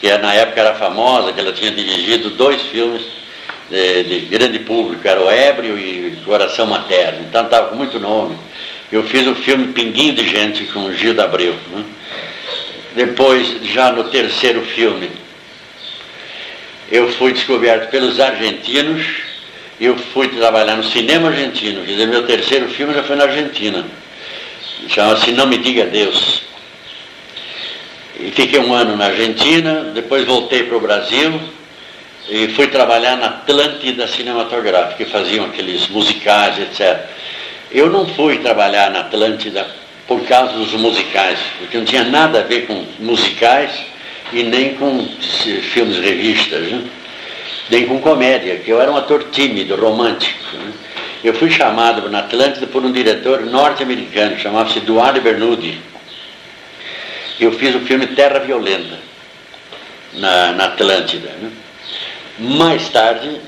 que 0.01 0.19
na 0.19 0.35
época 0.35 0.61
era 0.61 0.75
famosa, 0.75 1.33
que 1.33 1.41
ela 1.41 1.53
tinha 1.53 1.71
dirigido 1.71 2.31
dois 2.31 2.61
filmes 2.63 3.03
de, 3.71 4.03
de 4.05 4.21
grande 4.27 4.59
público, 4.59 5.07
era 5.09 5.23
o 5.23 5.31
Ébrio 5.31 5.79
e 5.79 6.19
Coração 6.27 6.67
Materno, 6.67 7.25
então 7.27 7.45
estava 7.45 7.69
com 7.69 7.77
muito 7.77 7.99
nome. 7.99 8.37
Eu 8.91 9.03
fiz 9.05 9.27
o 9.27 9.35
filme 9.35 9.69
Pinguinho 9.69 10.15
de 10.15 10.29
Gente 10.29 10.65
com 10.65 10.93
Gilda 10.93 11.25
Abreu. 11.25 11.55
Né? 11.73 11.85
Depois, 12.95 13.63
já 13.73 13.91
no 13.93 14.05
terceiro 14.05 14.61
filme, 14.61 15.11
eu 16.91 17.11
fui 17.13 17.33
descoberto 17.33 17.91
pelos 17.91 18.21
argentinos, 18.21 19.07
eu 19.85 19.97
fui 19.97 20.29
trabalhar 20.29 20.77
no 20.77 20.85
cinema 20.85 21.29
argentino, 21.29 21.81
quer 21.81 21.91
dizer, 21.91 22.07
meu 22.07 22.25
terceiro 22.25 22.69
filme 22.69 22.95
já 22.95 23.03
foi 23.03 23.17
na 23.17 23.25
Argentina. 23.25 23.85
Chama-se 24.87 25.33
Não 25.33 25.47
Me 25.47 25.59
Diga 25.59 25.87
Deus. 25.87 26.43
E 28.21 28.31
fiquei 28.31 28.61
um 28.61 28.73
ano 28.73 28.97
na 28.97 29.07
Argentina, 29.07 29.91
depois 29.93 30.25
voltei 30.25 30.63
para 30.65 30.77
o 30.77 30.81
Brasil 30.81 31.41
e 32.31 32.47
fui 32.49 32.69
trabalhar 32.69 33.17
na 33.17 33.27
Atlântida 33.27 34.07
Cinematográfica, 34.07 35.05
que 35.05 35.11
faziam 35.11 35.47
aqueles 35.47 35.89
musicais, 35.89 36.61
etc. 36.61 37.01
Eu 37.73 37.91
não 37.91 38.07
fui 38.07 38.39
trabalhar 38.39 38.89
na 38.91 39.01
Atlântida 39.01 39.67
por 40.07 40.23
causa 40.27 40.53
dos 40.53 40.73
musicais, 40.75 41.41
porque 41.59 41.77
não 41.77 41.85
tinha 41.85 42.05
nada 42.05 42.39
a 42.39 42.43
ver 42.43 42.69
com 42.69 42.85
musicais 43.01 43.73
e 44.33 44.45
nem 44.45 44.75
com 44.75 45.09
filmes 45.73 45.99
revistas, 45.99 46.71
né? 46.71 46.85
Nem 47.71 47.87
com 47.87 48.01
comédia, 48.01 48.57
que 48.57 48.71
eu 48.71 48.81
era 48.81 48.91
um 48.91 48.97
ator 48.97 49.25
tímido, 49.31 49.77
romântico. 49.77 50.57
Né? 50.57 50.73
Eu 51.25 51.35
fui 51.35 51.51
chamado 51.51 52.11
na 52.11 52.21
Atlântida 52.21 52.67
por 52.67 52.85
um 52.85 52.93
diretor 52.93 53.43
norte-americano, 53.43 54.39
chamava-se 54.39 54.79
Eduardo 54.79 55.21
Bernudi. 55.21 55.79
Eu 57.39 57.53
fiz 57.53 57.75
o 57.75 57.81
filme 57.81 58.09
Terra 58.09 58.41
Violenta, 58.41 58.99
na, 60.15 60.53
na 60.53 60.65
Atlântida. 60.67 61.29
Né? 61.41 61.51
Mais 62.39 62.89
tarde, 62.89 63.41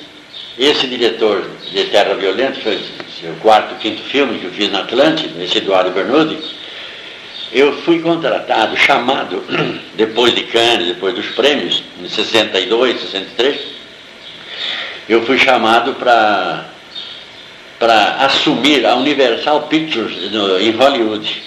esse 0.58 0.86
diretor 0.86 1.48
de 1.70 1.84
Terra 1.84 2.14
Violenta, 2.14 2.60
foi 2.60 2.78
o 3.24 3.40
quarto, 3.40 3.74
quinto 3.76 4.02
filme 4.02 4.38
que 4.38 4.46
eu 4.46 4.52
fiz 4.52 4.70
na 4.70 4.80
Atlântida, 4.80 5.42
esse 5.42 5.58
Eduardo 5.58 5.90
Bernudi, 5.90 6.38
eu 7.52 7.72
fui 7.82 8.00
contratado, 8.00 8.76
chamado, 8.76 9.42
depois 9.94 10.34
de 10.34 10.42
Cannes, 10.42 10.88
depois 10.88 11.14
dos 11.14 11.26
prêmios, 11.28 11.82
em 12.02 12.08
62, 12.08 13.00
63, 13.00 13.73
eu 15.08 15.24
fui 15.24 15.38
chamado 15.38 15.94
para 15.94 16.66
assumir 18.20 18.86
a 18.86 18.94
Universal 18.96 19.62
Pictures 19.62 20.30
no, 20.32 20.58
em 20.58 20.70
Hollywood. 20.70 21.42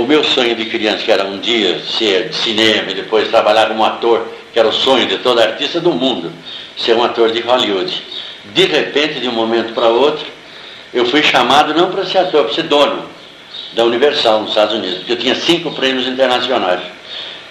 O 0.00 0.06
meu 0.06 0.24
sonho 0.24 0.54
de 0.54 0.64
criança, 0.66 1.04
que 1.04 1.12
era 1.12 1.24
um 1.24 1.38
dia 1.38 1.80
ser 1.80 2.30
de 2.30 2.36
cinema 2.36 2.90
e 2.90 2.94
depois 2.94 3.28
trabalhar 3.28 3.68
como 3.68 3.84
ator, 3.84 4.26
que 4.52 4.58
era 4.58 4.66
o 4.66 4.72
sonho 4.72 5.06
de 5.06 5.18
todo 5.18 5.38
artista 5.38 5.78
do 5.80 5.92
mundo, 5.92 6.32
ser 6.78 6.94
um 6.96 7.04
ator 7.04 7.30
de 7.30 7.40
Hollywood. 7.40 8.02
De 8.54 8.64
repente, 8.64 9.20
de 9.20 9.28
um 9.28 9.32
momento 9.32 9.74
para 9.74 9.88
outro, 9.88 10.24
eu 10.94 11.04
fui 11.04 11.22
chamado 11.22 11.74
não 11.74 11.90
para 11.90 12.06
ser 12.06 12.18
ator, 12.18 12.44
para 12.44 12.54
ser 12.54 12.62
dono 12.62 13.06
da 13.74 13.84
Universal 13.84 14.40
nos 14.40 14.50
Estados 14.50 14.74
Unidos, 14.74 14.98
porque 14.98 15.12
eu 15.12 15.18
tinha 15.18 15.34
cinco 15.34 15.70
prêmios 15.72 16.06
internacionais. 16.06 16.80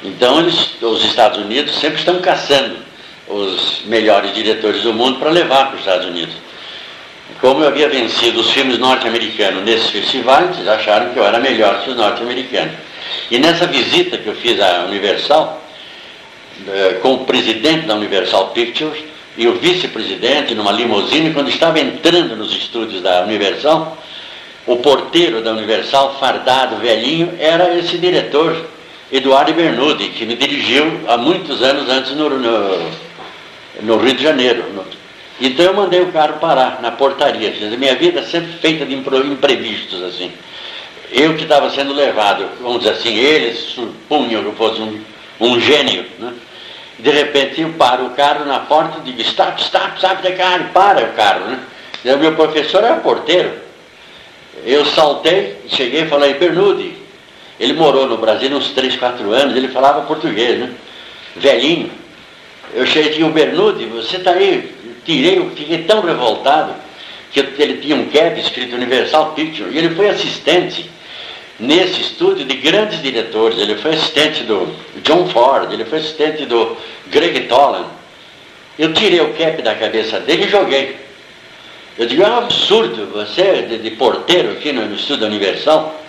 Então, 0.03 0.39
eles, 0.39 0.81
os 0.81 1.05
Estados 1.05 1.37
Unidos 1.37 1.75
sempre 1.75 1.99
estão 1.99 2.19
caçando 2.19 2.84
os 3.27 3.81
melhores 3.85 4.33
diretores 4.33 4.83
do 4.83 4.93
mundo 4.93 5.19
para 5.19 5.29
levar 5.29 5.67
para 5.67 5.75
os 5.75 5.79
Estados 5.79 6.05
Unidos. 6.05 6.35
Como 7.41 7.63
eu 7.63 7.67
havia 7.67 7.89
vencido 7.89 8.39
os 8.39 8.51
filmes 8.51 8.77
norte-americanos 8.77 9.63
nesses 9.63 9.89
festivais, 9.89 10.55
eles 10.55 10.67
acharam 10.67 11.11
que 11.11 11.19
eu 11.19 11.25
era 11.25 11.39
melhor 11.39 11.81
que 11.83 11.89
os 11.89 11.95
norte-americanos. 11.95 12.75
E 13.29 13.39
nessa 13.39 13.65
visita 13.65 14.17
que 14.17 14.27
eu 14.27 14.35
fiz 14.35 14.59
à 14.59 14.85
Universal, 14.85 15.61
eh, 16.67 16.99
com 17.01 17.15
o 17.15 17.25
presidente 17.25 17.85
da 17.87 17.95
Universal 17.95 18.49
Pictures 18.49 19.03
e 19.37 19.47
o 19.47 19.55
vice-presidente 19.55 20.53
numa 20.55 20.71
limusine, 20.71 21.33
quando 21.33 21.49
estava 21.49 21.79
entrando 21.79 22.35
nos 22.35 22.55
estúdios 22.55 23.01
da 23.01 23.23
Universal, 23.23 23.97
o 24.65 24.77
porteiro 24.77 25.41
da 25.41 25.51
Universal, 25.51 26.17
fardado, 26.19 26.77
velhinho, 26.77 27.33
era 27.39 27.77
esse 27.77 27.97
diretor, 27.97 28.55
Eduardo 29.11 29.53
Bernudi, 29.53 30.09
que 30.09 30.25
me 30.25 30.35
dirigiu 30.35 31.01
há 31.07 31.17
muitos 31.17 31.61
anos 31.61 31.89
antes 31.89 32.11
no, 32.13 32.29
no, 32.29 32.91
no 33.81 33.97
Rio 33.97 34.15
de 34.15 34.23
Janeiro. 34.23 34.63
Então 35.39 35.65
eu 35.65 35.73
mandei 35.73 36.01
o 36.01 36.11
carro 36.11 36.39
parar 36.39 36.79
na 36.81 36.91
portaria. 36.91 37.51
Minha 37.77 37.95
vida 37.95 38.21
é 38.21 38.23
sempre 38.23 38.53
feita 38.53 38.85
de 38.85 38.95
imprevistos, 38.95 40.01
assim. 40.03 40.31
Eu 41.11 41.35
que 41.35 41.43
estava 41.43 41.69
sendo 41.69 41.93
levado, 41.93 42.47
vamos 42.61 42.79
dizer 42.79 42.91
assim, 42.91 43.15
eles 43.15 43.59
supunham 43.59 44.41
que 44.41 44.47
eu 44.47 44.53
fosse 44.53 44.81
um, 44.81 44.99
um 45.39 45.59
gênio, 45.59 46.05
né? 46.17 46.33
De 46.97 47.09
repente 47.11 47.61
eu 47.61 47.69
paro 47.73 48.05
o 48.05 48.09
carro 48.11 48.45
na 48.45 48.59
porta 48.59 48.99
e 48.99 49.11
digo, 49.11 49.21
stop, 49.21 49.61
stop, 49.61 49.97
stop 49.97 50.21
the 50.21 50.31
car, 50.31 50.71
para 50.73 51.05
o 51.05 51.13
carro, 51.13 51.45
né? 51.45 51.59
O 52.13 52.17
meu 52.17 52.33
professor 52.33 52.83
era 52.83 52.95
porteiro. 52.95 53.51
Eu 54.65 54.85
saltei, 54.85 55.57
cheguei 55.67 56.03
e 56.03 56.07
falei, 56.07 56.35
Bernudi. 56.35 56.95
Ele 57.59 57.73
morou 57.73 58.07
no 58.07 58.17
Brasil 58.17 58.49
uns 58.55 58.69
3, 58.71 58.97
4 58.97 59.31
anos, 59.31 59.55
ele 59.55 59.67
falava 59.69 60.01
português, 60.01 60.59
né? 60.59 60.71
Velhinho. 61.35 61.91
Eu 62.73 62.85
cheguei 62.85 63.23
o 63.23 63.29
Bernudi, 63.29 63.85
você 63.85 64.17
está 64.17 64.31
aí? 64.31 64.75
tirei, 65.05 65.49
fiquei 65.55 65.83
tão 65.83 66.01
revoltado 66.01 66.73
que 67.31 67.39
ele 67.61 67.77
tinha 67.77 67.95
um 67.95 68.09
cap 68.09 68.39
escrito 68.39 68.75
Universal 68.75 69.33
Picture 69.33 69.69
e 69.71 69.77
ele 69.77 69.93
foi 69.93 70.09
assistente 70.09 70.89
nesse 71.59 72.01
estúdio 72.01 72.45
de 72.45 72.55
grandes 72.55 73.01
diretores. 73.01 73.59
Ele 73.59 73.75
foi 73.75 73.91
assistente 73.91 74.43
do 74.43 74.73
John 75.03 75.27
Ford, 75.27 75.71
ele 75.71 75.85
foi 75.85 75.99
assistente 75.99 76.45
do 76.45 76.77
Greg 77.07 77.41
Tolan. 77.41 77.85
Eu 78.77 78.93
tirei 78.93 79.21
o 79.21 79.33
cap 79.33 79.61
da 79.61 79.75
cabeça 79.75 80.19
dele 80.19 80.45
e 80.45 80.49
joguei. 80.49 80.97
Eu 81.97 82.07
digo, 82.07 82.23
é 82.23 82.29
um 82.29 82.37
absurdo, 82.39 83.07
você 83.13 83.61
de, 83.63 83.77
de 83.77 83.91
porteiro 83.91 84.51
aqui 84.51 84.73
no, 84.73 84.85
no 84.85 84.95
estúdio 84.95 85.27
Universal. 85.27 86.03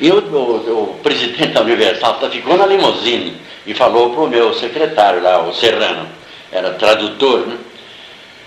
E 0.00 0.10
o, 0.10 0.18
o, 0.18 0.82
o 0.82 1.00
presidente 1.02 1.48
da 1.48 1.60
Universal 1.60 2.18
ficou 2.30 2.56
na 2.56 2.66
limusine 2.66 3.36
e 3.66 3.74
falou 3.74 4.10
para 4.10 4.22
o 4.22 4.28
meu 4.28 4.54
secretário 4.54 5.22
lá, 5.22 5.42
o 5.42 5.52
Serrano, 5.54 6.08
era 6.50 6.70
tradutor, 6.74 7.46
né? 7.46 7.56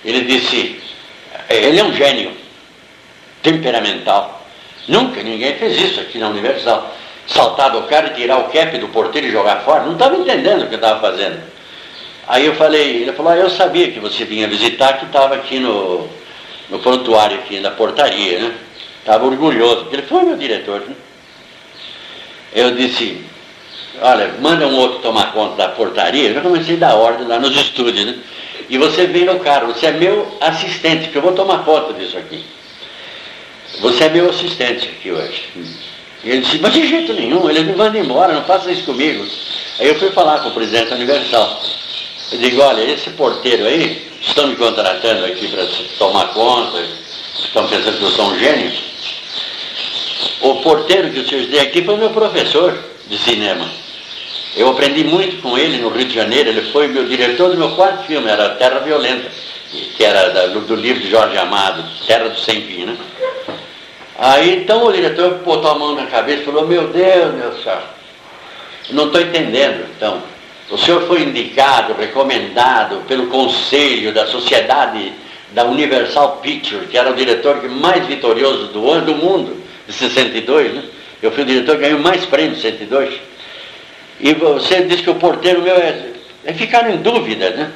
ele 0.04 0.22
disse, 0.22 0.80
ele 1.50 1.80
é 1.80 1.84
um 1.84 1.94
gênio 1.94 2.32
temperamental. 3.42 4.42
Nunca 4.88 5.22
ninguém 5.22 5.56
fez 5.56 5.80
isso 5.80 6.00
aqui 6.02 6.18
na 6.18 6.30
Universal. 6.30 6.94
Saltar 7.26 7.72
do 7.72 7.84
cara 7.84 8.08
e 8.08 8.16
tirar 8.16 8.40
o 8.40 8.50
cap 8.50 8.78
do 8.78 8.90
porteiro 8.90 9.28
e 9.28 9.32
jogar 9.32 9.62
fora. 9.62 9.84
Não 9.84 9.94
estava 9.94 10.18
entendendo 10.18 10.64
o 10.64 10.68
que 10.68 10.76
estava 10.76 11.00
fazendo. 11.00 11.42
Aí 12.28 12.46
eu 12.46 12.56
falei, 12.56 13.04
ele 13.04 13.14
falou, 13.14 13.32
ah, 13.32 13.38
eu 13.38 13.50
sabia 13.50 13.92
que 13.92 14.00
você 14.00 14.26
vinha 14.26 14.48
visitar, 14.48 14.98
que 14.98 15.06
estava 15.06 15.36
aqui 15.36 15.60
no, 15.60 16.08
no 16.70 16.80
prontuário, 16.80 17.38
aqui 17.38 17.60
na 17.60 17.72
portaria, 17.72 18.40
né? 18.40 18.56
Estava 19.00 19.26
orgulhoso, 19.26 19.82
porque 19.82 19.96
ele 19.98 20.04
foi 20.04 20.24
meu 20.24 20.38
diretor. 20.38 20.82
Né? 20.82 20.96
Eu 22.54 22.76
disse, 22.76 23.22
olha, 24.02 24.36
manda 24.40 24.68
um 24.68 24.76
outro 24.76 25.00
tomar 25.00 25.32
conta 25.34 25.56
da 25.56 25.70
portaria. 25.70 26.30
Eu 26.30 26.36
já 26.36 26.42
comecei 26.42 26.76
a 26.76 26.80
dar 26.80 26.96
ordem 26.96 27.28
lá 27.28 27.40
nos 27.40 27.56
estúdios, 27.60 28.06
né? 28.06 28.16
E 28.70 28.78
você 28.78 29.06
vem 29.08 29.26
no 29.26 29.40
carro, 29.40 29.74
você 29.74 29.88
é 29.88 29.92
meu 29.92 30.38
assistente, 30.40 31.10
que 31.10 31.16
eu 31.16 31.22
vou 31.22 31.34
tomar 31.34 31.66
conta 31.66 31.94
disso 31.94 32.18
aqui. 32.18 32.44
Você 33.80 34.06
é 34.06 34.10
meu 34.10 34.30
assistente 34.30 34.88
aqui 34.88 35.12
hoje. 35.12 35.44
E 36.24 36.30
ele 36.30 36.42
disse, 36.42 36.60
mas 36.60 36.74
de 36.74 36.88
jeito 36.88 37.14
nenhum, 37.14 37.50
eles 37.50 37.66
me 37.66 37.76
mandam 37.76 38.02
embora, 38.02 38.34
não 38.34 38.44
faça 38.46 38.72
isso 38.72 38.84
comigo. 38.84 39.26
Aí 39.80 39.88
eu 39.88 40.00
fui 40.00 40.12
falar 40.12 40.40
com 40.40 40.50
o 40.50 40.54
presidente 40.54 40.94
Universal. 40.94 41.62
Eu 42.32 42.38
digo, 42.38 42.62
olha, 42.62 42.82
esse 42.82 43.10
porteiro 43.12 43.66
aí, 43.66 44.08
estão 44.22 44.48
me 44.48 44.56
contratando 44.56 45.26
aqui 45.26 45.48
para 45.50 45.68
tomar 45.98 46.28
conta, 46.34 46.82
estão 47.38 47.68
pensando 47.68 47.98
que 47.98 48.04
eu 48.04 48.12
sou 48.12 48.28
um 48.28 48.40
gênio. 48.40 48.72
O 50.44 50.56
porteiro 50.56 51.10
que 51.10 51.24
vocês 51.24 51.48
têm 51.48 51.62
aqui 51.62 51.86
foi 51.86 51.96
meu 51.96 52.10
professor 52.10 52.78
de 53.08 53.18
cinema. 53.18 53.66
Eu 54.58 54.68
aprendi 54.68 55.06
muito 55.06 55.42
com 55.42 55.58
ele 55.58 55.78
no 55.78 55.88
Rio 55.88 56.04
de 56.04 56.14
Janeiro, 56.14 56.50
ele 56.50 56.70
foi 56.70 56.90
meu 56.90 57.06
diretor 57.06 57.52
do 57.52 57.58
meu 57.58 57.72
quarto 57.72 58.04
filme, 58.04 58.30
era 58.30 58.50
Terra 58.56 58.80
Violenta, 58.80 59.32
que 59.96 60.04
era 60.04 60.50
do, 60.50 60.76
livro 60.76 61.02
de 61.02 61.10
Jorge 61.10 61.38
Amado, 61.38 61.82
Terra 62.06 62.28
do 62.28 62.38
Sem 62.38 62.62
Fim, 62.64 62.84
né? 62.84 62.98
Aí 64.20 64.58
então 64.58 64.86
o 64.86 64.92
diretor 64.92 65.36
botou 65.46 65.72
a 65.72 65.80
mão 65.80 65.96
na 65.96 66.08
cabeça 66.08 66.42
e 66.42 66.46
falou, 66.46 66.68
meu 66.68 66.90
Deus, 66.90 67.36
meu 67.36 67.54
senhor, 67.64 67.82
não 68.92 69.06
estou 69.06 69.22
entendendo, 69.22 69.86
então. 69.96 70.22
O 70.70 70.78
senhor 70.78 71.08
foi 71.08 71.22
indicado, 71.22 71.94
recomendado 71.94 72.98
pelo 73.08 73.28
conselho 73.28 74.12
da 74.12 74.28
sociedade 74.28 75.14
da 75.52 75.64
Universal 75.64 76.40
Picture, 76.42 76.86
que 76.88 76.98
era 76.98 77.10
o 77.10 77.16
diretor 77.16 77.64
mais 77.70 78.06
vitorioso 78.06 78.68
do 78.68 78.92
ano 78.92 79.06
do 79.06 79.16
mundo, 79.16 79.63
de 79.88 79.94
62, 79.94 80.74
né? 80.74 80.84
Eu 81.22 81.32
fui 81.32 81.44
o 81.44 81.46
diretor 81.46 81.78
ganhou 81.78 82.00
mais 82.00 82.26
prêmios, 82.26 82.62
62. 82.62 83.14
E 84.20 84.34
você 84.34 84.84
disse 84.84 85.04
que 85.04 85.10
o 85.10 85.16
porteiro 85.16 85.62
meu 85.62 85.76
é. 85.76 86.12
é 86.46 86.54
ficaram 86.54 86.92
em 86.92 86.98
dúvida, 86.98 87.50
né? 87.52 87.72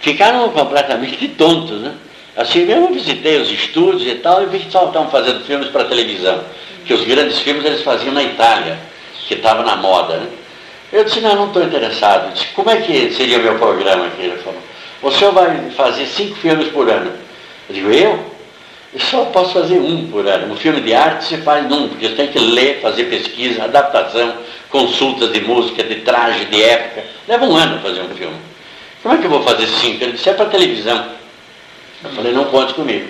Ficaram 0.00 0.48
completamente 0.50 1.28
tontos, 1.28 1.80
né? 1.80 1.94
Assim 2.36 2.64
mesmo 2.64 2.92
visitei 2.92 3.38
os 3.40 3.50
estúdios 3.50 4.06
e 4.06 4.16
tal, 4.16 4.42
e 4.42 4.46
vi 4.46 4.58
que 4.60 4.70
só 4.70 4.86
estavam 4.86 5.10
fazendo 5.10 5.44
filmes 5.44 5.68
para 5.68 5.84
televisão. 5.84 6.44
Que 6.84 6.94
os 6.94 7.04
grandes 7.04 7.38
filmes 7.38 7.64
eles 7.64 7.82
faziam 7.82 8.12
na 8.12 8.22
Itália, 8.22 8.78
que 9.26 9.34
estava 9.34 9.62
na 9.62 9.76
moda, 9.76 10.18
né? 10.18 10.28
Eu 10.92 11.04
disse, 11.04 11.20
não, 11.20 11.34
não 11.34 11.46
estou 11.48 11.64
interessado. 11.64 12.28
Eu 12.28 12.32
disse, 12.32 12.46
como 12.54 12.70
é 12.70 12.76
que 12.76 13.12
seria 13.12 13.38
meu 13.38 13.58
programa 13.58 14.06
aqui? 14.06 14.22
Ele 14.22 14.38
falou, 14.38 14.60
o 15.02 15.10
senhor 15.10 15.32
vai 15.32 15.70
fazer 15.70 16.06
cinco 16.06 16.36
filmes 16.36 16.68
por 16.68 16.88
ano. 16.88 17.12
Eu 17.68 17.74
digo, 17.74 17.90
eu? 17.90 18.35
Eu 18.94 19.00
só 19.00 19.24
posso 19.26 19.52
fazer 19.52 19.78
um 19.78 20.08
por 20.08 20.26
ano. 20.26 20.52
Um 20.52 20.56
filme 20.56 20.80
de 20.80 20.94
arte 20.94 21.24
você 21.24 21.38
faz 21.38 21.70
um, 21.70 21.88
porque 21.88 22.08
você 22.08 22.14
tem 22.14 22.28
que 22.28 22.38
ler, 22.38 22.80
fazer 22.80 23.04
pesquisa, 23.04 23.64
adaptação, 23.64 24.36
consultas 24.70 25.32
de 25.32 25.40
música, 25.40 25.82
de 25.82 25.96
traje, 25.96 26.46
de 26.46 26.62
época. 26.62 27.04
Leva 27.28 27.44
um 27.44 27.56
ano 27.56 27.80
fazer 27.80 28.00
um 28.00 28.14
filme. 28.14 28.36
Como 29.02 29.14
é 29.14 29.18
que 29.18 29.26
eu 29.26 29.30
vou 29.30 29.42
fazer 29.42 29.66
cinco? 29.66 30.02
Ele 30.02 30.12
disse, 30.12 30.28
é 30.28 30.34
para 30.34 30.46
televisão. 30.46 31.06
Eu 32.02 32.10
falei, 32.10 32.32
não 32.32 32.46
conte 32.46 32.74
comigo. 32.74 33.08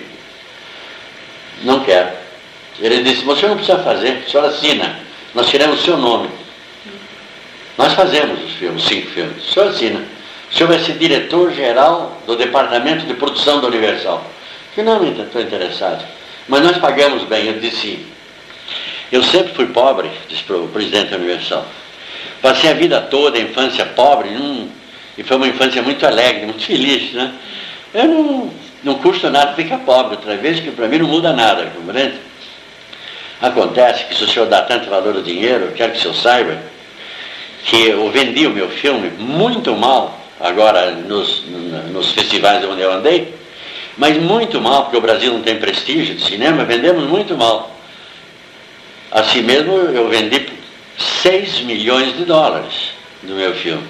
Não 1.63 1.79
quero. 1.81 2.09
Ele 2.79 3.01
disse, 3.03 3.23
você 3.23 3.47
não 3.47 3.55
precisa 3.55 3.79
fazer, 3.79 4.23
o 4.25 4.29
senhor 4.29 4.45
assina. 4.45 4.99
Nós 5.33 5.49
tiramos 5.49 5.79
o 5.79 5.83
seu 5.83 5.97
nome. 5.97 6.29
Nós 7.77 7.93
fazemos 7.93 8.43
os 8.43 8.53
filmes, 8.53 8.83
cinco 8.83 9.07
filmes. 9.11 9.49
O 9.49 9.53
senhor 9.53 9.69
assina. 9.69 10.01
o 10.51 10.55
senhor 10.55 10.67
vai 10.67 10.79
ser 10.79 10.93
diretor-geral 10.93 12.21
do 12.25 12.35
Departamento 12.35 13.05
de 13.05 13.13
Produção 13.13 13.59
da 13.61 13.67
Universal. 13.67 14.23
Finalmente, 14.77 15.19
estou 15.21 15.41
interessado. 15.41 16.05
Mas 16.47 16.61
nós 16.61 16.77
pagamos 16.77 17.23
bem. 17.23 17.47
Eu 17.47 17.59
disse, 17.59 18.05
eu 19.11 19.23
sempre 19.23 19.51
fui 19.55 19.65
pobre, 19.65 20.07
disse 20.29 20.43
o 20.53 20.67
presidente 20.67 21.09
da 21.09 21.17
Universal. 21.17 21.65
Passei 22.43 22.69
a 22.69 22.73
vida 22.75 23.01
toda, 23.01 23.39
a 23.39 23.41
infância 23.41 23.83
pobre, 23.87 24.29
hum, 24.29 24.69
e 25.17 25.23
foi 25.23 25.37
uma 25.37 25.47
infância 25.47 25.81
muito 25.81 26.05
alegre, 26.05 26.45
muito 26.45 26.63
feliz. 26.63 27.11
Né? 27.11 27.33
Eu 27.91 28.07
não, 28.07 28.53
não 28.83 28.95
custa 28.99 29.31
nada 29.31 29.55
ficar 29.55 29.79
pobre 29.79 30.17
outra 30.17 30.37
vez, 30.37 30.59
que 30.59 30.69
para 30.69 30.87
mim 30.87 30.99
não 30.99 31.07
muda 31.07 31.33
nada, 31.33 31.71
compreende? 31.75 32.19
Acontece 33.41 34.05
que 34.05 34.15
se 34.15 34.25
o 34.25 34.27
senhor 34.27 34.45
dá 34.45 34.61
tanto 34.61 34.91
valor 34.91 35.15
ao 35.15 35.23
dinheiro, 35.23 35.65
eu 35.65 35.71
quero 35.71 35.93
que 35.93 35.97
o 35.97 36.01
senhor 36.01 36.13
saiba 36.13 36.55
que 37.63 37.87
eu 37.87 38.11
vendi 38.11 38.45
o 38.45 38.51
meu 38.51 38.69
filme 38.69 39.09
muito 39.17 39.75
mal, 39.75 40.21
agora 40.39 40.91
nos, 40.91 41.43
nos 41.91 42.11
festivais 42.11 42.63
onde 42.63 42.81
eu 42.81 42.91
andei, 42.91 43.35
mas 43.97 44.17
muito 44.17 44.61
mal, 44.61 44.83
porque 44.83 44.97
o 44.97 45.01
Brasil 45.01 45.33
não 45.33 45.41
tem 45.41 45.57
prestígio 45.57 46.15
de 46.15 46.23
cinema, 46.23 46.63
vendemos 46.63 47.05
muito 47.05 47.35
mal. 47.35 47.75
Assim 49.11 49.41
mesmo, 49.41 49.73
eu 49.73 50.07
vendi 50.09 50.47
6 50.97 51.61
milhões 51.61 52.15
de 52.15 52.25
dólares 52.25 52.91
do 53.23 53.33
meu 53.33 53.53
filme. 53.55 53.83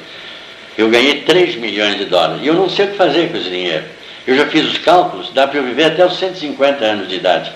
Eu 0.77 0.89
ganhei 0.89 1.21
3 1.21 1.55
milhões 1.55 1.97
de 1.97 2.05
dólares. 2.05 2.41
E 2.43 2.47
eu 2.47 2.53
não 2.53 2.69
sei 2.69 2.85
o 2.85 2.91
que 2.91 2.97
fazer 2.97 3.31
com 3.31 3.38
esse 3.38 3.49
dinheiro. 3.49 3.84
Eu 4.25 4.35
já 4.35 4.45
fiz 4.45 4.65
os 4.65 4.77
cálculos, 4.77 5.31
dá 5.34 5.47
para 5.47 5.59
eu 5.59 5.63
viver 5.63 5.85
até 5.85 6.05
os 6.05 6.17
150 6.17 6.85
anos 6.85 7.09
de 7.09 7.15
idade. 7.15 7.51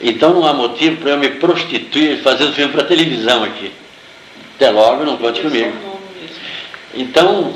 Então 0.00 0.32
não 0.34 0.46
há 0.46 0.52
motivo 0.52 0.98
para 0.98 1.10
eu 1.10 1.18
me 1.18 1.30
prostituir 1.30 2.22
fazendo 2.22 2.52
filme 2.52 2.72
para 2.72 2.84
televisão 2.84 3.42
aqui. 3.44 3.72
Até 4.56 4.70
logo, 4.70 5.04
não 5.04 5.16
conte 5.16 5.40
comigo. 5.40 5.72
Então, 6.94 7.54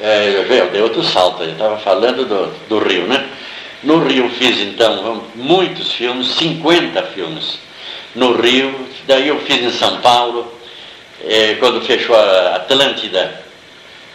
é, 0.00 0.44
eu 0.60 0.70
dei 0.70 0.82
outro 0.82 1.02
salto, 1.02 1.42
eu 1.42 1.52
estava 1.52 1.78
falando 1.78 2.24
do, 2.24 2.52
do 2.68 2.78
Rio, 2.78 3.06
né? 3.06 3.28
No 3.82 3.98
Rio 4.04 4.28
fiz 4.30 4.58
então 4.60 5.24
muitos 5.34 5.92
filmes, 5.92 6.28
50 6.34 7.02
filmes. 7.04 7.58
No 8.14 8.32
Rio, 8.32 8.74
daí 9.06 9.28
eu 9.28 9.38
fiz 9.40 9.62
em 9.62 9.70
São 9.70 10.00
Paulo, 10.00 10.52
é, 11.24 11.54
quando 11.54 11.80
fechou 11.82 12.16
a 12.16 12.56
Atlântida, 12.56 13.44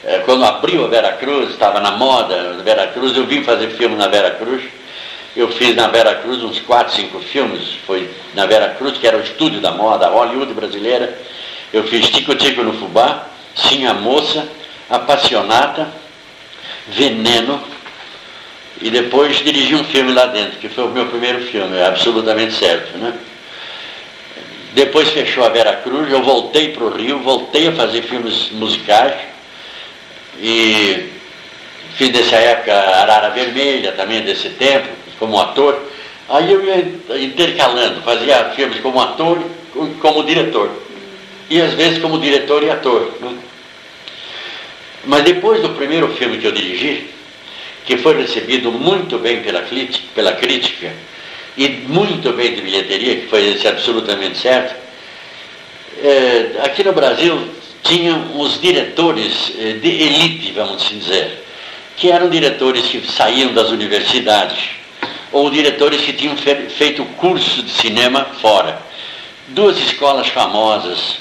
é, 0.03 0.19
quando 0.19 0.43
abriu 0.43 0.83
a 0.83 0.87
Vera 0.87 1.13
Cruz, 1.13 1.51
estava 1.51 1.79
na 1.79 1.91
moda 1.91 2.57
a 2.59 2.63
Vera 2.63 2.87
Cruz, 2.87 3.15
eu 3.15 3.25
vim 3.25 3.43
fazer 3.43 3.69
filme 3.69 3.95
na 3.95 4.07
Vera 4.07 4.31
Cruz. 4.31 4.63
Eu 5.33 5.49
fiz 5.49 5.75
na 5.75 5.87
Vera 5.87 6.15
Cruz 6.15 6.43
uns 6.43 6.59
4, 6.59 6.93
5 6.93 7.19
filmes, 7.19 7.61
foi 7.87 8.09
na 8.33 8.45
Vera 8.45 8.75
Cruz, 8.77 8.97
que 8.97 9.07
era 9.07 9.17
o 9.17 9.21
estúdio 9.21 9.61
da 9.61 9.71
moda, 9.71 10.07
a 10.07 10.09
Hollywood 10.09 10.53
brasileira. 10.53 11.17
Eu 11.71 11.85
fiz 11.85 12.09
Tico 12.09 12.35
Tico 12.35 12.63
no 12.63 12.73
Fubá, 12.73 13.27
Sim 13.55 13.85
a 13.85 13.93
Moça, 13.93 14.45
Apassionata, 14.91 15.87
Veneno, 16.89 17.63
e 18.81 18.89
depois 18.89 19.37
dirigi 19.37 19.73
um 19.75 19.83
filme 19.85 20.11
lá 20.11 20.25
dentro, 20.25 20.59
que 20.59 20.67
foi 20.67 20.83
o 20.83 20.89
meu 20.89 21.05
primeiro 21.05 21.41
filme, 21.45 21.77
é 21.77 21.85
absolutamente 21.85 22.53
certo. 22.53 22.97
Né? 22.97 23.13
Depois 24.73 25.09
fechou 25.09 25.45
a 25.45 25.49
Vera 25.49 25.77
Cruz, 25.77 26.11
eu 26.11 26.21
voltei 26.21 26.69
para 26.69 26.83
o 26.83 26.89
Rio, 26.89 27.19
voltei 27.19 27.67
a 27.67 27.71
fazer 27.71 28.01
filmes 28.01 28.49
musicais, 28.51 29.13
e 30.39 31.09
fiz 31.95 32.09
dessa 32.09 32.35
época 32.35 32.73
Arara 32.73 33.29
Vermelha, 33.29 33.91
também 33.93 34.21
desse 34.23 34.49
tempo, 34.49 34.89
como 35.19 35.39
ator. 35.39 35.79
Aí 36.27 36.51
eu 36.51 36.65
ia 36.65 37.23
intercalando, 37.23 38.01
fazia 38.01 38.51
filmes 38.55 38.79
como 38.79 38.99
ator 38.99 39.39
e 39.75 39.93
como 40.01 40.23
diretor. 40.23 40.69
E 41.49 41.61
às 41.61 41.73
vezes 41.73 41.99
como 41.99 42.19
diretor 42.19 42.63
e 42.63 42.71
ator. 42.71 43.11
Né? 43.19 43.37
Mas 45.05 45.23
depois 45.23 45.61
do 45.61 45.69
primeiro 45.69 46.09
filme 46.15 46.37
que 46.37 46.45
eu 46.45 46.51
dirigi, 46.51 47.07
que 47.85 47.97
foi 47.97 48.21
recebido 48.21 48.71
muito 48.71 49.17
bem 49.17 49.41
pela, 49.41 49.65
pela 50.13 50.33
crítica 50.33 50.91
e 51.57 51.67
muito 51.87 52.31
bem 52.33 52.53
de 52.53 52.61
bilheteria, 52.61 53.15
que 53.15 53.27
foi 53.27 53.49
esse 53.49 53.67
absolutamente 53.67 54.37
certo, 54.37 54.75
é, 56.03 56.61
aqui 56.63 56.83
no 56.83 56.93
Brasil 56.93 57.49
tinham 57.83 58.39
os 58.39 58.61
diretores 58.61 59.53
eh, 59.59 59.73
de 59.73 59.89
elite, 59.89 60.51
vamos 60.51 60.83
assim 60.83 60.99
dizer, 60.99 61.43
que 61.97 62.11
eram 62.11 62.29
diretores 62.29 62.85
que 62.85 63.01
saíam 63.11 63.53
das 63.53 63.69
universidades, 63.69 64.59
ou 65.31 65.49
diretores 65.49 66.01
que 66.01 66.13
tinham 66.13 66.35
feito 66.37 67.05
curso 67.17 67.63
de 67.63 67.71
cinema 67.71 68.25
fora. 68.41 68.81
Duas 69.49 69.77
escolas 69.77 70.27
famosas 70.27 71.17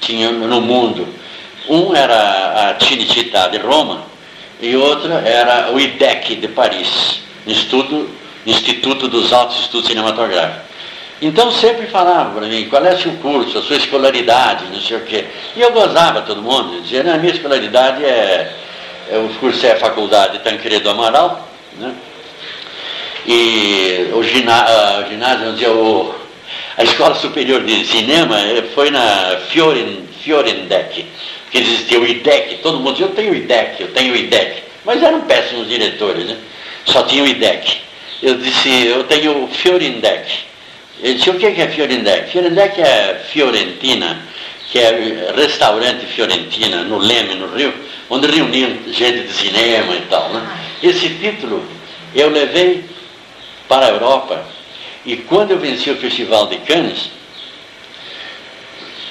tinham 0.00 0.32
no 0.32 0.60
mundo. 0.60 1.06
Um 1.70 1.94
era 1.94 2.70
a 2.70 2.84
Cinecittà 2.84 3.46
de 3.46 3.58
Roma 3.58 4.02
e 4.60 4.74
outra 4.74 5.20
era 5.20 5.70
o 5.72 5.78
IDEC 5.78 6.34
de 6.34 6.48
Paris, 6.48 7.20
Instituto, 7.46 8.10
Instituto 8.44 9.06
dos 9.06 9.32
Altos 9.32 9.60
Estudos 9.60 9.86
Cinematográficos. 9.86 10.68
Então 11.22 11.52
sempre 11.52 11.86
falava 11.86 12.30
para 12.40 12.48
mim, 12.48 12.66
qual 12.68 12.84
é 12.84 12.92
o 12.92 12.98
seu 12.98 13.12
curso, 13.18 13.58
a 13.58 13.62
sua 13.62 13.76
escolaridade, 13.76 14.64
não 14.72 14.80
sei 14.80 14.96
o 14.96 15.02
quê. 15.02 15.26
E 15.54 15.60
eu 15.60 15.70
gozava 15.70 16.22
todo 16.22 16.42
mundo, 16.42 16.82
dizia, 16.82 17.02
a 17.02 17.18
minha 17.18 17.32
escolaridade 17.32 18.04
é, 18.04 18.52
é 19.08 19.18
o 19.18 19.28
curso 19.38 19.64
é 19.64 19.72
a 19.72 19.76
faculdade 19.76 20.40
Tancredo 20.40 20.90
Amaral, 20.90 21.48
né? 21.78 21.94
E 23.26 24.10
o, 24.12 24.24
giná, 24.24 25.04
o 25.04 25.08
ginásio, 25.08 25.52
dizia, 25.52 25.70
o, 25.70 26.12
a 26.76 26.82
escola 26.82 27.14
superior 27.14 27.62
de 27.62 27.84
cinema 27.84 28.40
eh, 28.40 28.64
foi 28.74 28.90
na 28.90 29.38
Fiorendec, 29.50 31.06
que 31.50 31.58
existia 31.58 32.00
o 32.00 32.06
IDEC, 32.06 32.58
todo 32.62 32.78
mundo 32.78 32.92
dizia, 32.92 33.06
eu 33.06 33.14
tenho 33.14 33.32
o 33.32 33.36
IDEC, 33.36 33.80
eu 33.80 33.88
tenho 33.92 34.14
o 34.14 34.16
IDEC. 34.16 34.62
Mas 34.84 35.02
eram 35.02 35.20
péssimos 35.22 35.68
diretores, 35.68 36.24
né? 36.26 36.36
Só 36.84 37.02
tinha 37.02 37.22
o 37.22 37.26
IDEC. 37.26 37.78
Eu 38.22 38.36
disse, 38.36 38.86
eu 38.86 39.04
tenho 39.04 39.44
o 39.44 39.48
Fiorindec. 39.48 40.50
Ele 41.02 41.14
disse, 41.14 41.30
o 41.30 41.38
que 41.38 41.46
é 41.46 41.68
Fiorindec? 41.68 42.30
Fiorindec 42.30 42.80
é 42.80 43.24
Fiorentina, 43.30 44.22
que 44.70 44.78
é 44.78 45.32
restaurante 45.34 46.06
Fiorentina, 46.06 46.82
no 46.84 46.98
Leme, 46.98 47.34
no 47.34 47.54
Rio, 47.54 47.72
onde 48.08 48.26
reuniam 48.26 48.76
gente 48.88 49.26
de 49.26 49.32
cinema 49.32 49.94
e 49.94 50.02
tal. 50.02 50.28
Né? 50.30 50.46
Esse 50.82 51.08
título 51.08 51.64
eu 52.14 52.28
levei 52.28 52.84
para 53.68 53.86
a 53.86 53.90
Europa 53.90 54.44
e 55.04 55.16
quando 55.16 55.52
eu 55.52 55.58
venci 55.58 55.90
o 55.90 55.96
Festival 55.96 56.46
de 56.48 56.56
Cannes, 56.58 57.10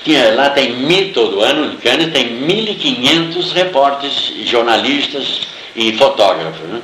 tinha, 0.04 0.34
lá 0.34 0.50
tem 0.50 0.76
mil 0.78 1.14
todo 1.14 1.42
ano, 1.42 1.74
em 1.74 1.78
Cannes 1.78 2.12
tem 2.12 2.42
1.500 2.42 3.52
repórteres, 3.54 4.34
jornalistas 4.46 5.42
e 5.76 5.94
fotógrafos. 5.94 6.68
Né? 6.68 6.82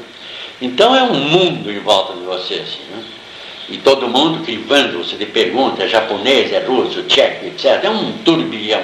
Então 0.61 0.95
é 0.95 1.03
um 1.03 1.13
mundo 1.13 1.71
em 1.71 1.79
volta 1.79 2.13
de 2.13 2.25
você. 2.25 2.55
Assim, 2.55 2.81
né? 2.91 3.03
e 3.69 3.77
todo 3.77 4.07
mundo 4.07 4.43
crivando, 4.43 4.99
você 4.99 5.15
lhe 5.15 5.25
pergunta, 5.25 5.83
é 5.83 5.87
japonês, 5.87 6.51
é 6.53 6.59
russo, 6.59 7.03
tcheco, 7.03 7.45
etc. 7.45 7.83
É 7.83 7.89
um 7.89 8.13
turbilhão. 8.19 8.83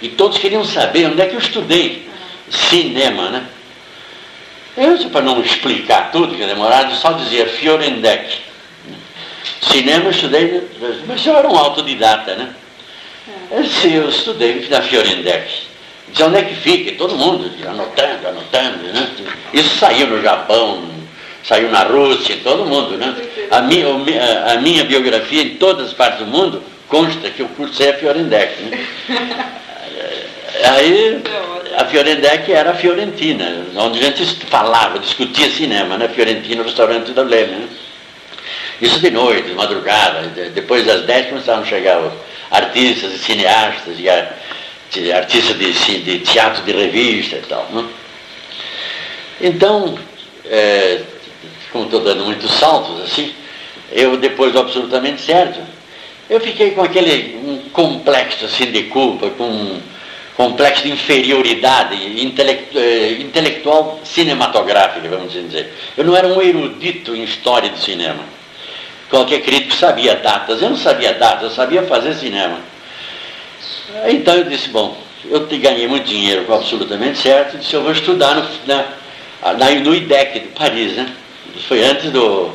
E 0.00 0.08
todos 0.08 0.38
queriam 0.38 0.64
saber 0.64 1.06
onde 1.06 1.20
é 1.20 1.26
que 1.26 1.34
eu 1.34 1.40
estudei 1.40 2.08
cinema, 2.50 3.30
né? 3.30 3.46
Eu, 4.76 4.98
para 5.10 5.22
não 5.22 5.40
explicar 5.40 6.12
tudo, 6.12 6.34
que 6.34 6.42
é 6.42 6.46
demorado, 6.46 6.94
só 6.94 7.12
dizia 7.12 7.46
Fiorendec. 7.46 8.38
Cinema 9.60 10.04
eu 10.04 10.10
estudei, 10.10 10.68
mas 11.06 11.26
eu 11.26 11.34
era 11.34 11.48
um 11.48 11.56
autodidata, 11.56 12.34
né? 12.36 12.54
Eu, 13.50 13.90
eu 13.90 14.08
estudei 14.08 14.66
na 14.68 14.82
Fiorendec. 14.82 15.66
Diz 16.08 16.20
onde 16.20 16.38
é 16.38 16.42
que 16.42 16.54
fica? 16.54 16.90
E 16.90 16.94
todo 16.94 17.16
mundo 17.16 17.50
anotando, 17.66 18.28
anotando, 18.28 18.92
né? 18.92 19.10
Isso 19.52 19.76
saiu 19.78 20.06
no 20.06 20.22
Japão, 20.22 20.84
saiu 21.42 21.68
na 21.70 21.82
Rússia, 21.82 22.38
todo 22.44 22.64
mundo, 22.64 22.96
né? 22.96 23.14
A 23.50 23.62
minha, 23.62 23.86
a 24.52 24.60
minha 24.60 24.84
biografia 24.84 25.42
em 25.42 25.56
todas 25.56 25.88
as 25.88 25.92
partes 25.92 26.20
do 26.20 26.26
mundo 26.26 26.62
consta 26.88 27.28
que 27.30 27.40
eu 27.40 27.48
cursei 27.48 27.90
a 27.90 27.94
Fiorendec. 27.94 28.62
Né? 28.62 28.86
Aí 30.64 31.22
a 31.76 31.84
Fiorendec 31.84 32.50
era 32.52 32.70
a 32.70 32.74
Fiorentina, 32.74 33.66
onde 33.76 33.98
a 33.98 34.02
gente 34.02 34.24
falava, 34.46 35.00
discutia 35.00 35.50
cinema, 35.50 35.98
né? 35.98 36.08
Fiorentina, 36.08 36.62
restaurante 36.62 37.10
da 37.10 37.22
Leme. 37.22 37.56
Né? 37.56 37.68
Isso 38.80 39.00
de 39.00 39.10
noite, 39.10 39.48
de 39.48 39.54
madrugada, 39.54 40.28
depois 40.54 40.86
das 40.86 41.02
10 41.02 41.28
começaram 41.28 41.62
a 41.62 41.66
chegar 41.66 41.98
artistas 42.50 43.12
e 43.12 43.18
cineastas, 43.18 43.96
e 43.98 44.08
artistas 45.12 45.58
de, 45.58 46.02
de 46.02 46.18
teatro 46.20 46.62
de 46.62 46.72
revista 46.72 47.36
e 47.36 47.42
tal. 47.42 47.66
Né? 47.72 47.84
Então, 49.40 49.98
é, 50.44 51.00
como 51.72 51.84
estou 51.84 52.00
dando 52.00 52.24
muitos 52.24 52.50
saltos 52.52 53.02
assim, 53.02 53.34
eu 53.92 54.16
depois 54.16 54.52
do 54.52 54.60
absolutamente 54.60 55.22
certo, 55.22 55.60
eu 56.28 56.40
fiquei 56.40 56.72
com 56.72 56.82
aquele 56.82 57.36
um 57.44 57.68
complexo 57.70 58.44
assim 58.44 58.70
de 58.70 58.84
culpa, 58.84 59.30
com 59.30 59.44
um 59.44 59.80
complexo 60.36 60.82
de 60.82 60.90
inferioridade 60.90 62.22
intelectu 62.22 62.78
eh, 62.78 63.12
intelectual 63.20 64.00
cinematográfica, 64.04 65.08
vamos 65.08 65.32
dizer. 65.32 65.72
Eu 65.96 66.04
não 66.04 66.16
era 66.16 66.26
um 66.26 66.42
erudito 66.42 67.14
em 67.14 67.22
história 67.24 67.70
do 67.70 67.78
cinema. 67.78 68.35
Qualquer 69.08 69.40
crítico 69.40 69.74
sabia 69.74 70.16
datas, 70.16 70.60
eu 70.60 70.70
não 70.70 70.76
sabia 70.76 71.14
datas, 71.14 71.44
eu 71.44 71.50
sabia 71.50 71.82
fazer 71.84 72.14
cinema. 72.14 72.58
Então 74.08 74.34
eu 74.34 74.44
disse, 74.44 74.68
bom, 74.68 74.96
eu 75.24 75.46
ganhei 75.46 75.86
muito 75.86 76.06
dinheiro, 76.06 76.52
absolutamente 76.52 77.18
certo, 77.18 77.58
disse, 77.58 77.74
eu 77.74 77.82
vou 77.82 77.92
estudar 77.92 78.34
no, 78.34 78.48
na, 78.66 78.84
na, 79.52 79.70
no 79.80 79.94
IDEC 79.94 80.40
de 80.40 80.48
Paris, 80.48 80.92
né? 80.94 81.08
Foi 81.68 81.82
antes 81.84 82.10
do. 82.10 82.50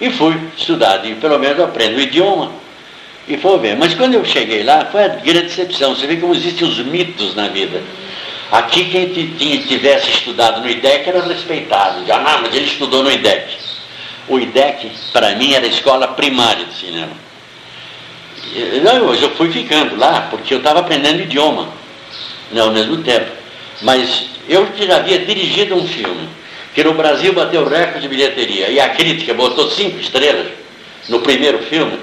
E 0.00 0.10
fui 0.10 0.36
estudar, 0.56 1.04
e 1.04 1.14
pelo 1.14 1.38
menos 1.38 1.58
aprendo 1.60 1.96
o 1.96 2.00
idioma. 2.00 2.52
E 3.28 3.36
foi 3.36 3.58
ver. 3.58 3.76
Mas 3.76 3.94
quando 3.94 4.14
eu 4.14 4.24
cheguei 4.24 4.62
lá, 4.62 4.84
foi 4.86 5.04
a 5.04 5.08
grande 5.08 5.46
decepção. 5.46 5.94
Você 5.94 6.06
vê 6.06 6.16
como 6.16 6.34
existem 6.34 6.66
os 6.66 6.78
mitos 6.78 7.34
na 7.34 7.48
vida. 7.48 7.82
Aqui 8.52 8.84
quem 8.84 9.58
tivesse 9.62 10.10
estudado 10.10 10.60
no 10.60 10.70
IDEC 10.70 11.08
era 11.08 11.22
respeitado. 11.22 12.06
Já, 12.06 12.18
não, 12.18 12.42
mas 12.42 12.54
ele 12.54 12.66
estudou 12.66 13.02
no 13.02 13.10
IDEC. 13.10 13.65
O 14.28 14.38
IDEC, 14.38 14.90
para 15.12 15.34
mim, 15.36 15.52
era 15.52 15.64
a 15.64 15.68
escola 15.68 16.08
primária 16.08 16.64
de 16.64 16.74
cinema. 16.74 17.12
Não, 18.82 19.14
eu 19.14 19.30
fui 19.36 19.50
ficando 19.50 19.96
lá, 19.96 20.28
porque 20.30 20.54
eu 20.54 20.58
estava 20.58 20.80
aprendendo 20.80 21.22
idioma 21.22 21.68
né, 22.50 22.60
ao 22.60 22.72
mesmo 22.72 23.02
tempo. 23.02 23.30
Mas 23.82 24.26
eu 24.48 24.66
já 24.78 24.96
havia 24.96 25.18
dirigido 25.18 25.76
um 25.76 25.86
filme, 25.86 26.28
que 26.74 26.82
no 26.82 26.94
Brasil 26.94 27.32
bateu 27.32 27.68
recorde 27.68 28.00
de 28.00 28.08
bilheteria, 28.08 28.68
e 28.68 28.80
a 28.80 28.88
crítica 28.90 29.34
botou 29.34 29.70
cinco 29.70 29.98
estrelas 29.98 30.46
no 31.08 31.20
primeiro 31.20 31.58
filme. 31.60 31.98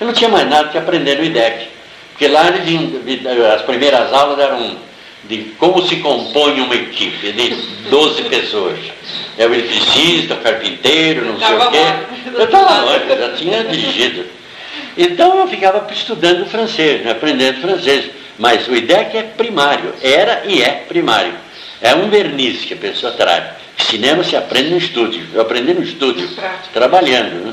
Eu 0.00 0.06
não 0.06 0.14
tinha 0.14 0.28
mais 0.28 0.48
nada 0.48 0.68
que 0.68 0.78
aprender 0.78 1.18
no 1.18 1.24
IDEC. 1.24 1.74
Porque 2.10 2.28
lá 2.28 2.42
as 3.54 3.62
primeiras 3.62 4.12
aulas 4.12 4.38
eram 4.38 4.76
de 5.28 5.52
como 5.58 5.86
se 5.86 5.96
compõe 5.96 6.60
uma 6.60 6.74
equipe 6.74 7.32
de 7.32 7.56
12 7.88 8.22
pessoas. 8.24 8.78
É 9.36 9.46
o 9.46 9.54
eletricista, 9.54 10.34
o 10.34 10.38
carpinteiro, 10.38 11.24
não 11.26 11.38
sei 11.38 11.56
o 11.56 11.70
quê. 11.70 12.32
Eu 12.34 12.44
estava 12.44 12.84
lá, 12.84 12.96
eu 12.96 13.18
já 13.18 13.36
tinha 13.36 13.64
dirigido. 13.64 14.26
Então 14.96 15.38
eu 15.38 15.48
ficava 15.48 15.86
estudando 15.92 16.46
francês, 16.46 17.02
né, 17.04 17.12
aprendendo 17.12 17.60
francês. 17.60 18.10
Mas 18.38 18.66
o 18.68 18.74
IDEC 18.74 19.16
é 19.16 19.22
primário, 19.22 19.94
era 20.02 20.42
e 20.46 20.62
é 20.62 20.84
primário. 20.88 21.34
É 21.80 21.94
um 21.94 22.08
verniz 22.08 22.64
que 22.64 22.74
a 22.74 22.76
pessoa 22.76 23.12
traz. 23.12 23.44
Cinema 23.78 24.24
se 24.24 24.36
aprende 24.36 24.70
no 24.70 24.78
estúdio. 24.78 25.24
Eu 25.32 25.42
aprendi 25.42 25.74
no 25.74 25.82
estúdio, 25.82 26.28
trabalhando. 26.72 27.46
Né? 27.46 27.52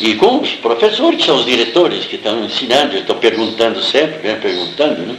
E 0.00 0.14
com 0.14 0.40
os 0.40 0.50
professores, 0.52 1.20
que 1.20 1.26
são 1.26 1.36
os 1.36 1.46
diretores 1.46 2.04
que 2.04 2.16
estão 2.16 2.44
ensinando, 2.44 2.94
eu 2.94 3.00
estou 3.00 3.16
perguntando 3.16 3.82
sempre, 3.82 4.26
né, 4.26 4.38
perguntando, 4.40 5.02
né? 5.02 5.14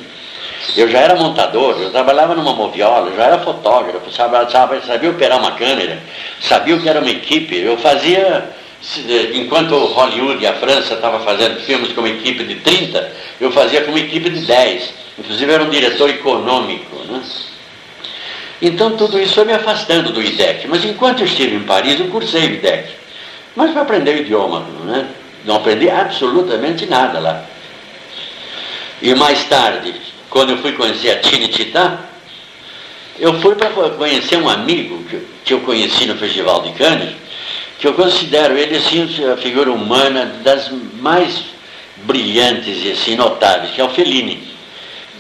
Eu 0.76 0.90
já 0.90 1.00
era 1.00 1.16
montador, 1.16 1.80
eu 1.80 1.90
trabalhava 1.92 2.36
numa 2.36 2.54
moviola, 2.54 3.14
já 3.16 3.24
era 3.24 3.40
fotógrafo, 3.40 4.12
sabia, 4.12 4.50
sabia, 4.50 4.82
sabia 4.82 5.10
operar 5.10 5.40
uma 5.40 5.52
câmera, 5.52 6.00
sabia 6.42 6.76
o 6.76 6.82
que 6.82 6.90
era 6.90 7.00
uma 7.00 7.10
equipe. 7.10 7.58
Eu 7.58 7.78
fazia, 7.78 8.50
enquanto 9.34 9.78
Hollywood 9.78 10.44
e 10.44 10.48
a 10.48 10.54
França 10.54 10.96
estavam 10.96 11.20
fazendo 11.22 11.62
filmes 11.62 11.94
com 11.94 12.02
uma 12.02 12.10
equipe 12.10 12.44
de 12.44 12.56
30, 12.56 13.12
eu 13.40 13.52
fazia 13.52 13.82
com 13.82 13.92
uma 13.92 14.00
equipe 14.00 14.30
de 14.30 14.42
10. 14.42 14.94
Inclusive 15.20 15.52
era 15.52 15.64
um 15.64 15.70
diretor 15.70 16.10
econômico. 16.10 16.96
Né? 17.06 17.22
Então 18.62 18.98
tudo 18.98 19.20
isso 19.20 19.36
foi 19.36 19.46
me 19.46 19.54
afastando 19.54 20.12
do 20.12 20.22
IDEC. 20.22 20.68
Mas 20.68 20.84
enquanto 20.84 21.20
eu 21.20 21.26
estive 21.26 21.56
em 21.56 21.64
Paris, 21.64 22.00
eu 22.00 22.08
cursei 22.08 22.48
o 22.48 22.54
IDEC. 22.54 22.90
Mas 23.56 23.72
para 23.72 23.84
aprender 23.84 24.16
o 24.16 24.20
idioma, 24.20 24.66
né? 24.84 25.08
não 25.46 25.58
aprendi 25.58 25.90
absolutamente 25.90 26.86
nada 26.86 27.20
lá. 27.20 27.46
E 29.02 29.14
mais 29.16 29.44
tarde, 29.46 29.94
quando 30.36 30.50
eu 30.50 30.58
fui 30.58 30.74
conhecer 30.74 31.12
a 31.12 31.20
Tinititá, 31.22 31.98
eu 33.18 33.40
fui 33.40 33.56
para 33.56 33.70
conhecer 33.70 34.36
um 34.36 34.50
amigo 34.50 35.02
que, 35.06 35.22
que 35.46 35.54
eu 35.54 35.62
conheci 35.62 36.06
no 36.08 36.18
Festival 36.18 36.62
de 36.62 36.74
Cannes, 36.74 37.16
que 37.80 37.88
eu 37.88 37.94
considero 37.94 38.58
ele 38.58 38.76
assim 38.76 39.08
a 39.32 39.38
figura 39.38 39.72
humana 39.72 40.26
das 40.44 40.70
mais 41.00 41.42
brilhantes 42.04 42.84
e 42.84 42.92
assim 42.92 43.16
notáveis, 43.16 43.72
que 43.72 43.80
é 43.80 43.86
o 43.86 43.90
Fellini. 43.92 44.46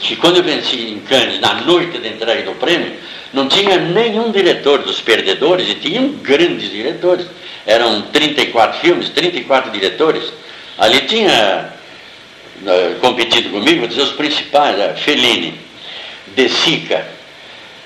Que 0.01 0.17
quando 0.17 0.35
eu 0.35 0.43
venci 0.43 0.81
em 0.81 0.99
Cannes, 0.99 1.39
na 1.39 1.61
noite 1.61 1.97
da 1.97 2.09
entrega 2.09 2.41
do 2.41 2.59
prêmio, 2.59 2.91
não 3.31 3.47
tinha 3.47 3.77
nenhum 3.77 4.33
diretor 4.33 4.79
dos 4.79 4.99
perdedores 4.99 5.69
e 5.69 5.75
tinham 5.75 6.09
grandes 6.09 6.69
diretores. 6.69 7.25
Eram 7.65 8.01
34 8.01 8.81
filmes, 8.81 9.07
34 9.07 9.71
diretores. 9.71 10.33
Ali 10.77 10.99
tinha 11.07 11.73
uh, 12.61 12.99
competido 12.99 13.49
comigo, 13.49 13.79
vou 13.79 13.87
dizer 13.87 14.01
os 14.01 14.13
principais, 14.13 14.77
uh, 14.77 14.97
Fellini, 14.97 15.59
De 16.35 16.49
Sica, 16.49 17.05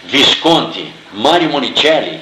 Visconti, 0.06 0.92
Mario 1.14 1.50
Monicelli, 1.50 2.20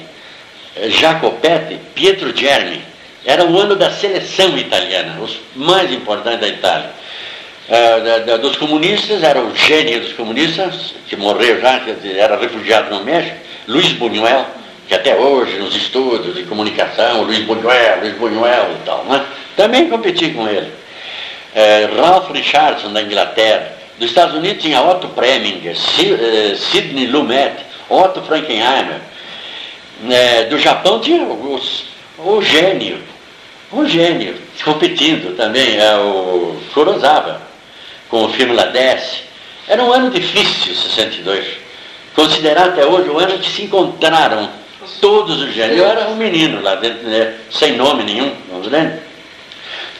uh, 0.76 0.90
Jacopetti, 0.90 1.78
Pietro 1.94 2.36
Germi. 2.36 2.82
Era 3.24 3.44
o 3.44 3.58
ano 3.58 3.76
da 3.76 3.90
seleção 3.90 4.56
italiana, 4.56 5.20
os 5.20 5.38
mais 5.54 5.92
importantes 5.92 6.40
da 6.40 6.48
Itália. 6.48 6.90
Uh, 7.68 8.04
da, 8.04 8.18
da, 8.20 8.36
dos 8.38 8.56
comunistas, 8.56 9.22
era 9.22 9.40
o 9.40 9.54
gênio 9.54 10.00
dos 10.00 10.14
comunistas, 10.14 10.94
que 11.06 11.16
morreu 11.16 11.60
já, 11.60 11.78
dizer, 11.78 12.16
era 12.16 12.36
refugiado 12.36 12.94
no 12.94 13.04
México, 13.04 13.36
Luiz 13.66 13.92
Buñuel, 13.92 14.46
que 14.88 14.94
até 14.94 15.14
hoje 15.14 15.58
nos 15.58 15.76
estudos 15.76 16.34
de 16.34 16.44
comunicação, 16.44 17.22
Luiz 17.22 17.40
Buñuel, 17.40 18.00
Luiz 18.00 18.14
Buñuel 18.14 18.76
e 18.80 18.86
tal, 18.86 19.04
né? 19.04 19.22
também 19.54 19.90
competi 19.90 20.30
com 20.30 20.48
ele. 20.48 20.72
Uh, 21.54 22.00
Ralph 22.00 22.30
Richardson, 22.30 22.92
da 22.92 23.02
Inglaterra, 23.02 23.72
dos 23.98 24.10
Estados 24.10 24.34
Unidos 24.36 24.62
tinha 24.62 24.82
Otto 24.82 25.08
Preminger, 25.08 25.74
uh, 25.74 26.56
Sidney 26.56 27.06
Lumet, 27.06 27.56
Otto 27.88 28.22
Frankenheimer, 28.22 29.00
uh, 30.02 30.50
do 30.50 30.58
Japão 30.58 31.00
tinha 31.00 31.22
os, 31.24 31.84
o 32.18 32.42
gênio, 32.42 33.02
o 33.72 33.84
gênio, 33.86 34.36
competindo 34.64 35.36
também, 35.36 35.78
é 35.78 35.96
o 35.96 36.56
Kurosawa 36.72 37.40
com 38.08 38.24
o 38.24 38.28
filme 38.30 38.54
La 38.54 38.66
Desce. 38.66 39.22
Era 39.66 39.82
um 39.84 39.92
ano 39.92 40.10
difícil, 40.10 40.74
62. 40.74 41.44
Considerado 42.14 42.70
até 42.70 42.86
hoje 42.86 43.08
o 43.10 43.18
ano 43.18 43.38
que 43.38 43.50
se 43.50 43.62
encontraram 43.62 44.48
todos 45.00 45.42
os 45.42 45.52
gêneros. 45.52 45.78
Eu 45.78 45.86
era 45.86 46.08
um 46.08 46.16
menino 46.16 46.62
lá 46.62 46.74
dentro, 46.76 47.06
né, 47.08 47.34
sem 47.50 47.76
nome 47.76 48.04
nenhum, 48.04 48.32
vamos 48.50 48.68
ver. 48.68 49.07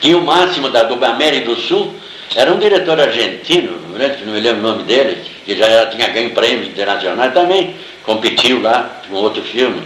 Tinha 0.01 0.17
o 0.17 0.25
máximo 0.25 0.71
da 0.71 0.85
do 0.85 1.03
América 1.05 1.47
do 1.47 1.57
Sul, 1.57 1.95
era 2.37 2.53
um 2.53 2.59
diretor 2.59 3.01
argentino, 3.01 3.79
né, 3.97 4.17
não 4.25 4.33
me 4.33 4.41
lembro 4.41 4.61
o 4.61 4.71
nome 4.73 4.83
dele, 4.85 5.19
que 5.45 5.57
já 5.57 5.87
tinha 5.87 6.09
ganho 6.09 6.31
prêmios 6.31 6.69
internacionais, 6.69 7.33
também 7.33 7.75
competiu 8.05 8.61
lá 8.61 9.01
com 9.09 9.17
outro 9.17 9.43
filme. 9.43 9.83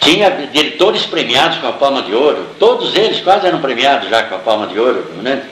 Tinha 0.00 0.30
diretores 0.52 1.06
premiados 1.06 1.58
com 1.58 1.68
a 1.68 1.72
Palma 1.72 2.02
de 2.02 2.14
Ouro, 2.14 2.46
todos 2.58 2.94
eles 2.94 3.20
quase 3.20 3.46
eram 3.46 3.60
premiados 3.60 4.08
já 4.08 4.22
com 4.24 4.34
a 4.34 4.38
Palma 4.38 4.66
de 4.66 4.78
Ouro, 4.78 5.12
né? 5.22 5.42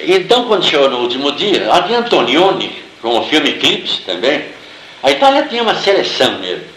Então, 0.00 0.44
quando 0.46 0.64
chegou 0.64 0.90
no 0.90 0.98
último 0.98 1.32
dia, 1.32 1.72
havia 1.72 1.98
Antonioni, 1.98 2.82
com 3.00 3.18
o 3.18 3.24
filme 3.24 3.50
Eclipse 3.50 4.00
também, 4.02 4.44
a 5.02 5.10
Itália 5.10 5.46
tinha 5.48 5.62
uma 5.62 5.74
seleção 5.74 6.38
mesmo. 6.38 6.73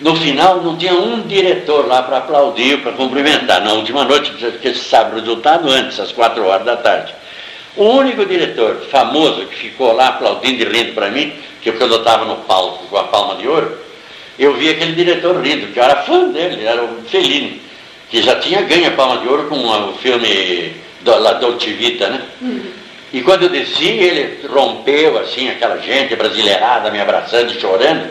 No 0.00 0.16
final, 0.16 0.60
não 0.60 0.76
tinha 0.76 0.94
um 0.94 1.22
diretor 1.22 1.86
lá 1.86 2.02
para 2.02 2.18
aplaudir, 2.18 2.82
para 2.82 2.92
cumprimentar. 2.92 3.62
Na 3.62 3.72
última 3.74 4.04
noite, 4.04 4.30
porque 4.32 4.74
se 4.74 4.84
sabe 4.84 5.12
o 5.12 5.20
resultado 5.20 5.68
antes, 5.68 6.00
às 6.00 6.10
quatro 6.12 6.44
horas 6.44 6.66
da 6.66 6.76
tarde. 6.76 7.14
O 7.76 7.84
único 7.84 8.26
diretor 8.26 8.86
famoso 8.90 9.46
que 9.46 9.56
ficou 9.56 9.92
lá 9.92 10.08
aplaudindo 10.08 10.62
e 10.62 10.64
rindo 10.64 10.92
para 10.94 11.10
mim, 11.10 11.32
que 11.62 11.70
eu 11.70 11.96
estava 11.96 12.24
no 12.24 12.36
palco 12.38 12.86
com 12.86 12.96
a 12.96 13.04
palma 13.04 13.36
de 13.36 13.48
ouro, 13.48 13.78
eu 14.38 14.54
vi 14.54 14.68
aquele 14.68 14.92
diretor 14.92 15.40
rindo, 15.40 15.68
que 15.72 15.78
eu 15.78 15.82
era 15.82 16.02
fã 16.02 16.28
dele, 16.28 16.64
era 16.64 16.82
o 16.84 17.02
Fellini, 17.08 17.60
que 18.10 18.20
já 18.20 18.36
tinha 18.36 18.62
ganho 18.62 18.88
a 18.88 18.92
palma 18.92 19.18
de 19.18 19.28
ouro 19.28 19.48
com 19.48 19.56
o 19.56 19.94
filme 19.94 20.72
La 21.04 21.34
Dolce 21.34 21.72
Vita, 21.72 22.08
né? 22.08 22.22
E 23.12 23.22
quando 23.22 23.44
eu 23.44 23.48
desci, 23.48 23.86
ele 23.86 24.46
rompeu 24.48 25.18
assim, 25.18 25.48
aquela 25.48 25.78
gente 25.78 26.16
brasileirada 26.16 26.90
me 26.90 27.00
abraçando, 27.00 27.52
chorando, 27.60 28.08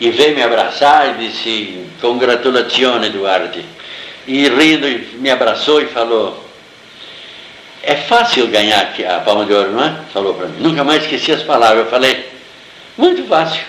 e 0.00 0.10
veio 0.10 0.34
me 0.34 0.42
abraçar 0.42 1.14
e 1.14 1.26
disse, 1.26 1.86
congratulazione 2.00 3.10
Duarte. 3.10 3.64
E 4.26 4.48
rindo, 4.48 4.86
me 5.18 5.30
abraçou 5.30 5.80
e 5.80 5.86
falou, 5.86 6.44
é 7.82 7.94
fácil 7.94 8.48
ganhar 8.48 8.92
a 9.08 9.20
palma 9.20 9.44
de 9.46 9.52
ouro, 9.52 9.72
não 9.72 9.84
é? 9.84 9.96
Falou 10.12 10.34
para 10.34 10.48
mim. 10.48 10.60
Nunca 10.60 10.82
mais 10.82 11.04
esqueci 11.04 11.30
as 11.30 11.42
palavras. 11.42 11.84
Eu 11.84 11.90
falei, 11.90 12.28
muito 12.98 13.24
fácil. 13.28 13.62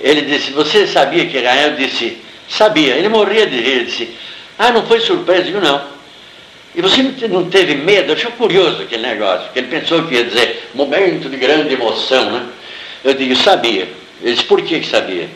Ele 0.00 0.22
disse, 0.22 0.52
você 0.52 0.86
sabia 0.86 1.26
que 1.26 1.36
ia 1.36 1.42
ganhar? 1.42 1.68
Eu 1.68 1.76
disse, 1.76 2.18
sabia. 2.48 2.94
Ele 2.94 3.10
morria 3.10 3.46
de 3.46 3.60
rir. 3.60 3.70
Ele 3.70 3.84
disse, 3.84 4.16
ah, 4.58 4.72
não 4.72 4.86
foi 4.86 5.00
surpresa? 5.00 5.48
Eu 5.50 5.60
não. 5.60 5.82
E 6.74 6.80
você 6.80 7.02
não 7.28 7.50
teve 7.50 7.74
medo? 7.74 8.12
Eu 8.12 8.16
achei 8.16 8.30
curioso 8.30 8.82
aquele 8.82 9.02
negócio, 9.02 9.44
porque 9.46 9.58
ele 9.58 9.68
pensou 9.68 10.04
que 10.04 10.14
ia 10.14 10.24
dizer 10.24 10.70
momento 10.74 11.28
de 11.28 11.36
grande 11.36 11.74
emoção, 11.74 12.30
né? 12.30 12.46
Eu 13.04 13.14
digo, 13.14 13.36
sabia. 13.36 13.99
Ele 14.22 14.32
disse, 14.32 14.44
por 14.44 14.62
que, 14.62 14.80
que 14.80 14.86
sabia? 14.86 15.28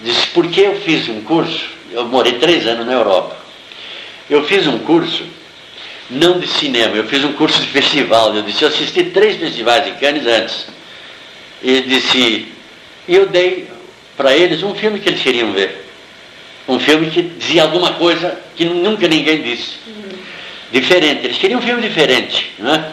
Disse, 0.00 0.26
porque 0.28 0.60
eu 0.60 0.80
fiz 0.80 1.08
um 1.08 1.22
curso, 1.22 1.64
eu 1.90 2.04
morei 2.06 2.34
três 2.34 2.66
anos 2.66 2.86
na 2.86 2.92
Europa. 2.92 3.36
Eu 4.28 4.44
fiz 4.44 4.66
um 4.66 4.78
curso, 4.80 5.24
não 6.10 6.38
de 6.38 6.46
cinema, 6.46 6.96
eu 6.96 7.04
fiz 7.04 7.24
um 7.24 7.32
curso 7.32 7.60
de 7.60 7.68
festival. 7.68 8.34
Eu 8.34 8.42
disse, 8.42 8.62
eu 8.62 8.68
assisti 8.68 9.04
três 9.04 9.36
festivais 9.36 9.86
em 9.86 9.94
Cannes 9.94 10.26
antes. 10.26 10.66
E 11.62 11.80
disse, 11.82 12.48
e 13.06 13.14
eu 13.14 13.26
dei 13.26 13.68
para 14.16 14.36
eles 14.36 14.62
um 14.62 14.74
filme 14.74 15.00
que 15.00 15.08
eles 15.08 15.22
queriam 15.22 15.52
ver. 15.52 15.86
Um 16.66 16.78
filme 16.78 17.10
que 17.10 17.22
dizia 17.22 17.62
alguma 17.62 17.94
coisa 17.94 18.38
que 18.54 18.64
nunca 18.64 19.08
ninguém 19.08 19.42
disse 19.42 19.78
diferente. 20.70 21.24
Eles 21.24 21.38
queriam 21.38 21.60
um 21.60 21.62
filme 21.62 21.82
diferente. 21.82 22.52
Né? 22.58 22.92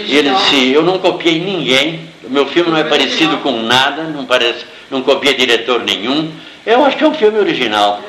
E 0.00 0.16
ele 0.16 0.30
disse, 0.30 0.72
eu 0.72 0.82
não 0.82 0.98
copiei 0.98 1.40
ninguém, 1.40 2.08
o 2.24 2.30
meu 2.30 2.46
filme 2.46 2.70
não 2.70 2.78
é 2.78 2.84
parecido 2.84 3.38
com 3.38 3.62
nada, 3.62 4.04
não, 4.04 4.24
parece, 4.24 4.64
não 4.90 5.02
copia 5.02 5.34
diretor 5.34 5.82
nenhum. 5.84 6.32
Eu 6.64 6.84
acho 6.84 6.96
que 6.96 7.04
é 7.04 7.06
um 7.06 7.14
filme 7.14 7.38
original. 7.38 8.02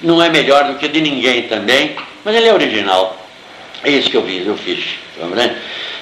Não 0.00 0.22
é 0.22 0.28
melhor 0.28 0.64
do 0.64 0.78
que 0.78 0.86
de 0.86 1.00
ninguém 1.00 1.48
também, 1.48 1.96
mas 2.24 2.34
ele 2.36 2.48
é 2.48 2.54
original. 2.54 3.26
É 3.82 3.90
isso 3.90 4.10
que 4.10 4.16
eu 4.16 4.24
fiz, 4.24 4.46
eu 4.46 4.56
fiz. 4.56 4.84
Tá 5.18 5.26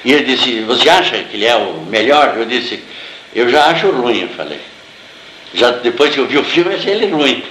e 0.05 0.13
ele 0.13 0.23
disse, 0.23 0.61
você 0.61 0.89
acha 0.89 1.17
que 1.23 1.35
ele 1.35 1.45
é 1.45 1.55
o 1.55 1.81
melhor? 1.87 2.35
Eu 2.37 2.45
disse, 2.45 2.83
eu 3.33 3.49
já 3.49 3.65
acho 3.65 3.89
ruim, 3.89 4.21
eu 4.21 4.29
falei. 4.29 4.59
Já 5.53 5.71
depois 5.71 6.13
que 6.13 6.19
eu 6.19 6.27
vi 6.27 6.37
o 6.37 6.43
filme, 6.43 6.71
eu 6.71 6.77
achei 6.77 6.93
ele 6.93 7.07
ruim. 7.07 7.43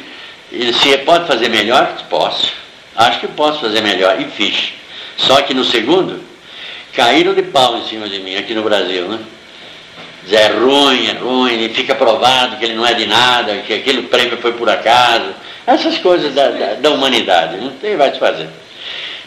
Ele 0.53 0.73
disse, 0.73 0.97
pode 0.98 1.27
fazer 1.27 1.48
melhor? 1.48 1.93
Posso. 2.09 2.53
Acho 2.94 3.20
que 3.20 3.28
posso 3.28 3.61
fazer 3.61 3.81
melhor. 3.81 4.20
E 4.20 4.24
fiz. 4.24 4.73
Só 5.16 5.43
que 5.43 5.53
no 5.53 5.65
segundo, 5.65 6.20
caíram 6.97 7.35
de 7.35 7.43
pau 7.43 7.77
em 7.77 7.85
cima 7.86 8.09
de 8.09 8.18
mim, 8.20 8.36
aqui 8.36 8.55
no 8.55 8.62
Brasil, 8.62 9.06
né? 9.06 9.20
É 10.32 10.48
ruim, 10.48 11.06
é 11.06 11.12
ruim, 11.12 11.64
e 11.64 11.68
fica 11.68 11.94
provado 11.94 12.56
que 12.56 12.64
ele 12.64 12.74
não 12.74 12.85
é 12.85 12.94
de 12.94 13.06
nada, 13.06 13.59
que 13.59 13.73
aquele 13.73 14.02
prêmio 14.02 14.39
foi 14.39 14.52
por 14.55 14.68
acaso. 14.68 15.32
Essas 15.64 15.98
coisas 15.98 16.35
da, 16.35 16.48
da, 16.48 16.74
da 16.74 16.90
humanidade, 16.90 17.59
não 17.59 17.70
tem 17.70 17.97
vai 17.97 18.12
se 18.12 18.18
fazer. 18.18 18.48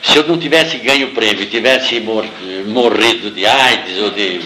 Se 0.01 0.17
eu 0.17 0.27
não 0.27 0.37
tivesse 0.37 0.77
ganho 0.77 1.07
o 1.07 1.11
prêmio, 1.11 1.45
tivesse 1.45 1.99
mor 1.99 2.25
morrido 2.65 3.31
de 3.31 3.45
AIDS 3.45 3.97
ou 3.99 4.11
de, 4.11 4.41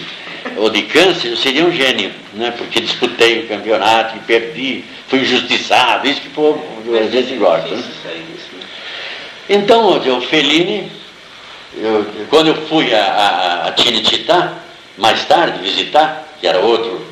ou 0.56 0.70
de 0.70 0.82
câncer, 0.82 1.28
eu 1.28 1.36
seria 1.36 1.64
um 1.64 1.72
gênio, 1.72 2.12
né? 2.34 2.52
porque 2.56 2.78
disputei 2.82 3.40
o 3.40 3.48
campeonato 3.48 4.16
e 4.16 4.20
perdi, 4.20 4.84
fui 5.08 5.20
injustiçado, 5.20 6.06
isso 6.06 6.20
que 6.20 6.28
o 6.28 6.32
povo 6.32 6.62
às 6.96 7.10
vezes 7.10 7.36
gosta. 7.36 7.68
Né? 7.68 7.82
Então, 9.48 9.98
o 9.98 10.20
Fellini, 10.22 10.90
eu, 11.76 12.06
quando 12.30 12.48
eu 12.48 12.54
fui 12.66 12.94
a, 12.94 13.04
a, 13.04 13.68
a 13.68 13.72
Tinititá, 13.72 14.54
mais 14.96 15.24
tarde 15.24 15.58
visitar, 15.58 16.28
que 16.40 16.46
era 16.46 16.60
outro 16.60 17.04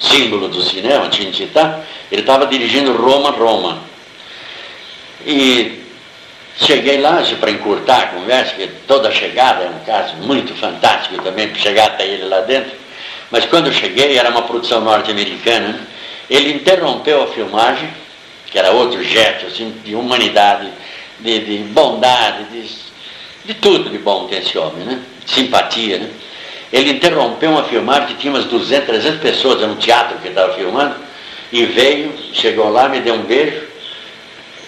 símbolo 0.00 0.48
do 0.48 0.62
cinema, 0.62 1.08
Tinititá, 1.08 1.80
ele 2.10 2.22
estava 2.22 2.46
dirigindo 2.46 2.96
Roma, 2.96 3.30
Roma. 3.30 3.78
E 5.24 5.82
cheguei 6.58 7.00
lá, 7.00 7.22
para 7.38 7.50
encurtar 7.50 7.98
a 7.98 8.06
conversa, 8.08 8.54
que 8.54 8.66
toda 8.86 9.10
chegada 9.10 9.64
é 9.64 9.68
um 9.68 9.84
caso 9.84 10.16
muito 10.16 10.54
fantástico 10.54 11.22
também, 11.22 11.48
para 11.48 11.60
chegar 11.60 11.86
até 11.86 12.06
ele 12.06 12.24
lá 12.24 12.40
dentro. 12.40 12.72
Mas 13.30 13.44
quando 13.46 13.66
eu 13.66 13.72
cheguei, 13.72 14.16
era 14.16 14.30
uma 14.30 14.42
produção 14.42 14.80
norte-americana, 14.80 15.68
né? 15.68 15.80
ele 16.30 16.52
interrompeu 16.52 17.22
a 17.22 17.28
filmagem, 17.28 17.88
que 18.46 18.58
era 18.58 18.70
outro 18.70 19.02
gesto 19.02 19.46
assim, 19.46 19.74
de 19.84 19.94
humanidade, 19.94 20.70
de, 21.20 21.40
de 21.40 21.58
bondade, 21.64 22.44
de, 22.44 22.85
de, 23.46 23.54
tudo 23.54 23.90
de 23.90 23.98
bom 23.98 24.26
tem 24.26 24.38
esse 24.38 24.56
homem, 24.58 24.84
né? 24.84 25.00
simpatia. 25.24 25.98
Né? 25.98 26.10
Ele 26.72 26.90
interrompeu 26.90 27.50
uma 27.50 27.64
filmagem 27.64 28.08
que 28.08 28.14
tinha 28.14 28.32
umas 28.32 28.44
200, 28.44 28.86
300 28.86 29.20
pessoas 29.20 29.60
no 29.62 29.76
teatro 29.76 30.18
que 30.18 30.28
estava 30.28 30.54
filmando, 30.54 30.96
e 31.52 31.64
veio, 31.64 32.12
chegou 32.32 32.70
lá, 32.70 32.88
me 32.88 33.00
deu 33.00 33.14
um 33.14 33.22
beijo, 33.22 33.62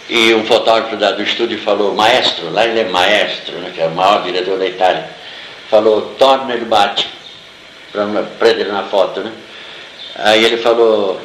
e 0.08 0.32
um 0.32 0.44
fotógrafo 0.44 0.96
da, 0.96 1.10
do 1.10 1.22
estúdio 1.22 1.58
falou, 1.58 1.94
maestro, 1.94 2.50
lá 2.50 2.64
ele 2.64 2.80
é 2.80 2.84
maestro, 2.84 3.58
né, 3.58 3.72
que 3.74 3.80
é 3.80 3.86
o 3.86 3.90
maior 3.90 4.22
diretor 4.22 4.58
da 4.58 4.66
Itália, 4.66 5.10
falou, 5.68 6.14
torna 6.18 6.54
ele 6.54 6.64
bate, 6.64 7.08
para 7.92 8.48
ele 8.48 8.64
na 8.64 8.84
foto, 8.84 9.20
né? 9.20 9.32
Aí 10.14 10.44
ele 10.44 10.56
falou, 10.58 11.20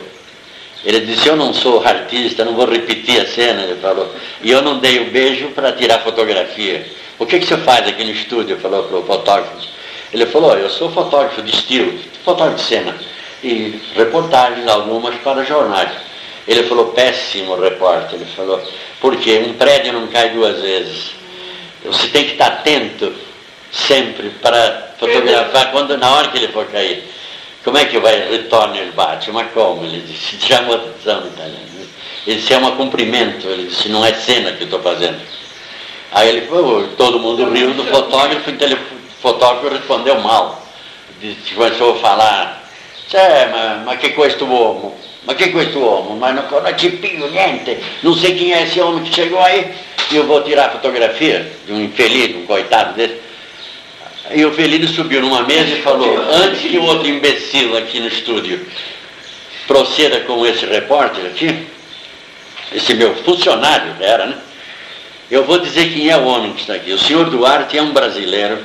ele 0.84 1.02
disse, 1.02 1.28
eu 1.28 1.36
não 1.36 1.54
sou 1.54 1.84
artista, 1.86 2.44
não 2.44 2.56
vou 2.56 2.66
repetir 2.66 3.22
a 3.22 3.28
cena, 3.28 3.64
ele 3.64 3.80
falou, 3.80 4.14
e 4.42 4.52
eu 4.52 4.62
não 4.62 4.80
dei 4.80 5.00
o 5.00 5.04
um 5.04 5.10
beijo 5.10 5.48
para 5.50 5.72
tirar 5.72 6.00
fotografia. 6.00 6.86
O 7.20 7.26
que, 7.26 7.40
que 7.40 7.46
você 7.46 7.58
faz 7.58 7.88
aqui 7.88 8.04
no 8.04 8.12
estúdio? 8.12 8.60
Falou 8.60 8.84
para 8.84 8.98
o 8.98 9.04
fotógrafo. 9.04 9.68
Ele 10.12 10.26
falou, 10.26 10.58
eu 10.58 10.70
sou 10.70 10.92
fotógrafo 10.92 11.42
de 11.42 11.52
estilo, 11.52 11.98
fotógrafo 12.24 12.58
de 12.58 12.64
cena, 12.64 12.96
e 13.44 13.80
reportagens 13.96 14.68
algumas 14.68 15.16
para 15.16 15.44
jornais. 15.44 15.92
Ele 16.48 16.64
falou, 16.64 16.88
péssimo 16.88 17.56
repórter. 17.56 18.16
Ele 18.16 18.26
falou, 18.36 18.62
porque 19.00 19.40
um 19.40 19.54
prédio 19.54 19.94
não 19.94 20.08
cai 20.08 20.30
duas 20.30 20.62
vezes. 20.62 21.12
Você 21.86 22.08
tem 22.08 22.26
que 22.26 22.32
estar 22.34 22.48
atento 22.48 23.14
sempre 23.72 24.30
para 24.42 24.94
fotografar 25.00 25.72
quando, 25.72 25.98
na 25.98 26.14
hora 26.14 26.28
que 26.30 26.38
ele 26.38 26.50
for 26.50 26.66
cair. 26.68 27.04
Como 27.64 27.78
é 27.78 27.86
que 27.86 27.98
vai 28.00 28.30
retorno 28.30 28.76
ele 28.76 28.92
bate? 28.92 29.32
Mas 29.32 29.52
como? 29.54 29.86
Ele 29.86 30.02
disse, 30.02 30.38
chamou 30.40 30.76
atenção 30.76 31.22
no 31.22 31.28
italiano. 31.28 31.74
Ele 32.26 32.40
disse, 32.40 32.54
é 32.54 32.58
um 32.58 32.76
cumprimento. 32.76 33.48
Ele 33.48 33.68
disse, 33.68 33.90
não 33.90 34.06
é 34.06 34.14
cena 34.14 34.52
que 34.52 34.62
eu 34.62 34.66
estou 34.66 34.82
fazendo. 34.82 35.20
Aí 36.14 36.30
ele 36.30 36.48
falou, 36.48 36.88
todo 36.96 37.20
mundo 37.20 37.50
riu 37.50 37.74
do 37.74 37.84
fotógrafo, 37.86 38.50
então 38.50 38.68
ele, 38.68 38.76
o 38.76 39.22
fotógrafo 39.22 39.76
respondeu 39.76 40.20
mal. 40.22 40.64
Disse, 41.20 41.54
começou 41.54 41.96
a 41.96 42.00
falar, 42.00 42.64
mas, 43.12 43.86
mas 43.86 44.00
que 44.00 44.10
coisa 44.10 44.38
tu 44.38 44.46
uomo? 44.46 44.96
Ma 45.26 45.36
che 45.36 45.52
questo 45.52 45.80
uomo? 45.80 46.16
Ma 46.18 46.32
non, 46.32 46.46
non 46.50 46.78
ci 46.78 46.90
piglio 46.90 47.30
niente, 47.30 47.78
não 48.02 48.14
sei 48.14 48.36
quem 48.36 48.54
é 48.54 48.64
esse 48.64 48.82
homem 48.82 49.04
que 49.04 49.14
chegou 49.14 49.40
aí, 49.40 49.74
e 50.12 50.18
eu 50.18 50.26
vou 50.26 50.42
tirar 50.44 50.66
a 50.66 50.72
fotografia 50.72 51.50
de 51.66 51.72
um 51.72 51.82
infeliz, 51.82 52.36
um 52.36 52.46
coitado 52.46 52.94
desse. 52.94 53.22
E 54.32 54.44
o 54.44 54.54
Felino 54.54 54.88
subiu 54.88 55.22
numa 55.22 55.44
mesa 55.44 55.76
e 55.76 55.82
falou, 55.82 56.18
antes 56.30 56.62
que 56.62 56.78
o 56.78 56.84
outro 56.84 57.08
imbecil 57.08 57.78
aqui 57.78 58.00
no 58.02 58.08
estúdio 58.08 58.66
proceda 59.66 60.22
com 60.22 60.46
esse 60.46 60.66
repórter 60.66 61.26
aqui, 61.26 61.68
esse 62.74 62.94
meu 62.94 63.16
funcionário 63.16 63.96
era, 64.02 64.26
né? 64.26 64.38
Eu 65.34 65.46
vou 65.46 65.58
dizer 65.58 65.92
quem 65.92 66.12
é 66.12 66.16
o 66.16 66.26
homem 66.26 66.54
que 66.54 66.62
está 66.62 66.76
aqui. 66.76 66.92
O 66.92 67.00
senhor 67.00 67.28
Duarte 67.28 67.76
é 67.76 67.82
um 67.82 67.92
brasileiro. 67.92 68.60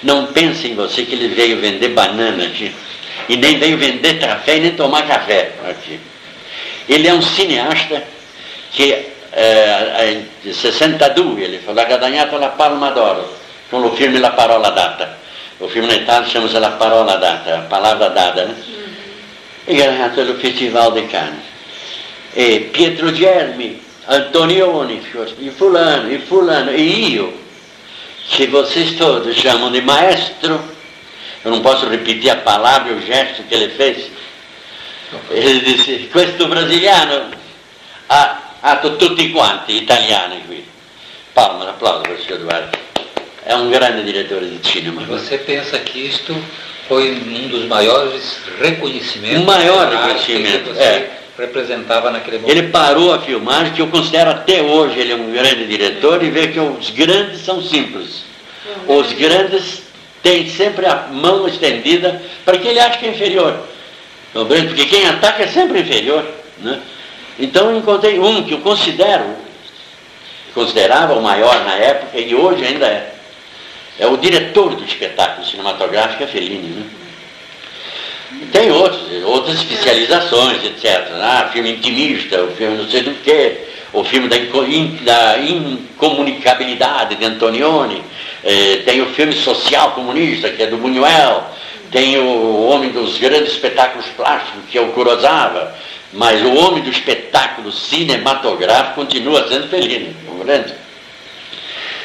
Não 0.00 0.26
pense 0.26 0.68
em 0.68 0.76
você 0.76 1.02
que 1.02 1.12
ele 1.12 1.26
veio 1.26 1.60
vender 1.60 1.88
banana 1.88 2.44
aqui 2.44 2.72
e 3.28 3.36
nem 3.36 3.58
veio 3.58 3.76
vender 3.76 4.20
café 4.20 4.58
e 4.58 4.60
nem 4.60 4.76
tomar 4.76 5.08
café 5.08 5.54
aqui. 5.68 5.98
Ele 6.88 7.08
é 7.08 7.12
um 7.12 7.20
cineasta 7.20 8.00
che 8.70 9.10
eh, 9.32 10.22
nel 10.44 10.54
62 10.54 11.42
ele 11.42 11.58
falou, 11.58 11.84
guadagnato 11.84 12.38
la 12.38 12.50
Palma 12.50 12.90
d'Oro 12.90 13.36
con 13.68 13.84
il 13.84 13.90
film 13.96 14.20
La 14.20 14.30
parola 14.30 14.70
data. 14.70 15.18
O 15.58 15.66
filme 15.66 15.92
in 15.94 16.02
Italia 16.02 16.28
chama-se 16.28 16.60
La 16.60 16.70
parola 16.70 17.16
data, 17.16 17.56
a 17.56 17.62
palavra 17.62 18.06
dada, 18.10 18.44
né? 18.44 18.54
E 19.64 19.74
ganhato 19.74 20.20
il 20.20 20.36
Festival 20.38 20.92
di 20.92 21.06
Cannes. 21.08 21.42
E 22.34 22.68
Pietro 22.70 23.12
Germi, 23.12 23.86
Antonioni, 24.10 25.02
e 25.38 25.50
fulano, 25.50 26.10
e 26.10 26.18
fulano, 26.20 26.70
e 26.70 26.80
io, 26.80 27.38
che 28.30 28.46
vocês 28.46 28.96
todos 28.96 29.36
chamam 29.36 29.70
de 29.70 29.82
maestro, 29.82 30.58
eu 31.44 31.50
não 31.50 31.60
posso 31.60 31.86
repetir 31.88 32.30
a 32.30 32.36
palavra 32.36 32.92
e 32.92 32.94
o 32.96 33.06
gesto 33.06 33.42
que 33.42 33.54
ele 33.54 33.68
fez. 33.68 34.10
Ele 35.30 35.60
disse, 35.60 36.08
questo 36.10 36.46
brasiliano 36.46 37.30
ha, 38.08 38.40
ha 38.60 38.76
tutti 38.76 39.30
quanti 39.30 39.76
italiani 39.76 40.42
qui. 40.46 40.64
Palmas, 41.34 41.68
applauso 41.68 42.02
para 42.02 42.12
o 42.12 42.22
senhor 42.22 42.38
Duarte. 42.40 42.78
É 43.44 43.54
um 43.54 43.70
grande 43.70 44.04
diretor 44.04 44.40
de 44.40 44.58
cinema. 44.66 45.02
Você 45.02 45.38
pensa 45.38 45.78
que 45.78 46.06
isto 46.06 46.34
foi 46.88 47.12
um 47.12 47.48
dos 47.48 47.66
maiores 47.66 48.38
reconhecimentos? 48.60 49.42
O 49.42 49.46
maior 49.46 49.88
reconhecimento, 49.88 50.70
é. 50.78 51.17
Representava 51.38 52.10
naquele 52.10 52.38
momento. 52.38 52.58
Ele 52.58 52.68
parou 52.68 53.14
a 53.14 53.20
filmagem, 53.20 53.72
que 53.72 53.80
eu 53.80 53.86
considero 53.86 54.30
até 54.30 54.60
hoje 54.60 54.98
ele 54.98 55.12
é 55.12 55.16
um 55.16 55.30
grande 55.30 55.66
diretor, 55.66 56.22
e 56.22 56.30
vê 56.30 56.48
que 56.48 56.58
os 56.58 56.90
grandes 56.90 57.42
são 57.42 57.62
simples. 57.62 58.24
Os 58.88 59.12
grandes 59.12 59.82
tem 60.22 60.48
sempre 60.48 60.86
a 60.86 61.06
mão 61.12 61.46
estendida 61.46 62.20
para 62.44 62.58
quem 62.58 62.72
ele 62.72 62.80
acha 62.80 62.98
que 62.98 63.06
é 63.06 63.10
inferior. 63.10 63.56
Porque 64.32 64.86
quem 64.86 65.06
ataca 65.06 65.44
é 65.44 65.46
sempre 65.46 65.80
inferior. 65.80 66.26
Né? 66.58 66.80
Então 67.38 67.70
eu 67.70 67.78
encontrei 67.78 68.18
um 68.18 68.42
que 68.42 68.52
eu 68.52 68.58
considero, 68.58 69.24
considerava 70.52 71.14
o 71.14 71.22
maior 71.22 71.64
na 71.64 71.74
época 71.76 72.18
e 72.18 72.34
hoje 72.34 72.64
ainda 72.64 72.86
é. 72.86 73.14
É 74.00 74.06
o 74.06 74.16
diretor 74.16 74.74
do 74.74 74.84
espetáculo 74.84 75.46
cinematográfico, 75.46 76.22
é 76.22 76.26
Fellini. 76.26 76.68
Né? 76.68 76.86
Tem 78.52 78.70
outros, 78.70 79.00
outras 79.24 79.56
especializações, 79.56 80.64
etc. 80.64 81.08
Ah, 81.20 81.50
filme 81.52 81.72
intimista, 81.72 82.42
o 82.42 82.52
filme 82.52 82.76
não 82.76 82.88
sei 82.88 83.02
do 83.02 83.12
que, 83.22 83.56
o 83.92 84.04
filme 84.04 84.28
da, 84.28 84.36
da 85.02 85.38
incomunicabilidade 85.38 87.16
de 87.16 87.24
Antonioni, 87.24 88.02
eh, 88.44 88.82
tem 88.84 89.00
o 89.00 89.06
filme 89.06 89.32
social 89.32 89.92
comunista, 89.92 90.50
que 90.50 90.62
é 90.62 90.66
do 90.66 90.76
Buñuel, 90.76 91.44
tem 91.90 92.18
o 92.18 92.66
homem 92.66 92.90
dos 92.90 93.18
grandes 93.18 93.52
espetáculos 93.52 94.06
plásticos, 94.16 94.62
que 94.70 94.78
é 94.78 94.80
o 94.80 94.92
Kurosawa, 94.92 95.74
mas 96.12 96.42
o 96.42 96.54
homem 96.54 96.82
do 96.82 96.90
espetáculo 96.90 97.72
cinematográfico 97.72 98.94
continua 98.94 99.48
sendo 99.48 99.68
Fellini, 99.68 100.14
compreende? 100.26 100.74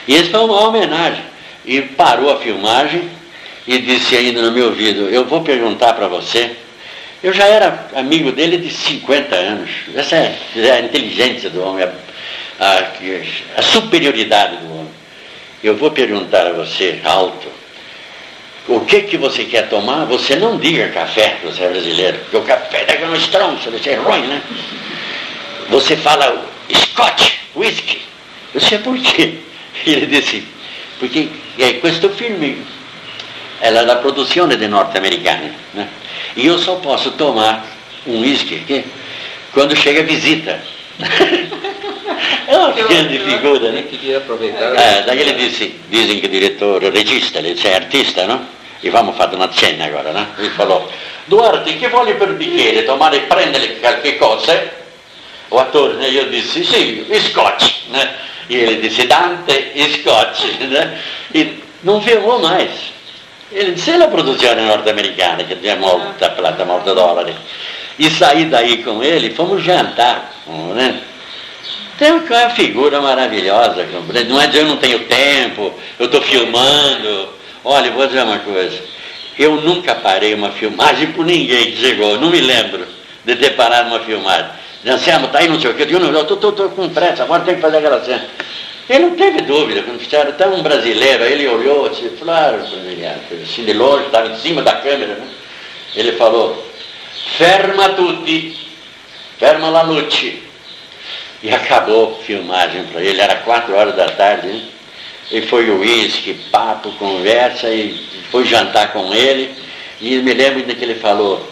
E 0.08 0.16
esse 0.16 0.30
foi 0.30 0.42
uma 0.42 0.68
homenagem. 0.68 1.24
E 1.66 1.82
parou 1.82 2.30
a 2.30 2.40
filmagem 2.40 3.10
e 3.68 3.80
disse 3.80 4.16
ainda 4.16 4.42
no 4.42 4.52
meu 4.52 4.68
ouvido, 4.68 5.10
eu 5.10 5.26
vou 5.26 5.42
perguntar 5.42 5.94
para 5.94 6.08
você, 6.08 6.52
eu 7.24 7.32
já 7.32 7.46
era 7.46 7.88
amigo 7.96 8.32
dele 8.32 8.58
de 8.58 8.70
50 8.70 9.36
anos, 9.36 9.70
essa 9.96 10.16
é, 10.16 10.38
é 10.58 10.72
a 10.72 10.80
inteligência 10.82 11.50
do 11.50 11.64
homem, 11.64 11.86
a, 12.60 12.66
a, 12.66 12.80
a 13.58 13.62
superioridade 13.62 14.58
do 14.58 14.74
homem. 14.74 14.92
Eu 15.64 15.78
vou 15.78 15.92
perguntar 15.92 16.46
a 16.46 16.52
você, 16.52 17.00
alto, 17.06 17.48
o 18.68 18.82
que, 18.82 19.02
que 19.04 19.18
você 19.18 19.46
quer 19.46 19.70
tomar, 19.70 20.06
você 20.06 20.36
não 20.36 20.58
diga 20.58 20.90
café, 20.90 21.38
você 21.44 21.64
é 21.64 21.70
brasileiro, 21.70 22.20
porque 22.20 22.38
o 22.38 22.42
café 22.42 22.86
dá 22.86 23.06
uma 23.06 23.18
estronça, 23.18 23.70
você 23.70 23.92
é 23.92 23.96
ruim, 23.96 24.28
né? 24.28 24.42
Você 25.70 25.96
fala 25.98 26.46
Scotch, 26.74 27.32
whisky. 27.56 28.02
Eu 28.54 28.62
sei 28.62 28.78
por 28.78 28.98
quê. 28.98 29.36
Ele 29.86 30.06
disse, 30.06 30.44
porque 31.00 31.30
é, 31.58 31.74
questo 31.74 32.10
film 32.10 32.56
è 33.64 33.70
la, 33.70 33.84
la 33.84 33.96
produzione 33.96 34.58
dei 34.58 34.68
norte-americani, 34.68 35.54
né? 35.72 35.88
e 36.36 36.46
eu 36.46 36.58
só 36.58 36.76
posso 36.76 37.12
tomar 37.12 37.66
um 38.06 38.20
whisky 38.20 38.56
aqui 38.56 38.84
quando 39.54 39.74
chega 39.74 40.02
a 40.04 40.04
visita. 40.04 40.60
é 42.46 42.58
uma 42.58 42.72
grande 42.72 43.20
figura, 43.20 43.72
né? 43.72 43.86
Eh, 43.90 45.04
daí 45.06 45.18
ele 45.22 45.34
disse, 45.36 45.80
dizem 45.90 46.20
que 46.20 46.26
o 46.26 46.30
direttore, 46.30 46.90
regista, 46.90 47.40
ele 47.40 47.54
disse, 47.54 47.70
é 47.70 47.76
artista, 47.76 48.28
no? 48.28 48.46
E 48.82 48.90
vamos 48.90 49.16
fare 49.16 49.34
una 49.34 49.50
cena 49.50 49.86
agora, 49.86 50.12
no? 50.12 50.28
Ele 50.38 50.50
falou, 50.50 50.92
Duarte, 51.28 51.78
che 51.78 51.88
vuole 51.88 52.16
per 52.16 52.34
bicchiere? 52.34 52.84
Tomare 52.84 53.16
e 53.16 53.22
prendere 53.22 53.80
qualche 53.80 54.18
cosa? 54.18 54.62
O 55.48 55.58
attore, 55.58 55.94
né? 55.94 56.10
io 56.10 56.28
dissi, 56.28 56.66
sì, 56.66 57.06
scotch, 57.30 57.88
né? 57.92 58.14
E 58.48 58.58
ele 58.58 58.82
disse, 58.82 59.08
Dante 59.08 59.72
scotch, 60.02 60.58
né? 60.68 61.00
E 61.32 61.62
non 61.84 62.02
filmou 62.02 62.42
mais. 62.42 62.92
Ele 63.52 63.74
disse, 63.74 63.92
é 63.92 64.02
a 64.02 64.08
produzione 64.08 64.62
norte-americana, 64.62 65.44
que 65.44 65.56
tinha 65.56 65.76
molta 65.76 66.30
plata, 66.30 66.66
molta 66.66 66.96
dólares. 66.96 67.36
E 68.00 68.10
saí 68.10 68.46
daí 68.46 68.84
com 68.84 69.04
ele, 69.04 69.30
fomos 69.36 69.64
jantar, 69.64 70.34
né? 70.76 71.02
Tem 71.98 72.12
uma 72.12 72.50
figura 72.50 73.00
maravilhosa, 73.00 73.86
não 74.28 74.42
é 74.42 74.50
eu 74.52 74.66
não 74.66 74.78
tenho 74.78 75.06
tempo, 75.06 75.74
eu 76.00 76.08
estou 76.08 76.22
filmando. 76.22 77.30
Olha, 77.64 77.92
vou 77.92 78.08
dizer 78.08 78.24
uma 78.24 78.40
coisa, 78.40 78.82
eu 79.38 79.56
nunca 79.62 79.96
parei 79.96 80.34
uma 80.34 80.50
filmagem 80.52 81.12
por 81.12 81.26
ninguém 81.26 81.72
que 81.72 81.78
chegou, 81.78 82.20
não 82.20 82.30
me 82.30 82.42
lembro 82.42 82.86
de 83.24 83.36
ter 83.36 83.52
parado 83.52 83.90
uma 83.90 84.00
filmagem. 84.00 84.48
Anselmo, 84.86 85.28
está 85.28 85.40
aí 85.40 85.48
não 85.48 85.62
sei 85.62 85.72
o 85.72 85.76
que, 85.76 85.84
eu 85.84 86.00
não, 86.00 86.12
eu 86.12 86.24
estou 86.24 86.52
com 86.70 86.90
pressa, 86.90 87.24
agora 87.24 87.44
tem 87.44 87.56
que 87.56 87.62
fazer 87.62 87.78
aquela 87.78 88.04
cena. 88.04 88.26
Ele 88.90 89.06
não 89.06 89.16
teve 89.16 89.42
dúvida, 89.42 89.82
quando 89.84 90.00
fizeram, 90.00 90.32
até 90.32 90.46
um 90.46 90.62
brasileiro, 90.62 91.24
ele 91.24 91.48
olhou 91.48 91.86
assim, 91.86 92.10
claro, 92.20 92.58
assim 93.42 93.64
de 93.64 93.74
longe, 93.74 94.06
estava 94.06 94.28
em 94.28 94.38
cima 94.38 94.62
da 94.62 94.74
câmera, 94.74 95.16
né? 95.16 95.28
Ele 95.96 96.12
falou, 96.14 96.66
ferma 97.38 97.90
tutti, 97.90 98.58
ferma 99.40 99.70
la 99.70 99.84
luce. 99.84 100.44
E 101.42 101.50
acabou 101.54 102.18
a 102.20 102.24
filmagem 102.24 102.84
para 102.86 103.02
ele, 103.02 103.22
era 103.22 103.36
quatro 103.36 103.74
horas 103.76 103.96
da 103.96 104.10
tarde, 104.10 104.48
né? 104.48 104.62
E 105.32 105.42
foi 105.44 105.70
uísque, 105.70 106.34
papo, 106.52 106.92
conversa, 106.94 107.70
e 107.70 107.98
foi 108.30 108.44
jantar 108.46 108.92
com 108.92 109.14
ele, 109.14 109.56
e 110.02 110.18
me 110.18 110.34
lembro 110.34 110.60
ainda 110.60 110.76
que 110.76 110.84
ele 110.84 110.96
falou, 110.96 111.50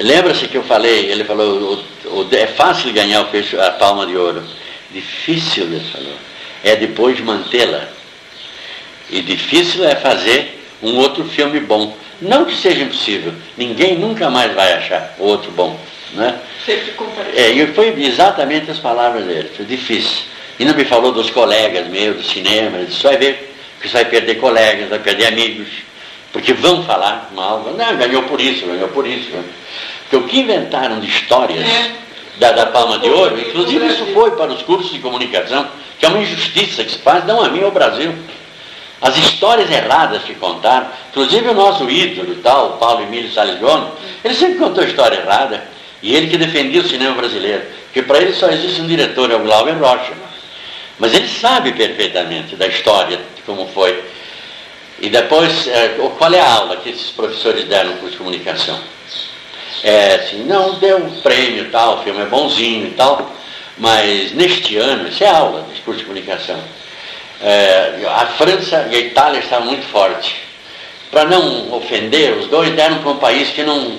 lembra-se 0.00 0.48
que 0.48 0.56
eu 0.56 0.64
falei, 0.64 1.10
ele 1.10 1.22
falou, 1.22 1.84
o, 2.04 2.20
o, 2.22 2.28
é 2.32 2.48
fácil 2.48 2.92
ganhar 2.92 3.20
o 3.20 3.26
peixe, 3.26 3.56
a 3.58 3.70
palma 3.70 4.04
de 4.04 4.16
ouro. 4.16 4.42
Difícil, 4.90 5.64
ele 5.64 5.84
falou, 5.92 6.14
é 6.64 6.76
depois 6.76 7.20
mantê-la. 7.20 7.88
E 9.10 9.20
difícil 9.22 9.84
é 9.84 9.94
fazer 9.96 10.62
um 10.82 10.96
outro 10.96 11.24
filme 11.24 11.60
bom. 11.60 11.96
Não 12.20 12.44
que 12.44 12.54
seja 12.54 12.82
impossível, 12.82 13.32
ninguém 13.56 13.98
nunca 13.98 14.28
mais 14.28 14.52
vai 14.54 14.72
achar 14.72 15.14
outro 15.18 15.50
bom. 15.52 15.78
Né? 16.14 16.38
Sempre 16.64 16.92
é, 17.36 17.50
E 17.50 17.66
foi 17.68 17.88
exatamente 18.02 18.70
as 18.70 18.78
palavras 18.78 19.24
dele, 19.24 19.50
foi 19.54 19.64
difícil. 19.64 20.24
E 20.58 20.64
não 20.64 20.74
me 20.74 20.84
falou 20.84 21.12
dos 21.12 21.30
colegas 21.30 21.86
meus, 21.86 22.16
do 22.16 22.22
cinema, 22.22 22.78
ele 22.78 22.86
disse, 22.86 23.02
vai 23.02 23.16
ver 23.16 23.54
que 23.80 23.88
você 23.88 23.94
vai 23.98 24.04
perder 24.06 24.34
colegas, 24.36 24.88
vai 24.88 24.98
perder 24.98 25.26
amigos, 25.26 25.68
porque 26.32 26.52
vão 26.52 26.82
falar 26.82 27.30
mal, 27.32 27.62
não, 27.76 27.96
ganhou 27.96 28.24
por 28.24 28.40
isso, 28.40 28.66
ganhou 28.66 28.88
por 28.88 29.06
isso. 29.06 29.30
Porque 30.02 30.16
o 30.16 30.26
que 30.26 30.40
inventaram 30.40 30.98
de 30.98 31.06
histórias 31.06 31.64
é. 31.64 31.92
Da, 32.38 32.52
da 32.52 32.66
Palma 32.66 32.98
de 32.98 33.08
Ouro, 33.08 33.38
inclusive 33.38 33.86
isso 33.86 34.06
foi 34.14 34.30
para 34.32 34.52
os 34.52 34.62
cursos 34.62 34.92
de 34.92 34.98
comunicação, 35.00 35.68
que 35.98 36.06
é 36.06 36.08
uma 36.08 36.18
injustiça 36.18 36.84
que 36.84 36.92
se 36.92 36.98
faz, 36.98 37.24
não 37.26 37.42
a 37.42 37.48
mim, 37.48 37.62
ao 37.62 37.70
Brasil. 37.70 38.14
As 39.00 39.16
histórias 39.16 39.70
erradas 39.70 40.22
que 40.22 40.34
contaram, 40.34 40.88
inclusive 41.10 41.48
o 41.48 41.54
nosso 41.54 41.88
ídolo 41.88 42.36
tal, 42.42 42.78
Paulo 42.78 43.02
Emílio 43.02 43.30
Salles 43.30 43.58
Gomes, 43.60 43.90
ele 44.24 44.34
sempre 44.34 44.58
contou 44.58 44.82
história 44.82 45.16
errada. 45.16 45.62
E 46.02 46.14
ele 46.14 46.28
que 46.28 46.36
defendia 46.36 46.80
o 46.80 46.88
cinema 46.88 47.14
brasileiro. 47.14 47.62
Porque 47.86 48.02
para 48.02 48.18
ele 48.18 48.32
só 48.32 48.48
existe 48.48 48.80
um 48.80 48.86
diretor, 48.86 49.30
é 49.30 49.34
o 49.34 49.40
Glauber 49.40 49.72
Rocha. 49.72 50.12
Mas 50.98 51.14
ele 51.14 51.28
sabe 51.28 51.72
perfeitamente 51.72 52.56
da 52.56 52.66
história, 52.66 53.18
de 53.36 53.42
como 53.42 53.66
foi. 53.68 54.02
E 55.00 55.08
depois, 55.08 55.66
é, 55.68 55.96
qual 56.18 56.32
é 56.32 56.40
a 56.40 56.52
aula 56.52 56.76
que 56.76 56.90
esses 56.90 57.10
professores 57.10 57.64
deram 57.64 57.90
no 57.90 57.96
curso 57.98 58.12
de 58.12 58.18
comunicação? 58.18 58.78
É 59.82 60.14
assim, 60.16 60.44
não, 60.44 60.74
deu 60.74 60.98
um 60.98 61.20
prêmio 61.20 61.70
tal, 61.70 61.98
o 61.98 62.02
filme 62.02 62.20
é 62.20 62.26
bonzinho 62.26 62.88
e 62.88 62.90
tal, 62.90 63.32
mas 63.76 64.32
neste 64.32 64.76
ano, 64.76 65.08
isso 65.08 65.22
é 65.22 65.28
aula 65.28 65.66
de 65.72 65.80
curso 65.82 66.00
de 66.00 66.04
comunicação, 66.04 66.58
é, 67.40 68.02
a 68.06 68.26
França 68.26 68.88
e 68.90 68.96
a 68.96 68.98
Itália 68.98 69.38
estavam 69.38 69.66
muito 69.66 69.86
fortes. 69.86 70.34
Para 71.10 71.24
não 71.24 71.72
ofender, 71.72 72.36
os 72.36 72.48
dois 72.48 72.74
deram 72.74 72.98
para 72.98 73.10
um 73.10 73.16
país 73.16 73.48
que 73.50 73.62
não, 73.62 73.98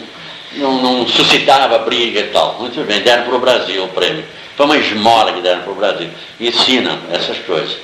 não, 0.54 0.82
não 0.82 1.08
suscitava 1.08 1.80
briga 1.80 2.20
e 2.20 2.28
tal. 2.28 2.58
Muito 2.60 2.86
bem, 2.86 3.02
deram 3.02 3.24
para 3.24 3.36
o 3.36 3.40
Brasil 3.40 3.84
o 3.84 3.88
prêmio. 3.88 4.24
Foi 4.56 4.66
uma 4.66 4.78
esmola 4.78 5.34
que 5.34 5.42
deram 5.42 5.62
para 5.62 5.72
o 5.72 5.76
Brasil. 5.76 6.10
Ensinam 6.40 7.00
essas 7.12 7.38
coisas. 7.40 7.78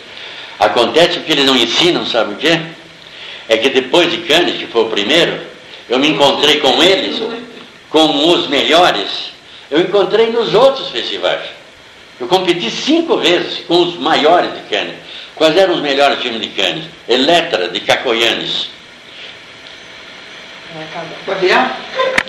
Acontece 0.60 1.20
que 1.20 1.32
eles 1.32 1.46
não 1.46 1.56
ensinam, 1.56 2.06
sabe 2.06 2.34
o 2.34 2.38
quê? 2.38 2.60
É 3.48 3.58
que 3.58 3.70
depois 3.70 4.12
de 4.12 4.18
Cannes, 4.20 4.58
que 4.58 4.68
foi 4.68 4.84
o 4.84 4.90
primeiro, 4.90 5.40
eu 5.90 6.00
me 6.00 6.10
encontrei 6.10 6.60
com 6.60 6.82
eles, 6.82 7.20
com 7.90 8.30
os 8.30 8.48
melhores, 8.48 9.32
eu 9.70 9.82
encontrei 9.82 10.32
nos 10.32 10.54
outros 10.54 10.90
festivais. 10.90 11.42
Eu 12.20 12.28
competi 12.28 12.70
cinco 12.72 13.18
vezes 13.18 13.60
com 13.66 13.82
os 13.82 13.98
maiores 13.98 14.54
de 14.54 14.62
Cannes. 14.70 14.96
Quais 15.36 15.58
eram 15.58 15.76
os 15.76 15.82
melhores 15.82 16.20
filmes 16.20 16.42
de 16.42 16.50
Cannes? 16.50 16.86
Eletra, 17.08 17.68
de 17.68 17.80
Cacoyanes. 17.82 18.70
Vai 20.74 20.84
acabar. 20.84 21.16
Vai 21.26 21.36
virar? 21.40 21.80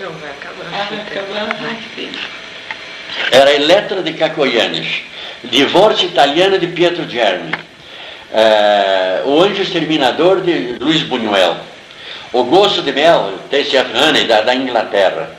Não, 0.00 0.12
vai 0.12 0.30
acabar. 0.30 0.66
Ah, 0.72 0.88
vai 0.90 1.00
acabar. 1.00 1.56
Ai, 1.68 1.78
filho. 1.94 2.18
Era 3.30 3.52
Eletra 3.52 4.02
de 4.02 4.12
Cacoyanes. 4.12 5.02
Divórcio 5.44 6.08
Italiano 6.08 6.58
de 6.58 6.66
Pietro 6.66 7.08
Germi. 7.08 7.52
Uh, 8.32 9.28
o 9.28 9.40
Anjo 9.40 9.62
Exterminador 9.62 10.40
de 10.40 10.76
Luiz 10.80 11.02
Buñuel. 11.02 11.56
O 12.32 12.42
Gosto 12.44 12.82
de 12.82 12.92
Mel, 12.92 13.34
T.C.F. 13.50 13.96
Honey, 13.96 14.24
da, 14.24 14.40
da 14.42 14.54
Inglaterra. 14.54 15.30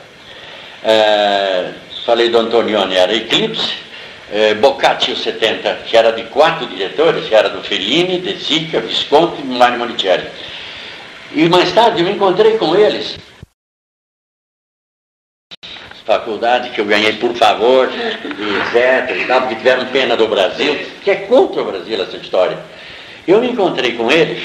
Uh, 0.83 1.73
falei 2.05 2.29
do 2.29 2.37
Antonioni, 2.37 2.95
era 2.95 3.13
Eclipse 3.13 3.87
eh, 4.29 4.55
Boccaccio 4.55 5.15
70, 5.15 5.73
que 5.85 5.95
era 5.95 6.11
de 6.11 6.23
quatro 6.23 6.67
diretores, 6.67 7.27
que 7.27 7.35
era 7.35 7.49
do 7.49 7.63
Fellini, 7.63 8.19
De 8.19 8.37
Sica, 8.37 8.81
Visconti 8.81 9.41
e 9.41 9.45
Milani 9.45 9.77
Monicelli. 9.77 10.27
E 11.33 11.47
mais 11.47 11.71
tarde 11.71 12.01
eu 12.01 12.05
me 12.05 12.13
encontrei 12.13 12.57
com 12.57 12.75
eles. 12.75 13.17
Faculdade 16.05 16.69
que 16.69 16.79
eu 16.79 16.85
ganhei 16.85 17.13
por 17.13 17.33
favor, 17.35 17.89
etc. 17.89 19.17
E 19.17 19.25
tal, 19.27 19.41
porque 19.41 19.55
tiveram 19.55 19.85
pena 19.87 20.15
do 20.15 20.27
Brasil, 20.27 20.77
que 21.03 21.11
é 21.11 21.15
contra 21.15 21.61
o 21.61 21.65
Brasil 21.65 22.01
essa 22.01 22.15
história. 22.15 22.57
Eu 23.27 23.41
me 23.41 23.49
encontrei 23.49 23.93
com 23.93 24.09
eles 24.09 24.41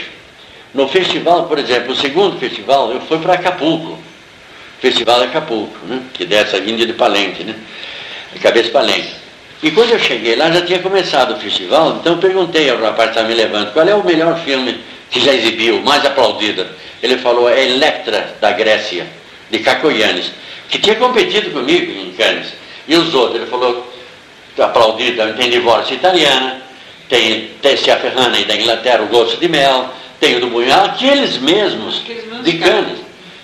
no 0.74 0.88
festival, 0.88 1.46
por 1.46 1.60
exemplo, 1.60 1.92
o 1.92 1.96
segundo 1.96 2.36
festival, 2.38 2.90
eu 2.90 3.00
fui 3.02 3.18
para 3.18 3.34
Acapulco. 3.34 3.96
Festival 4.82 5.20
de 5.20 5.26
Acapulco, 5.26 5.78
né? 5.86 6.02
que 6.12 6.24
dessa 6.24 6.60
vinda 6.60 6.84
de 6.84 6.92
Palenque, 6.92 7.44
né? 7.44 7.54
De 8.32 8.40
cabeça 8.40 8.68
Palenque. 8.70 9.14
E 9.62 9.70
quando 9.70 9.90
eu 9.90 9.98
cheguei 10.00 10.34
lá, 10.34 10.50
já 10.50 10.60
tinha 10.62 10.80
começado 10.80 11.34
o 11.34 11.36
festival, 11.38 11.98
então 12.00 12.14
eu 12.14 12.18
perguntei 12.18 12.68
ao 12.68 12.80
rapaz 12.80 13.10
que 13.10 13.10
estava 13.10 13.28
me 13.28 13.34
levando, 13.34 13.72
qual 13.72 13.86
é 13.86 13.94
o 13.94 14.04
melhor 14.04 14.36
filme 14.40 14.80
que 15.08 15.20
já 15.20 15.32
exibiu, 15.32 15.80
mais 15.82 16.04
aplaudido? 16.04 16.66
Ele 17.00 17.16
falou, 17.18 17.48
é 17.48 17.64
Electra, 17.64 18.34
da 18.40 18.50
Grécia, 18.50 19.06
de 19.48 19.60
Cacoyanes, 19.60 20.32
que 20.68 20.80
tinha 20.80 20.96
competido 20.96 21.52
comigo 21.52 21.92
em 21.92 22.10
Cannes. 22.14 22.48
E 22.88 22.96
os 22.96 23.14
outros, 23.14 23.36
ele 23.36 23.46
falou, 23.46 23.88
aplaudido, 24.58 25.32
tem 25.34 25.48
Divórcio 25.48 25.94
Italiana, 25.94 26.60
tem 27.08 27.50
Tessia 27.62 27.96
Ferrana 27.98 28.36
da 28.44 28.56
Inglaterra, 28.56 29.04
o 29.04 29.06
Gosto 29.06 29.36
de 29.36 29.46
Mel, 29.46 29.90
tem 30.18 30.38
o 30.38 30.40
do 30.40 30.48
Bunhal, 30.48 30.86
aqueles 30.86 31.38
mesmos 31.38 32.02
de 32.42 32.52
Cannes. 32.54 33.01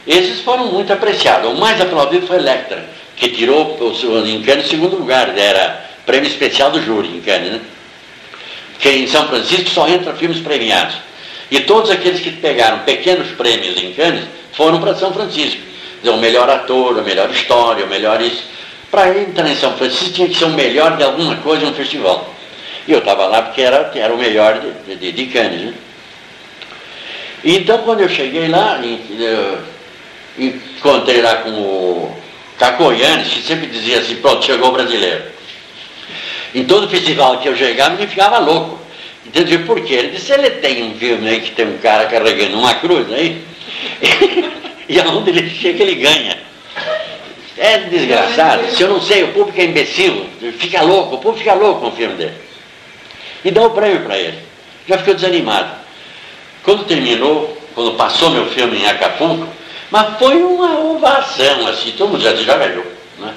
Esses 0.08 0.40
foram 0.40 0.72
muito 0.72 0.90
apreciados. 0.90 1.52
O 1.52 1.56
mais 1.56 1.78
aplaudido 1.78 2.26
foi 2.26 2.38
Electra, 2.38 2.82
que 3.14 3.28
tirou 3.28 3.76
o, 3.78 4.26
em 4.26 4.42
Cannes 4.42 4.66
segundo 4.66 4.96
lugar, 4.96 5.36
era 5.36 5.84
prêmio 6.06 6.26
especial 6.26 6.70
do 6.70 6.82
júri 6.82 7.08
em 7.08 7.20
Cannes, 7.20 7.52
né? 7.52 7.60
Que 8.78 8.88
em 8.88 9.06
São 9.06 9.28
Francisco 9.28 9.68
só 9.68 9.86
entra 9.86 10.14
filmes 10.14 10.40
premiados. 10.40 10.94
E 11.50 11.60
todos 11.60 11.90
aqueles 11.90 12.20
que 12.20 12.30
pegaram 12.30 12.78
pequenos 12.80 13.28
prêmios 13.32 13.76
em 13.82 13.92
Cannes 13.92 14.24
foram 14.52 14.80
para 14.80 14.94
São 14.94 15.12
Francisco. 15.12 15.60
O 16.02 16.16
melhor 16.16 16.48
ator, 16.48 16.98
a 16.98 17.02
melhor 17.02 17.30
história, 17.30 17.84
o 17.84 17.88
melhor 17.88 18.22
isso. 18.22 18.44
Para 18.90 19.10
entrar 19.18 19.46
em 19.46 19.56
São 19.56 19.76
Francisco 19.76 20.14
tinha 20.14 20.28
que 20.28 20.38
ser 20.38 20.46
o 20.46 20.50
melhor 20.50 20.96
de 20.96 21.02
alguma 21.02 21.36
coisa 21.36 21.66
em 21.66 21.68
um 21.68 21.74
festival. 21.74 22.32
E 22.86 22.92
eu 22.92 23.00
estava 23.00 23.26
lá 23.26 23.42
porque 23.42 23.60
era, 23.60 23.90
era 23.94 24.14
o 24.14 24.16
melhor 24.16 24.58
de, 24.86 24.96
de, 24.96 25.12
de 25.12 25.26
Cannes. 25.26 25.60
Né? 25.60 25.74
Então, 27.44 27.78
quando 27.78 28.00
eu 28.00 28.08
cheguei 28.08 28.48
lá, 28.48 28.80
eu 28.82 29.58
encontrei 30.38 31.20
lá 31.20 31.36
com 31.36 31.50
o 31.50 32.16
Cacoianes, 32.58 33.28
que 33.28 33.42
sempre 33.42 33.66
dizia 33.66 33.98
assim, 33.98 34.16
pronto, 34.16 34.44
chegou 34.44 34.68
o 34.68 34.72
brasileiro. 34.72 35.24
Em 36.54 36.64
todo 36.64 36.88
festival 36.88 37.38
que 37.38 37.48
eu 37.48 37.56
chegava, 37.56 37.94
ele 37.94 38.06
ficava 38.06 38.38
louco. 38.38 38.78
Entendeu 39.26 39.60
por 39.64 39.80
quê? 39.82 39.94
Ele 39.94 40.08
disse, 40.08 40.32
ele 40.32 40.50
tem 40.50 40.82
um 40.84 40.94
filme 40.94 41.28
aí 41.28 41.40
que 41.40 41.50
tem 41.50 41.66
um 41.66 41.78
cara 41.78 42.06
carregando 42.06 42.58
uma 42.58 42.74
cruz 42.74 43.12
aí, 43.12 43.42
e 44.88 44.98
aonde 45.00 45.30
ele 45.30 45.50
chega 45.50 45.82
ele 45.82 45.96
ganha. 45.96 46.38
É 47.58 47.78
desgraçado. 47.78 48.70
Se 48.70 48.82
eu 48.82 48.88
não 48.88 49.00
sei, 49.00 49.24
o 49.24 49.32
público 49.32 49.60
é 49.60 49.64
imbecil, 49.64 50.26
fica 50.58 50.80
louco, 50.80 51.16
o 51.16 51.18
público 51.18 51.38
fica 51.38 51.54
louco 51.54 51.80
com 51.80 51.88
o 51.88 51.92
filme 51.92 52.14
dele. 52.14 52.34
E 53.44 53.50
dá 53.50 53.62
o 53.62 53.66
um 53.66 53.70
prêmio 53.70 54.00
para 54.00 54.18
ele. 54.18 54.38
Já 54.88 54.98
ficou 54.98 55.14
desanimado. 55.14 55.70
Quando 56.62 56.86
terminou, 56.86 57.56
quando 57.74 57.96
passou 57.96 58.30
meu 58.30 58.46
filme 58.46 58.78
em 58.78 58.86
Acapulco, 58.86 59.46
mas 59.90 60.18
foi 60.18 60.42
uma 60.42 60.78
ovação, 60.80 61.66
assim, 61.68 61.92
todo 61.92 62.10
mundo 62.10 62.22
já, 62.22 62.34
já 62.34 62.56
né? 62.56 63.34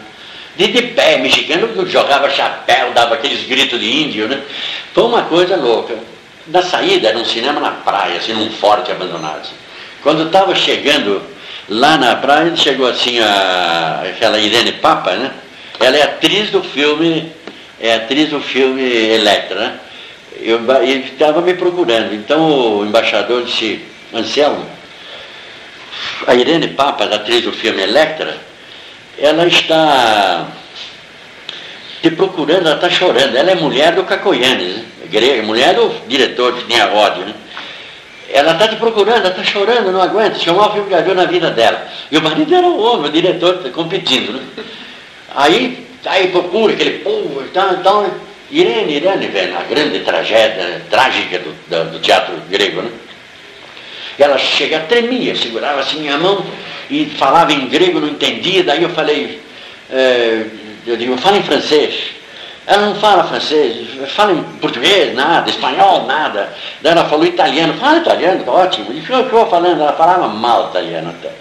De, 0.55 0.67
de 0.67 0.81
pé, 0.81 1.17
mexicano 1.17 1.69
que 1.69 1.91
jogava 1.91 2.29
chapéu, 2.29 2.91
dava 2.93 3.15
aqueles 3.15 3.47
gritos 3.47 3.79
de 3.79 4.03
índio, 4.03 4.27
né? 4.27 4.41
Foi 4.93 5.05
uma 5.05 5.23
coisa 5.23 5.55
louca. 5.55 5.95
Na 6.47 6.61
saída 6.61 7.07
era 7.09 7.17
um 7.17 7.25
cinema 7.25 7.59
na 7.59 7.71
praia, 7.71 8.17
assim, 8.17 8.33
num 8.33 8.51
forte 8.51 8.91
abandonado. 8.91 9.39
Assim. 9.39 9.55
Quando 10.03 10.25
estava 10.25 10.53
chegando 10.53 11.21
lá 11.69 11.97
na 11.97 12.15
praia, 12.15 12.55
chegou 12.55 12.87
assim 12.87 13.19
a, 13.19 14.03
aquela 14.09 14.37
Irene 14.39 14.73
Papa, 14.73 15.11
né? 15.11 15.31
Ela 15.79 15.97
é 15.97 16.03
atriz 16.03 16.49
do 16.49 16.61
filme, 16.61 17.31
é 17.79 17.95
atriz 17.95 18.29
do 18.29 18.41
filme 18.41 18.81
Electra, 18.81 19.59
né? 19.59 19.79
Eu, 20.41 20.59
ele 20.81 21.05
estava 21.05 21.41
me 21.41 21.53
procurando. 21.53 22.13
Então 22.13 22.79
o 22.79 22.85
embaixador 22.85 23.43
disse, 23.45 23.85
Anselmo, 24.13 24.65
a 26.27 26.35
Irene 26.35 26.69
Papa, 26.69 27.05
a 27.05 27.15
atriz 27.15 27.43
do 27.43 27.51
filme 27.51 27.81
Electra, 27.81 28.37
ela 29.17 29.45
está 29.47 30.47
te 32.01 32.09
procurando, 32.11 32.67
ela 32.67 32.75
está 32.75 32.89
chorando. 32.89 33.35
Ela 33.35 33.51
é 33.51 33.55
mulher 33.55 33.93
do 33.93 34.03
Cacoyanes, 34.03 34.77
né? 34.77 34.85
grega, 35.09 35.43
mulher 35.43 35.75
do 35.75 35.89
diretor 36.07 36.53
que 36.55 36.65
tinha 36.65 36.87
ódio, 36.91 37.25
né? 37.25 37.33
Ela 38.29 38.53
está 38.53 38.67
te 38.67 38.77
procurando, 38.77 39.17
ela 39.17 39.29
está 39.29 39.43
chorando, 39.43 39.91
não 39.91 40.01
aguenta, 40.01 40.39
chamou 40.39 40.65
o 40.65 40.71
filme 40.71 41.01
viu 41.01 41.13
na 41.13 41.25
vida 41.25 41.51
dela. 41.51 41.85
E 42.09 42.17
o 42.17 42.21
marido 42.21 42.55
era 42.55 42.65
o 42.65 42.79
homem, 42.79 43.09
o 43.09 43.11
diretor 43.11 43.57
competindo, 43.71 44.33
né? 44.33 44.63
Aí, 45.35 45.85
aí 46.05 46.29
procura 46.29 46.73
aquele 46.73 46.99
povo, 46.99 47.43
então, 47.43 47.73
então 47.73 48.11
Irene, 48.49 48.95
Irene, 48.95 49.27
velho, 49.27 49.57
a 49.57 49.63
grande 49.63 49.99
tragédia, 49.99 50.81
trágica 50.89 51.39
do, 51.39 51.53
do, 51.69 51.91
do 51.91 51.99
teatro 51.99 52.35
grego, 52.49 52.81
né? 52.81 52.91
Ela 54.21 54.37
chega, 54.37 54.81
tremia, 54.81 55.35
segurava 55.35 55.81
assim 55.81 55.99
minha 55.99 56.17
mão 56.17 56.45
e 56.89 57.05
falava 57.05 57.51
em 57.51 57.67
grego, 57.67 57.99
não 57.99 58.09
entendia, 58.09 58.63
daí 58.63 58.83
eu 58.83 58.89
falei, 58.89 59.41
é, 59.89 60.45
eu 60.85 60.95
digo, 60.95 61.17
fala 61.17 61.37
em 61.37 61.43
francês. 61.43 61.95
Ela 62.67 62.85
não 62.85 62.95
fala 62.95 63.23
francês, 63.23 63.87
fala 64.09 64.33
em 64.33 64.43
português, 64.59 65.15
nada, 65.15 65.49
espanhol, 65.49 66.05
nada. 66.05 66.53
Daí 66.81 66.91
ela 66.91 67.05
falou 67.05 67.25
italiano, 67.25 67.73
fala 67.73 67.97
italiano, 67.97 68.43
tá 68.43 68.51
ótimo. 68.51 68.93
E 68.93 69.01
ficou, 69.01 69.23
ficou 69.23 69.47
falando, 69.47 69.81
ela 69.81 69.93
falava 69.93 70.27
mal 70.27 70.69
italiano 70.69 71.09
até. 71.09 71.31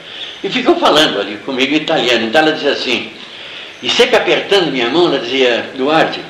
E 0.43 0.49
ficou 0.49 0.77
falando 0.77 1.21
ali 1.21 1.37
comigo 1.39 1.75
italiano. 1.75 2.25
Então 2.25 2.41
ela 2.41 2.53
dizia 2.53 2.73
assim, 2.73 3.13
e 3.83 3.91
sempre 3.91 4.17
apertando 4.17 4.73
minha 4.73 4.89
mão, 4.89 5.09
ela 5.09 5.19
dizia, 5.19 5.69
Duarte, 5.75 6.21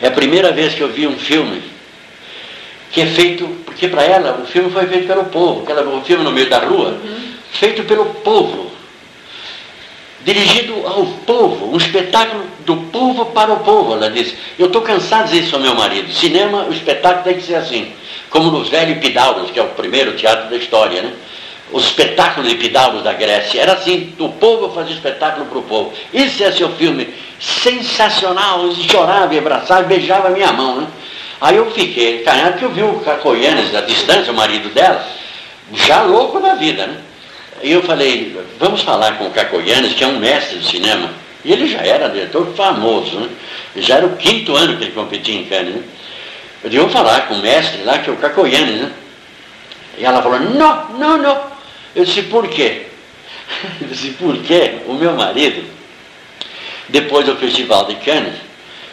é 0.00 0.06
a 0.06 0.12
primeira 0.12 0.52
vez 0.52 0.74
que 0.74 0.80
eu 0.80 0.88
vi 0.88 1.06
um 1.06 1.18
filme 1.18 1.71
que 2.92 3.00
é 3.00 3.06
feito, 3.06 3.48
porque 3.64 3.88
para 3.88 4.04
ela 4.04 4.38
o 4.42 4.46
filme 4.46 4.70
foi 4.70 4.86
feito 4.86 5.06
pelo 5.06 5.24
povo, 5.24 5.62
aquela, 5.62 5.82
o 5.82 6.02
filme 6.02 6.22
no 6.22 6.30
meio 6.30 6.48
da 6.48 6.58
rua, 6.58 6.90
uhum. 6.90 7.32
feito 7.50 7.82
pelo 7.84 8.04
povo, 8.04 8.70
dirigido 10.24 10.74
ao 10.86 11.06
povo, 11.26 11.72
um 11.72 11.78
espetáculo 11.78 12.44
do 12.66 12.76
povo 12.76 13.26
para 13.26 13.50
o 13.52 13.60
povo, 13.60 13.94
ela 13.94 14.10
disse. 14.10 14.36
Eu 14.58 14.66
estou 14.66 14.82
cansado 14.82 15.24
de 15.24 15.32
dizer 15.32 15.46
isso 15.46 15.56
ao 15.56 15.62
meu 15.62 15.74
marido. 15.74 16.12
Cinema, 16.12 16.66
o 16.68 16.72
espetáculo 16.72 17.24
tem 17.24 17.34
que 17.34 17.42
ser 17.42 17.56
assim, 17.56 17.92
como 18.30 18.50
nos 18.50 18.68
velhos 18.68 18.98
Epidauros, 18.98 19.50
que 19.50 19.58
é 19.58 19.62
o 19.62 19.68
primeiro 19.68 20.12
teatro 20.12 20.50
da 20.50 20.56
história, 20.56 21.02
né? 21.02 21.12
Os 21.72 21.84
espetáculos 21.86 22.48
de 22.48 22.54
Epidauros 22.54 23.02
da 23.02 23.14
Grécia. 23.14 23.60
Era 23.60 23.72
assim, 23.72 24.12
o 24.18 24.28
povo 24.28 24.72
fazia 24.74 24.94
espetáculo 24.94 25.46
para 25.46 25.58
o 25.58 25.62
povo. 25.62 25.92
Esse 26.12 26.44
é 26.44 26.52
seu 26.52 26.68
filme 26.76 27.08
sensacional, 27.40 28.70
chorava 28.74 29.36
abraçava 29.36 29.82
beijava 29.82 30.28
a 30.28 30.30
minha 30.30 30.52
mão, 30.52 30.82
né? 30.82 30.86
Aí 31.42 31.56
eu 31.56 31.68
fiquei 31.72 32.20
canhado 32.20 32.56
que 32.56 32.64
eu 32.64 32.70
vi 32.70 32.84
o 32.84 33.00
Cacoyanes, 33.00 33.74
a 33.74 33.80
distância, 33.80 34.32
o 34.32 34.36
marido 34.36 34.68
dela, 34.68 35.04
já 35.74 36.02
louco 36.02 36.38
da 36.38 36.54
vida, 36.54 36.86
né? 36.86 37.00
E 37.60 37.72
eu 37.72 37.82
falei, 37.82 38.40
vamos 38.60 38.82
falar 38.82 39.18
com 39.18 39.26
o 39.26 39.30
Cacoyanes, 39.32 39.92
que 39.92 40.04
é 40.04 40.06
um 40.06 40.20
mestre 40.20 40.58
do 40.58 40.64
cinema. 40.64 41.10
E 41.44 41.52
ele 41.52 41.66
já 41.66 41.80
era 41.80 42.08
diretor 42.08 42.46
famoso, 42.54 43.18
né? 43.18 43.28
Já 43.74 43.96
era 43.96 44.06
o 44.06 44.16
quinto 44.16 44.54
ano 44.54 44.76
que 44.76 44.84
ele 44.84 44.92
competia 44.92 45.34
em 45.34 45.44
Cannes, 45.46 45.74
né? 45.74 45.82
Eu 46.62 46.70
disse, 46.70 46.80
vamos 46.80 46.92
falar 46.92 47.26
com 47.26 47.34
o 47.34 47.42
mestre 47.42 47.82
lá, 47.82 47.98
que 47.98 48.08
é 48.08 48.12
o 48.12 48.18
Cacoyanes, 48.18 48.80
né? 48.80 48.92
E 49.98 50.04
ela 50.04 50.22
falou, 50.22 50.38
não, 50.38 50.90
não, 50.90 51.18
não. 51.18 51.42
Eu 51.96 52.04
disse, 52.04 52.22
por 52.22 52.46
quê? 52.46 52.86
Eu 53.82 53.88
disse, 53.88 54.10
por 54.10 54.38
quê? 54.38 54.76
O 54.86 54.94
meu 54.94 55.14
marido, 55.14 55.64
depois 56.88 57.26
do 57.26 57.34
festival 57.34 57.86
de 57.86 57.96
Cannes, 57.96 58.34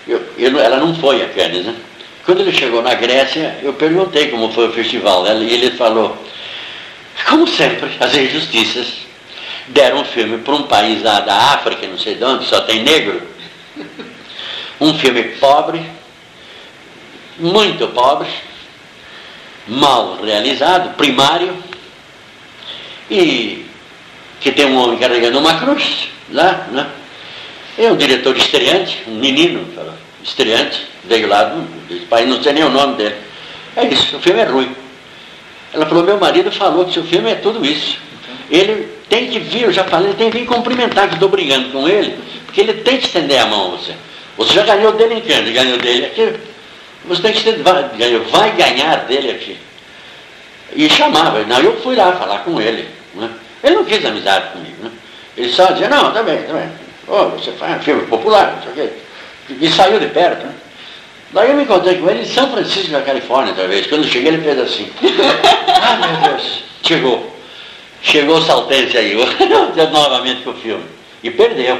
eu, 0.07 0.19
eu, 0.35 0.59
ela 0.59 0.77
não 0.77 0.95
foi 0.95 1.21
a 1.21 1.29
Cannes, 1.29 1.67
né? 1.67 1.75
Quando 2.29 2.41
ele 2.41 2.51
chegou 2.51 2.83
na 2.83 2.93
Grécia, 2.93 3.57
eu 3.63 3.73
perguntei 3.73 4.27
como 4.27 4.53
foi 4.53 4.67
o 4.67 4.71
festival. 4.71 5.25
E 5.25 5.51
ele 5.51 5.71
falou, 5.71 6.15
como 7.27 7.47
sempre, 7.47 7.89
as 7.99 8.15
injustiças 8.15 8.85
deram 9.69 10.01
um 10.01 10.05
filme 10.05 10.37
para 10.37 10.53
um 10.53 10.61
país 10.61 11.01
da, 11.01 11.21
da 11.21 11.35
África, 11.53 11.87
não 11.87 11.97
sei 11.97 12.13
de 12.13 12.23
onde, 12.23 12.45
só 12.45 12.61
tem 12.61 12.83
negro. 12.83 13.19
Um 14.79 14.93
filme 14.93 15.23
pobre, 15.39 15.83
muito 17.39 17.87
pobre, 17.87 18.29
mal 19.67 20.21
realizado, 20.21 20.95
primário, 20.97 21.57
e 23.09 23.65
que 24.39 24.51
tem 24.51 24.67
um 24.67 24.77
homem 24.77 24.99
carregando 24.99 25.39
uma 25.39 25.59
cruz 25.59 26.09
lá, 26.29 26.67
né? 26.71 26.91
É 27.75 27.91
um 27.91 27.97
diretor 27.97 28.37
estreante, 28.37 28.99
um 29.07 29.15
menino, 29.15 29.65
estreante, 30.23 30.85
veio 31.05 31.27
lá 31.27 31.43
do, 31.43 32.07
país, 32.07 32.27
não 32.27 32.41
sei 32.41 32.53
nem 32.53 32.63
o 32.63 32.69
nome 32.69 32.95
dele. 32.97 33.15
É 33.75 33.85
isso, 33.85 34.17
o 34.17 34.19
filme 34.19 34.39
é 34.39 34.45
ruim. 34.45 34.75
Ela 35.73 35.85
falou, 35.85 36.03
meu 36.03 36.17
marido 36.17 36.51
falou 36.51 36.85
que 36.85 36.93
seu 36.93 37.03
filme 37.03 37.31
é 37.31 37.35
tudo 37.35 37.65
isso. 37.65 37.97
Ele 38.49 38.89
tem 39.07 39.29
que 39.29 39.39
vir, 39.39 39.63
eu 39.63 39.71
já 39.71 39.83
falei, 39.83 40.07
ele 40.07 40.17
tem 40.17 40.31
que 40.31 40.39
vir 40.39 40.45
cumprimentar, 40.45 41.07
que 41.07 41.13
estou 41.13 41.29
brigando 41.29 41.69
com 41.69 41.87
ele, 41.87 42.17
porque 42.45 42.61
ele 42.61 42.73
tem 42.73 42.97
que 42.97 43.05
estender 43.05 43.39
a 43.39 43.45
mão 43.45 43.73
a 43.73 43.77
você. 43.77 43.93
Você 44.37 44.53
já 44.53 44.63
ganhou 44.63 44.93
dele 44.93 45.15
em 45.15 45.21
Cannes, 45.21 45.53
ganhou 45.53 45.77
dele 45.77 46.05
aqui. 46.05 46.33
Você 47.05 47.21
tem 47.21 47.31
que 47.31 47.37
estender, 47.39 47.61
vai, 47.61 47.83
vai 48.31 48.51
ganhar 48.51 49.05
dele 49.05 49.31
aqui. 49.31 49.57
E 50.75 50.89
chamava, 50.89 51.43
não, 51.43 51.59
eu 51.59 51.79
fui 51.81 51.95
lá 51.95 52.13
falar 52.13 52.39
com 52.39 52.59
ele. 52.59 52.87
Né? 53.13 53.29
Ele 53.63 53.75
não 53.75 53.85
quis 53.85 54.03
amizade 54.05 54.51
comigo. 54.51 54.83
Né? 54.83 54.91
Ele 55.37 55.49
só 55.49 55.67
dizia, 55.71 55.89
não, 55.89 56.11
tá 56.11 56.23
bem, 56.23 56.41
tá. 56.43 56.69
Oh, 57.07 57.29
você 57.29 57.51
faz 57.53 57.77
um 57.77 57.83
filme 57.83 58.05
popular, 58.07 58.55
não 58.55 58.61
sei 58.63 58.71
o 58.71 58.87
quê. 58.87 58.93
E 59.59 59.69
saiu 59.69 59.99
de 59.99 60.07
perto. 60.07 60.45
Né? 60.45 60.53
Daí 61.31 61.51
eu 61.51 61.55
me 61.55 61.63
encontrei 61.63 61.97
com 61.97 62.09
ele 62.09 62.21
em 62.21 62.25
São 62.25 62.51
Francisco, 62.51 62.91
na 62.91 63.01
Califórnia, 63.01 63.51
outra 63.51 63.67
vez. 63.67 63.87
Quando 63.87 64.03
eu 64.03 64.09
cheguei, 64.09 64.29
ele 64.33 64.43
fez 64.43 64.59
assim. 64.59 64.89
ah, 65.81 65.95
meu 65.95 66.31
Deus. 66.31 66.63
Chegou. 66.83 67.35
Chegou 68.01 68.37
o 68.37 68.41
Saltense 68.41 68.97
aí, 68.97 69.15
novamente 69.91 70.41
com 70.41 70.51
o 70.51 70.55
filme. 70.55 70.83
E 71.23 71.29
perdeu. 71.29 71.79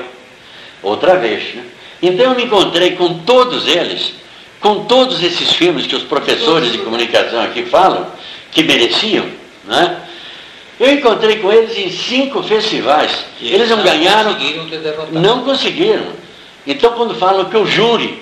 Outra 0.84 1.18
vez. 1.18 1.56
Né? 1.56 1.64
Então 2.02 2.26
eu 2.26 2.36
me 2.36 2.44
encontrei 2.44 2.92
com 2.92 3.20
todos 3.20 3.68
eles, 3.68 4.14
com 4.60 4.86
todos 4.86 5.24
esses 5.24 5.52
filmes 5.54 5.88
que 5.88 5.96
os 5.96 6.04
professores 6.04 6.72
de 6.72 6.78
comunicação 6.80 7.42
aqui 7.42 7.64
falam, 7.64 8.08
que 8.52 8.64
mereciam, 8.64 9.26
né? 9.66 10.02
Eu 10.80 10.94
encontrei 10.94 11.38
com 11.40 11.52
eles 11.52 11.78
em 11.78 11.92
cinco 11.92 12.42
festivais. 12.42 13.26
E 13.42 13.54
eles 13.54 13.70
não 13.70 13.84
ganharam. 13.84 14.38
Não 15.12 15.44
conseguiram. 15.44 16.06
Então 16.70 16.94
quando 16.94 17.16
falam 17.16 17.46
que 17.46 17.58
o 17.58 17.66
júri 17.66 18.22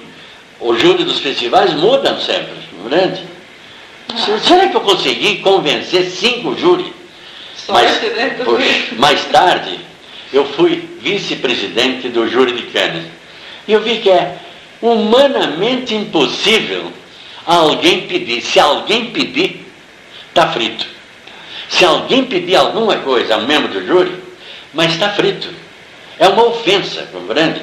o 0.60 0.74
júri 0.76 1.04
dos 1.04 1.20
festivais 1.20 1.74
mudam 1.74 2.20
sempre, 2.20 2.54
ah. 4.10 4.40
Será 4.42 4.70
que 4.70 4.76
eu 4.78 4.82
consegui 4.82 5.38
convencer 5.40 6.06
cinco 6.10 6.58
júris? 6.58 6.98
mais, 7.70 8.02
né? 8.02 8.38
mais 8.98 9.26
tarde, 9.26 9.80
eu 10.32 10.46
fui 10.46 10.88
vice-presidente 11.02 12.10
do 12.10 12.28
júri 12.30 12.54
de 12.54 12.64
Cannes. 12.64 13.06
E 13.68 13.74
eu 13.74 13.82
vi 13.82 13.98
que 13.98 14.10
é 14.10 14.38
humanamente 14.82 15.94
impossível 15.94 16.92
alguém 17.46 18.08
pedir. 18.08 18.42
Se 18.42 18.60
alguém 18.60 19.08
pedir, 19.12 19.66
está 20.30 20.48
frito. 20.48 20.86
Se 21.70 21.84
alguém 21.84 22.24
pedir 22.24 22.56
alguma 22.56 22.98
coisa 23.00 23.36
a 23.36 23.38
um 23.38 23.46
membro 23.46 23.68
do 23.68 23.86
júri, 23.86 24.16
mas 24.74 24.94
está 24.94 25.10
frito. 25.10 25.50
É 26.18 26.28
uma 26.30 26.46
ofensa, 26.46 27.08
compreende? 27.12 27.62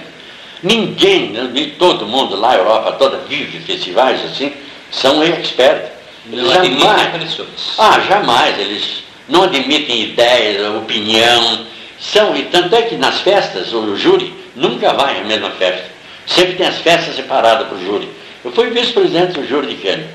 Ninguém, 0.64 1.30
nem 1.52 1.70
todo 1.70 2.06
mundo 2.06 2.36
lá, 2.36 2.56
Europa 2.56 2.92
toda, 2.92 3.18
vive 3.28 3.60
festivais 3.60 4.24
assim, 4.24 4.50
são 4.90 5.22
expertos. 5.22 5.90
Não 6.24 6.50
admitem 6.50 7.10
pressões. 7.12 7.48
Ah, 7.78 8.00
jamais. 8.00 8.58
Eles 8.58 9.04
não 9.28 9.42
admitem 9.42 10.04
ideias, 10.04 10.66
opinião. 10.74 11.66
São, 12.00 12.34
e 12.34 12.44
tanto 12.44 12.74
é 12.74 12.82
que 12.82 12.96
nas 12.96 13.20
festas, 13.20 13.74
o 13.74 13.94
júri 13.94 14.32
nunca 14.56 14.94
vai 14.94 15.20
à 15.20 15.24
mesma 15.24 15.50
festa. 15.50 15.84
Sempre 16.26 16.54
tem 16.54 16.66
as 16.66 16.78
festas 16.78 17.14
separadas 17.14 17.68
para 17.68 17.76
o 17.76 17.84
júri. 17.84 18.08
Eu 18.42 18.50
fui 18.52 18.70
vice-presidente 18.70 19.34
do 19.34 19.46
júri 19.46 19.66
de 19.66 19.74
Kenny, 19.74 20.06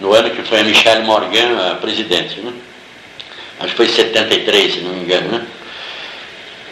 no 0.00 0.12
ano 0.12 0.30
que 0.30 0.42
foi 0.42 0.60
a 0.60 0.64
Michelle 0.64 1.04
Morgan 1.04 1.70
a 1.70 1.74
presidente. 1.76 2.40
Né? 2.40 2.52
Acho 3.60 3.70
que 3.70 3.76
foi 3.76 3.86
em 3.86 3.90
73, 3.90 4.74
se 4.74 4.80
não 4.80 4.94
me 4.94 5.02
engano. 5.02 5.28
Né? 5.28 5.46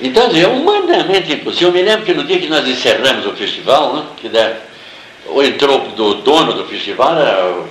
Então, 0.00 0.30
é 0.34 0.46
humanamente 0.46 1.32
impossível. 1.32 1.68
Eu 1.68 1.74
me 1.74 1.82
lembro 1.82 2.04
que 2.04 2.14
no 2.14 2.24
dia 2.24 2.38
que 2.38 2.48
nós 2.48 2.66
encerramos 2.66 3.26
o 3.26 3.32
festival, 3.32 3.94
né, 3.94 4.04
que 4.16 4.28
entrou 5.46 5.88
do 5.90 6.14
dono 6.16 6.52
do 6.52 6.66
festival, 6.66 7.14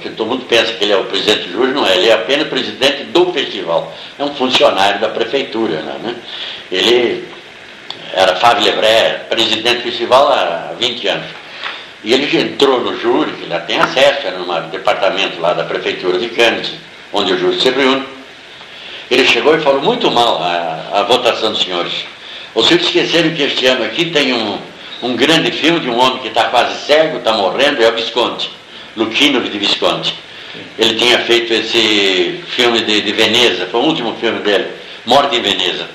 que 0.02 0.10
todo 0.10 0.28
mundo 0.28 0.45
pensa 0.45 0.74
que 0.74 0.84
ele 0.84 0.94
é 0.94 0.98
o 0.98 1.06
presidente 1.06 1.48
do 1.48 1.54
júri, 1.54 1.72
não 1.72 1.86
é, 1.86 1.95
ele 1.95 2.10
é 2.10 2.14
apenas 2.14 2.48
presidente 2.48 3.04
do 3.06 3.32
festival. 3.32 3.94
É 4.18 4.24
um 4.24 4.34
funcionário 4.36 5.00
da 5.00 5.10
prefeitura. 5.10 5.82
Né? 5.82 6.16
Ele 6.72 7.28
era 8.14 8.36
Fábio 8.36 8.64
Lebré, 8.64 9.26
presidente 9.30 9.78
do 9.78 9.84
festival 9.84 10.28
há 10.30 10.74
20 10.80 11.08
anos. 11.08 11.28
E 12.04 12.14
ele 12.14 12.38
entrou 12.38 12.82
no 12.82 13.00
júri, 13.00 13.32
que 13.34 13.48
já 13.48 13.60
tem 13.62 13.80
acesso, 13.80 14.28
era 14.28 14.38
num 14.38 14.70
departamento 14.70 15.40
lá 15.40 15.54
da 15.54 15.64
prefeitura 15.64 16.18
de 16.18 16.30
Cannes, 16.30 16.74
onde 17.14 17.34
o 17.34 17.38
júri 17.38 17.60
se 17.62 17.70
reúne. 17.70 18.06
Ele 19.10 19.26
chegou 19.26 19.56
e 19.56 19.62
falou 19.62 19.82
muito 19.82 20.10
mal 20.10 20.42
a, 20.42 21.00
a 21.00 21.04
votação 21.04 21.52
dos 21.52 21.62
senhores. 21.62 21.94
Os 22.56 22.70
esqueceram 22.70 23.32
que 23.32 23.44
este 23.44 23.66
ano 23.66 23.84
aqui 23.84 24.06
tem 24.06 24.34
um, 24.34 24.58
um 25.02 25.16
grande 25.16 25.52
filme 25.52 25.80
de 25.80 25.90
um 25.90 26.00
homem 26.00 26.20
que 26.20 26.28
está 26.28 26.46
quase 26.46 26.86
cego, 26.86 27.18
está 27.18 27.34
morrendo, 27.34 27.84
é 27.84 27.90
o 27.90 27.96
Visconti, 27.96 28.50
Luchino 28.96 29.42
de 29.42 29.58
Visconti. 29.58 30.14
Ele 30.78 30.96
tinha 30.96 31.20
feito 31.20 31.52
esse 31.54 32.44
filme 32.48 32.82
de, 32.82 33.02
de 33.02 33.12
Veneza, 33.12 33.68
foi 33.72 33.82
o 33.82 33.86
último 33.86 34.16
filme 34.20 34.40
dele, 34.40 34.68
Morte 35.06 35.36
em 35.36 35.42
Veneza. 35.42 35.88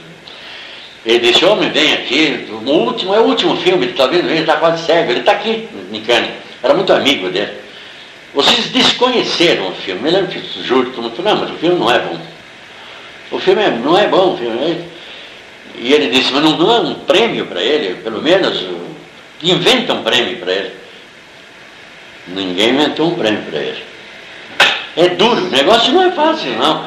Ele 1.07 1.21
disse, 1.21 1.45
homem, 1.45 1.71
vem 1.71 1.95
aqui, 1.95 2.49
o 2.51 2.71
último, 2.71 3.15
é 3.15 3.21
o 3.21 3.25
último 3.25 3.57
filme, 3.57 3.85
ele 3.85 3.93
está 3.93 4.07
vendo, 4.07 4.29
ele 4.29 4.41
está 4.41 4.57
quase 4.57 4.85
cego, 4.85 5.13
ele 5.13 5.21
está 5.21 5.33
aqui, 5.33 5.69
em. 5.91 6.31
Era 6.63 6.75
muito 6.75 6.93
amigo 6.93 7.31
dele. 7.31 7.53
Vocês 8.35 8.67
desconheceram 8.67 9.69
o 9.69 9.73
filme. 9.73 10.09
Eu 10.09 10.13
lembro 10.13 10.31
que 10.31 10.63
juro, 10.65 10.91
todo 10.91 11.03
mundo 11.03 11.17
falou, 11.17 11.35
não, 11.35 11.41
mas 11.41 11.51
o 11.51 11.59
filme 11.59 11.79
não 11.79 11.91
é 11.91 11.99
bom. 12.01 12.19
O 13.31 13.39
filme 13.39 13.63
é, 13.63 13.71
não 13.71 13.97
é 13.97 14.07
bom, 14.07 14.35
o 14.35 14.37
filme 14.37 14.59
é... 14.59 14.85
E 15.81 15.93
ele 15.93 16.09
disse, 16.09 16.33
mas 16.33 16.43
não, 16.43 16.57
não 16.57 16.75
é 16.75 16.81
um 16.81 16.95
prêmio 16.95 17.47
para 17.47 17.63
ele, 17.63 17.97
pelo 18.03 18.21
menos 18.21 18.65
inventa 19.43 19.95
um 19.95 20.03
prêmio 20.03 20.39
para 20.39 20.53
ele. 20.53 20.73
Ninguém 22.29 22.71
inventou 22.71 23.09
um 23.09 23.15
prêmio 23.15 23.43
para 23.43 23.59
ele. 23.61 23.85
É 24.97 25.09
duro, 25.11 25.47
o 25.47 25.51
negócio 25.51 25.93
não 25.93 26.03
é 26.03 26.11
fácil, 26.11 26.51
não. 26.57 26.85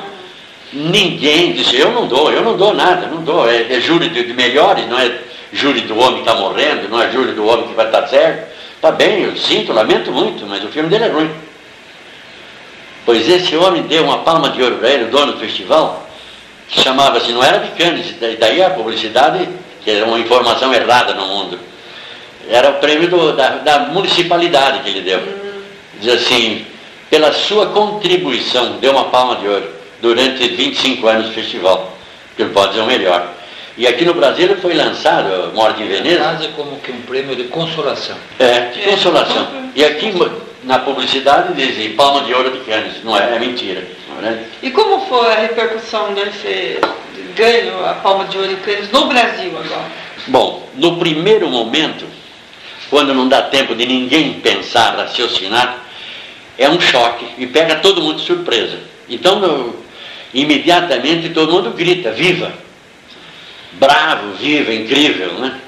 Ninguém 0.74 1.54
disse, 1.54 1.78
eu 1.78 1.92
não 1.92 2.08
dou, 2.08 2.32
eu 2.32 2.44
não 2.44 2.58
dou 2.58 2.74
nada, 2.74 3.08
não 3.08 3.22
dou. 3.24 3.50
É, 3.50 3.74
é 3.74 3.80
júri 3.82 4.10
de, 4.10 4.24
de, 4.24 4.34
melhores, 4.34 4.88
não 4.88 5.00
é 5.00 5.20
júri 5.52 5.82
do 5.82 5.98
homem 5.98 6.24
que 6.24 6.30
está 6.30 6.36
morrendo, 6.36 6.90
não 6.90 7.02
é 7.02 7.12
júri 7.12 7.34
do 7.34 7.46
homem 7.46 7.68
que 7.68 7.74
vai 7.74 7.86
estar 7.86 8.02
tá 8.02 8.08
cego. 8.08 8.44
Está 8.76 8.92
bem, 8.92 9.24
eu 9.24 9.38
sinto, 9.38 9.74
lamento 9.74 10.12
muito, 10.12 10.46
mas 10.46 10.64
o 10.64 10.70
filme 10.70 10.90
dele 10.90 11.06
é 11.06 11.08
ruim. 11.10 11.32
Pois 13.06 13.28
esse 13.28 13.56
homem 13.56 13.84
deu 13.84 14.04
uma 14.04 14.20
palma 14.20 14.50
de 14.50 14.62
ouro 14.62 14.78
para 14.78 14.90
ele, 14.90 15.04
o 15.06 15.12
dono 15.12 15.34
do 15.34 15.40
festival, 15.40 16.10
que 16.72 16.82
chamava-se, 16.82 17.34
não 17.34 17.44
era 17.44 17.60
de 17.60 17.72
Cannes, 17.72 18.16
daí 18.40 18.64
a 18.64 18.70
publicidade, 18.70 19.48
que 19.84 19.92
era 19.92 20.06
uma 20.06 20.18
informação 20.18 20.74
errada 20.74 21.14
no 21.14 21.28
mundo. 21.28 21.60
Era 22.50 22.70
o 22.70 22.74
prêmio 22.76 23.10
do, 23.10 23.34
da, 23.34 23.58
da 23.58 23.80
municipalidade 23.80 24.80
que 24.80 24.90
ele 24.90 25.02
deu. 25.02 25.22
Diz 26.00 26.14
assim, 26.14 26.66
pela 27.10 27.34
sua 27.34 27.68
contribuição, 27.68 28.78
deu 28.80 28.94
uma 28.94 29.06
palma 29.06 29.36
de 29.36 29.48
ouro 29.48 29.70
durante 30.02 30.48
25 30.48 31.06
anos 31.08 31.28
do 31.28 31.34
festival, 31.34 31.96
que 32.38 32.42
ele 32.42 32.52
pode 32.52 32.70
dizer 32.70 32.84
o 32.84 32.88
melhor. 32.88 33.34
E 33.78 33.86
aqui 33.86 34.06
no 34.06 34.14
Brasil 34.14 34.46
ele 34.46 34.56
foi 34.56 34.74
lançado, 34.74 35.54
Morte 35.54 35.84
em 35.84 35.88
Veneza. 35.88 36.20
Quase 36.20 36.48
como 36.50 36.78
que 36.80 36.92
um 36.92 37.02
prêmio 37.02 37.36
de 37.36 37.46
consolação. 37.46 38.16
É, 38.40 38.62
de 38.72 38.80
consolação. 38.82 39.48
E 39.76 39.84
aqui 39.84 40.14
na 40.64 40.80
publicidade 40.80 41.54
dizem 41.54 41.96
Palma 41.96 42.22
de 42.22 42.34
Ouro 42.34 42.52
de 42.52 42.60
Cannes. 42.60 43.04
Não 43.04 43.18
é, 43.18 43.36
é 43.36 43.40
mentira. 43.40 43.88
É? 44.24 44.44
E 44.62 44.72
como 44.72 45.06
foi 45.08 45.32
a 45.32 45.40
repercussão 45.40 46.14
desse 46.14 46.80
ganho, 47.36 47.84
a 47.86 47.96
Palma 47.96 48.26
de 48.26 48.38
Ouro 48.38 48.50
de 48.50 48.58
Cannes, 48.58 48.92
no 48.92 49.06
Brasil 49.06 49.52
agora? 49.58 49.92
Bom, 50.28 50.70
no 50.76 50.98
primeiro 50.98 51.50
momento, 51.50 52.06
quando 52.90 53.14
não 53.14 53.28
dá 53.28 53.42
tempo 53.44 53.74
de 53.74 53.86
ninguém 53.86 54.34
pensar, 54.34 54.96
raciocinar, 54.96 55.86
é 56.58 56.70
um 56.70 56.80
choque 56.80 57.26
e 57.40 57.48
pega 57.48 57.78
todo 57.78 58.02
mundo 58.02 58.18
de 58.18 58.26
surpresa. 58.26 58.78
Então, 59.10 59.40
no, 59.40 59.76
imediatamente 60.34 61.30
todo 61.30 61.54
mundo 61.54 61.72
grita, 61.72 62.12
viva! 62.12 62.54
Bravo, 63.74 64.34
viva, 64.34 64.72
incrível, 64.74 65.34
né? 65.40 65.60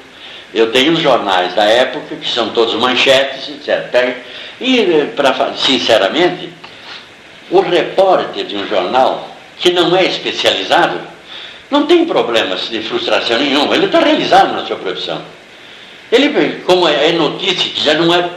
Eu 0.54 0.72
tenho 0.72 0.94
os 0.94 1.00
jornais 1.00 1.56
da 1.56 1.64
época, 1.64 2.16
que 2.16 2.30
são 2.30 2.50
todos 2.50 2.76
manchetes, 2.76 3.50
etc. 3.50 4.18
E, 4.62 4.80
eh, 4.80 5.10
pra, 5.16 5.54
sinceramente, 5.56 6.50
o 7.50 7.60
repórter 7.62 8.46
de 8.46 8.56
um 8.56 8.68
jornal 8.68 9.30
que 9.58 9.72
não 9.72 9.96
é 9.96 10.06
especializado 10.06 11.00
não 11.72 11.88
tem 11.88 12.06
problemas 12.06 12.70
de 12.70 12.82
frustração 12.82 13.38
nenhuma, 13.40 13.76
ele 13.76 13.88
está 13.88 14.00
realizado 14.00 14.54
na 14.54 14.66
sua 14.66 14.76
profissão. 14.76 15.22
Ele, 16.12 16.62
como 16.66 16.88
é 16.88 17.12
notícia 17.14 17.72
que 17.72 17.82
já 17.82 17.96
não 17.96 18.14
é 18.14 18.30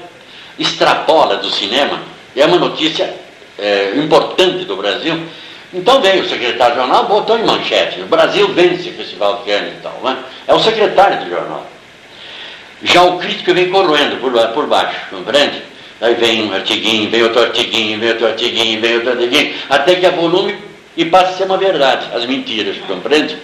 extrapola 0.58 1.36
do 1.36 1.50
cinema, 1.50 2.00
é 2.34 2.46
uma 2.46 2.56
notícia 2.56 3.12
é, 3.58 3.92
importante 3.96 4.64
do 4.64 4.76
Brasil, 4.76 5.20
então 5.74 6.00
veio 6.00 6.22
o 6.22 6.28
secretário 6.28 6.76
do 6.76 6.80
jornal, 6.80 7.04
botou 7.04 7.38
em 7.38 7.44
manchete, 7.44 8.00
o 8.00 8.06
Brasil 8.06 8.48
vence 8.54 8.88
o 8.88 8.94
Festival 8.94 9.38
de 9.38 9.50
Cannes 9.50 9.74
e 9.74 9.82
tal, 9.82 10.00
né? 10.02 10.16
é 10.46 10.54
o 10.54 10.60
secretário 10.60 11.24
do 11.24 11.30
jornal. 11.30 11.66
Já 12.82 13.02
o 13.02 13.18
crítico 13.18 13.54
vem 13.54 13.70
corroendo 13.70 14.16
por, 14.16 14.32
por 14.48 14.66
baixo, 14.66 14.98
compreende? 15.10 15.62
Aí 16.00 16.14
vem 16.14 16.42
um 16.42 16.52
artiguinho, 16.52 17.10
vem 17.10 17.22
outro 17.22 17.40
artiguinho, 17.40 17.98
vem 17.98 18.10
outro 18.10 18.26
artiguinho, 18.26 18.80
vem 18.80 18.94
outro 18.96 19.10
artiguinho, 19.12 19.54
até 19.70 19.94
que 19.94 20.04
a 20.04 20.10
volume 20.10 20.58
e 20.96 21.04
passa 21.04 21.30
a 21.30 21.32
ser 21.34 21.44
uma 21.44 21.56
verdade, 21.56 22.08
as 22.14 22.26
mentiras, 22.26 22.76
compreende? 22.86 23.36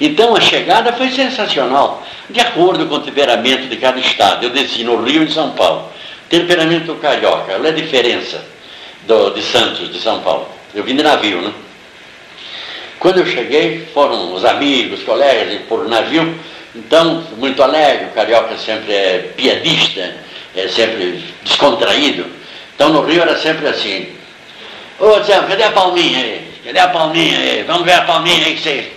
Então 0.00 0.36
a 0.36 0.40
chegada 0.40 0.92
foi 0.92 1.10
sensacional, 1.10 2.04
de 2.28 2.40
acordo 2.40 2.86
com 2.86 2.96
o 2.96 3.00
temperamento 3.00 3.68
de 3.68 3.76
cada 3.76 3.98
estado. 3.98 4.44
Eu 4.44 4.50
desci 4.50 4.84
no 4.84 5.02
Rio 5.02 5.22
e 5.22 5.26
em 5.26 5.30
São 5.30 5.50
Paulo. 5.52 5.90
Temperamento 6.28 6.94
carioca, 6.96 7.54
olha 7.54 7.70
a 7.70 7.72
diferença 7.72 8.44
do, 9.06 9.30
de 9.30 9.42
Santos, 9.42 9.92
de 9.92 10.00
São 10.00 10.20
Paulo. 10.20 10.48
Eu 10.74 10.84
vim 10.84 10.96
de 10.96 11.02
navio, 11.02 11.40
né? 11.40 11.52
Quando 12.98 13.18
eu 13.18 13.26
cheguei, 13.26 13.86
foram 13.94 14.34
os 14.34 14.44
amigos, 14.44 15.02
colegas 15.02 15.60
por 15.68 15.88
navio, 15.88 16.34
então, 16.76 17.24
muito 17.38 17.62
alegre, 17.62 18.06
o 18.06 18.10
carioca 18.10 18.56
sempre 18.58 18.92
é 18.92 19.32
piadista, 19.34 20.14
é 20.54 20.68
sempre 20.68 21.24
descontraído. 21.42 22.26
Então 22.74 22.90
no 22.90 23.02
Rio 23.02 23.22
era 23.22 23.36
sempre 23.38 23.66
assim. 23.68 24.08
Ô 24.98 25.22
Zé, 25.22 25.40
cadê 25.48 25.64
a 25.64 25.70
palminha 25.70 26.18
aí? 26.18 26.50
Cadê 26.64 26.78
a 26.78 26.88
palminha 26.88 27.38
aí? 27.38 27.62
Vamos 27.62 27.84
ver 27.84 27.94
a 27.94 28.02
palminha 28.02 28.46
aí 28.46 28.54
que 28.54 28.62
você. 28.62 28.92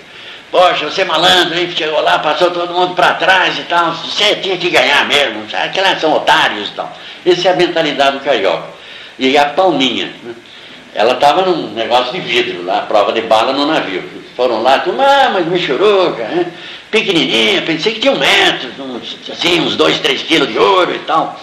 Poxa, 0.52 0.86
você 0.90 1.04
é 1.04 1.06
malandro, 1.06 1.58
hein? 1.58 1.72
Chegou 1.76 2.02
lá, 2.02 2.20
passou 2.20 2.52
todo 2.52 2.74
mundo 2.74 2.96
para 2.96 3.14
trás 3.14 3.58
e 3.58 3.64
tal. 3.64 3.94
Você 3.94 4.36
tinha 4.38 4.58
que 4.58 4.70
ganhar 4.70 5.08
mesmo. 5.08 5.46
Aquelas 5.54 6.02
são 6.02 6.12
otários 6.14 6.70
e 6.70 6.72
tal. 6.72 6.92
Essa 7.26 7.50
é 7.50 7.52
a 7.54 7.56
mentalidade 7.56 8.18
do 8.18 8.24
carioca. 8.24 8.68
E 9.18 9.38
a 9.38 9.46
palminha, 9.46 10.12
né? 10.24 10.34
ela 10.96 11.14
estava 11.14 11.44
num 11.44 11.74
negócio 11.74 12.12
de 12.14 12.20
vidro 12.20 12.66
lá, 12.66 12.82
prova 12.82 13.14
de 13.14 13.22
bala 13.22 13.54
no 13.54 13.66
navio. 13.68 14.04
Foram 14.36 14.62
lá, 14.64 14.80
tudo, 14.80 15.00
ah, 15.02 15.30
mas 15.34 15.46
me 15.46 15.60
chorou, 15.60 16.12
né? 16.12 16.52
Pequenininha, 16.92 17.62
pensei 17.62 17.94
que 17.94 18.00
tinha 18.00 18.14
um 18.14 18.18
metro, 18.18 18.70
uns, 18.80 19.18
assim, 19.32 19.60
uns 19.62 19.76
dois, 19.76 20.00
três 20.00 20.22
quilos 20.24 20.48
de 20.48 20.58
ouro 20.58 20.94
e 20.96 21.00
tal. 21.00 21.40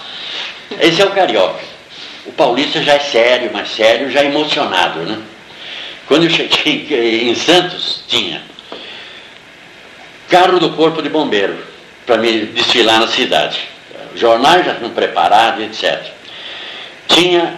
Esse 0.81 1.01
é 1.01 1.05
o 1.05 1.10
carioca. 1.10 1.60
O 2.27 2.32
paulista 2.32 2.82
já 2.82 2.94
é 2.94 2.98
sério, 2.98 3.52
mais 3.52 3.70
sério, 3.70 4.10
já 4.10 4.20
é 4.20 4.27
emocionado, 4.27 5.01
né? 5.01 5.18
Quando 6.09 6.24
eu 6.24 6.31
cheguei 6.31 7.28
em 7.28 7.35
Santos, 7.35 8.02
tinha 8.09 8.43
carro 10.28 10.59
do 10.59 10.70
corpo 10.70 11.02
de 11.02 11.09
bombeiro 11.09 11.56
para 12.05 12.16
me 12.16 12.47
desfilar 12.47 13.01
na 13.01 13.09
cidade. 13.09 13.60
Jornais 14.14 14.64
já 14.64 14.74
tinham 14.74 14.90
preparado, 14.90 15.62
etc. 15.62 16.05
Tinha 17.09 17.55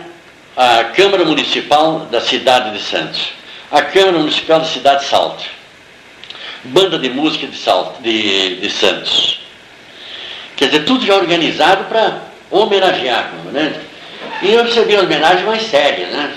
a 0.56 0.84
Câmara 0.84 1.24
Municipal 1.24 2.00
da 2.10 2.20
cidade 2.20 2.76
de 2.76 2.82
Santos, 2.82 3.28
a 3.70 3.80
Câmara 3.82 4.18
Municipal 4.18 4.58
da 4.60 4.66
cidade 4.66 5.04
de 5.04 5.10
Salto, 5.10 5.44
banda 6.64 6.98
de 6.98 7.10
música 7.10 7.46
de, 7.46 7.56
Salto, 7.56 8.02
de, 8.02 8.56
de 8.56 8.70
Santos. 8.70 9.40
Quer 10.56 10.66
dizer, 10.66 10.84
tudo 10.84 11.06
já 11.06 11.14
organizado 11.14 11.84
para 11.84 12.22
homenagear, 12.50 13.32
né? 13.52 13.80
E 14.42 14.52
eu 14.52 14.64
recebi 14.64 14.94
uma 14.94 15.04
homenagem 15.04 15.44
mais 15.44 15.62
séria, 15.62 16.06
né? 16.08 16.34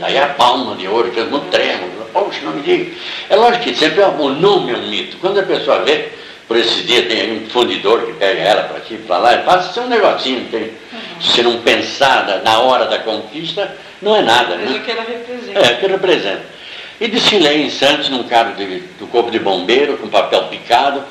Daí 0.00 0.18
a 0.18 0.28
palma 0.28 0.74
de 0.74 0.88
ouro, 0.88 1.10
que 1.10 1.20
é 1.20 1.24
muito 1.24 1.48
trêmulo. 1.50 1.92
Poxa, 2.12 2.40
não 2.42 2.52
me 2.52 2.62
diga. 2.62 2.92
É 3.28 3.36
lógico 3.36 3.64
que 3.64 3.74
sempre 3.74 4.00
é 4.00 4.06
o 4.06 4.28
nome 4.30 4.72
é 4.72 4.76
um 4.76 4.88
mito. 4.88 5.16
Quando 5.18 5.38
a 5.38 5.42
pessoa 5.44 5.82
vê, 5.84 6.10
por 6.46 6.56
esses 6.56 6.86
dias 6.86 7.06
tem 7.06 7.38
um 7.38 7.48
fundidor 7.48 8.06
que 8.06 8.12
pega 8.14 8.40
ela 8.40 8.62
para 8.64 8.78
aqui 8.78 8.96
para 8.98 9.18
lá, 9.18 9.34
e 9.34 9.38
passa 9.38 9.80
um 9.80 9.88
negocinho, 9.88 10.46
tem 10.50 10.72
Se 11.20 11.42
não 11.42 11.60
pensar 11.60 12.42
na 12.44 12.60
hora 12.60 12.86
da 12.86 12.98
conquista, 12.98 13.76
não 14.02 14.16
é 14.16 14.22
nada. 14.22 14.56
Mas 14.56 14.70
né? 14.70 14.78
o 14.78 14.82
que 14.82 14.90
ela 14.90 15.02
representa. 15.02 15.60
É, 15.60 15.74
que 15.74 15.86
representa. 15.86 16.53
E 17.00 17.08
desfilei 17.08 17.62
em 17.62 17.70
Santos 17.70 18.08
num 18.08 18.22
carro 18.24 18.54
de- 18.54 18.80
do 18.98 19.06
Corpo 19.08 19.30
de 19.30 19.38
Bombeiro, 19.38 19.96
com 19.98 20.08
papel 20.08 20.44
picado, 20.44 21.02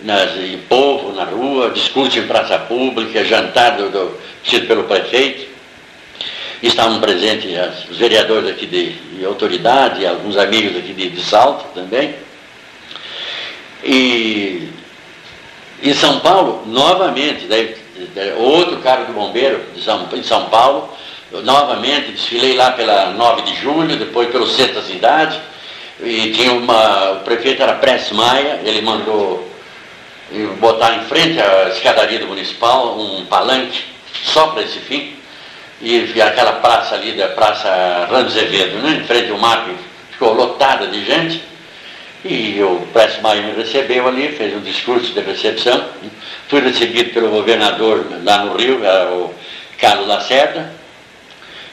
nas, 0.00 0.34
em 0.36 0.58
povo, 0.68 1.12
na 1.12 1.24
rua, 1.24 1.70
discurso 1.70 2.18
em 2.18 2.26
praça 2.26 2.58
pública, 2.58 3.24
jantar 3.24 3.76
do, 3.76 3.90
do, 3.90 4.18
tido 4.42 4.66
pelo 4.66 4.84
prefeito. 4.84 5.46
Estavam 6.62 7.00
presentes 7.00 7.56
as- 7.58 7.88
os 7.90 7.98
vereadores 7.98 8.48
aqui 8.50 8.66
de, 8.66 8.90
de 8.92 9.24
autoridade, 9.24 10.06
alguns 10.06 10.36
amigos 10.38 10.76
aqui 10.76 10.92
de, 10.94 11.10
de 11.10 11.22
Salto 11.22 11.66
também. 11.74 12.14
E 13.84 14.68
em 15.82 15.94
São 15.94 16.20
Paulo, 16.20 16.62
novamente, 16.66 17.46
daí, 17.46 17.76
outro 18.36 18.78
carro 18.78 19.04
do 19.06 19.12
bombeiro 19.12 19.60
de 19.74 19.82
São, 19.82 20.08
em 20.14 20.22
São 20.22 20.46
Paulo, 20.46 20.88
eu, 21.32 21.42
novamente 21.42 22.12
desfilei 22.12 22.56
lá 22.56 22.72
pela 22.72 23.10
9 23.10 23.42
de 23.42 23.54
julho, 23.56 23.96
depois 23.96 24.28
pelo 24.30 24.46
centro 24.46 24.76
da 24.76 24.82
cidade, 24.82 25.40
e 26.00 26.32
tinha 26.32 26.52
uma. 26.52 27.12
O 27.12 27.20
prefeito 27.20 27.62
era 27.62 27.74
Prestes 27.74 28.12
Maia, 28.12 28.60
ele 28.64 28.82
mandou 28.82 29.50
botar 30.58 30.94
em 30.96 31.04
frente 31.04 31.40
à 31.40 31.68
escadaria 31.68 32.18
do 32.18 32.26
municipal 32.26 32.98
um 32.98 33.24
palanque 33.26 33.84
só 34.24 34.48
para 34.48 34.62
esse 34.62 34.78
fim, 34.80 35.14
e 35.80 36.20
aquela 36.20 36.54
praça 36.54 36.94
ali 36.94 37.12
da 37.12 37.28
Praça 37.28 38.08
Ramos 38.10 38.36
Azevedo, 38.36 38.78
né, 38.78 39.00
em 39.02 39.06
frente 39.06 39.30
ao 39.30 39.38
mar, 39.38 39.66
ficou 40.10 40.32
lotada 40.32 40.86
de 40.86 41.04
gente. 41.04 41.42
E 42.24 42.60
o 42.60 42.84
Prestes 42.92 43.22
Maia 43.22 43.42
me 43.42 43.52
recebeu 43.52 44.08
ali, 44.08 44.28
fez 44.32 44.52
um 44.52 44.60
discurso 44.60 45.12
de 45.12 45.20
recepção. 45.20 45.84
Fui 46.48 46.60
recebido 46.60 47.12
pelo 47.12 47.28
governador 47.30 48.04
lá 48.24 48.38
no 48.38 48.56
Rio, 48.56 48.84
era 48.84 49.10
o 49.10 49.32
Carlos 49.78 50.08
Lacerda, 50.08 50.72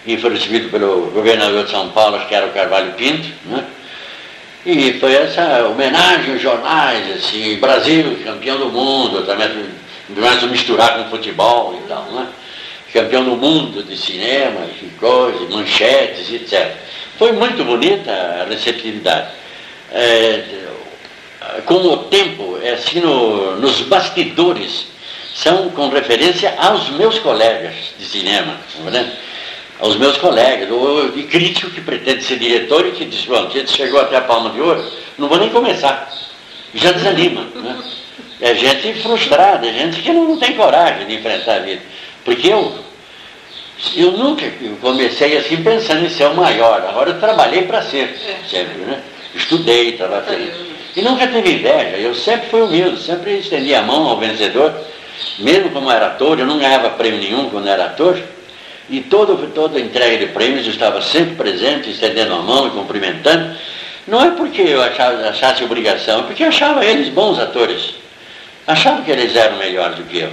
e 0.05 0.17
fui 0.17 0.31
recebido 0.31 0.69
pelo 0.69 1.11
governador 1.11 1.63
de 1.63 1.71
São 1.71 1.89
Paulo, 1.89 2.19
que 2.27 2.35
era 2.35 2.47
o 2.47 2.51
Carvalho 2.51 2.93
Pinto. 2.93 3.29
Né? 3.45 3.63
E 4.65 4.93
foi 4.93 5.13
essa 5.13 5.67
homenagem 5.67 6.33
aos 6.33 6.41
jornais, 6.41 7.17
assim, 7.17 7.57
Brasil, 7.57 8.17
campeão 8.23 8.57
do 8.57 8.69
mundo, 8.69 9.25
também 9.25 9.47
a 9.47 10.45
misturar 10.47 10.97
com 10.97 11.09
futebol 11.09 11.79
e 11.83 11.87
tal, 11.87 12.03
né? 12.11 12.27
Campeão 12.93 13.23
do 13.23 13.35
mundo 13.35 13.83
de 13.83 13.97
cinema, 13.97 14.61
e 14.81 14.85
coisas, 14.99 15.49
manchetes, 15.49 16.31
etc. 16.31 16.75
Foi 17.17 17.31
muito 17.31 17.63
bonita 17.65 18.11
a 18.11 18.45
receptividade. 18.45 19.29
É, 19.91 20.43
com 21.65 21.75
o 21.75 21.97
tempo, 22.05 22.59
é 22.61 22.71
assim, 22.71 22.99
no, 23.01 23.57
nos 23.57 23.81
bastidores, 23.81 24.87
são 25.33 25.69
com 25.71 25.89
referência 25.89 26.53
aos 26.57 26.89
meus 26.91 27.19
colegas 27.19 27.73
de 27.97 28.05
cinema, 28.05 28.57
né? 28.91 29.11
Aos 29.79 29.95
meus 29.97 30.17
colegas, 30.17 30.69
ou 30.71 31.09
de 31.09 31.23
crítico 31.23 31.71
que 31.71 31.81
pretende 31.81 32.23
ser 32.23 32.37
diretor 32.37 32.85
e 32.87 32.91
que 32.91 33.05
diz, 33.05 33.25
bom, 33.25 33.49
gente 33.49 33.71
chegou 33.71 33.99
até 33.99 34.17
a 34.17 34.21
palma 34.21 34.49
de 34.51 34.61
ouro, 34.61 34.83
não 35.17 35.27
vou 35.27 35.37
nem 35.37 35.49
começar. 35.49 36.11
Já 36.73 36.91
desanima. 36.91 37.41
Né? 37.55 37.77
É 38.41 38.55
gente 38.55 38.93
frustrada, 39.01 39.67
é 39.67 39.73
gente 39.73 40.01
que 40.01 40.11
não, 40.11 40.27
não 40.27 40.37
tem 40.37 40.53
coragem 40.55 41.07
de 41.07 41.15
enfrentar 41.15 41.55
a 41.55 41.59
vida. 41.59 41.81
Porque 42.25 42.47
eu, 42.47 42.73
eu 43.95 44.11
nunca 44.13 44.45
comecei 44.81 45.37
assim 45.37 45.63
pensando 45.63 46.05
em 46.05 46.09
ser 46.09 46.27
o 46.27 46.35
maior. 46.35 46.81
Agora 46.87 47.11
eu 47.11 47.19
trabalhei 47.19 47.63
para 47.63 47.81
ser, 47.83 48.17
sempre, 48.49 48.79
né? 48.79 49.01
Estudei, 49.35 49.93
trabalhei. 49.93 50.51
E 50.95 51.01
nunca 51.01 51.27
teve 51.27 51.53
inveja. 51.53 51.97
Eu 51.97 52.13
sempre 52.13 52.49
fui 52.49 52.61
humilde, 52.61 53.01
sempre 53.01 53.39
estendi 53.39 53.73
a 53.73 53.81
mão 53.81 54.07
ao 54.07 54.19
vencedor. 54.19 54.73
Mesmo 55.39 55.71
como 55.71 55.91
era 55.91 56.07
ator, 56.07 56.39
eu 56.39 56.45
não 56.45 56.59
ganhava 56.59 56.91
prêmio 56.91 57.19
nenhum 57.19 57.49
quando 57.49 57.67
era 57.67 57.85
ator. 57.85 58.21
E 58.89 59.01
todo, 59.01 59.47
toda 59.53 59.79
entrega 59.79 60.17
de 60.17 60.33
prêmios 60.33 60.67
estava 60.67 61.01
sempre 61.01 61.35
presente, 61.35 61.89
estendendo 61.89 62.33
a 62.33 62.41
mão 62.41 62.67
e 62.67 62.71
cumprimentando. 62.71 63.55
Não 64.07 64.21
é 64.21 64.31
porque 64.31 64.61
eu 64.61 64.81
achava, 64.81 65.29
achasse 65.29 65.63
obrigação, 65.63 66.19
é 66.19 66.23
porque 66.23 66.43
achava 66.43 66.85
eles 66.85 67.09
bons 67.09 67.39
atores. 67.39 67.93
Achava 68.67 69.01
que 69.01 69.11
eles 69.11 69.35
eram 69.35 69.57
melhores 69.57 69.95
do 69.95 70.03
que 70.03 70.19
eu. 70.19 70.31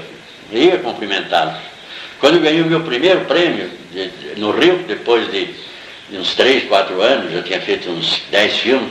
Eu 0.53 0.63
ia 0.63 0.79
cumprimentá-los. 0.79 1.55
Quando 2.19 2.37
eu 2.37 2.43
ganhei 2.43 2.61
o 2.61 2.67
meu 2.67 2.81
primeiro 2.81 3.21
prêmio 3.25 3.71
de, 3.93 4.09
de, 4.09 4.41
no 4.41 4.51
Rio, 4.51 4.85
depois 4.87 5.31
de, 5.31 5.49
de 6.11 6.19
uns 6.19 6.35
três, 6.35 6.65
quatro 6.65 7.01
anos, 7.01 7.33
eu 7.33 7.43
tinha 7.43 7.61
feito 7.61 7.89
uns 7.89 8.23
dez 8.31 8.59
filmes, 8.59 8.91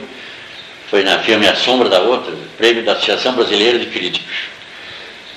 foi 0.90 1.04
na 1.04 1.20
filme 1.20 1.48
A 1.48 1.56
Sombra 1.56 1.90
da 1.90 2.00
Outra, 2.00 2.34
prêmio 2.58 2.84
da 2.84 2.94
Associação 2.94 3.34
Brasileira 3.34 3.78
de 3.78 3.86
Críticos. 3.88 4.59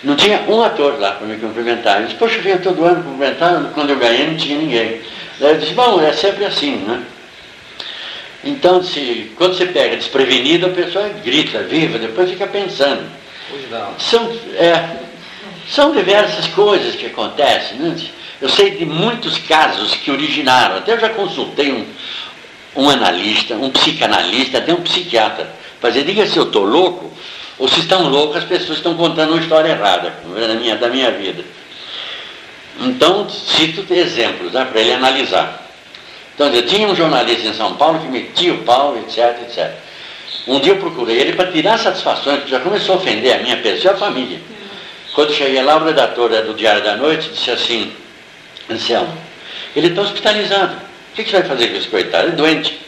Não 0.03 0.17
tinha 0.17 0.43
um 0.49 0.63
ator 0.63 0.99
lá 0.99 1.13
para 1.13 1.27
me 1.27 1.37
cumprimentar. 1.37 2.01
Eu 2.01 2.07
disse, 2.07 2.19
poxa, 2.19 2.37
eu 2.37 2.43
vinha 2.43 2.59
todo 2.59 2.85
ano 2.85 3.05
cumprimentar, 3.05 3.71
quando 3.73 3.91
eu 3.91 3.99
ganhei 3.99 4.27
não 4.27 4.37
tinha 4.37 4.59
ninguém. 4.59 5.01
Daí 5.39 5.55
eu 5.55 5.59
disse, 5.59 5.75
bom, 5.75 6.01
é 6.01 6.13
sempre 6.13 6.45
assim, 6.45 6.77
né? 6.77 7.03
Então, 8.45 8.83
se, 8.83 9.31
quando 9.37 9.55
você 9.55 9.67
pega 9.67 9.97
desprevenido, 9.97 10.67
a 10.67 10.71
pessoa 10.71 11.09
grita, 11.25 11.63
viva, 11.63 11.99
depois 11.99 12.29
fica 12.29 12.47
pensando. 12.47 13.09
São, 13.99 14.37
é, 14.57 14.97
são 15.69 15.93
diversas 15.93 16.49
coisas 16.49 16.97
que 16.97 17.07
acontecem. 17.07 17.79
Né? 17.79 17.97
Eu 18.41 18.49
sei 18.49 18.73
de 18.73 18.85
muitos 18.85 19.39
casos 19.39 19.95
que 19.95 20.11
originaram, 20.11 20.79
até 20.79 20.95
eu 20.95 21.01
já 21.01 21.11
consultei 21.11 21.71
um, 21.71 21.87
um 22.75 22.91
analista, 22.91 23.55
um 23.55 23.71
psicanalista, 23.71 24.59
até 24.59 24.75
um 24.75 24.81
psiquiatra, 24.81 25.55
para 25.81 25.91
dizer, 25.91 26.05
diga 26.05 26.27
se 26.27 26.37
eu 26.37 26.45
estou 26.45 26.65
louco, 26.65 27.13
ou 27.63 27.69
se 27.69 27.79
estão 27.79 28.09
loucos, 28.09 28.39
as 28.39 28.45
pessoas 28.45 28.79
estão 28.79 28.97
contando 28.97 29.35
uma 29.35 29.41
história 29.41 29.69
errada 29.69 30.13
da 30.25 30.55
minha, 30.55 30.75
da 30.75 30.89
minha 30.89 31.13
vida. 31.13 31.45
Então, 32.81 33.31
cito 33.31 33.87
exemplos 33.95 34.51
né, 34.51 34.65
para 34.65 34.81
ele 34.81 34.95
analisar. 34.95 35.65
Então, 36.35 36.53
eu 36.53 36.67
tinha 36.67 36.89
um 36.89 36.97
jornalista 36.97 37.47
em 37.47 37.55
São 37.55 37.77
Paulo 37.77 38.01
que 38.01 38.09
metia 38.09 38.53
o 38.53 38.65
pau, 38.65 38.99
etc, 38.99 39.43
etc. 39.43 39.71
Um 40.49 40.59
dia 40.59 40.73
eu 40.73 40.79
procurei 40.79 41.21
ele 41.21 41.35
para 41.35 41.53
tirar 41.53 41.79
satisfações, 41.79 42.39
porque 42.39 42.51
já 42.51 42.59
começou 42.59 42.97
a 42.97 42.99
ofender 42.99 43.33
a 43.33 43.39
minha 43.39 43.57
pessoa 43.59 43.93
e 43.93 43.95
a 43.95 43.99
família. 43.99 44.41
Quando 45.15 45.33
cheguei 45.33 45.63
lá, 45.63 45.77
o 45.77 45.85
redator 45.85 46.31
do 46.31 46.55
Diário 46.55 46.83
da 46.83 46.97
Noite 46.97 47.29
disse 47.29 47.49
assim, 47.49 47.93
Anselmo, 48.69 49.17
ele 49.77 49.87
está 49.87 50.03
hospitalizado. 50.03 50.75
O 51.13 51.15
que, 51.15 51.23
que 51.23 51.31
você 51.31 51.39
vai 51.39 51.49
fazer 51.49 51.69
com 51.69 51.77
esse 51.77 51.87
coitado? 51.87 52.25
Ele 52.25 52.33
é 52.33 52.37
doente. 52.37 52.81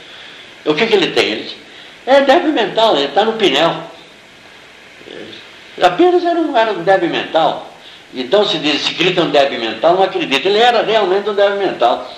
O 0.65 0.75
que, 0.75 0.85
que 0.85 0.95
ele 0.95 1.13
tem? 1.13 1.27
Ele 1.31 1.43
disse, 1.43 1.57
é 2.05 2.23
débil 2.23 2.53
mental, 2.53 2.97
ele 2.97 3.05
está 3.05 3.25
no 3.25 3.35
pinel. 3.35 3.94
Apenas 5.83 6.25
era 6.25 6.39
um, 6.39 6.57
era 6.57 6.73
um 6.73 6.83
débil 6.83 7.11
mental. 7.11 7.71
Então 8.15 8.45
se 8.47 8.59
diz, 8.59 8.83
se 8.83 8.95
grita 8.95 9.23
um 9.23 9.31
débil 9.31 9.59
mental, 9.59 9.95
não 9.95 10.03
acredita. 10.05 10.49
Ele 10.49 10.59
era 10.59 10.83
realmente 10.83 11.29
um 11.29 11.35
débil 11.35 11.59
mental. 11.59 12.09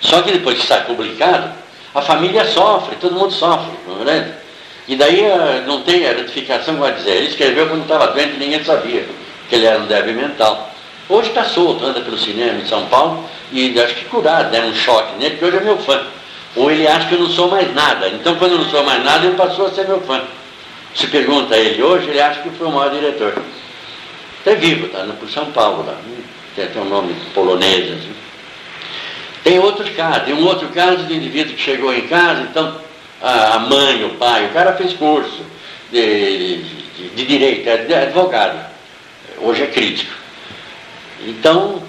Só 0.00 0.22
que 0.22 0.32
depois 0.32 0.58
que 0.58 0.66
sai 0.66 0.84
publicado, 0.84 1.52
a 1.94 2.00
família 2.00 2.44
sofre, 2.46 2.96
todo 2.96 3.14
mundo 3.14 3.32
sofre, 3.32 3.70
não 3.86 3.94
é 3.94 4.04
verdade? 4.04 4.34
E 4.88 4.96
daí 4.96 5.22
não 5.66 5.82
tem 5.82 6.08
a 6.08 6.12
retificação 6.12 6.74
que 6.74 6.80
vai 6.80 6.92
dizer. 6.94 7.12
Ele 7.12 7.28
escreveu 7.28 7.68
quando 7.68 7.82
estava 7.82 8.08
doente, 8.08 8.38
ninguém 8.38 8.64
sabia 8.64 9.06
que 9.48 9.54
ele 9.54 9.66
era 9.66 9.78
um 9.78 9.86
débil 9.86 10.14
mental. 10.14 10.70
Hoje 11.08 11.28
está 11.28 11.44
solto, 11.44 11.84
anda 11.84 12.00
pelo 12.00 12.18
cinema 12.18 12.58
em 12.58 12.66
São 12.66 12.86
Paulo 12.86 13.24
e 13.52 13.78
acho 13.78 13.94
que 13.94 14.06
curado, 14.06 14.50
deram 14.50 14.68
um 14.68 14.74
choque 14.74 15.18
nele, 15.18 15.36
porque 15.36 15.44
hoje 15.44 15.56
é 15.58 15.60
meu 15.60 15.76
fã. 15.78 16.02
Ou 16.56 16.70
ele 16.70 16.86
acha 16.86 17.08
que 17.08 17.14
eu 17.14 17.20
não 17.20 17.30
sou 17.30 17.48
mais 17.48 17.72
nada. 17.74 18.08
Então 18.08 18.34
quando 18.36 18.52
eu 18.52 18.58
não 18.58 18.70
sou 18.70 18.82
mais 18.82 19.04
nada, 19.04 19.26
ele 19.26 19.36
passou 19.36 19.66
a 19.66 19.70
ser 19.70 19.86
meu 19.86 20.00
fã. 20.00 20.22
Se 20.94 21.06
pergunta 21.06 21.54
a 21.54 21.58
ele 21.58 21.82
hoje, 21.82 22.08
ele 22.08 22.20
acha 22.20 22.42
que 22.42 22.50
foi 22.50 22.66
o 22.66 22.70
maior 22.70 22.90
diretor. 22.90 23.34
Até 24.40 24.54
vivo, 24.54 24.86
está 24.86 25.04
por 25.18 25.30
São 25.30 25.52
Paulo 25.52 25.86
lá. 25.86 25.96
Tem 26.54 26.64
até 26.64 26.80
um 26.80 26.88
nome 26.88 27.14
polonês. 27.34 27.92
Assim. 27.92 28.14
Tem 29.42 29.58
outros 29.58 29.88
casos, 29.90 30.24
tem 30.24 30.34
um 30.34 30.44
outro 30.44 30.68
caso 30.68 31.04
de 31.04 31.14
indivíduo 31.14 31.54
que 31.54 31.62
chegou 31.62 31.92
em 31.92 32.06
casa, 32.06 32.42
então 32.42 32.80
a 33.20 33.58
mãe, 33.60 34.04
o 34.04 34.10
pai, 34.10 34.46
o 34.46 34.50
cara 34.50 34.74
fez 34.74 34.92
curso 34.92 35.44
de, 35.90 36.58
de, 36.58 37.08
de 37.10 37.26
direito, 37.26 37.68
é 37.68 38.02
advogado, 38.02 38.58
hoje 39.38 39.62
é 39.62 39.66
crítico. 39.66 40.12
Então, 41.26 41.82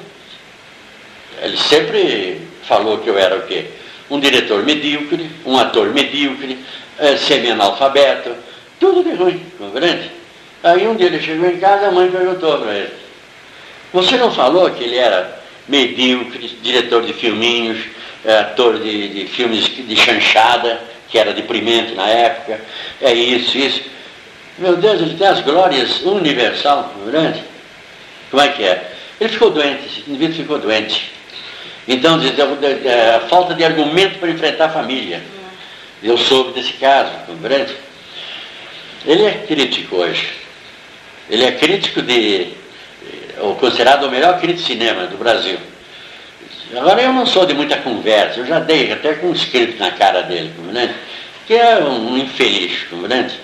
ele 1.42 1.58
sempre 1.58 2.42
falou 2.64 3.00
que 3.00 3.10
eu 3.10 3.18
era 3.18 3.38
o 3.38 3.42
quê? 3.44 3.66
Um 4.10 4.20
diretor 4.20 4.64
medíocre, 4.64 5.30
um 5.46 5.58
ator 5.58 5.92
medíocre, 5.94 6.58
é, 7.00 7.18
semi-analfabeto, 7.18 8.36
tudo 8.84 9.02
de 9.02 9.16
ruim, 9.16 9.42
compreende? 9.58 10.12
Aí 10.62 10.86
um 10.86 10.96
dia 10.96 11.06
ele 11.06 11.22
chegou 11.22 11.50
em 11.50 11.58
casa, 11.58 11.88
a 11.88 11.92
mãe 11.92 12.12
perguntou 12.12 12.58
para 12.60 12.74
ele, 12.74 12.92
você 13.94 14.18
não 14.18 14.30
falou 14.30 14.70
que 14.72 14.84
ele 14.84 14.98
era 14.98 15.40
medíocre, 15.70 16.58
diretor 16.62 17.04
de 17.04 17.14
filminhos, 17.14 17.80
é, 18.26 18.40
ator 18.40 18.80
de, 18.80 19.08
de 19.08 19.26
filmes 19.28 19.64
de 19.68 19.96
chanchada, 19.96 20.82
que 21.08 21.18
era 21.18 21.32
deprimente 21.32 21.94
na 21.94 22.10
época, 22.10 22.60
é 23.00 23.14
isso, 23.14 23.58
isso. 23.58 23.84
Meu 24.58 24.76
Deus, 24.76 25.02
ele 25.02 25.16
tem 25.16 25.28
as 25.28 25.40
glórias 25.40 26.02
universal, 26.02 26.94
grande. 27.06 27.42
Como 28.30 28.44
é 28.44 28.50
que 28.50 28.64
é? 28.64 28.92
Ele 29.20 29.30
ficou 29.30 29.50
doente, 29.50 29.86
esse 29.86 30.10
indivíduo 30.10 30.36
ficou 30.36 30.58
doente. 30.60 31.10
Então, 31.88 32.20
a 32.20 33.20
falta 33.28 33.54
de 33.54 33.64
argumento 33.64 34.20
para 34.20 34.30
enfrentar 34.30 34.66
a 34.66 34.70
família. 34.70 35.22
Eu 36.02 36.18
soube 36.18 36.52
desse 36.52 36.74
caso, 36.74 37.12
grande. 37.42 37.74
Ele 39.06 39.26
é 39.26 39.44
crítico 39.48 39.98
hoje. 39.98 40.28
Ele 41.30 41.46
é 41.46 41.52
crítico 41.52 42.02
de, 42.02 42.50
ou 43.40 43.56
considerado 43.56 44.06
o 44.06 44.12
melhor 44.12 44.40
crítico 44.40 44.62
de 44.62 44.66
cinema 44.68 45.08
do 45.08 45.18
Brasil. 45.18 45.58
Agora 46.76 47.02
eu 47.02 47.14
não 47.14 47.26
sou 47.26 47.46
de 47.46 47.54
muita 47.54 47.78
conversa, 47.78 48.40
eu 48.40 48.46
já 48.46 48.60
dei 48.60 48.92
até 48.92 49.14
com 49.14 49.28
um 49.28 49.34
escrito 49.34 49.78
na 49.78 49.92
cara 49.92 50.24
dele, 50.24 50.52
comandante, 50.56 50.96
que 51.46 51.54
é 51.54 51.78
um 51.78 52.18
infeliz, 52.18 52.84
comandante. 52.90 53.36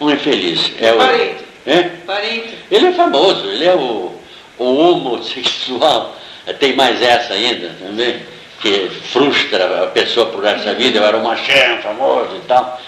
Um 0.00 0.10
infeliz. 0.10 0.72
É 0.80 0.92
o, 0.92 0.96
Parente. 0.98 1.44
é? 1.66 1.82
Parente. 2.06 2.54
Ele 2.70 2.86
é 2.86 2.92
famoso, 2.92 3.46
ele 3.46 3.64
é 3.64 3.74
o, 3.74 4.14
o 4.58 4.64
homossexual. 4.64 6.16
Tem 6.58 6.74
mais 6.74 7.02
essa 7.02 7.34
ainda 7.34 7.70
também, 7.80 8.20
que 8.60 8.88
frustra 9.10 9.84
a 9.84 9.86
pessoa 9.88 10.26
por 10.26 10.44
essa 10.44 10.72
vida. 10.74 10.98
Eu 10.98 11.04
era 11.04 11.16
um 11.16 11.24
machão 11.24 11.78
famoso 11.82 12.36
e 12.36 12.46
tal. 12.46 12.80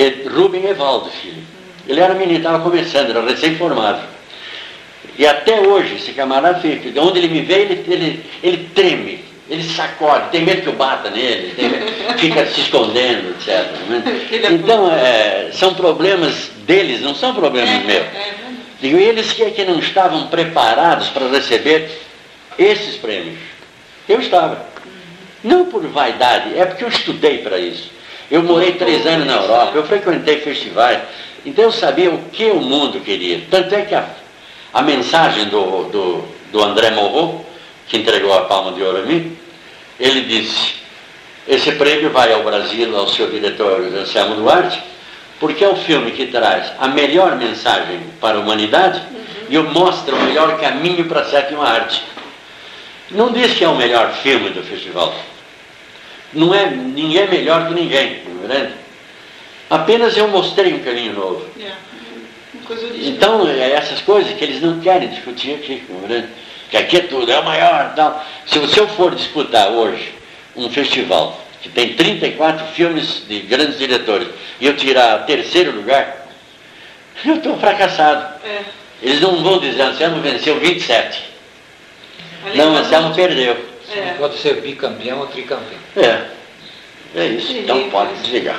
E 0.00 0.28
Rubem 0.28 0.64
Evaldo, 0.64 1.10
filho. 1.10 1.42
Ele 1.86 2.00
era 2.00 2.14
menino, 2.14 2.38
estava 2.38 2.60
começando, 2.62 3.10
era 3.10 3.22
recém-formado. 3.22 4.02
E 5.18 5.26
até 5.26 5.60
hoje, 5.60 5.96
esse 5.96 6.12
camarada 6.12 6.60
fica, 6.60 6.90
de 6.90 6.98
onde 6.98 7.18
ele 7.18 7.28
me 7.28 7.40
vê, 7.40 7.54
ele, 7.62 7.84
ele, 7.88 8.24
ele 8.42 8.68
treme, 8.74 9.24
ele 9.50 9.64
sacode, 9.64 10.28
tem 10.30 10.42
medo 10.44 10.62
que 10.62 10.68
eu 10.68 10.74
bata 10.74 11.10
nele, 11.10 11.54
medo- 11.56 12.18
fica 12.18 12.46
se 12.46 12.60
escondendo, 12.60 13.30
etc. 13.30 13.66
né? 13.88 14.02
É 14.44 14.52
Então, 14.52 14.92
é, 14.92 15.50
são 15.52 15.74
problemas 15.74 16.50
deles, 16.66 17.00
não 17.00 17.14
são 17.14 17.34
problemas 17.34 17.70
meus. 17.84 18.04
É, 18.04 18.34
Digo, 18.80 18.96
eles 18.96 19.32
que, 19.32 19.50
que 19.50 19.64
não 19.64 19.80
estavam 19.80 20.28
preparados 20.28 21.08
para 21.08 21.26
receber 21.28 21.90
esses 22.56 22.94
prêmios. 22.96 23.38
Eu 24.08 24.20
estava. 24.20 24.64
Não 25.42 25.64
por 25.66 25.84
vaidade, 25.88 26.56
é 26.56 26.64
porque 26.64 26.84
eu 26.84 26.88
estudei 26.88 27.38
para 27.38 27.58
isso. 27.58 27.90
Eu 28.30 28.42
morei 28.42 28.72
três 28.72 29.06
anos 29.06 29.26
na 29.26 29.36
Europa, 29.36 29.72
eu 29.74 29.84
frequentei 29.84 30.40
festivais, 30.40 31.00
então 31.46 31.64
eu 31.64 31.72
sabia 31.72 32.10
o 32.10 32.18
que 32.30 32.44
o 32.50 32.60
mundo 32.60 33.00
queria. 33.00 33.42
Tanto 33.50 33.74
é 33.74 33.82
que 33.82 33.94
a, 33.94 34.06
a 34.74 34.82
mensagem 34.82 35.46
do, 35.46 35.84
do, 35.84 36.24
do 36.52 36.62
André 36.62 36.90
Morro, 36.90 37.44
que 37.86 37.96
entregou 37.96 38.34
a 38.34 38.42
palma 38.42 38.72
de 38.72 38.82
ouro 38.82 38.98
a 38.98 39.02
mim, 39.02 39.36
ele 39.98 40.22
disse, 40.22 40.74
esse 41.46 41.72
prêmio 41.72 42.10
vai 42.10 42.32
ao 42.32 42.42
Brasil, 42.42 42.94
ao 42.94 43.08
seu 43.08 43.30
diretor 43.30 43.80
Anselmo 43.80 44.34
Duarte, 44.34 44.82
porque 45.40 45.64
é 45.64 45.68
um 45.68 45.76
filme 45.76 46.10
que 46.10 46.26
traz 46.26 46.72
a 46.78 46.88
melhor 46.88 47.36
mensagem 47.36 48.00
para 48.20 48.36
a 48.36 48.40
humanidade 48.40 49.00
e 49.48 49.56
mostra 49.58 50.14
o 50.14 50.22
melhor 50.24 50.60
caminho 50.60 51.06
para 51.06 51.22
a 51.22 51.24
sétima 51.24 51.66
arte. 51.66 52.02
Não 53.10 53.32
diz 53.32 53.54
que 53.54 53.64
é 53.64 53.68
o 53.68 53.74
melhor 53.74 54.12
filme 54.12 54.50
do 54.50 54.62
festival. 54.62 55.14
Não 56.32 56.54
é, 56.54 56.66
ninguém 56.70 57.22
é 57.22 57.26
melhor 57.26 57.68
que 57.68 57.74
ninguém, 57.74 58.22
não 58.26 58.44
é 58.44 58.46
verdade? 58.48 58.74
Apenas 59.70 60.16
eu 60.16 60.28
mostrei 60.28 60.74
um 60.74 60.80
caminho 60.80 61.14
novo. 61.14 61.46
é. 61.60 61.72
Então, 62.96 63.48
é 63.48 63.72
essas 63.72 64.00
coisas 64.02 64.32
que 64.34 64.44
eles 64.44 64.60
não 64.60 64.78
querem 64.80 65.08
discutir 65.08 65.54
aqui, 65.54 65.82
não 65.88 66.04
é 66.04 66.08
verdade? 66.08 66.32
Que 66.70 66.76
aqui 66.76 66.96
é 66.98 67.00
tudo, 67.00 67.30
é 67.32 67.38
o 67.38 67.44
maior 67.44 67.90
e 67.92 67.96
tal. 67.96 68.26
Se 68.46 68.58
você 68.58 68.86
for 68.88 69.14
disputar 69.14 69.70
hoje 69.70 70.12
um 70.54 70.68
festival 70.68 71.40
que 71.62 71.70
tem 71.70 71.94
34 71.94 72.66
filmes 72.68 73.24
de 73.26 73.40
grandes 73.40 73.78
diretores 73.78 74.28
e 74.60 74.66
eu 74.66 74.76
tirar 74.76 75.24
terceiro 75.24 75.74
lugar, 75.74 76.26
eu 77.24 77.36
estou 77.36 77.58
fracassado. 77.58 78.34
É. 78.44 78.60
Eles 79.02 79.20
não 79.20 79.42
vão 79.42 79.58
dizer, 79.58 79.80
Anselmo 79.82 80.20
venceu 80.20 80.58
27. 80.60 81.22
Ali 82.46 82.58
Não, 82.58 82.74
tá 82.74 82.80
Anselmo 82.80 83.14
perdeu. 83.14 83.56
Você 83.88 83.98
É. 83.98 84.04
não 84.10 84.14
pode 84.18 84.38
ser 84.38 84.60
bicampeão 84.60 85.20
ou 85.20 85.26
tricampeão. 85.26 85.78
É. 85.96 86.26
É 87.14 87.26
isso. 87.26 87.52
Então 87.52 87.88
pode 87.90 88.12
desligar. 88.20 88.56